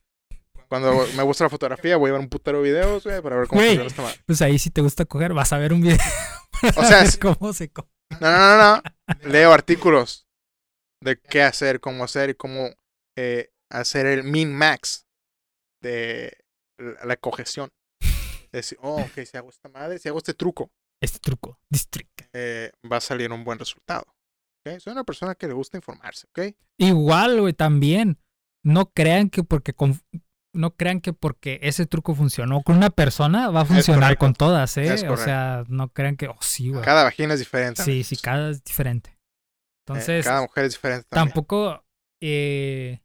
Cuando 0.69 1.07
me 1.17 1.23
gusta 1.23 1.45
la 1.45 1.51
fotografía, 1.51 1.97
voy 1.97 2.11
a 2.11 2.13
ver 2.15 2.21
un 2.21 2.29
putero 2.29 2.59
de 2.63 2.65
videos, 2.71 3.05
güey, 3.05 3.21
para 3.23 3.37
ver 3.37 3.47
cómo 3.49 3.61
funciona 3.61 3.87
esta 3.87 4.03
madre. 4.03 4.21
Pues 4.27 4.43
ahí 4.43 4.59
si 4.59 4.71
te 4.71 4.81
gusta 4.81 5.05
coger, 5.05 5.33
vas 5.35 5.53
a 5.53 5.59
ver 5.59 5.73
un 5.73 5.81
video. 5.81 5.99
O 6.77 6.85
sea, 6.85 7.03
es 7.03 7.19
cómo 7.19 7.53
se 7.53 7.69
coge. 7.69 7.89
No, 8.21 8.31
no, 8.31 8.57
no, 8.57 8.77
no. 8.77 8.83
Leo 9.29 9.53
artículos 9.53 10.27
de 11.03 11.21
qué 11.21 11.43
hacer, 11.43 11.81
cómo 11.81 12.05
hacer 12.05 12.31
y 12.31 12.35
cómo 12.35 12.71
eh, 13.19 13.51
hacer 13.71 14.07
el 14.07 14.23
min 14.25 14.55
max 14.55 15.07
de 15.83 16.33
la, 16.79 17.17
cojeción. 17.17 17.71
Es 18.01 18.51
decir, 18.53 18.79
oh, 18.81 19.03
ok, 19.03 19.25
si 19.27 19.37
hago 19.37 19.51
esta 19.51 19.69
madre, 19.69 19.99
si 19.99 20.09
hago 20.09 20.19
este 20.19 20.33
truco, 20.33 20.71
Este 21.03 21.19
truco, 21.19 21.59
district. 21.69 22.23
eh, 22.33 22.71
va 22.91 22.97
a 22.99 23.01
salir 23.03 23.31
un 23.31 23.45
buen 23.45 23.59
resultado. 23.59 24.07
¿ok? 24.65 24.79
Soy 24.79 24.93
una 24.93 25.05
persona 25.05 25.35
que 25.35 25.49
le 25.49 25.53
gusta 25.55 25.77
informarse, 25.77 26.29
¿ok? 26.29 26.55
Igual, 26.79 27.41
güey, 27.41 27.53
también. 27.53 28.19
No 28.65 28.91
crean 28.91 29.31
que 29.31 29.45
porque 29.45 29.75
con- 29.75 30.01
no 30.53 30.75
crean 30.75 31.01
que 31.01 31.13
porque 31.13 31.61
ese 31.63 31.87
truco 31.87 32.15
funcionó 32.15 32.63
con 32.63 32.77
una 32.77 32.91
persona 32.91 33.51
va 33.51 33.63
a 33.63 33.65
funcionar 33.65 34.19
con 34.19 34.35
todas, 34.35 34.77
¿eh? 34.77 35.09
O 35.09 35.17
sea, 35.17 35.65
no 35.69 35.93
crean 35.93 36.17
que, 36.17 36.29
oh, 36.29 36.39
sí, 36.41 36.71
güey. 36.71 36.83
Cada 36.83 37.05
vagina 37.05 37.35
es 37.35 37.41
diferente. 37.41 37.83
Sí, 37.83 38.05
sí, 38.05 38.17
cada 38.17 38.51
es 38.51 38.65
diferente. 38.65 39.11
Eh, 39.11 39.19
Entonces, 39.87 40.25
cada 40.25 40.43
mujer 40.43 40.65
es 40.65 40.73
diferente. 40.73 41.07
También. 41.11 41.29
tampoco 41.29 41.85
eh, 42.23 43.03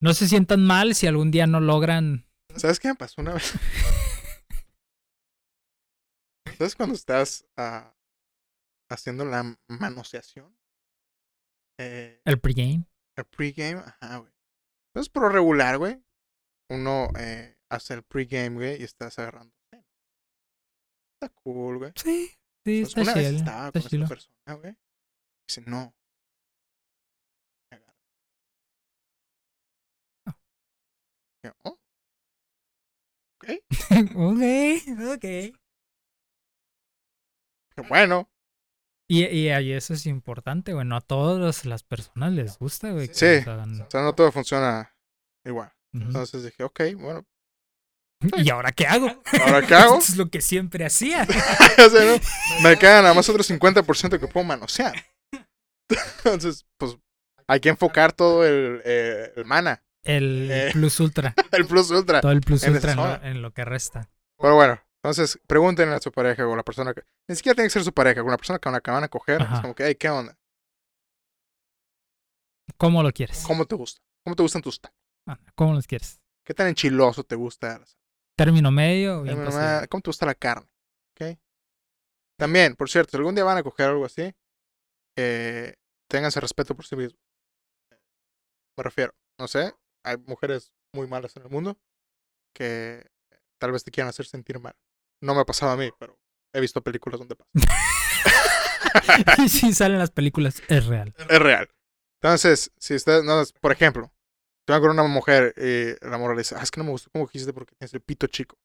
no 0.00 0.14
se 0.14 0.26
sientan 0.26 0.64
mal 0.64 0.94
si 0.94 1.06
algún 1.06 1.30
día 1.30 1.46
no 1.46 1.60
logran. 1.60 2.26
¿Sabes 2.56 2.80
qué 2.80 2.88
me 2.88 2.94
pasó 2.94 3.20
una 3.20 3.34
vez? 3.34 3.52
¿Sabes 6.58 6.76
cuando 6.76 6.94
estás 6.94 7.46
ah, 7.56 7.94
haciendo 8.88 9.24
la 9.24 9.56
manoseación? 9.68 10.56
Eh, 11.78 12.20
El 12.24 12.40
pregame. 12.40 12.84
El 13.20 13.26
pregame, 13.26 13.80
ajá, 13.80 14.18
güey. 14.18 14.32
Entonces, 14.88 15.10
por 15.12 15.22
lo 15.24 15.28
regular, 15.30 15.78
güey, 15.78 16.02
uno 16.70 17.08
eh, 17.18 17.56
hace 17.70 17.94
el 17.94 18.02
pregame, 18.02 18.56
güey, 18.56 18.80
y 18.80 18.84
estás 18.84 19.18
agarrando. 19.18 19.54
Está 21.14 21.28
cool, 21.42 21.78
güey. 21.78 21.92
Sí, 21.96 22.28
sí, 22.64 22.82
Pues 22.82 22.88
está 22.88 23.02
una 23.02 23.14
vez 23.14 23.26
chido. 23.28 23.38
estaba 23.38 23.66
Está 23.68 23.80
con 23.80 23.88
chido. 23.90 24.02
esta 24.04 24.14
persona, 24.14 24.54
güey. 24.60 24.76
Dice, 25.46 25.62
no. 25.66 25.94
Ah. 30.26 30.34
Yo, 31.42 31.52
oh. 31.64 31.78
Ok. 33.36 33.44
ok, 34.16 34.42
ok. 35.14 35.26
Bueno. 37.88 38.29
Y, 39.10 39.24
y 39.26 39.48
ahí 39.50 39.72
eso 39.72 39.92
es 39.92 40.06
importante, 40.06 40.72
güey. 40.72 40.86
No 40.86 40.94
a 40.96 41.00
todas 41.00 41.64
las 41.64 41.82
personas 41.82 42.32
les 42.32 42.58
gusta, 42.58 42.92
güey. 42.92 43.08
Sí. 43.12 43.26
O 43.44 43.90
sea, 43.90 44.02
no 44.02 44.14
todo 44.14 44.30
funciona 44.30 44.94
igual. 45.44 45.72
Entonces 45.92 46.44
dije, 46.44 46.62
ok, 46.62 46.80
bueno. 46.96 47.26
¿Y 48.36 48.50
ahora 48.50 48.70
qué 48.70 48.86
hago? 48.86 49.08
¿Ahora 49.44 49.66
qué 49.66 49.74
hago? 49.74 49.94
Esto 49.98 50.12
es 50.12 50.16
lo 50.16 50.28
que 50.30 50.40
siempre 50.40 50.84
hacía. 50.84 51.26
O 51.84 51.88
sea, 51.90 52.04
¿no? 52.04 52.20
Me 52.62 52.76
queda 52.78 53.02
nada 53.02 53.14
más 53.14 53.28
otro 53.28 53.42
50% 53.42 54.20
que 54.20 54.28
puedo 54.28 54.44
manosear. 54.44 54.94
Entonces, 56.24 56.66
pues, 56.76 56.96
hay 57.48 57.58
que 57.58 57.70
enfocar 57.70 58.12
todo 58.12 58.46
el, 58.46 58.80
eh, 58.84 59.32
el 59.34 59.44
mana, 59.44 59.82
El 60.04 60.48
Eh. 60.52 60.70
Plus 60.72 61.00
Ultra. 61.00 61.34
el 61.50 61.66
plus 61.66 61.90
ultra. 61.90 62.20
Todo 62.20 62.30
el 62.30 62.42
Plus 62.42 62.62
En 62.62 62.74
Ultra 62.74 62.92
en 62.92 62.96
lo, 62.96 63.22
en 63.24 63.42
lo 63.42 63.52
que 63.52 63.64
resta. 63.64 64.08
Pero 64.38 64.54
bueno, 64.54 64.80
entonces 65.02 65.38
pregúntenle 65.46 65.94
a 65.94 66.00
su 66.00 66.12
pareja 66.12 66.46
o 66.46 66.52
a 66.52 66.56
la 66.56 66.62
persona 66.62 66.92
que. 66.92 67.02
Ni 67.26 67.34
siquiera 67.34 67.54
tiene 67.54 67.68
que 67.68 67.72
ser 67.72 67.84
su 67.84 67.92
pareja, 67.92 68.20
con 68.20 68.30
la 68.30 68.36
persona 68.36 68.58
que 68.58 68.90
van 68.90 69.04
a 69.04 69.08
coger. 69.08 69.42
Ajá. 69.42 69.56
Es 69.56 69.60
como 69.62 69.74
que, 69.74 69.86
hey, 69.86 69.94
¿qué 69.94 70.10
onda? 70.10 70.36
¿Cómo 72.76 73.02
lo 73.02 73.10
quieres? 73.10 73.44
¿Cómo 73.46 73.64
te 73.64 73.74
gusta? 73.74 74.02
¿Cómo 74.24 74.36
te 74.36 74.42
gustan 74.42 74.62
tus 74.62 74.80
tacos? 74.80 74.98
¿Cómo 75.54 75.74
los 75.74 75.86
quieres? 75.86 76.20
¿Qué 76.44 76.54
tan 76.54 76.66
enchiloso 76.66 77.24
te 77.24 77.34
gusta? 77.34 77.82
Término 78.36 78.70
medio. 78.70 79.20
cocido. 79.20 79.88
¿Cómo 79.88 80.00
te 80.02 80.08
gusta 80.08 80.26
la 80.26 80.34
carne? 80.34 80.68
¿Ok? 81.14 81.38
También, 82.38 82.76
por 82.76 82.88
cierto, 82.88 83.10
si 83.12 83.16
algún 83.16 83.34
día 83.34 83.44
van 83.44 83.58
a 83.58 83.62
coger 83.62 83.90
algo 83.90 84.04
así, 84.04 84.34
eh, 85.16 85.74
ténganse 86.08 86.40
respeto 86.40 86.74
por 86.74 86.86
sí 86.86 86.96
mismos. 86.96 87.20
Me 88.76 88.84
refiero, 88.84 89.14
no 89.38 89.46
sé, 89.46 89.74
hay 90.04 90.16
mujeres 90.26 90.72
muy 90.94 91.06
malas 91.06 91.36
en 91.36 91.42
el 91.42 91.50
mundo 91.50 91.78
que 92.54 93.06
tal 93.58 93.72
vez 93.72 93.84
te 93.84 93.90
quieran 93.90 94.08
hacer 94.08 94.26
sentir 94.26 94.58
mal. 94.58 94.74
No 95.22 95.34
me 95.34 95.40
ha 95.40 95.44
pasado 95.44 95.72
a 95.72 95.76
mí, 95.76 95.90
pero 95.98 96.18
he 96.52 96.60
visto 96.60 96.82
películas 96.82 97.18
donde 97.18 97.36
pasa. 97.36 97.50
Y 99.38 99.48
si 99.48 99.72
salen 99.72 99.98
las 99.98 100.10
películas, 100.10 100.62
es 100.68 100.86
real. 100.86 101.14
es 101.16 101.38
real. 101.38 101.68
Entonces, 102.20 102.72
si 102.76 102.94
ustedes, 102.94 103.24
no, 103.24 103.42
por 103.60 103.72
ejemplo, 103.72 104.12
te 104.66 104.72
van 104.72 104.82
con 104.82 104.90
una 104.90 105.04
mujer 105.04 105.54
y 105.56 105.94
la 106.06 106.18
morra 106.18 106.34
le 106.34 106.40
dice, 106.40 106.54
ah, 106.58 106.62
es 106.62 106.70
que 106.70 106.80
no 106.80 106.84
me 106.84 106.90
gustó 106.90 107.10
cómo 107.10 107.26
dijiste 107.26 107.52
porque 107.52 107.74
tienes 107.76 107.94
el 107.94 108.00
pito 108.00 108.26
chico. 108.26 108.58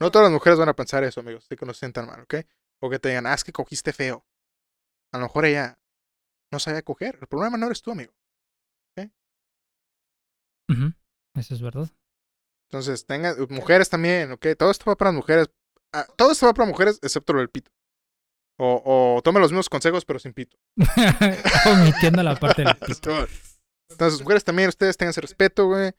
No 0.00 0.10
todas 0.10 0.26
las 0.26 0.32
mujeres 0.32 0.58
van 0.58 0.68
a 0.68 0.76
pensar 0.76 1.02
eso, 1.04 1.20
amigos, 1.20 1.44
así 1.44 1.56
que 1.56 1.66
no 1.66 1.74
se 1.74 1.80
sientan 1.80 2.06
mal, 2.06 2.20
¿ok? 2.22 2.36
O 2.80 2.88
que 2.88 2.98
te 2.98 3.08
digan, 3.08 3.26
ah, 3.26 3.34
es 3.34 3.44
que 3.44 3.52
cogiste 3.52 3.92
feo. 3.92 4.24
A 5.12 5.18
lo 5.18 5.24
mejor 5.24 5.44
ella 5.44 5.78
no 6.52 6.58
sabía 6.58 6.82
coger. 6.82 7.18
El 7.20 7.26
problema 7.26 7.56
no 7.56 7.66
eres 7.66 7.82
tú, 7.82 7.90
amigo. 7.90 8.12
Ujú, 10.70 10.92
Eso 11.34 11.54
es 11.54 11.62
verdad. 11.62 11.88
Entonces, 12.68 13.06
tengan, 13.06 13.34
mujeres 13.48 13.88
también, 13.88 14.32
¿ok? 14.32 14.48
Todo 14.58 14.70
esto 14.70 14.84
va 14.86 14.96
para 14.96 15.10
las 15.10 15.16
mujeres. 15.16 15.48
Ah, 15.92 16.06
todo 16.16 16.32
esto 16.32 16.46
va 16.46 16.54
para 16.54 16.68
mujeres, 16.68 16.98
excepto 17.02 17.32
lo 17.32 17.40
del 17.40 17.48
pito. 17.50 17.70
O, 18.60 19.16
o 19.16 19.22
tomen 19.22 19.40
los 19.40 19.52
mismos 19.52 19.68
consejos, 19.68 20.04
pero 20.04 20.18
sin 20.18 20.32
pito. 20.32 20.56
Omitiendo 21.72 22.22
la 22.22 22.34
parte 22.36 22.64
del 22.64 22.76
pito. 22.76 23.26
Entonces, 23.90 24.20
mujeres 24.20 24.44
también, 24.44 24.68
ustedes 24.68 24.96
tengan 24.96 25.10
ese 25.10 25.20
respeto, 25.20 25.66
güey. 25.66 25.92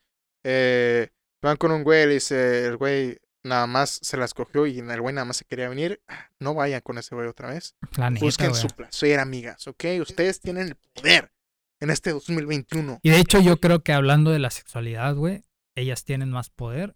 Eh, 0.46 1.10
van 1.42 1.58
con 1.58 1.72
un 1.72 1.84
güey, 1.84 2.06
le 2.08 2.14
dice, 2.16 2.66
el 2.68 2.78
güey 2.78 3.18
nada 3.46 3.66
más 3.68 4.00
se 4.02 4.18
las 4.18 4.34
cogió 4.34 4.68
y 4.68 4.80
el 4.80 5.02
güey 5.02 5.16
nada 5.16 5.26
más 5.26 5.38
se 5.38 5.46
quería 5.46 5.70
venir. 5.70 6.02
Ah, 6.08 6.30
No 6.40 6.54
vayan 6.54 6.82
con 6.82 6.98
ese 6.98 7.16
güey 7.16 7.28
otra 7.28 7.50
vez. 7.50 7.76
La 7.98 8.10
neta, 8.10 8.26
Busquen 8.26 8.50
güey. 8.50 8.62
su 8.62 8.68
placer, 8.68 9.20
amigas, 9.20 9.66
¿ok? 9.68 9.86
Ustedes 10.02 10.40
tienen 10.40 10.68
el 10.68 10.76
poder 10.94 11.32
en 11.82 11.90
este 11.90 12.12
2021. 12.12 13.00
Y 13.02 13.10
de 13.10 13.20
hecho, 13.20 13.40
yo 13.40 13.58
creo 13.60 13.82
que 13.84 13.94
hablando 13.94 14.32
de 14.32 14.40
la 14.40 14.50
sexualidad, 14.52 15.16
güey, 15.16 15.46
ellas 15.76 16.04
tienen 16.04 16.30
más 16.30 16.50
poder. 16.50 16.96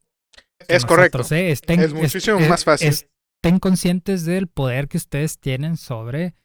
Es 0.68 0.86
correcto. 0.86 1.20
nosotros, 1.20 1.32
¿eh? 1.38 1.52
Estén- 1.52 1.80
Es 1.82 1.94
muchísimo 1.94 2.40
más 2.42 2.64
fácil. 2.64 2.88
Estén 2.90 3.60
conscientes 3.60 4.26
del 4.26 4.48
poder 4.48 4.88
que 4.88 4.98
ustedes 4.98 5.40
tienen 5.40 5.76
sobre 5.78 6.36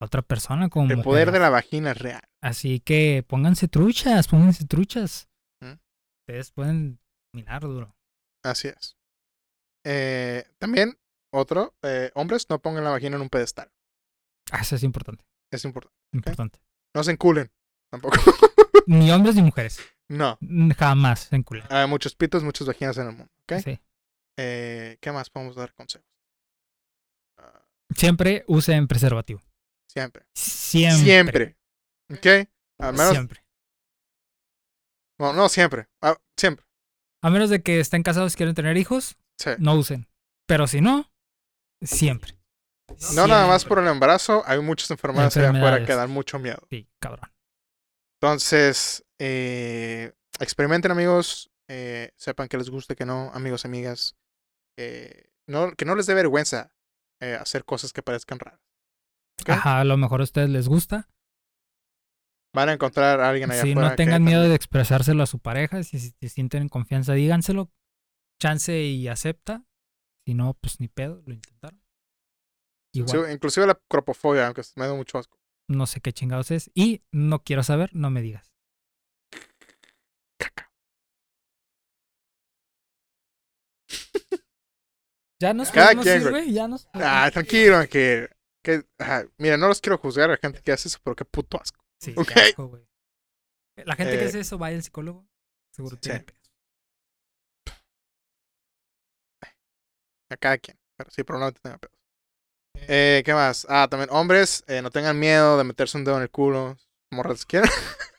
otra 0.00 0.22
persona 0.22 0.68
como 0.68 0.90
El 0.92 1.02
poder 1.02 1.32
de 1.32 1.40
la 1.40 1.50
vagina 1.50 1.90
es 1.90 1.98
real. 1.98 2.22
Así 2.40 2.78
que 2.80 3.24
pónganse 3.26 3.66
truchas, 3.66 4.28
pónganse 4.28 4.64
truchas. 4.66 5.28
¿Mm? 5.60 5.72
Ustedes 6.22 6.52
pueden 6.52 7.00
minar 7.34 7.62
duro. 7.62 7.96
Así 8.44 8.68
es. 8.68 8.96
Eh, 9.84 10.44
también, 10.58 10.98
otro, 11.32 11.74
eh, 11.82 12.10
hombres 12.14 12.46
no 12.48 12.60
pongan 12.60 12.84
la 12.84 12.90
vagina 12.90 13.16
en 13.16 13.22
un 13.22 13.28
pedestal. 13.28 13.70
Ah, 14.52 14.60
Eso 14.60 14.76
es 14.76 14.82
importante. 14.84 15.24
Es 15.52 15.64
importante. 15.64 15.96
Importante. 16.14 16.60
No 16.94 17.02
se 17.02 17.10
enculen. 17.12 17.50
Tampoco. 17.90 18.16
Ni 18.86 19.10
hombres 19.10 19.34
ni 19.34 19.42
mujeres. 19.42 19.80
no. 20.08 20.38
Jamás 20.78 21.20
se 21.20 21.36
enculen. 21.36 21.64
Hay 21.70 21.86
muchos 21.88 22.14
pitos, 22.14 22.44
muchas 22.44 22.66
vaginas 22.68 22.96
en 22.98 23.08
el 23.08 23.16
mundo. 23.16 23.32
¿Ok? 23.50 23.60
Sí. 23.64 23.80
Eh, 24.36 24.98
¿Qué 25.00 25.12
más 25.12 25.30
podemos 25.30 25.56
dar 25.56 25.72
consejos? 25.74 26.06
Ah, 27.38 27.64
Siempre 27.96 28.44
usen 28.46 28.86
preservativo. 28.88 29.42
siempre. 29.86 30.26
Siempre. 30.34 31.04
Siempre. 31.04 31.56
¿Ok? 32.10 32.48
Al 32.80 32.92
menos, 32.92 33.10
Siempre. 33.10 33.44
no, 35.18 35.32
no 35.32 35.48
siempre. 35.48 35.88
Ah, 36.00 36.16
siempre. 36.36 36.64
A 37.22 37.30
menos 37.30 37.50
de 37.50 37.62
que 37.62 37.80
estén 37.80 38.02
casados 38.02 38.34
y 38.34 38.36
quieran 38.36 38.54
tener 38.54 38.76
hijos, 38.76 39.16
Sí. 39.38 39.50
no 39.58 39.74
usen. 39.74 40.08
Pero 40.46 40.66
si 40.68 40.80
no, 40.80 41.10
siempre. 41.82 42.38
No 43.14 43.26
nada 43.26 43.46
más 43.46 43.64
por 43.64 43.78
el 43.80 43.86
embarazo, 43.88 44.42
hay 44.46 44.60
muchas 44.60 44.90
enfermedades 44.90 45.36
allá 45.36 45.50
afuera 45.50 45.84
que 45.84 45.94
dan 45.94 46.10
mucho 46.10 46.38
miedo. 46.38 46.66
Sí, 46.70 46.88
cabrón. 47.00 47.30
Entonces, 48.20 49.04
eh, 49.18 50.12
experimenten 50.40 50.90
amigos, 50.92 51.50
eh, 51.68 52.12
sepan 52.16 52.48
que 52.48 52.56
les 52.58 52.70
guste, 52.70 52.96
que 52.96 53.04
no, 53.06 53.30
amigos, 53.34 53.64
amigas. 53.64 54.16
eh, 54.78 55.30
no, 55.46 55.72
que 55.72 55.84
no 55.84 55.94
les 55.94 56.06
dé 56.06 56.14
vergüenza 56.14 56.72
eh, 57.20 57.34
hacer 57.34 57.64
cosas 57.64 57.92
que 57.92 58.02
parezcan 58.02 58.38
raras. 58.38 58.60
Ajá, 59.46 59.80
a 59.80 59.84
lo 59.84 59.96
mejor 59.96 60.20
a 60.20 60.24
ustedes 60.24 60.50
les 60.50 60.68
gusta. 60.68 61.08
Van 62.54 62.68
a 62.68 62.72
encontrar 62.72 63.20
a 63.20 63.28
alguien 63.28 63.50
allá 63.50 63.62
Si 63.62 63.70
afuera. 63.72 63.90
no 63.90 63.96
tengan 63.96 64.22
miedo 64.24 64.40
también- 64.40 64.50
de 64.50 64.56
expresárselo 64.56 65.22
a 65.22 65.26
su 65.26 65.38
pareja, 65.38 65.82
si 65.84 65.98
si 65.98 66.10
se 66.20 66.28
sienten 66.28 66.62
en 66.62 66.68
confianza, 66.68 67.12
díganselo. 67.14 67.70
Chance 68.40 68.82
y 68.82 69.08
acepta. 69.08 69.64
Si 70.26 70.34
no, 70.34 70.54
pues 70.54 70.80
ni 70.80 70.88
pedo, 70.88 71.22
lo 71.26 71.32
intentaron. 71.34 71.80
Igual, 72.94 73.08
Inclusive, 73.10 73.32
inclusive 73.34 73.66
la 73.66 73.80
cropofobia, 73.88 74.46
aunque 74.46 74.62
me 74.76 74.86
da 74.86 74.94
mucho 74.94 75.18
asco. 75.18 75.38
no 75.70 75.86
sé 75.86 76.00
qué 76.00 76.12
chingados 76.12 76.50
es. 76.50 76.70
Y 76.74 77.02
no 77.12 77.42
quiero 77.42 77.62
saber, 77.62 77.90
no 77.94 78.10
me 78.10 78.22
digas. 78.22 78.52
Caca. 80.38 80.72
Ya 85.40 85.54
nos 85.54 85.70
Cada 85.70 85.86
podemos 85.94 86.04
quien, 86.04 86.22
ir, 86.22 86.30
güey. 86.30 86.52
Ya 86.52 86.68
nos. 86.68 86.88
Ah, 86.94 87.30
tranquilo, 87.32 87.78
que, 87.88 88.28
que 88.62 88.84
ajá, 88.98 89.24
mira, 89.38 89.56
no 89.56 89.68
los 89.68 89.80
quiero 89.80 89.98
juzgar 89.98 90.28
a 90.30 90.32
la 90.32 90.38
gente 90.38 90.60
que 90.62 90.72
hace 90.72 90.88
eso, 90.88 90.98
pero 91.02 91.14
qué 91.16 91.24
puto 91.24 91.60
asco. 91.60 91.80
Sí, 92.00 92.14
Ok. 92.16 92.28
qué 92.34 92.40
asco, 92.40 92.68
güey. 92.68 92.82
La 93.84 93.94
gente 93.94 94.16
que 94.18 94.24
Eh, 94.24 94.28
hace 94.28 94.40
eso, 94.40 94.58
vaya 94.58 94.76
al 94.76 94.82
psicólogo. 94.82 95.26
Seguro 95.72 95.96
sí. 95.96 96.00
tiene 96.02 96.20
pedos. 96.20 96.38
A 100.30 100.36
cada 100.36 100.58
quien, 100.58 100.78
pero 100.96 101.10
sí, 101.10 101.22
probablemente 101.22 101.60
tenga 101.62 101.78
pedos. 101.78 101.94
Eh, 102.88 103.22
¿Qué 103.24 103.32
más? 103.34 103.66
Ah, 103.68 103.88
también, 103.90 104.10
hombres, 104.12 104.64
eh, 104.68 104.82
no 104.82 104.90
tengan 104.90 105.18
miedo 105.18 105.58
de 105.58 105.64
meterse 105.64 105.96
un 105.98 106.04
dedo 106.04 106.16
en 106.16 106.22
el 106.22 106.30
culo. 106.30 106.76
Morras, 107.10 107.46
¿quieren? 107.46 107.70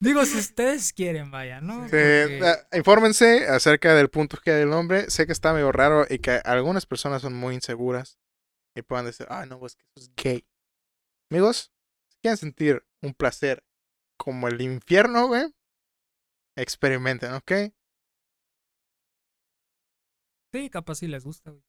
Digo, 0.00 0.24
si 0.26 0.38
ustedes 0.38 0.92
quieren, 0.92 1.30
vaya, 1.30 1.60
¿no? 1.60 1.74
Sí, 1.84 1.90
Porque- 1.90 2.40
eh, 2.42 2.78
infórmense 2.78 3.46
acerca 3.48 3.94
del 3.94 4.10
punto 4.10 4.36
G 4.36 4.52
del 4.52 4.72
hombre. 4.72 5.10
Sé 5.10 5.26
que 5.26 5.32
está 5.32 5.52
medio 5.52 5.72
raro 5.72 6.04
y 6.08 6.18
que 6.18 6.40
algunas 6.44 6.84
personas 6.86 7.22
son 7.22 7.34
muy 7.34 7.54
inseguras 7.54 8.18
y 8.76 8.82
puedan 8.82 9.06
decir, 9.06 9.26
ah, 9.30 9.46
no, 9.46 9.58
pues 9.58 9.76
que 9.76 9.84
eso 9.96 10.00
es 10.00 10.10
gay. 10.16 10.46
Amigos, 11.30 11.72
si 12.10 12.18
quieren 12.20 12.36
sentir 12.36 12.84
un 13.02 13.14
placer 13.14 13.64
como 14.18 14.48
el 14.48 14.60
infierno, 14.60 15.28
güey, 15.28 15.54
Experimenten, 16.56 17.32
¿ok? 17.32 17.52
Sí, 20.52 20.70
capaz 20.70 20.96
si 20.96 21.08
les 21.08 21.24
gusta, 21.24 21.50
güey. 21.50 21.64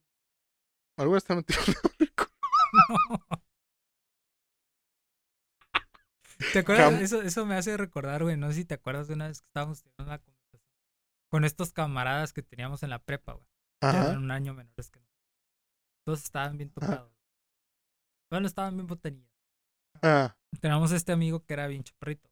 Algunos 0.97 1.23
están 1.23 1.37
metidos. 1.37 1.65
¿Te 6.53 6.59
acuerdas? 6.59 7.01
Eso, 7.01 7.21
eso 7.21 7.45
me 7.45 7.55
hace 7.55 7.75
recordar, 7.77 8.23
güey. 8.23 8.37
No 8.37 8.47
sé 8.49 8.55
si 8.55 8.65
te 8.65 8.73
acuerdas 8.75 9.07
de 9.07 9.13
una 9.15 9.27
vez 9.27 9.41
que 9.41 9.47
estábamos 9.47 9.81
teniendo 9.81 10.03
una 10.11 10.19
conversación 10.19 10.61
con 11.29 11.45
estos 11.45 11.71
camaradas 11.73 12.33
que 12.33 12.41
teníamos 12.43 12.83
en 12.83 12.89
la 12.89 12.99
prepa, 12.99 13.33
güey. 13.33 13.47
eran 13.81 13.95
Ajá. 13.95 14.17
un 14.17 14.31
año 14.31 14.53
menores 14.53 14.89
que 14.91 14.99
nosotros. 14.99 15.15
Todos 16.05 16.23
estaban 16.23 16.57
bien 16.57 16.69
tocados. 16.69 17.11
Bueno, 18.29 18.47
estaban 18.47 18.75
bien 18.75 18.87
botanillas. 18.87 19.29
Ah, 20.01 20.35
Teníamos 20.59 20.91
este 20.91 21.11
amigo 21.11 21.43
que 21.45 21.53
era 21.53 21.67
bien 21.67 21.83
chaparrito. 21.83 22.29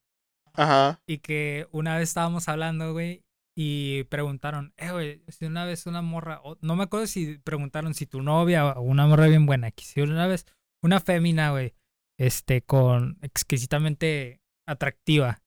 Ajá. 0.53 1.01
Y 1.07 1.19
que 1.19 1.67
una 1.71 1.97
vez 1.97 2.09
estábamos 2.09 2.47
hablando, 2.47 2.93
güey, 2.93 3.23
y 3.57 4.03
preguntaron, 4.05 4.73
eh, 4.77 4.91
güey, 4.91 5.23
si 5.27 5.45
una 5.45 5.65
vez 5.65 5.85
una 5.85 6.01
morra, 6.01 6.39
o- 6.43 6.57
no 6.61 6.75
me 6.75 6.83
acuerdo 6.83 7.07
si 7.07 7.37
preguntaron 7.39 7.93
si 7.93 8.05
tu 8.05 8.21
novia 8.21 8.65
o 8.73 8.81
una 8.81 9.07
morra 9.07 9.27
bien 9.27 9.45
buena, 9.45 9.71
que 9.71 9.83
si 9.83 10.01
una 10.01 10.27
vez 10.27 10.45
una 10.83 10.99
fémina, 10.99 11.51
güey, 11.51 11.73
este, 12.19 12.61
con 12.61 13.17
exquisitamente 13.21 14.41
atractiva, 14.67 15.41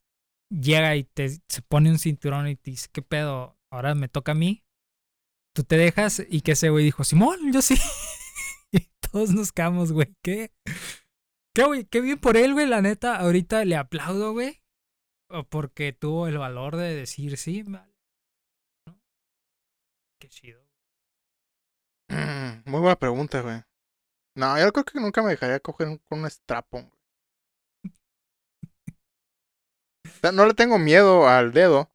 llega 0.50 0.96
y 0.96 1.04
te 1.04 1.28
se 1.28 1.62
pone 1.62 1.90
un 1.90 1.98
cinturón 1.98 2.48
y 2.48 2.56
te 2.56 2.70
dice, 2.70 2.88
¿qué 2.92 3.02
pedo? 3.02 3.58
Ahora 3.70 3.94
me 3.94 4.08
toca 4.08 4.32
a 4.32 4.36
mí. 4.36 4.64
Tú 5.54 5.64
te 5.64 5.76
dejas 5.76 6.22
y 6.28 6.42
que 6.42 6.52
ese 6.52 6.70
güey 6.70 6.84
dijo, 6.84 7.04
Simón, 7.04 7.52
yo 7.52 7.62
sí. 7.62 7.76
y 8.72 8.90
todos 9.00 9.30
nos 9.30 9.52
quedamos, 9.52 9.92
güey, 9.92 10.14
¿qué? 10.22 10.52
¿Qué, 11.54 11.64
güey? 11.64 11.84
Qué 11.86 12.02
bien 12.02 12.18
por 12.18 12.36
él, 12.36 12.52
güey, 12.52 12.66
la 12.66 12.82
neta. 12.82 13.16
Ahorita 13.16 13.64
le 13.64 13.76
aplaudo, 13.76 14.32
güey. 14.32 14.62
Porque 15.48 15.94
tuvo 15.94 16.26
el 16.26 16.36
valor 16.36 16.76
de 16.76 16.94
decir 16.94 17.38
sí, 17.38 17.62
vale. 17.62 17.96
¿No? 18.86 19.00
Qué 20.20 20.28
chido. 20.28 20.62
Mm, 22.10 22.70
muy 22.70 22.80
buena 22.80 22.96
pregunta, 22.96 23.40
güey. 23.40 23.62
No, 24.36 24.58
yo 24.58 24.72
creo 24.72 24.84
que 24.84 25.00
nunca 25.00 25.22
me 25.22 25.30
dejaría 25.30 25.58
coger 25.60 25.88
un- 25.88 25.98
con 25.98 26.20
un 26.20 26.30
strapón. 26.30 26.92
O 30.04 30.08
sea, 30.20 30.32
no 30.32 30.46
le 30.46 30.54
tengo 30.54 30.78
miedo 30.78 31.28
al 31.28 31.52
dedo. 31.52 31.90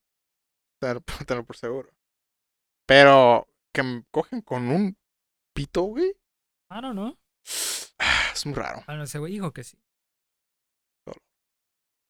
Te 0.79 0.93
lo, 0.93 1.01
te 1.27 1.35
lo 1.35 1.45
por 1.45 1.55
seguro. 1.57 1.89
Pero 2.87 3.47
que 3.73 3.83
me 3.83 4.03
cogen 4.11 4.41
con 4.41 4.69
un 4.69 4.97
pito, 5.53 5.83
güey. 5.83 6.09
I 6.69 6.81
don't 6.81 6.93
know. 6.93 7.17
Es 8.33 8.45
muy 8.45 8.55
raro. 8.55 8.83
Bueno, 8.87 9.03
ese 9.03 9.19
güey 9.19 9.33
dijo 9.33 9.51
que 9.53 9.63
sí. 9.63 9.77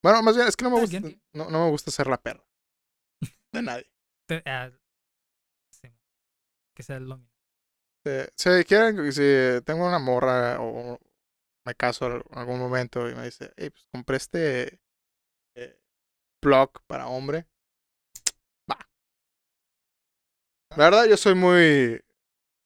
Bueno, 0.04 0.24
más 0.24 0.36
bien, 0.36 0.48
es 0.48 0.56
que 0.56 0.64
no 0.64 0.72
me 0.72 0.78
Ah, 0.78 0.82
gusta, 0.82 1.00
no, 1.34 1.50
no 1.52 1.66
me 1.66 1.70
gusta 1.70 1.92
ser 1.92 2.08
la 2.08 2.20
perra. 2.20 2.44
De 3.52 3.62
nadie. 3.62 3.88
Te- 4.28 4.42
ah, 4.48 4.72
sí, 5.70 5.90
que 6.74 6.82
sea 6.82 6.98
el 6.98 7.08
dominio. 7.08 7.31
Eh, 8.06 8.28
si 8.36 8.64
quieren, 8.66 9.12
si 9.14 9.22
tengo 9.64 9.88
una 9.88 10.00
morra 10.00 10.58
o 10.60 11.00
me 11.66 11.76
caso 11.76 12.08
en 12.08 12.24
algún 12.32 12.60
momento 12.60 13.10
y 13.10 13.16
me 13.16 13.26
dice, 13.26 13.54
hey, 13.58 13.70
pues 13.72 13.86
compré 13.92 14.18
este 14.18 14.82
eh, 15.56 15.80
blog 16.42 16.72
para 16.88 17.08
hombre. 17.08 17.48
Va. 18.68 18.78
La 20.76 20.86
verdad, 20.86 21.06
yo 21.06 21.18
soy 21.18 21.36
muy 21.36 22.02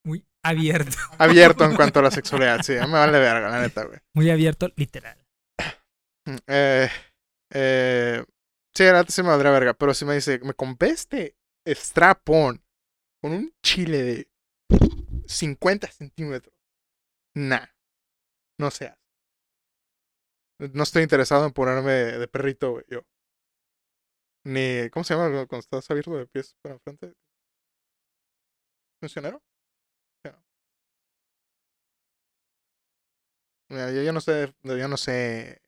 Muy 0.04 0.24
abierto. 0.44 0.98
abierto 1.18 1.66
en 1.66 1.76
cuanto 1.76 2.00
a 2.00 2.04
la 2.04 2.12
sexualidad. 2.12 2.62
Sí, 2.64 2.74
me 2.74 2.88
vale 2.88 3.20
verga, 3.20 3.50
la 3.50 3.62
neta, 3.62 3.84
güey. 3.86 4.00
Muy 4.14 4.30
abierto, 4.30 4.70
literal. 4.76 5.18
Mm, 6.28 6.38
Eh, 6.48 6.90
eh, 7.54 8.24
sí, 8.74 8.84
la 8.84 8.94
neta 8.94 9.12
sí 9.12 9.22
me 9.22 9.30
valdría 9.30 9.52
verga. 9.52 9.74
Pero 9.74 9.94
si 9.94 10.06
me 10.06 10.16
dice, 10.16 10.40
me 10.44 10.54
compré 10.54 10.90
este 10.90 11.36
strap-on 11.66 12.62
con 13.22 13.34
un 13.34 13.54
chile 13.64 14.04
de 14.04 14.30
50 15.28 15.88
centímetros. 15.92 16.56
Nah. 17.36 17.68
No 18.58 18.72
seas. 18.72 18.98
No 20.60 20.84
estoy 20.84 21.04
interesado 21.04 21.46
en 21.46 21.54
ponerme 21.54 21.92
de 21.92 22.28
perrito, 22.28 22.72
güey. 22.72 22.86
Yo. 22.90 23.02
Ni. 24.46 24.90
¿Cómo 24.92 25.04
se 25.04 25.14
llama 25.16 25.46
cuando 25.48 25.60
estás 25.60 25.90
abierto 25.92 26.16
de 26.16 26.28
pies 26.28 26.56
para 26.62 26.76
enfrente? 26.76 27.14
¿Funcionero? 29.00 29.42
No. 30.24 30.34
Mira, 33.70 33.92
yo, 33.92 34.02
yo 34.04 34.14
no 34.14 34.22
sé. 34.22 34.54
Yo 34.64 34.88
no 34.88 34.98
sé 34.98 35.62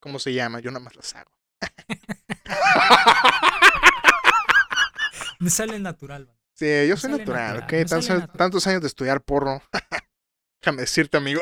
cómo 0.00 0.18
se 0.18 0.32
llama. 0.34 0.60
Yo 0.60 0.70
nada 0.70 0.84
más 0.84 0.96
las 0.96 1.14
hago. 1.14 1.30
Me 5.40 5.50
sale 5.50 5.78
natural, 5.78 6.26
man. 6.26 6.41
Sí, 6.62 6.88
yo 6.88 6.96
soy 6.96 7.10
natural, 7.10 7.54
natural, 7.58 7.58
¿ok? 7.64 7.88
Tantos, 7.88 8.08
natural. 8.08 8.36
tantos 8.38 8.66
años 8.68 8.80
de 8.82 8.86
estudiar 8.86 9.20
porno. 9.20 9.60
Déjame 10.62 10.82
decirte, 10.82 11.16
amigo. 11.16 11.40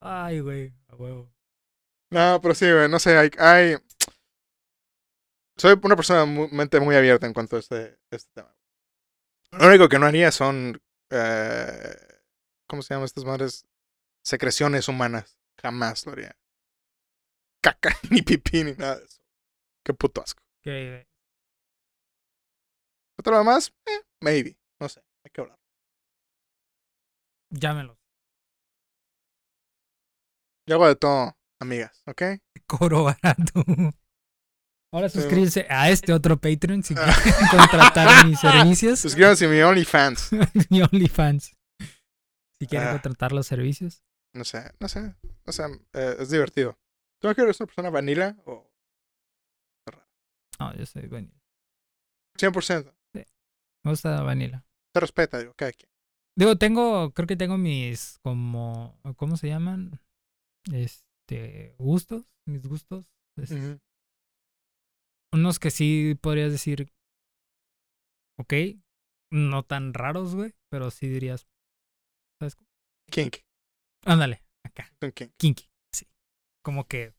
Ay, 0.00 0.38
güey, 0.40 0.72
a 0.88 0.94
huevo. 0.94 1.32
No, 2.12 2.38
pero 2.40 2.54
sí, 2.54 2.70
güey, 2.70 2.88
no 2.88 3.00
sé, 3.00 3.16
hay, 3.18 3.30
hay- 3.38 3.76
Soy 5.56 5.76
una 5.82 5.96
persona 5.96 6.24
muy, 6.24 6.48
mente 6.52 6.78
muy 6.78 6.94
abierta 6.94 7.26
en 7.26 7.32
cuanto 7.34 7.56
a 7.56 7.58
este, 7.58 7.98
este 8.12 8.30
tema. 8.34 8.54
Lo 9.52 9.66
único 9.66 9.88
que 9.88 9.98
no 9.98 10.06
haría 10.06 10.30
son... 10.30 10.80
eh, 11.10 11.96
¿Cómo 12.68 12.82
se 12.82 12.94
llaman 12.94 13.06
estas 13.06 13.24
madres? 13.24 13.66
Secreciones 14.22 14.86
humanas. 14.86 15.36
Jamás 15.60 16.06
lo 16.06 16.12
haría. 16.12 16.36
Caca, 17.60 17.90
ni 18.10 18.22
pipí, 18.22 18.62
ni 18.62 18.72
nada 18.74 18.98
de 18.98 19.04
eso. 19.04 19.20
Qué 19.84 19.94
puto 19.94 20.20
asco. 20.22 20.42
Que 23.16 23.22
Otro 23.22 23.32
lo 23.32 23.38
demás, 23.38 23.72
eh, 23.86 24.00
maybe. 24.22 24.58
No 24.80 24.88
sé, 24.88 25.00
hay 25.24 25.30
que 25.32 25.40
hablar. 25.40 25.58
llámelo. 27.50 27.98
Yo 30.68 30.74
hago 30.76 30.88
de 30.88 30.96
todo, 30.96 31.36
amigas, 31.60 32.02
¿ok? 32.06 32.22
Cobro 32.66 33.04
barato. 33.04 33.64
Ahora 34.92 35.08
Sí. 35.08 35.20
suscríbete 35.20 35.66
a 35.70 35.90
este 35.90 36.12
otro 36.12 36.36
Patreon 36.36 36.82
si 36.82 36.94
quieren 36.94 37.14
contratar 37.50 38.26
mis 38.26 38.40
servicios. 38.40 38.98
Suscríbanse 39.00 39.46
a 39.46 39.48
mi 39.48 39.60
OnlyFans. 39.60 40.30
mi 40.70 40.82
OnlyFans. 40.82 41.54
Si 42.60 42.66
quieren 42.66 42.88
Ah. 42.88 42.92
contratar 42.92 43.32
los 43.32 43.46
servicios. 43.46 44.02
No 44.34 44.44
sé, 44.44 44.70
no 44.80 44.88
sé. 44.88 45.14
O 45.46 45.52
sea, 45.52 45.66
eh, 45.92 46.16
es 46.18 46.30
divertido. 46.30 46.78
¿Tú 47.20 47.28
no 47.28 47.30
eres 47.44 47.60
una 47.60 47.66
persona 47.66 47.90
vanilla 47.90 48.36
o 48.44 48.70
No, 50.58 50.74
yo 50.74 50.86
soy 50.86 51.06
vanilla. 51.06 51.38
100%? 52.38 52.95
Me 53.86 53.92
gusta 53.92 54.20
vanilla. 54.24 54.66
Se 54.92 54.98
respeta, 54.98 55.38
digo, 55.38 55.54
cada 55.54 55.70
quien. 55.72 55.88
Digo, 56.36 56.56
tengo, 56.56 57.12
creo 57.12 57.28
que 57.28 57.36
tengo 57.36 57.56
mis 57.56 58.18
como, 58.18 59.00
¿cómo 59.14 59.36
se 59.36 59.46
llaman? 59.46 60.00
Este, 60.72 61.76
gustos, 61.78 62.24
mis 62.48 62.66
gustos. 62.66 63.12
Es-. 63.36 63.78
Unos 65.32 65.60
que 65.60 65.70
sí 65.70 66.18
podrías 66.20 66.50
decir, 66.50 66.92
ok, 68.40 68.54
no 69.30 69.62
tan 69.62 69.94
raros, 69.94 70.34
güey, 70.34 70.52
pero 70.68 70.90
sí 70.90 71.06
dirías, 71.06 71.46
¿sabes? 72.40 72.56
Kink. 73.08 73.36
Ándale, 74.04 74.42
acá, 74.64 74.92
kink. 75.14 75.32
kinky, 75.36 75.70
sí. 75.92 76.08
Como 76.64 76.88
que, 76.88 77.14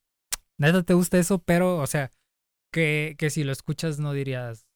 neta 0.59 0.83
te 0.83 0.95
gusta 0.95 1.17
eso, 1.17 1.39
pero, 1.39 1.77
o 1.77 1.87
sea, 1.87 2.11
que, 2.73 3.15
que 3.17 3.29
si 3.29 3.45
lo 3.45 3.53
escuchas 3.53 3.99
no 3.99 4.11
dirías, 4.11 4.66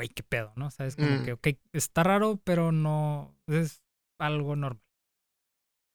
güey, 0.00 0.08
qué 0.08 0.22
pedo, 0.22 0.52
¿no? 0.56 0.70
Sabes, 0.70 0.96
como 0.96 1.08
Mm. 1.18 1.24
que, 1.24 1.32
ok, 1.34 1.48
está 1.72 2.02
raro, 2.02 2.40
pero 2.42 2.72
no, 2.72 3.36
es 3.46 3.82
algo 4.18 4.56
normal. 4.56 4.82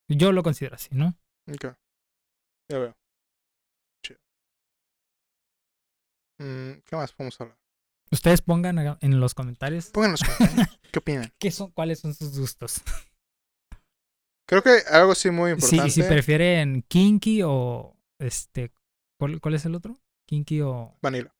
Yo 0.07 0.31
lo 0.31 0.43
considero 0.43 0.75
así, 0.75 0.89
¿no? 0.91 1.17
Ok. 1.51 1.75
Ya 2.69 2.77
veo. 2.79 2.95
Chido. 4.03 4.19
Mm, 6.39 6.81
¿Qué 6.85 6.95
más 6.95 7.11
podemos 7.13 7.39
hablar? 7.41 7.57
Ustedes 8.11 8.41
pongan 8.41 8.77
en 9.01 9.19
los 9.19 9.33
comentarios 9.33 9.87
Pongan 9.89 10.09
en 10.09 10.11
los 10.11 10.23
comentarios. 10.23 10.79
¿Qué 10.91 10.99
opinan? 10.99 11.33
qué 11.39 11.49
son, 11.51 11.71
cuáles 11.71 11.99
son 11.99 12.13
sus 12.13 12.37
gustos. 12.39 12.81
Creo 14.47 14.61
que 14.61 14.81
algo 14.91 15.15
sí 15.15 15.31
muy 15.31 15.51
Sí, 15.59 15.77
importante. 15.77 15.89
si 15.91 16.03
prefieren 16.03 16.83
kinky 16.87 17.41
o 17.43 17.97
este, 18.19 18.71
¿cuál, 19.19 19.41
cuál 19.41 19.55
es 19.55 19.65
el 19.65 19.73
otro? 19.73 19.97
Kinky 20.27 20.61
o 20.61 20.95
Vanilla. 21.01 21.33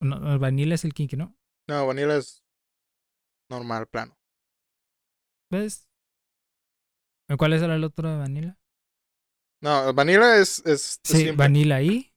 no, 0.00 0.38
vanilla 0.38 0.76
es 0.76 0.84
el 0.84 0.94
kinky, 0.94 1.16
¿no? 1.16 1.34
No, 1.68 1.86
vanilla 1.86 2.16
es 2.16 2.42
normal, 3.50 3.86
plano. 3.86 4.16
¿Ves? 5.50 5.88
¿Cuál 7.38 7.52
es 7.54 7.62
el 7.62 7.84
otro 7.84 8.10
de 8.10 8.16
vanilla? 8.18 8.58
No, 9.62 9.92
vanilla 9.94 10.36
es, 10.38 10.64
es 10.66 10.98
Sí, 11.04 11.30
vanilla 11.30 11.76
ahí. 11.76 12.12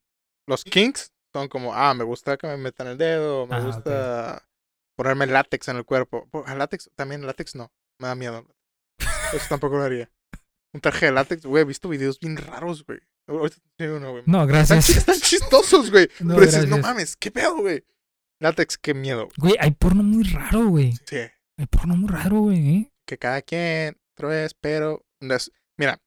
Los 0.48 0.64
kinks 0.64 1.12
son 1.34 1.48
como, 1.48 1.74
ah, 1.74 1.94
me 1.94 2.04
gusta 2.04 2.38
que 2.38 2.48
me 2.48 2.58
metan 2.58 2.88
el 2.88 2.98
dedo, 2.98 3.46
me 3.48 3.56
Ah, 3.56 3.60
gusta 3.60 4.48
ponerme 4.98 5.28
látex 5.28 5.68
en 5.70 5.78
el 5.78 5.86
cuerpo. 5.86 6.28
Po- 6.30 6.46
¿Látex? 6.48 6.90
También 6.96 7.26
látex 7.26 7.56
no, 7.56 7.72
me 8.00 8.08
da 8.08 8.16
miedo. 8.16 8.46
Eso 9.34 9.46
tampoco 9.50 9.78
lo 9.78 9.84
haría. 9.84 10.10
un 10.74 10.82
traje 10.82 11.06
de 11.08 11.12
látex, 11.14 11.46
güey. 11.46 11.62
He 11.62 11.66
visto 11.66 11.88
videos 11.88 12.20
bien 12.20 12.36
raros, 12.36 12.86
güey. 12.86 13.00
No, 13.28 13.46
Están, 13.46 14.48
gracias. 14.48 14.86
chi- 14.86 14.92
están 14.98 15.20
chistosos, 15.20 15.90
güey. 15.92 16.10
No, 16.20 16.36
Pero 16.36 16.46
dices, 16.46 16.68
no 16.68 16.78
mames, 16.80 17.16
qué 17.16 17.32
pedo, 17.32 17.58
güey. 17.58 17.84
Látex, 18.40 18.78
qué 18.78 18.94
miedo. 18.94 19.30
Güey, 19.38 19.56
hay 19.60 19.72
porno 19.72 20.04
muy 20.04 20.24
raro, 20.24 20.68
güey. 20.68 20.94
Sí. 21.06 21.18
Hay 21.58 21.66
porno 21.68 21.96
muy 21.96 22.10
raro, 22.10 22.40
güey. 22.42 22.70
¿eh? 22.78 22.92
Que 23.06 23.18
cada 23.18 23.42
quien, 23.42 23.98
otra 24.16 24.30
vez, 24.30 24.54
pero. 24.54 25.06
Mira, 25.78 26.02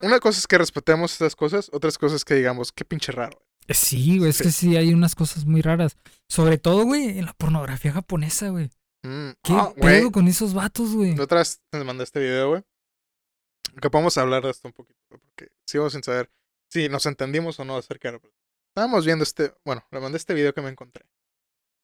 una 0.00 0.20
cosa 0.20 0.38
es 0.38 0.46
que 0.46 0.58
respetemos 0.58 1.12
estas 1.12 1.36
cosas, 1.36 1.70
otras 1.72 1.98
cosas 1.98 2.24
que 2.24 2.34
digamos, 2.34 2.72
qué 2.72 2.84
pinche 2.84 3.12
raro. 3.12 3.42
Eh, 3.66 3.74
Sí, 3.74 4.18
güey, 4.18 4.30
es 4.30 4.36
Sí. 4.36 4.44
que 4.44 4.50
sí 4.50 4.76
hay 4.76 4.92
unas 4.92 5.14
cosas 5.14 5.44
muy 5.44 5.62
raras. 5.62 5.96
Sobre 6.28 6.58
todo, 6.58 6.84
güey, 6.84 7.18
en 7.18 7.26
la 7.26 7.32
pornografía 7.34 7.92
japonesa, 7.92 8.48
güey. 8.48 8.70
Mm, 9.02 9.30
¿Qué 9.42 9.52
ah, 9.52 9.72
pedo 9.80 10.10
con 10.10 10.28
esos 10.28 10.52
vatos, 10.54 10.94
güey? 10.94 11.14
La 11.16 11.24
otra 11.24 11.38
vez 11.38 11.60
te 11.70 11.84
mandé 11.84 12.04
este 12.04 12.20
video, 12.20 12.50
güey. 12.50 12.62
Que 13.80 13.88
podemos 13.88 14.18
hablar 14.18 14.42
de 14.42 14.50
esto 14.50 14.68
un 14.68 14.74
poquito, 14.74 14.98
porque 15.08 15.48
sigo 15.66 15.88
sin 15.88 16.02
saber 16.02 16.30
si 16.68 16.88
nos 16.88 17.06
entendimos 17.06 17.58
o 17.60 17.64
no 17.64 17.76
acerca 17.76 18.10
de 18.10 18.20
Estábamos 18.68 19.04
viendo 19.04 19.22
este, 19.22 19.54
bueno, 19.64 19.84
le 19.90 20.00
mandé 20.00 20.18
este 20.18 20.34
video 20.34 20.52
que 20.52 20.60
me 20.62 20.70
encontré. 20.70 21.06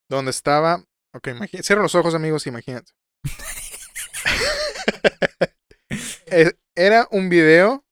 Donde 0.08 0.30
estaba, 0.30 0.84
ok, 1.14 1.28
imagínate, 1.28 1.62
cierra 1.62 1.82
los 1.82 1.94
ojos, 1.94 2.14
amigos, 2.14 2.46
imagínate. 2.46 2.92
Era 6.74 7.08
un 7.10 7.28
video 7.28 7.84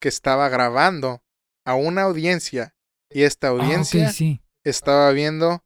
que 0.00 0.08
estaba 0.08 0.48
grabando 0.48 1.22
a 1.66 1.74
una 1.74 2.02
audiencia 2.02 2.74
y 3.10 3.22
esta 3.22 3.48
Ah, 3.48 3.50
audiencia 3.50 4.10
sí. 4.12 4.42
estaba 4.64 5.10
viendo 5.12 5.64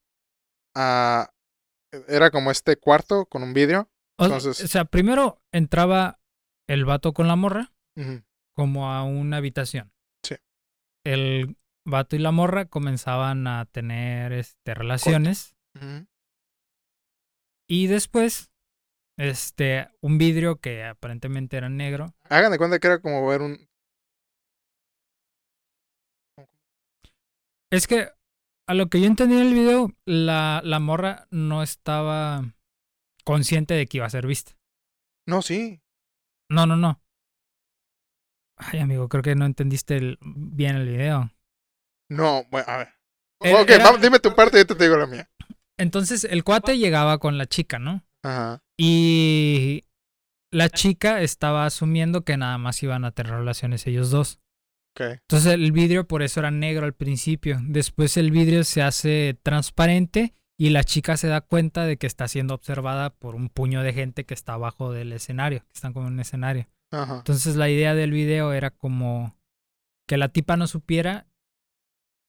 a... 0.75 1.31
Era 2.09 2.31
como 2.31 2.51
este 2.51 2.77
cuarto 2.77 3.27
con 3.27 3.43
un 3.43 3.53
vidrio. 3.53 3.91
Entonces- 4.19 4.63
o 4.63 4.69
sea, 4.69 4.85
primero 4.85 5.43
entraba 5.53 6.21
el 6.69 6.85
vato 6.85 7.13
con 7.13 7.27
la 7.29 7.37
morra 7.37 7.73
como 8.55 8.91
a 8.93 9.05
una 9.05 9.39
habitación. 9.39 9.93
Sí. 10.25 10.37
El 11.05 11.57
vato 11.85 12.17
y 12.17 12.21
la 12.21 12.31
morra 12.31 12.67
comenzaban 12.67 13.47
a 13.47 13.67
tener 13.67 14.33
este, 14.33 14.75
relaciones. 14.75 15.55
Y 17.69 17.87
después, 17.87 18.51
este, 19.17 19.89
un 20.01 20.19
vidrio 20.19 20.57
que 20.61 20.85
aparentemente 20.85 21.57
era 21.57 21.69
negro. 21.69 22.15
Hagan 22.29 22.53
de 22.53 22.59
cuenta 22.59 22.79
que 22.79 22.87
era 22.89 23.01
como 23.01 23.27
ver 23.27 23.43
un. 23.43 23.69
Es 27.71 27.87
que, 27.87 28.09
a 28.67 28.75
lo 28.75 28.89
que 28.89 29.01
yo 29.01 29.07
entendí 29.07 29.37
en 29.37 29.47
el 29.47 29.55
video, 29.55 29.93
la, 30.05 30.61
la 30.65 30.81
morra 30.81 31.27
no 31.31 31.63
estaba 31.63 32.55
consciente 33.25 33.75
de 33.75 33.87
que 33.87 33.99
iba 33.99 34.07
a 34.07 34.11
ser 34.11 34.27
vista. 34.27 34.53
No, 35.27 35.43
sí. 35.43 35.81
No, 36.49 36.67
no, 36.67 36.77
no. 36.77 37.01
Ay, 38.57 38.81
amigo, 38.81 39.09
creo 39.09 39.23
que 39.23 39.35
no 39.35 39.47
entendiste 39.47 39.97
el- 39.97 40.19
bien 40.21 40.77
el 40.77 40.89
video. 40.89 41.31
No, 42.11 42.45
bueno, 42.51 42.67
a 42.69 42.77
ver. 42.79 42.89
Era- 43.41 43.63
ok, 43.63 43.71
era- 43.71 43.85
vamos, 43.85 44.03
dime 44.03 44.19
tu 44.19 44.35
parte 44.35 44.59
y 44.61 44.65
yo 44.67 44.77
te 44.77 44.85
digo 44.85 44.97
la 44.97 45.07
mía. 45.07 45.31
Entonces, 45.81 46.25
el 46.25 46.45
cuate 46.45 46.79
llegaba 46.79 47.19
con 47.19 47.39
la 47.39 47.47
chica, 47.47 47.79
¿no? 47.79 48.05
Ajá. 48.23 48.63
Y 48.77 49.85
la 50.51 50.69
chica 50.69 51.23
estaba 51.23 51.65
asumiendo 51.65 52.25
que 52.25 52.37
nada 52.37 52.59
más 52.59 52.83
iban 52.83 53.05
a 53.05 53.13
tener 53.13 53.33
relaciones 53.33 53.87
ellos 53.87 54.11
dos. 54.11 54.41
Ok. 54.95 55.19
Entonces 55.23 55.55
el 55.55 55.71
vidrio 55.73 56.07
por 56.09 56.23
eso 56.23 56.41
era 56.41 56.51
negro 56.51 56.87
al 56.87 56.95
principio. 56.95 57.59
Después 57.63 58.17
el 58.17 58.31
vidrio 58.31 58.65
se 58.65 58.83
hace 58.83 59.39
transparente 59.43 60.35
y 60.59 60.71
la 60.71 60.85
chica 60.85 61.17
se 61.17 61.29
da 61.29 61.41
cuenta 61.41 61.85
de 61.85 61.97
que 61.97 62.07
está 62.07 62.27
siendo 62.27 62.55
observada 62.55 63.11
por 63.11 63.35
un 63.35 63.49
puño 63.49 63.83
de 63.83 63.93
gente 63.93 64.25
que 64.25 64.35
está 64.35 64.55
abajo 64.55 64.93
del 64.93 65.13
escenario, 65.13 65.61
que 65.61 65.75
están 65.75 65.93
como 65.93 66.09
en 66.09 66.15
un 66.15 66.21
escenario. 66.21 66.69
Ajá. 66.91 67.19
Entonces 67.19 67.57
la 67.57 67.71
idea 67.71 67.95
del 67.95 68.11
video 68.11 68.53
era 68.53 68.71
como 68.71 69.37
que 70.09 70.17
la 70.17 70.29
tipa 70.29 70.57
no 70.57 70.67
supiera 70.67 71.29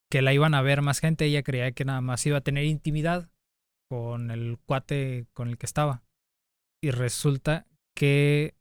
que 0.10 0.22
la 0.22 0.34
iban 0.34 0.53
a 0.53 0.61
ver 0.61 0.82
más 0.84 0.99
gente. 0.99 1.26
Ella 1.26 1.41
creía 1.41 1.72
que 1.72 1.86
nada 1.86 2.02
más 2.02 2.26
iba 2.28 2.38
a 2.38 2.41
tener 2.41 2.65
intimidad 2.65 3.30
con 3.91 4.31
el 4.31 4.57
cuate 4.65 5.27
con 5.34 5.49
el 5.49 5.57
que 5.57 5.65
estaba. 5.65 6.01
Y 6.81 6.91
resulta 6.91 7.68
que 7.93 8.55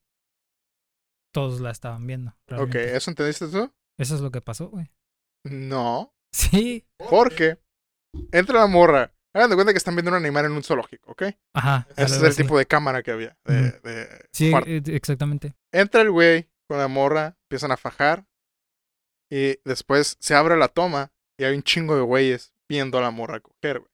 todos 1.32 1.60
la 1.60 1.70
estaban 1.70 2.04
viendo. 2.04 2.32
Ok, 2.32 2.48
realmente. 2.48 2.96
¿eso 2.96 3.10
entendiste 3.12 3.46
tú? 3.46 3.72
Eso 3.96 4.16
es 4.16 4.20
lo 4.22 4.32
que 4.32 4.40
pasó, 4.40 4.68
güey. 4.68 4.90
No. 5.44 6.12
Sí. 6.32 6.86
Porque 7.10 7.58
entra 8.32 8.60
la 8.60 8.66
morra. 8.68 9.12
Hagan 9.34 9.50
de 9.50 9.56
cuenta 9.56 9.72
que 9.72 9.78
están 9.78 9.94
viendo 9.96 10.10
un 10.12 10.16
animal 10.16 10.44
en 10.46 10.52
un 10.52 10.62
zoológico, 10.62 11.12
¿ok? 11.12 11.22
Ajá. 11.54 11.86
Ese 11.96 12.02
es 12.16 12.22
el 12.22 12.26
así. 12.28 12.42
tipo 12.42 12.56
de 12.58 12.66
cámara 12.66 13.02
que 13.02 13.10
había. 13.12 13.36
De, 13.44 13.68
Ujú. 13.68 13.88
de 13.88 14.28
Sí, 14.32 14.50
cuarto. 14.50 14.68
eh, 14.70 14.82
exactamente. 14.86 15.54
Entra 15.72 16.02
el 16.02 16.10
güey 16.10 16.48
con 16.68 16.78
la 16.78 16.86
morra, 16.88 17.36
empiezan 17.48 17.70
a 17.72 17.76
fajar. 17.76 18.26
Y 19.32 19.58
después 19.64 20.16
se 20.20 20.34
abre 20.34 20.56
la 20.56 20.68
toma 20.68 21.12
y 21.38 21.44
hay 21.44 21.54
un 21.56 21.62
chingo 21.62 21.94
de 21.96 22.02
güeyes 22.02 22.52
viendo 22.68 22.98
a 22.98 23.02
la 23.02 23.10
morra 23.12 23.40
coger, 23.40 23.78
güey. 23.80 23.89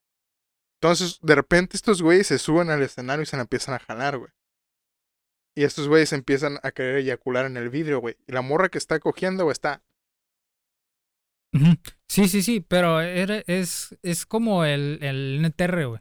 Entonces, 0.81 1.19
de 1.23 1.35
repente 1.35 1.77
estos 1.77 2.03
güeyes 2.03 2.27
se 2.27 2.39
suben 2.39 2.70
al 2.70 2.82
escenario 2.82 3.23
y 3.23 3.27
se 3.27 3.36
la 3.36 3.43
empiezan 3.43 3.74
a 3.74 3.78
jalar, 3.78 4.19
güey. 4.19 4.31
Y 5.57 5.65
estos 5.65 5.89
güeyes 5.89 6.12
empiezan 6.12 6.59
a 6.62 6.70
querer 6.70 6.97
eyacular 6.97 7.47
en 7.47 7.57
el 7.57 7.70
vidrio, 7.70 8.01
güey. 8.01 8.16
Y 8.27 8.32
la 8.32 8.43
morra 8.43 8.69
que 8.69 8.77
está 8.78 8.98
cogiendo, 9.01 9.44
güey, 9.44 9.53
está. 9.53 9.82
Sí, 12.09 12.28
sí, 12.28 12.43
sí, 12.43 12.61
pero 12.61 13.01
era, 13.01 13.43
es, 13.47 13.97
es 14.03 14.27
como 14.27 14.65
el, 14.65 14.98
el 15.03 15.40
NTR, 15.43 15.86
güey. 15.86 16.01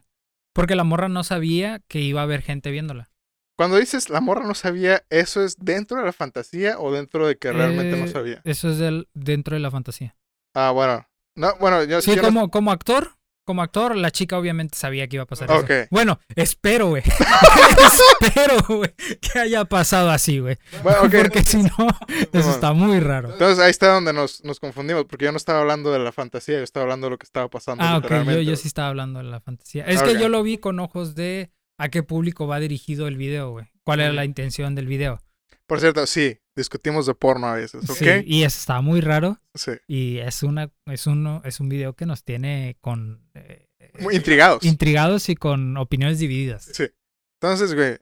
Porque 0.54 0.76
la 0.76 0.84
morra 0.84 1.08
no 1.08 1.24
sabía 1.24 1.80
que 1.88 2.00
iba 2.00 2.20
a 2.20 2.24
haber 2.24 2.42
gente 2.42 2.70
viéndola. 2.70 3.10
Cuando 3.56 3.78
dices 3.78 4.10
la 4.10 4.20
morra 4.20 4.44
no 4.46 4.54
sabía, 4.54 5.04
¿eso 5.08 5.42
es 5.42 5.56
dentro 5.58 5.98
de 5.98 6.04
la 6.04 6.12
fantasía 6.12 6.78
o 6.78 6.92
dentro 6.92 7.26
de 7.26 7.38
que 7.38 7.52
realmente 7.52 7.96
no 7.96 8.04
Eh, 8.04 8.08
sabía? 8.08 8.42
Eso 8.44 8.68
es 8.68 8.76
del, 8.78 9.08
dentro 9.14 9.54
de 9.54 9.60
la 9.60 9.70
fantasía. 9.70 10.14
Ah, 10.54 10.70
bueno. 10.72 11.06
No, 11.34 11.56
bueno, 11.58 11.82
yo, 11.84 12.02
Sí, 12.02 12.10
yo 12.14 12.16
no- 12.20 12.28
como, 12.28 12.50
como 12.50 12.70
actor, 12.70 13.12
como 13.46 13.62
actor, 13.62 13.96
la 13.96 14.10
chica 14.10 14.36
obviamente 14.36 14.76
sabía 14.76 15.06
que 15.06 15.16
iba 15.16 15.22
a 15.22 15.26
pasar 15.26 15.48
eso. 15.50 15.86
Bueno, 15.90 16.18
espero, 16.34 16.88
güey. 16.88 17.04
espero, 18.20 18.56
güey, 18.68 18.92
que 19.20 19.38
haya 19.38 19.64
pasado 19.64 20.10
así, 20.10 20.40
güey. 20.40 20.58
Bueno. 20.82 21.02
Porque 21.02 21.42
si 21.44 21.62
no, 21.62 21.70
eso 22.32 22.50
está 22.50 22.72
muy 22.72 22.98
raro. 22.98 23.32
Entonces 23.32 23.64
ahí 23.64 23.70
está 23.70 23.94
donde 23.94 24.12
nos, 24.12 24.44
nos 24.44 24.58
confundimos, 24.58 25.04
porque 25.04 25.26
yo 25.26 25.32
no 25.32 25.38
estaba 25.38 25.60
hablando 25.60 25.92
de 25.92 26.00
la 26.00 26.10
fantasía, 26.10 26.58
yo 26.58 26.64
estaba 26.64 26.82
hablando 26.82 27.06
de 27.06 27.12
lo 27.12 27.18
que 27.18 27.24
estaba 27.24 27.48
pasando. 27.48 27.84
Ah, 27.84 27.98
ok, 27.98 28.10
yo, 28.24 28.40
yo 28.40 28.56
sí 28.56 28.66
estaba 28.66 28.88
hablando 28.88 29.20
de 29.20 29.26
la 29.26 29.40
fantasía. 29.40 29.84
Es 29.84 30.02
que 30.02 30.18
yo 30.18 30.28
lo 30.28 30.42
vi 30.42 30.58
con 30.58 30.80
ojos 30.80 31.14
de 31.14 31.52
a 31.78 31.88
qué 31.88 32.02
público 32.02 32.48
va 32.48 32.58
dirigido 32.58 33.06
el 33.06 33.16
video, 33.16 33.50
güey. 33.50 33.66
¿Cuál 33.84 34.00
era 34.00 34.12
la 34.12 34.24
intención 34.24 34.74
del 34.74 34.88
video? 34.88 35.20
Por 35.68 35.78
cierto, 35.78 36.04
sí, 36.06 36.40
discutimos 36.56 37.06
de 37.06 37.14
porno 37.14 37.46
a 37.48 37.54
veces, 37.54 37.88
¿ok? 37.88 37.96
Sí, 37.96 38.06
y 38.26 38.42
está 38.44 38.80
muy 38.80 39.00
raro. 39.00 39.38
Sí. 39.54 39.72
Y 39.86 40.18
es 40.18 40.42
una, 40.42 40.70
es 40.86 41.06
uno, 41.06 41.42
es 41.44 41.60
un 41.60 41.68
video 41.68 41.92
que 41.94 42.06
nos 42.06 42.24
tiene 42.24 42.76
con 42.80 43.28
eh, 43.34 43.66
Muy 44.00 44.16
intrigados. 44.16 44.64
intrigados 44.64 45.28
y 45.28 45.36
con 45.36 45.76
opiniones 45.76 46.18
divididas. 46.18 46.64
sí. 46.72 46.86
Entonces, 47.40 47.74
güey, 47.74 47.98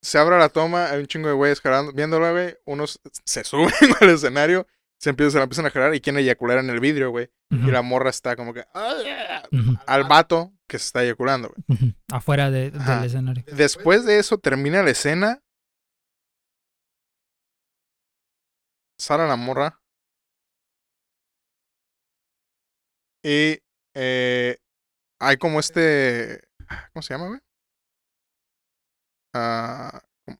se 0.00 0.16
abre 0.18 0.38
la 0.38 0.48
toma, 0.48 0.86
hay 0.90 1.00
un 1.00 1.06
chingo 1.06 1.26
de 1.28 1.34
güeyes 1.34 1.60
jalando, 1.60 1.92
viéndola, 1.92 2.30
güey. 2.30 2.54
Unos 2.66 3.00
se 3.24 3.42
suben 3.42 3.72
al 4.00 4.10
escenario, 4.10 4.66
se, 5.00 5.10
empiezan, 5.10 5.32
se 5.32 5.38
la 5.38 5.42
empiezan 5.44 5.66
a 5.66 5.70
jalar 5.70 5.92
y 5.94 6.00
quieren 6.00 6.22
eyacular 6.22 6.58
en 6.58 6.70
el 6.70 6.78
vidrio, 6.78 7.10
güey. 7.10 7.28
Y 7.50 7.70
la 7.70 7.82
morra 7.82 8.10
está 8.10 8.34
como 8.36 8.54
que... 8.54 8.64
Al 9.86 10.04
vato 10.04 10.52
que 10.68 10.78
se 10.78 10.86
está 10.86 11.02
eyaculando, 11.04 11.52
güey. 11.68 11.94
Afuera 12.12 12.50
de- 12.50 12.70
del 12.70 13.04
escenario. 13.04 13.44
Después 13.52 14.04
de 14.04 14.18
eso 14.18 14.38
termina 14.38 14.82
la 14.82 14.90
escena. 14.90 15.42
Sale 18.98 19.26
la 19.26 19.36
morra. 19.36 19.80
Y 23.22 23.58
eh, 23.94 24.56
hay 25.20 25.36
como 25.36 25.60
este. 25.60 26.42
¿Cómo 26.92 27.02
se 27.02 27.14
llama, 27.14 27.28
güey? 27.28 27.40
Ah, 29.34 30.02
como, 30.24 30.38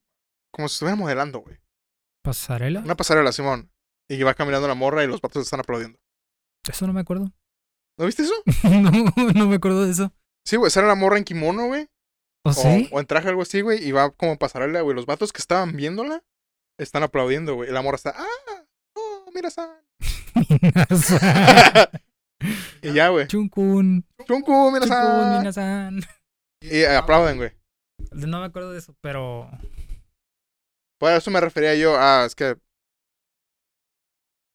como 0.53 0.69
si 0.69 0.74
estuviera 0.74 0.97
modelando, 0.97 1.41
güey. 1.41 1.59
¿Pasarela? 2.24 2.81
Una 2.81 2.97
pasarela, 2.97 3.33
Simón. 3.33 3.70
Y 4.09 4.23
va 4.23 4.35
caminando 4.35 4.69
la 4.69 4.74
morra 4.74 5.05
y 5.05 5.07
los 5.09 5.20
patos 5.20 5.43
están 5.45 5.61
aplaudiendo. 5.61 5.99
Eso 6.69 6.87
no 6.87 6.93
me 6.93 7.01
acuerdo. 7.01 7.33
¿No 7.99 8.07
viste 8.07 8.23
eso? 8.23 8.35
no, 8.65 8.91
no 9.35 9.47
me 9.49 9.57
acuerdo 9.57 9.85
de 9.85 9.91
eso. 9.93 10.12
Sí, 10.45 10.57
güey, 10.57 10.70
sale 10.70 10.87
la 10.87 10.95
morra 10.95 11.19
en 11.19 11.24
kimono, 11.24 11.66
güey. 11.66 11.89
¿O 12.45 12.51
O, 12.51 12.53
sí? 12.53 12.89
o 12.93 13.01
en 13.01 13.07
traje 13.07 13.28
algo 13.28 13.43
así, 13.43 13.61
güey. 13.61 13.83
Y 13.87 13.93
va 13.93 14.11
como 14.11 14.39
pasarela, 14.39 14.81
güey. 14.83 14.95
Los 14.95 15.07
vatos 15.07 15.33
que 15.33 15.41
estaban 15.41 15.77
viéndola 15.77 16.24
están 16.78 17.03
aplaudiendo, 17.03 17.55
güey. 17.55 17.69
Y 17.70 17.73
la 17.73 17.82
morra 17.82 17.97
está. 17.97 18.15
¡Ah! 18.16 18.65
¡Oh, 18.94 19.31
mira, 19.35 19.51
San! 19.51 19.70
y 22.82 22.93
ya, 22.93 23.09
güey. 23.09 23.27
Chunkun. 23.27 24.05
¡Chunku, 24.27 24.70
mira, 24.70 24.86
Chunkun, 24.86 24.89
San! 24.89 25.39
minasan. 25.39 26.01
Y 26.62 26.78
eh, 26.78 26.97
aplauden, 26.97 27.36
güey. 27.39 27.53
No 28.12 28.40
me 28.40 28.47
acuerdo 28.47 28.73
de 28.73 28.78
eso, 28.78 28.94
pero. 29.01 29.48
Por 30.98 31.12
eso 31.12 31.31
me 31.31 31.40
refería 31.40 31.74
yo 31.74 31.98
a. 31.98 32.24
Es 32.24 32.35
que. 32.35 32.57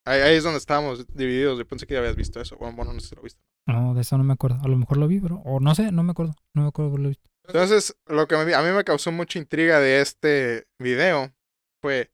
Ahí, 0.05 0.19
ahí 0.21 0.35
es 0.35 0.43
donde 0.43 0.57
estábamos 0.57 1.05
divididos. 1.13 1.57
Yo 1.59 1.67
pensé 1.67 1.85
que 1.85 1.93
ya 1.93 1.99
habías 1.99 2.15
visto 2.15 2.41
eso. 2.41 2.57
Bueno, 2.57 2.75
bueno, 2.75 2.93
no 2.93 2.99
sé 2.99 3.09
si 3.09 3.15
lo 3.15 3.21
viste. 3.21 3.39
No, 3.67 3.93
de 3.93 4.01
eso 4.01 4.17
no 4.17 4.23
me 4.23 4.33
acuerdo. 4.33 4.59
A 4.63 4.67
lo 4.67 4.75
mejor 4.77 4.97
lo 4.97 5.07
vi, 5.07 5.19
pero. 5.19 5.37
O 5.45 5.59
no 5.59 5.75
sé, 5.75 5.91
no 5.91 6.03
me 6.03 6.11
acuerdo. 6.11 6.33
No 6.55 6.63
me 6.63 6.67
acuerdo 6.69 6.89
haberlo 6.91 7.09
visto. 7.09 7.29
Entonces, 7.47 7.95
lo 8.07 8.27
que 8.27 8.35
me- 8.37 8.53
a 8.53 8.61
mí 8.61 8.69
me 8.71 8.83
causó 8.83 9.11
mucha 9.11 9.39
intriga 9.39 9.79
de 9.79 10.01
este 10.01 10.67
video 10.79 11.31
fue. 11.81 12.11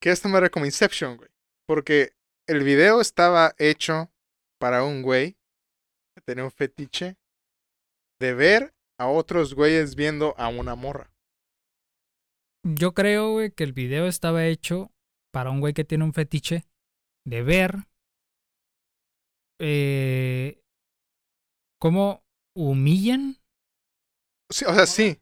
Que 0.00 0.10
esta 0.10 0.28
madre 0.28 0.50
como 0.50 0.66
Inception, 0.66 1.16
güey. 1.16 1.30
Porque 1.66 2.12
el 2.48 2.62
video 2.64 3.00
estaba 3.00 3.54
hecho 3.58 4.10
para 4.60 4.84
un 4.84 5.02
güey 5.02 5.36
que 6.14 6.22
tenía 6.24 6.44
un 6.44 6.50
fetiche 6.50 7.16
de 8.20 8.34
ver 8.34 8.74
a 8.98 9.08
otros 9.08 9.54
güeyes 9.54 9.94
viendo 9.94 10.34
a 10.38 10.48
una 10.48 10.74
morra. 10.74 11.12
Yo 12.64 12.92
creo, 12.92 13.32
güey, 13.32 13.52
que 13.52 13.64
el 13.64 13.72
video 13.72 14.06
estaba 14.06 14.46
hecho 14.46 14.92
para 15.32 15.50
un 15.50 15.60
güey 15.60 15.74
que 15.74 15.84
tiene 15.84 16.04
un 16.04 16.12
fetiche 16.12 16.64
de 17.24 17.42
ver 17.42 17.88
eh, 19.60 20.62
cómo 21.80 22.24
humillan. 22.56 23.36
Sí, 24.50 24.64
o 24.64 24.74
sea, 24.74 24.86
sí. 24.86 25.20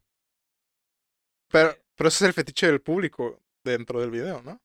Pero, 1.57 1.75
pero 1.97 2.09
ese 2.09 2.25
es 2.25 2.29
el 2.29 2.35
fetiche 2.35 2.67
del 2.67 2.83
público 2.83 3.41
dentro 3.65 3.99
del 3.99 4.11
video, 4.11 4.43
¿no? 4.43 4.61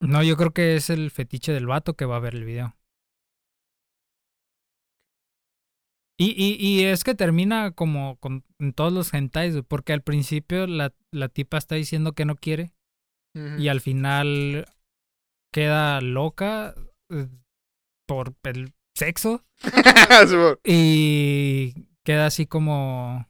No, 0.00 0.22
yo 0.22 0.36
creo 0.36 0.52
que 0.52 0.76
es 0.76 0.88
el 0.88 1.10
fetiche 1.10 1.52
del 1.52 1.66
vato 1.66 1.94
que 1.94 2.04
va 2.04 2.16
a 2.16 2.20
ver 2.20 2.36
el 2.36 2.44
video. 2.44 2.76
Y, 6.16 6.30
y, 6.30 6.56
y 6.64 6.84
es 6.84 7.02
que 7.02 7.16
termina 7.16 7.72
como 7.72 8.18
con 8.20 8.44
en 8.60 8.72
todos 8.72 8.92
los 8.92 9.12
hentais, 9.12 9.56
porque 9.66 9.92
al 9.92 10.02
principio 10.02 10.68
la, 10.68 10.94
la 11.12 11.28
tipa 11.28 11.58
está 11.58 11.74
diciendo 11.74 12.12
que 12.12 12.24
no 12.24 12.36
quiere 12.36 12.72
y 13.58 13.68
al 13.68 13.82
final 13.82 14.64
queda 15.52 16.00
loca 16.00 16.74
eh, 17.10 17.28
por 18.08 18.34
el 18.44 18.72
sexo 18.96 19.44
y 20.64 21.74
queda 22.02 22.26
así 22.26 22.46
como... 22.46 23.28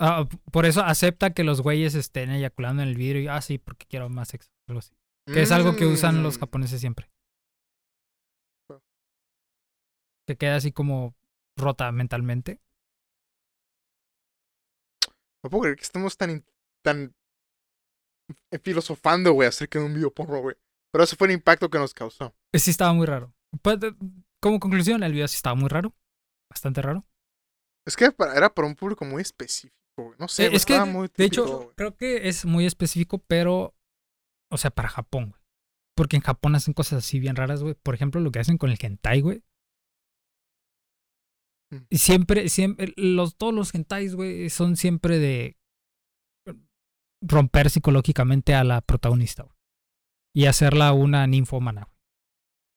Ah, 0.00 0.28
por 0.50 0.66
eso 0.66 0.82
acepta 0.82 1.32
que 1.32 1.44
los 1.44 1.60
güeyes 1.62 1.94
estén 1.94 2.30
eyaculando 2.30 2.82
en 2.82 2.88
el 2.88 2.96
vidrio 2.96 3.22
y, 3.22 3.28
ah, 3.28 3.40
sí, 3.40 3.58
porque 3.58 3.86
quiero 3.86 4.08
más 4.08 4.28
sexo. 4.28 4.50
algo 4.68 4.78
así. 4.80 4.94
Que 5.26 5.42
es 5.42 5.52
algo 5.52 5.76
que 5.76 5.84
usan 5.86 6.22
los 6.22 6.36
Mm. 6.36 6.40
japoneses 6.40 6.80
siempre. 6.80 7.10
Ah. 8.70 8.80
Que 10.26 10.36
queda 10.36 10.56
así 10.56 10.72
como 10.72 11.14
rota 11.56 11.90
mentalmente. 11.92 12.60
No 15.42 15.50
puedo 15.50 15.62
creer 15.62 15.76
que 15.76 15.82
estamos 15.84 16.16
tan, 16.16 16.44
tan 16.82 17.14
filosofando, 18.62 19.32
güey, 19.32 19.48
acerca 19.48 19.78
de 19.78 19.84
un 19.84 19.94
video 19.94 20.10
porno, 20.12 20.40
güey. 20.40 20.56
Pero 20.90 21.04
ese 21.04 21.16
fue 21.16 21.26
el 21.28 21.34
impacto 21.34 21.68
que 21.68 21.78
nos 21.78 21.92
causó. 21.92 22.34
Eh, 22.52 22.58
Sí 22.58 22.70
estaba 22.70 22.92
muy 22.94 23.06
raro. 23.06 23.34
Pues, 23.62 23.78
de- 23.80 23.94
como 24.40 24.58
conclusión, 24.60 25.02
el 25.02 25.12
video 25.12 25.28
sí 25.28 25.36
estaba 25.36 25.54
muy 25.54 25.68
raro. 25.68 25.92
Bastante 26.50 26.80
raro. 26.82 27.04
Es 27.86 27.96
que 27.96 28.04
era 28.34 28.48
para 28.54 28.66
un 28.68 28.74
público 28.76 29.04
muy 29.04 29.20
específico. 29.22 29.76
No 30.18 30.28
sé, 30.28 30.46
Eh, 30.46 30.50
es 30.52 30.66
que, 30.66 30.74
de 31.16 31.24
hecho, 31.24 31.46
güey. 31.46 31.68
creo 31.76 31.96
que 31.96 32.28
es 32.28 32.44
muy 32.44 32.66
específico, 32.66 33.18
pero... 33.18 33.74
O 34.50 34.56
sea, 34.56 34.70
para 34.70 34.88
Japón, 34.88 35.30
güey. 35.30 35.42
Porque 35.96 36.16
en 36.16 36.22
Japón 36.22 36.54
hacen 36.56 36.74
cosas 36.74 37.04
así 37.04 37.20
bien 37.20 37.36
raras, 37.36 37.62
güey. 37.62 37.74
Por 37.74 37.94
ejemplo, 37.94 38.20
lo 38.20 38.32
que 38.32 38.40
hacen 38.40 38.58
con 38.58 38.70
el 38.70 38.78
hentai, 38.80 39.20
güey. 39.20 39.42
Mm. 41.70 41.86
Y 41.88 41.98
siempre, 41.98 42.48
siempre, 42.48 42.92
los, 42.96 43.36
todos 43.36 43.54
los 43.54 43.74
hentais, 43.74 44.14
güey, 44.16 44.50
son 44.50 44.76
siempre 44.76 45.18
de 45.18 45.56
romper 47.22 47.70
psicológicamente 47.70 48.54
a 48.54 48.64
la 48.64 48.80
protagonista, 48.80 49.44
güey. 49.44 49.54
Y 50.34 50.46
hacerla 50.46 50.92
una 50.92 51.26
ninfómana, 51.26 51.82
güey. 51.84 51.94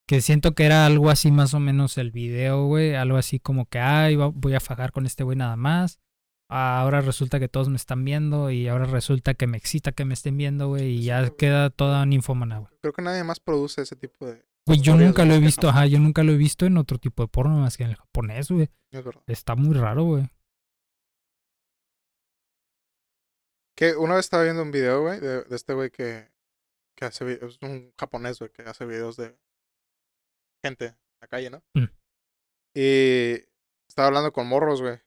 Que 0.07 0.21
siento 0.21 0.53
que 0.53 0.63
era 0.63 0.85
algo 0.85 1.09
así 1.09 1.31
más 1.31 1.53
o 1.53 1.59
menos 1.59 1.97
el 1.97 2.11
video, 2.11 2.65
güey. 2.65 2.95
Algo 2.95 3.17
así 3.17 3.39
como 3.39 3.65
que, 3.65 3.79
ay, 3.79 4.15
voy 4.15 4.53
a 4.53 4.59
fajar 4.59 4.91
con 4.91 5.05
este 5.05 5.23
güey 5.23 5.37
nada 5.37 5.57
más. 5.57 5.99
Ahora 6.49 7.01
resulta 7.01 7.39
que 7.39 7.49
todos 7.49 7.67
me 7.67 7.75
están 7.75 8.05
viendo 8.05 8.49
y 8.51 8.67
ahora 8.69 8.85
resulta 8.85 9.33
que 9.33 9.47
me 9.47 9.57
excita 9.57 9.91
que 9.91 10.05
me 10.05 10.13
estén 10.13 10.37
viendo, 10.37 10.69
güey. 10.69 10.85
Y 10.99 11.03
ya 11.03 11.25
Sí, 11.25 11.31
queda 11.37 11.69
toda 11.69 12.05
ninfómana, 12.05 12.59
güey. 12.59 12.71
Creo 12.81 12.93
que 12.93 13.01
nadie 13.01 13.23
más 13.23 13.39
produce 13.41 13.81
ese 13.81 13.95
tipo 13.97 14.25
de. 14.25 14.45
Güey, 14.65 14.79
yo 14.81 14.95
nunca 14.95 15.25
lo 15.25 15.33
he 15.33 15.39
visto, 15.39 15.69
ajá, 15.69 15.85
yo 15.87 15.99
nunca 15.99 16.23
lo 16.23 16.31
he 16.33 16.37
visto 16.37 16.65
en 16.65 16.77
otro 16.77 16.97
tipo 16.99 17.23
de 17.23 17.27
porno 17.29 17.57
más 17.57 17.75
que 17.77 17.83
en 17.83 17.89
el 17.91 17.95
japonés, 17.95 18.49
güey. 18.51 18.69
Es 18.91 19.03
verdad. 19.03 19.23
Está 19.27 19.55
muy 19.55 19.75
raro, 19.75 20.03
güey. 20.03 20.29
Que 23.75 23.95
una 23.95 24.15
vez 24.15 24.25
estaba 24.25 24.43
viendo 24.43 24.63
un 24.63 24.71
video, 24.71 25.01
güey, 25.03 25.19
de, 25.19 25.43
de 25.43 25.55
este 25.55 25.73
güey 25.73 25.91
que, 25.91 26.31
que 26.95 27.05
hace 27.05 27.23
vi- 27.25 27.39
es 27.45 27.59
un 27.61 27.93
japonés, 27.97 28.39
güey, 28.39 28.51
que 28.51 28.63
hace 28.63 28.85
videos 28.85 29.17
de 29.17 29.37
gente 30.63 30.85
en 30.87 30.97
la 31.21 31.27
calle, 31.27 31.49
¿no? 31.49 31.63
Mm. 31.75 31.85
Y 32.73 33.33
estaba 33.87 34.07
hablando 34.07 34.31
con 34.33 34.47
morros, 34.47 34.81
güey. 34.81 34.99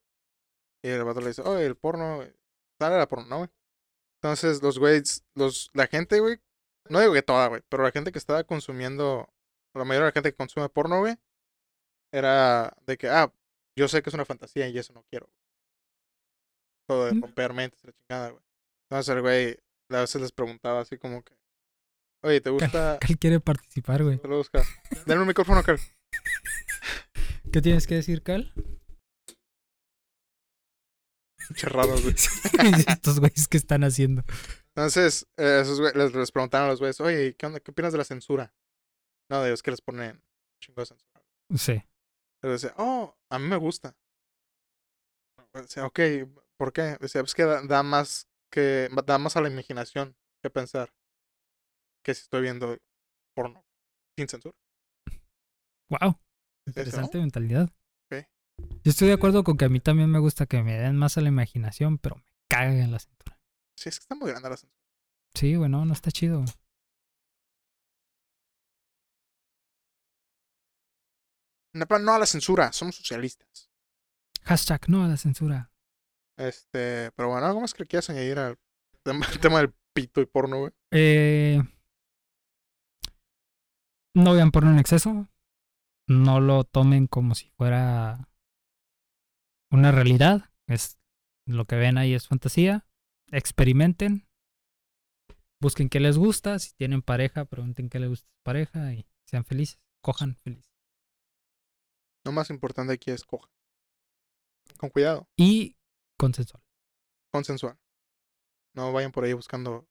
Y 0.82 0.89
el 0.89 1.05
vato 1.05 1.20
le 1.20 1.28
dice, 1.28 1.43
oye, 1.43 1.66
el 1.66 1.77
porno, 1.77 2.24
sale 2.78 2.97
la 2.97 3.09
porno, 3.09 3.27
¿no, 3.27 3.39
güey? 3.39 3.51
Entonces, 4.23 4.62
los 4.62 4.78
güeyes, 4.78 5.24
los, 5.35 5.70
la 5.74 5.86
gente, 5.86 6.20
güey, 6.20 6.40
no 6.89 7.01
digo 7.01 7.12
que 7.12 7.23
toda, 7.23 7.48
güey, 7.48 7.62
pero 7.69 7.82
la 7.82 7.90
gente 7.90 8.12
que 8.12 8.19
estaba 8.19 8.44
consumiendo, 8.44 9.32
la 9.74 9.85
mayoría 9.85 10.07
de 10.07 10.11
la 10.11 10.12
gente 10.12 10.31
que 10.31 10.36
consume 10.36 10.69
porno, 10.69 11.01
güey, 11.01 11.16
era 12.12 12.77
de 12.86 12.98
que, 12.98 13.09
ah, 13.09 13.32
yo 13.77 13.89
sé 13.89 14.02
que 14.02 14.11
es 14.11 14.15
una 14.15 14.24
fantasía 14.24 14.69
y 14.69 14.77
eso 14.77 14.93
no 14.93 15.05
quiero. 15.09 15.31
Todo 16.86 17.07
de 17.07 17.20
romper 17.20 17.52
mentes, 17.52 17.82
la 17.85 17.93
chingada, 17.93 18.31
güey. 18.31 18.44
Entonces 18.90 19.15
el 19.15 19.20
güey 19.23 19.59
a 19.90 20.01
veces 20.01 20.20
les 20.20 20.32
preguntaba 20.32 20.81
así 20.81 20.98
como 20.98 21.23
que, 21.23 21.35
oye, 22.23 22.40
¿te 22.40 22.51
gusta? 22.51 22.98
Él 23.09 23.19
quiere 23.19 23.40
participar, 23.40 24.02
güey. 24.02 24.20
Cal. 24.20 24.65
Dale 25.07 25.20
un 25.20 25.28
micrófono, 25.28 25.62
Cal. 25.62 25.78
¿Qué 27.52 27.62
tienes 27.62 27.86
que 27.86 27.94
decir, 27.94 28.23
Cal? 28.23 28.52
Raro, 31.62 32.01
güey. 32.01 32.14
Estos 32.86 33.20
güeyes 33.20 33.48
que 33.48 33.56
están 33.56 33.85
haciendo. 33.85 34.22
Entonces, 34.74 35.27
eh, 35.36 35.60
esos 35.62 35.81
güey, 35.81 35.93
les, 35.94 36.14
les 36.14 36.32
preguntaron 36.32 36.66
a 36.66 36.70
los 36.70 36.81
güeyes, 36.81 37.01
oye, 37.01 37.35
¿qué 37.36 37.47
onda? 37.47 37.60
¿Qué 37.60 37.70
opinas 37.70 37.93
de 37.93 37.98
la 37.98 38.05
censura? 38.05 38.55
No, 39.31 39.43
de 39.43 39.48
ellos 39.48 39.62
que 39.62 39.70
les 39.70 39.81
ponen 39.81 40.22
chingo 40.62 40.81
de 40.82 40.86
censura. 40.86 41.22
Sí. 41.56 41.82
Pero 42.40 42.52
decía, 42.52 42.74
oh, 42.78 43.16
a 43.31 43.39
mí 43.39 43.47
me 43.47 43.56
gusta. 43.56 43.97
Decía, 45.55 45.85
ok, 45.86 46.01
¿por 46.56 46.72
qué? 46.72 46.97
Decía, 47.01 47.22
pues 47.22 47.35
que 47.35 47.44
da, 47.44 47.62
da 47.62 47.82
más 47.82 48.28
que 48.52 48.89
da 49.06 49.18
más 49.18 49.36
a 49.36 49.40
la 49.40 49.48
imaginación 49.48 50.16
que 50.43 50.51
pensar 50.51 50.93
que 52.05 52.14
si 52.14 52.22
estoy 52.22 52.43
viendo 52.43 52.77
porno 53.35 53.64
sin 54.16 54.28
censura. 54.28 54.56
Wow. 55.89 56.20
Eso, 56.66 56.81
Interesante 56.81 57.18
mentalidad. 57.18 57.70
Yo 58.82 58.90
estoy 58.90 59.08
de 59.08 59.14
acuerdo 59.14 59.44
con 59.44 59.58
que 59.58 59.66
a 59.66 59.68
mí 59.68 59.78
también 59.78 60.10
me 60.10 60.18
gusta 60.18 60.46
que 60.46 60.62
me 60.62 60.78
den 60.78 60.96
más 60.96 61.18
a 61.18 61.20
la 61.20 61.28
imaginación, 61.28 61.98
pero 61.98 62.16
me 62.16 62.24
caga 62.48 62.82
en 62.82 62.90
la 62.90 62.98
cintura. 62.98 63.38
Sí, 63.76 63.90
es 63.90 63.98
que 63.98 64.04
está 64.04 64.14
muy 64.14 64.30
grande 64.30 64.48
la 64.48 64.56
censura. 64.56 64.80
Sí, 65.34 65.54
güey, 65.54 65.70
no, 65.70 65.92
está 65.92 66.10
chido. 66.10 66.44
No, 71.72 72.12
a 72.12 72.18
la 72.18 72.26
censura, 72.26 72.72
somos 72.72 72.96
socialistas. 72.96 73.70
Hashtag 74.44 74.88
no 74.88 75.04
a 75.04 75.08
la 75.08 75.16
censura. 75.16 75.70
Este, 76.36 77.12
pero 77.12 77.28
bueno, 77.28 77.46
¿algo 77.46 77.60
más 77.60 77.74
que 77.74 77.82
le 77.82 77.86
quieras 77.86 78.08
añadir 78.10 78.38
al 78.38 78.58
tema, 79.02 79.26
al 79.26 79.38
tema 79.40 79.58
del 79.58 79.74
pito 79.92 80.20
y 80.20 80.26
porno, 80.26 80.58
güey? 80.58 80.72
Eh, 80.90 81.62
no 84.14 84.34
vean 84.34 84.50
porno 84.50 84.70
en 84.70 84.78
exceso. 84.78 85.28
No 86.08 86.40
lo 86.40 86.64
tomen 86.64 87.06
como 87.06 87.34
si 87.34 87.50
fuera 87.50 88.30
una 89.70 89.92
realidad. 89.92 90.51
Es 90.66 90.98
lo 91.47 91.64
que 91.66 91.76
ven 91.76 91.98
ahí 91.98 92.14
es 92.14 92.26
fantasía. 92.28 92.86
Experimenten. 93.30 94.28
Busquen 95.60 95.88
qué 95.88 96.01
les 96.01 96.16
gusta. 96.16 96.59
Si 96.59 96.74
tienen 96.74 97.02
pareja, 97.02 97.44
pregunten 97.44 97.88
qué 97.88 97.98
les 98.01 98.09
gusta 98.09 98.28
a 98.28 98.32
su 98.32 98.42
pareja 98.42 98.92
y 98.94 99.06
sean 99.26 99.44
felices. 99.44 99.80
Cojan 100.02 100.36
felices. 100.36 100.70
Lo 102.24 102.32
más 102.32 102.51
importante 102.51 102.92
aquí 102.92 103.10
es 103.10 103.24
coja. 103.24 103.51
Con 104.78 104.90
cuidado, 104.90 105.28
Y 105.36 105.76
consensual. 106.18 106.62
consensual. 107.32 107.78
No 108.74 108.92
vayan 108.92 109.10
por 109.10 109.24
ahí 109.24 109.32
buscando 109.32 109.88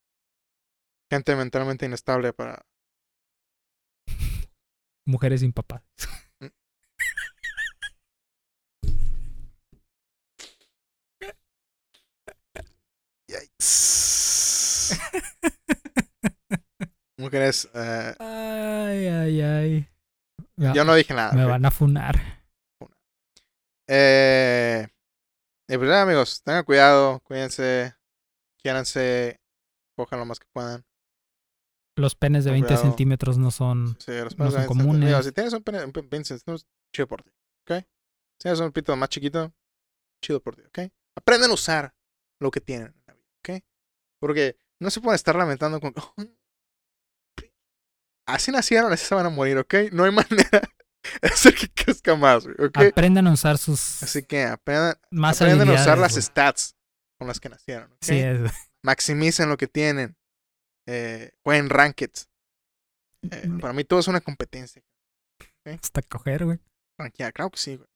gente 1.12 1.36
mentalmente 1.36 1.86
inestable 1.86 2.34
para... 2.34 2.66
Mujeres 5.06 5.42
sin 5.42 5.52
papás. 5.54 5.84
Yikes. 13.60 15.00
Mujeres, 17.18 17.70
eh, 17.74 18.16
Ay, 18.20 19.08
ay, 19.08 19.42
ay. 19.42 19.90
Yo 20.56 20.86
no 20.86 20.96
dije 20.96 21.14
nada. 21.14 21.34
me 21.34 21.46
van 21.46 21.66
a 21.66 21.72
funar. 21.72 22.44
Eh, 23.88 24.88
y 25.68 25.78
pues 25.78 25.90
nada, 25.90 26.04
amigos, 26.04 26.42
tengan 26.44 26.64
cuidado, 26.64 27.20
cuídense, 27.22 27.96
quiéranse, 28.62 29.40
cojan 29.96 30.20
lo 30.20 30.26
más 30.26 30.40
que 30.40 30.48
puedan. 30.54 30.86
Los 31.98 32.16
penes 32.16 32.46
de 32.46 32.52
Con 32.52 32.54
20 32.54 32.68
cuidado. 32.68 32.84
centímetros 32.88 33.38
no 33.38 33.52
son. 33.52 33.98
Sí, 34.00 34.12
los 34.14 34.38
No 34.38 34.50
son 34.52 34.66
comunes. 34.68 35.26
Si 35.26 35.32
tienes 35.34 35.52
un 35.54 35.64
pene, 35.64 35.84
un 35.84 35.92
pene 35.92 36.04
de 36.08 36.10
20 36.12 36.28
centímetros, 36.28 36.66
chido 36.96 37.08
por 37.08 37.24
ti, 37.24 37.32
¿ok? 37.68 37.80
Si 37.84 38.44
tienes 38.44 38.60
un 38.62 38.72
pito 38.72 38.96
más 38.96 39.10
chiquito, 39.10 39.54
chido 40.24 40.40
por 40.42 40.56
ti, 40.56 40.62
¿ok? 40.62 40.90
Aprenden 41.18 41.52
a 41.52 41.54
usar 41.54 41.94
lo 42.40 42.50
que 42.52 42.62
tienen 42.62 42.88
en 42.88 43.04
la 43.08 43.14
vida, 43.14 43.28
¿ok? 43.40 43.64
Porque 44.20 44.58
No 44.82 44.90
se 44.90 45.02
puede 45.02 45.16
estar 45.16 45.36
lamentando 45.36 45.80
con. 45.80 45.94
Así 48.28 48.52
nacieron, 48.52 48.92
así 48.94 49.06
se 49.06 49.16
van 49.16 49.26
a 49.26 49.30
morir, 49.30 49.58
¿ok? 49.58 49.74
No 49.92 50.04
hay 50.04 50.12
manera 50.52 50.62
de 51.22 51.28
hacer 51.28 51.56
que 51.56 51.68
crezca 51.70 52.16
más, 52.16 52.46
¿ok? 52.46 52.78
Aprendan 52.92 53.28
a 53.28 53.34
usar 53.34 53.58
sus 53.58 54.04
Así 54.04 54.24
que 54.24 54.44
aprendan, 54.44 54.96
más 55.12 55.42
aprendan 55.42 55.70
a 55.70 55.74
usar 55.74 55.98
las 55.98 56.14
stats 56.16 56.76
con 57.18 57.28
las 57.28 57.40
que 57.40 57.50
nacieron, 57.50 57.92
¿ok? 57.92 57.98
Sí, 58.02 58.20
es, 58.20 58.52
Maximicen 58.84 59.50
lo 59.50 59.58
que 59.58 59.68
tienen. 59.68 60.16
Eh, 60.88 61.32
jueguen. 61.44 61.70
Eh, 63.32 63.48
Mm. 63.48 63.60
para 63.60 63.74
mí 63.74 63.84
todo 63.84 64.00
es 64.00 64.08
una 64.08 64.22
competencia. 64.22 64.82
hasta 65.66 66.02
coger, 66.02 66.46
güey. 66.46 66.60
Rankear, 66.98 67.34
claro 67.34 67.52
que 67.52 67.58
sí, 67.58 67.76
güey. 67.76 67.90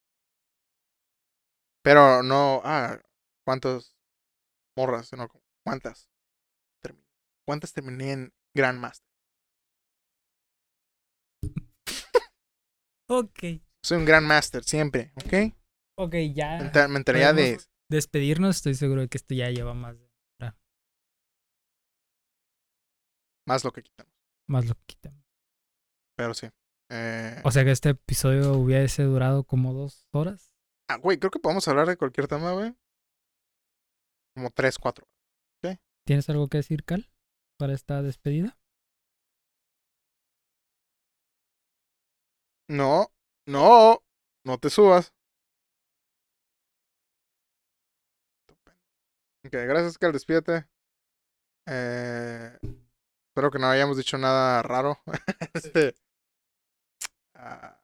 Pero 1.83 2.23
no, 2.23 2.61
ah, 2.63 2.99
¿cuántos 3.45 3.95
morras? 4.77 5.11
No, 5.13 5.29
¿cuántas? 5.65 6.09
¿Cuántas 7.45 7.73
terminé 7.73 8.11
en 8.13 8.33
Grandmaster? 8.55 9.05
Ok. 13.09 13.39
Soy 13.83 13.97
un 13.97 14.05
Grandmaster 14.05 14.63
siempre, 14.63 15.11
¿ok? 15.17 15.53
Ok, 15.99 16.15
ya. 16.33 16.57
Menta- 16.59 16.87
mentalidad 16.87 17.35
de... 17.35 17.59
Despedirnos, 17.89 18.55
estoy 18.57 18.75
seguro 18.75 19.01
de 19.01 19.09
que 19.09 19.17
esto 19.17 19.35
ya 19.35 19.49
lleva 19.49 19.73
más, 19.73 19.97
Más 23.45 23.63
lo 23.65 23.71
que 23.73 23.83
quitamos. 23.83 24.13
más 24.47 24.65
lo 24.65 24.73
que 24.75 24.85
quitamos. 24.85 25.21
Pero 26.15 26.33
sí. 26.33 26.47
Eh, 26.89 27.41
O 27.43 27.51
sea 27.51 27.65
que 27.65 27.71
este 27.71 27.89
episodio 27.89 28.53
hubiese 28.53 29.03
durado 29.03 29.43
como 29.43 29.73
dos 29.73 30.07
horas. 30.11 30.55
ah, 30.89 30.95
güey, 30.97 31.19
creo 31.19 31.29
que 31.29 31.39
podemos 31.39 31.67
hablar 31.67 31.87
de 31.87 31.97
cualquier 31.97 32.27
tema, 32.27 32.53
güey. 32.53 32.73
Como 34.33 34.49
tres, 34.51 34.77
cuatro. 34.79 35.05
¿Tienes 36.05 36.27
algo 36.29 36.47
que 36.49 36.57
decir, 36.57 36.83
Cal? 36.83 37.09
Para 37.63 37.75
esta 37.75 38.01
despedida. 38.01 38.57
No, 42.67 43.07
no, 43.47 44.03
no 44.45 44.57
te 44.57 44.69
subas. 44.69 45.13
Ok, 49.45 49.53
gracias, 49.53 49.97
Cal, 49.97 50.11
despídete. 50.11 50.67
Eh, 51.65 52.59
espero 53.29 53.49
que 53.49 53.59
no 53.59 53.67
hayamos 53.67 53.95
dicho 53.95 54.17
nada 54.17 54.61
raro. 54.61 54.99
este 55.53 55.95
ah, 57.35 57.81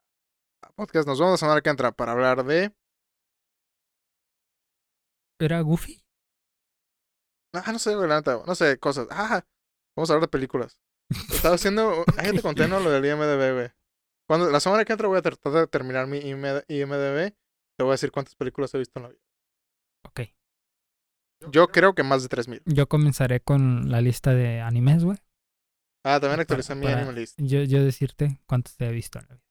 podcast. 0.75 1.07
Nos 1.07 1.19
vemos 1.19 1.31
la 1.31 1.37
semana 1.37 1.61
que 1.61 1.69
entra 1.69 1.93
para 1.93 2.11
hablar 2.11 2.43
de. 2.43 2.75
¿Era 5.39 5.61
Goofy? 5.61 6.03
Ah, 7.53 7.71
no 7.71 7.79
sé, 7.79 7.95
güey, 7.95 8.09
la 8.09 8.17
neta, 8.17 8.43
no 8.45 8.55
sé, 8.55 8.77
cosas. 8.77 9.07
Ah, 9.09 9.41
vamos 9.99 10.09
a 10.09 10.13
hablar 10.13 10.29
de 10.29 10.31
películas. 10.31 10.79
Estaba 11.29 11.55
haciendo. 11.55 12.05
Ah, 12.17 12.23
ya 12.23 12.31
te 12.31 12.41
conté, 12.41 12.67
¿no? 12.67 12.79
Lo 12.79 12.89
del 12.89 13.05
IMDB, 13.05 13.53
güey. 13.53 13.69
Cuando, 14.27 14.49
la 14.49 14.59
semana 14.59 14.85
que 14.85 14.93
entra 14.93 15.07
voy 15.07 15.17
a 15.17 15.21
tratar 15.21 15.51
de 15.51 15.67
terminar 15.67 16.07
mi 16.07 16.19
IMD 16.19 16.63
IMDB. 16.67 17.33
Te 17.77 17.83
voy 17.83 17.89
a 17.89 17.91
decir 17.91 18.11
cuántas 18.11 18.35
películas 18.35 18.73
he 18.73 18.77
visto 18.77 18.99
en 18.99 19.03
la 19.03 19.09
vida. 19.09 19.21
Ok. 20.05 20.21
Yo 21.51 21.67
creo 21.67 21.93
que 21.95 22.03
más 22.03 22.23
de 22.23 22.29
3000. 22.29 22.61
Yo 22.65 22.87
comenzaré 22.87 23.41
con 23.41 23.89
la 23.89 24.01
lista 24.01 24.33
de 24.33 24.61
animes, 24.61 25.03
güey. 25.03 25.17
Ah, 26.05 26.19
también 26.19 26.39
actualicé 26.39 26.75
mi 26.75 26.87
Animal 26.87 27.15
List. 27.15 27.37
Yo, 27.41 27.63
yo 27.63 27.83
decirte 27.83 28.39
cuántos 28.45 28.75
te 28.77 28.87
he 28.87 28.91
visto 28.91 29.19
en 29.19 29.25
la 29.27 29.35
vida. 29.35 29.45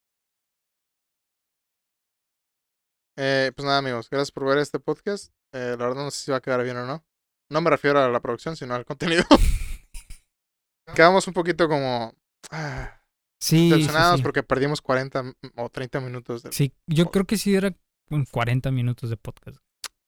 Eh, 3.16 3.52
pues 3.54 3.66
nada, 3.66 3.78
amigos, 3.78 4.08
gracias 4.08 4.30
por 4.30 4.46
ver 4.46 4.58
este 4.58 4.78
podcast. 4.78 5.32
Eh, 5.52 5.76
la 5.78 5.88
verdad 5.88 6.04
no 6.04 6.10
sé 6.10 6.20
si 6.20 6.30
va 6.30 6.38
a 6.38 6.40
quedar 6.40 6.62
bien 6.62 6.76
o 6.76 6.86
no. 6.86 7.04
No 7.50 7.60
me 7.60 7.70
refiero 7.70 7.98
a 7.98 8.08
la 8.08 8.20
producción, 8.20 8.56
sino 8.56 8.74
al 8.74 8.84
contenido. 8.84 9.24
Quedamos 10.94 11.26
un 11.28 11.34
poquito 11.34 11.68
como 11.68 12.14
ah, 12.50 13.00
Sí, 13.40 13.70
sí, 13.84 14.22
porque 14.22 14.42
perdimos 14.42 14.80
40 14.82 15.20
m- 15.20 15.34
o 15.56 15.68
30 15.70 16.00
minutos, 16.00 16.42
del, 16.42 16.52
Sí, 16.52 16.72
yo 16.86 17.10
creo 17.10 17.24
que 17.24 17.36
sí 17.38 17.54
era 17.54 17.72
con 18.08 18.24
40 18.24 18.70
minutos 18.72 19.10
de 19.10 19.16
podcast. 19.16 19.58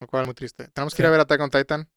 lo 0.01 0.07
cual 0.07 0.23
es 0.23 0.29
muy 0.29 0.35
triste. 0.35 0.69
Tenemos 0.69 0.95
que 0.95 1.03
ir 1.03 1.07
a 1.07 1.11
ver 1.11 1.21
Attack 1.21 1.41
on 1.41 1.51
Titan. 1.51 1.89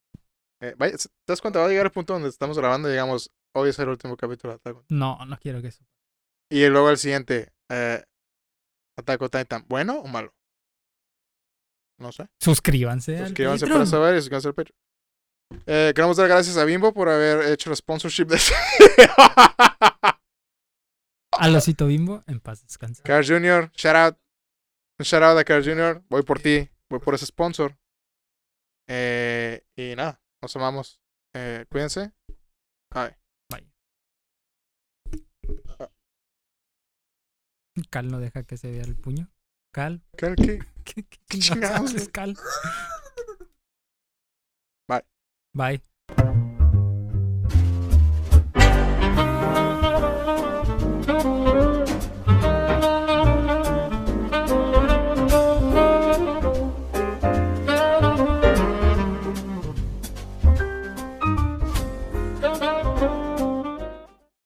Eh, 0.62 0.76
vaya, 0.78 0.96
¿Te 0.98 1.08
das 1.28 1.42
cuenta? 1.42 1.60
Va 1.60 1.66
a 1.66 1.70
llegar 1.70 1.86
el 1.86 1.92
punto 1.92 2.14
donde 2.14 2.30
estamos 2.30 2.58
grabando 2.58 2.88
y 2.88 2.92
digamos, 2.92 3.32
hoy 3.56 3.70
es 3.70 3.80
el 3.80 3.90
último 3.90 4.16
capítulo 4.16 4.54
de 4.54 4.56
Attack 4.58 4.78
on 4.78 4.86
No, 4.90 5.26
no 5.26 5.38
quiero 5.40 5.62
que 5.62 5.70
eso. 5.70 5.84
Y 6.52 6.68
luego 6.68 6.90
el 6.90 6.98
siguiente, 6.98 7.52
eh, 7.70 8.04
Attack 8.98 9.22
on 9.22 9.30
Titan, 9.30 9.66
¿bueno 9.68 10.00
o 10.00 10.08
malo? 10.08 10.36
No 12.00 12.12
sé. 12.12 12.28
Suscríbanse. 12.40 13.18
Suscríbanse 13.20 13.68
para 13.68 13.86
saber 13.86 14.16
y 14.16 14.20
suscríbanse 14.20 14.48
al 14.50 14.54
Patreon. 14.54 14.78
Eh, 15.66 15.92
queremos 15.96 16.18
dar 16.18 16.28
gracias 16.28 16.58
a 16.58 16.66
Bimbo 16.66 16.94
por 16.94 17.10
haber 17.10 17.52
hecho 17.52 17.70
el 17.70 17.76
sponsorship 17.76 18.26
de 18.26 18.36
este 18.36 18.54
Al 21.32 21.56
osito 21.56 21.88
bimbo, 21.88 22.24
en 22.28 22.40
paz 22.40 22.62
descanse. 22.64 23.02
Carl 23.04 23.26
Jr., 23.26 23.72
shout 23.76 23.96
out. 23.96 24.18
Un 25.00 25.06
shout 25.06 25.24
out 25.24 25.38
a 25.38 25.44
Carl 25.44 25.64
Jr. 25.64 26.04
Voy 26.10 26.22
por 26.22 26.40
ti, 26.40 26.70
voy 26.90 27.00
por 27.00 27.16
ese 27.16 27.26
sponsor. 27.26 27.76
Eh, 28.88 29.66
y 29.76 29.96
nada, 29.96 30.22
nos 30.42 30.56
amamos. 30.56 31.02
Eh, 31.34 31.66
cuídense. 31.70 32.12
Bye. 32.94 33.18
Cal 37.90 38.08
no 38.10 38.20
deja 38.20 38.44
que 38.44 38.58
se 38.58 38.72
vea 38.72 38.84
el 38.84 38.96
puño. 38.96 39.32
Cal. 39.74 40.04
Cal, 40.16 40.36
¿qué? 40.36 40.60
¿Qué, 40.84 41.04
qué 41.04 41.40
Chingados, 41.40 41.46
chingados 41.46 41.96
haces, 41.96 42.10
Cal? 42.10 42.38
Bye. 45.56 45.82
Bye. 46.08 46.53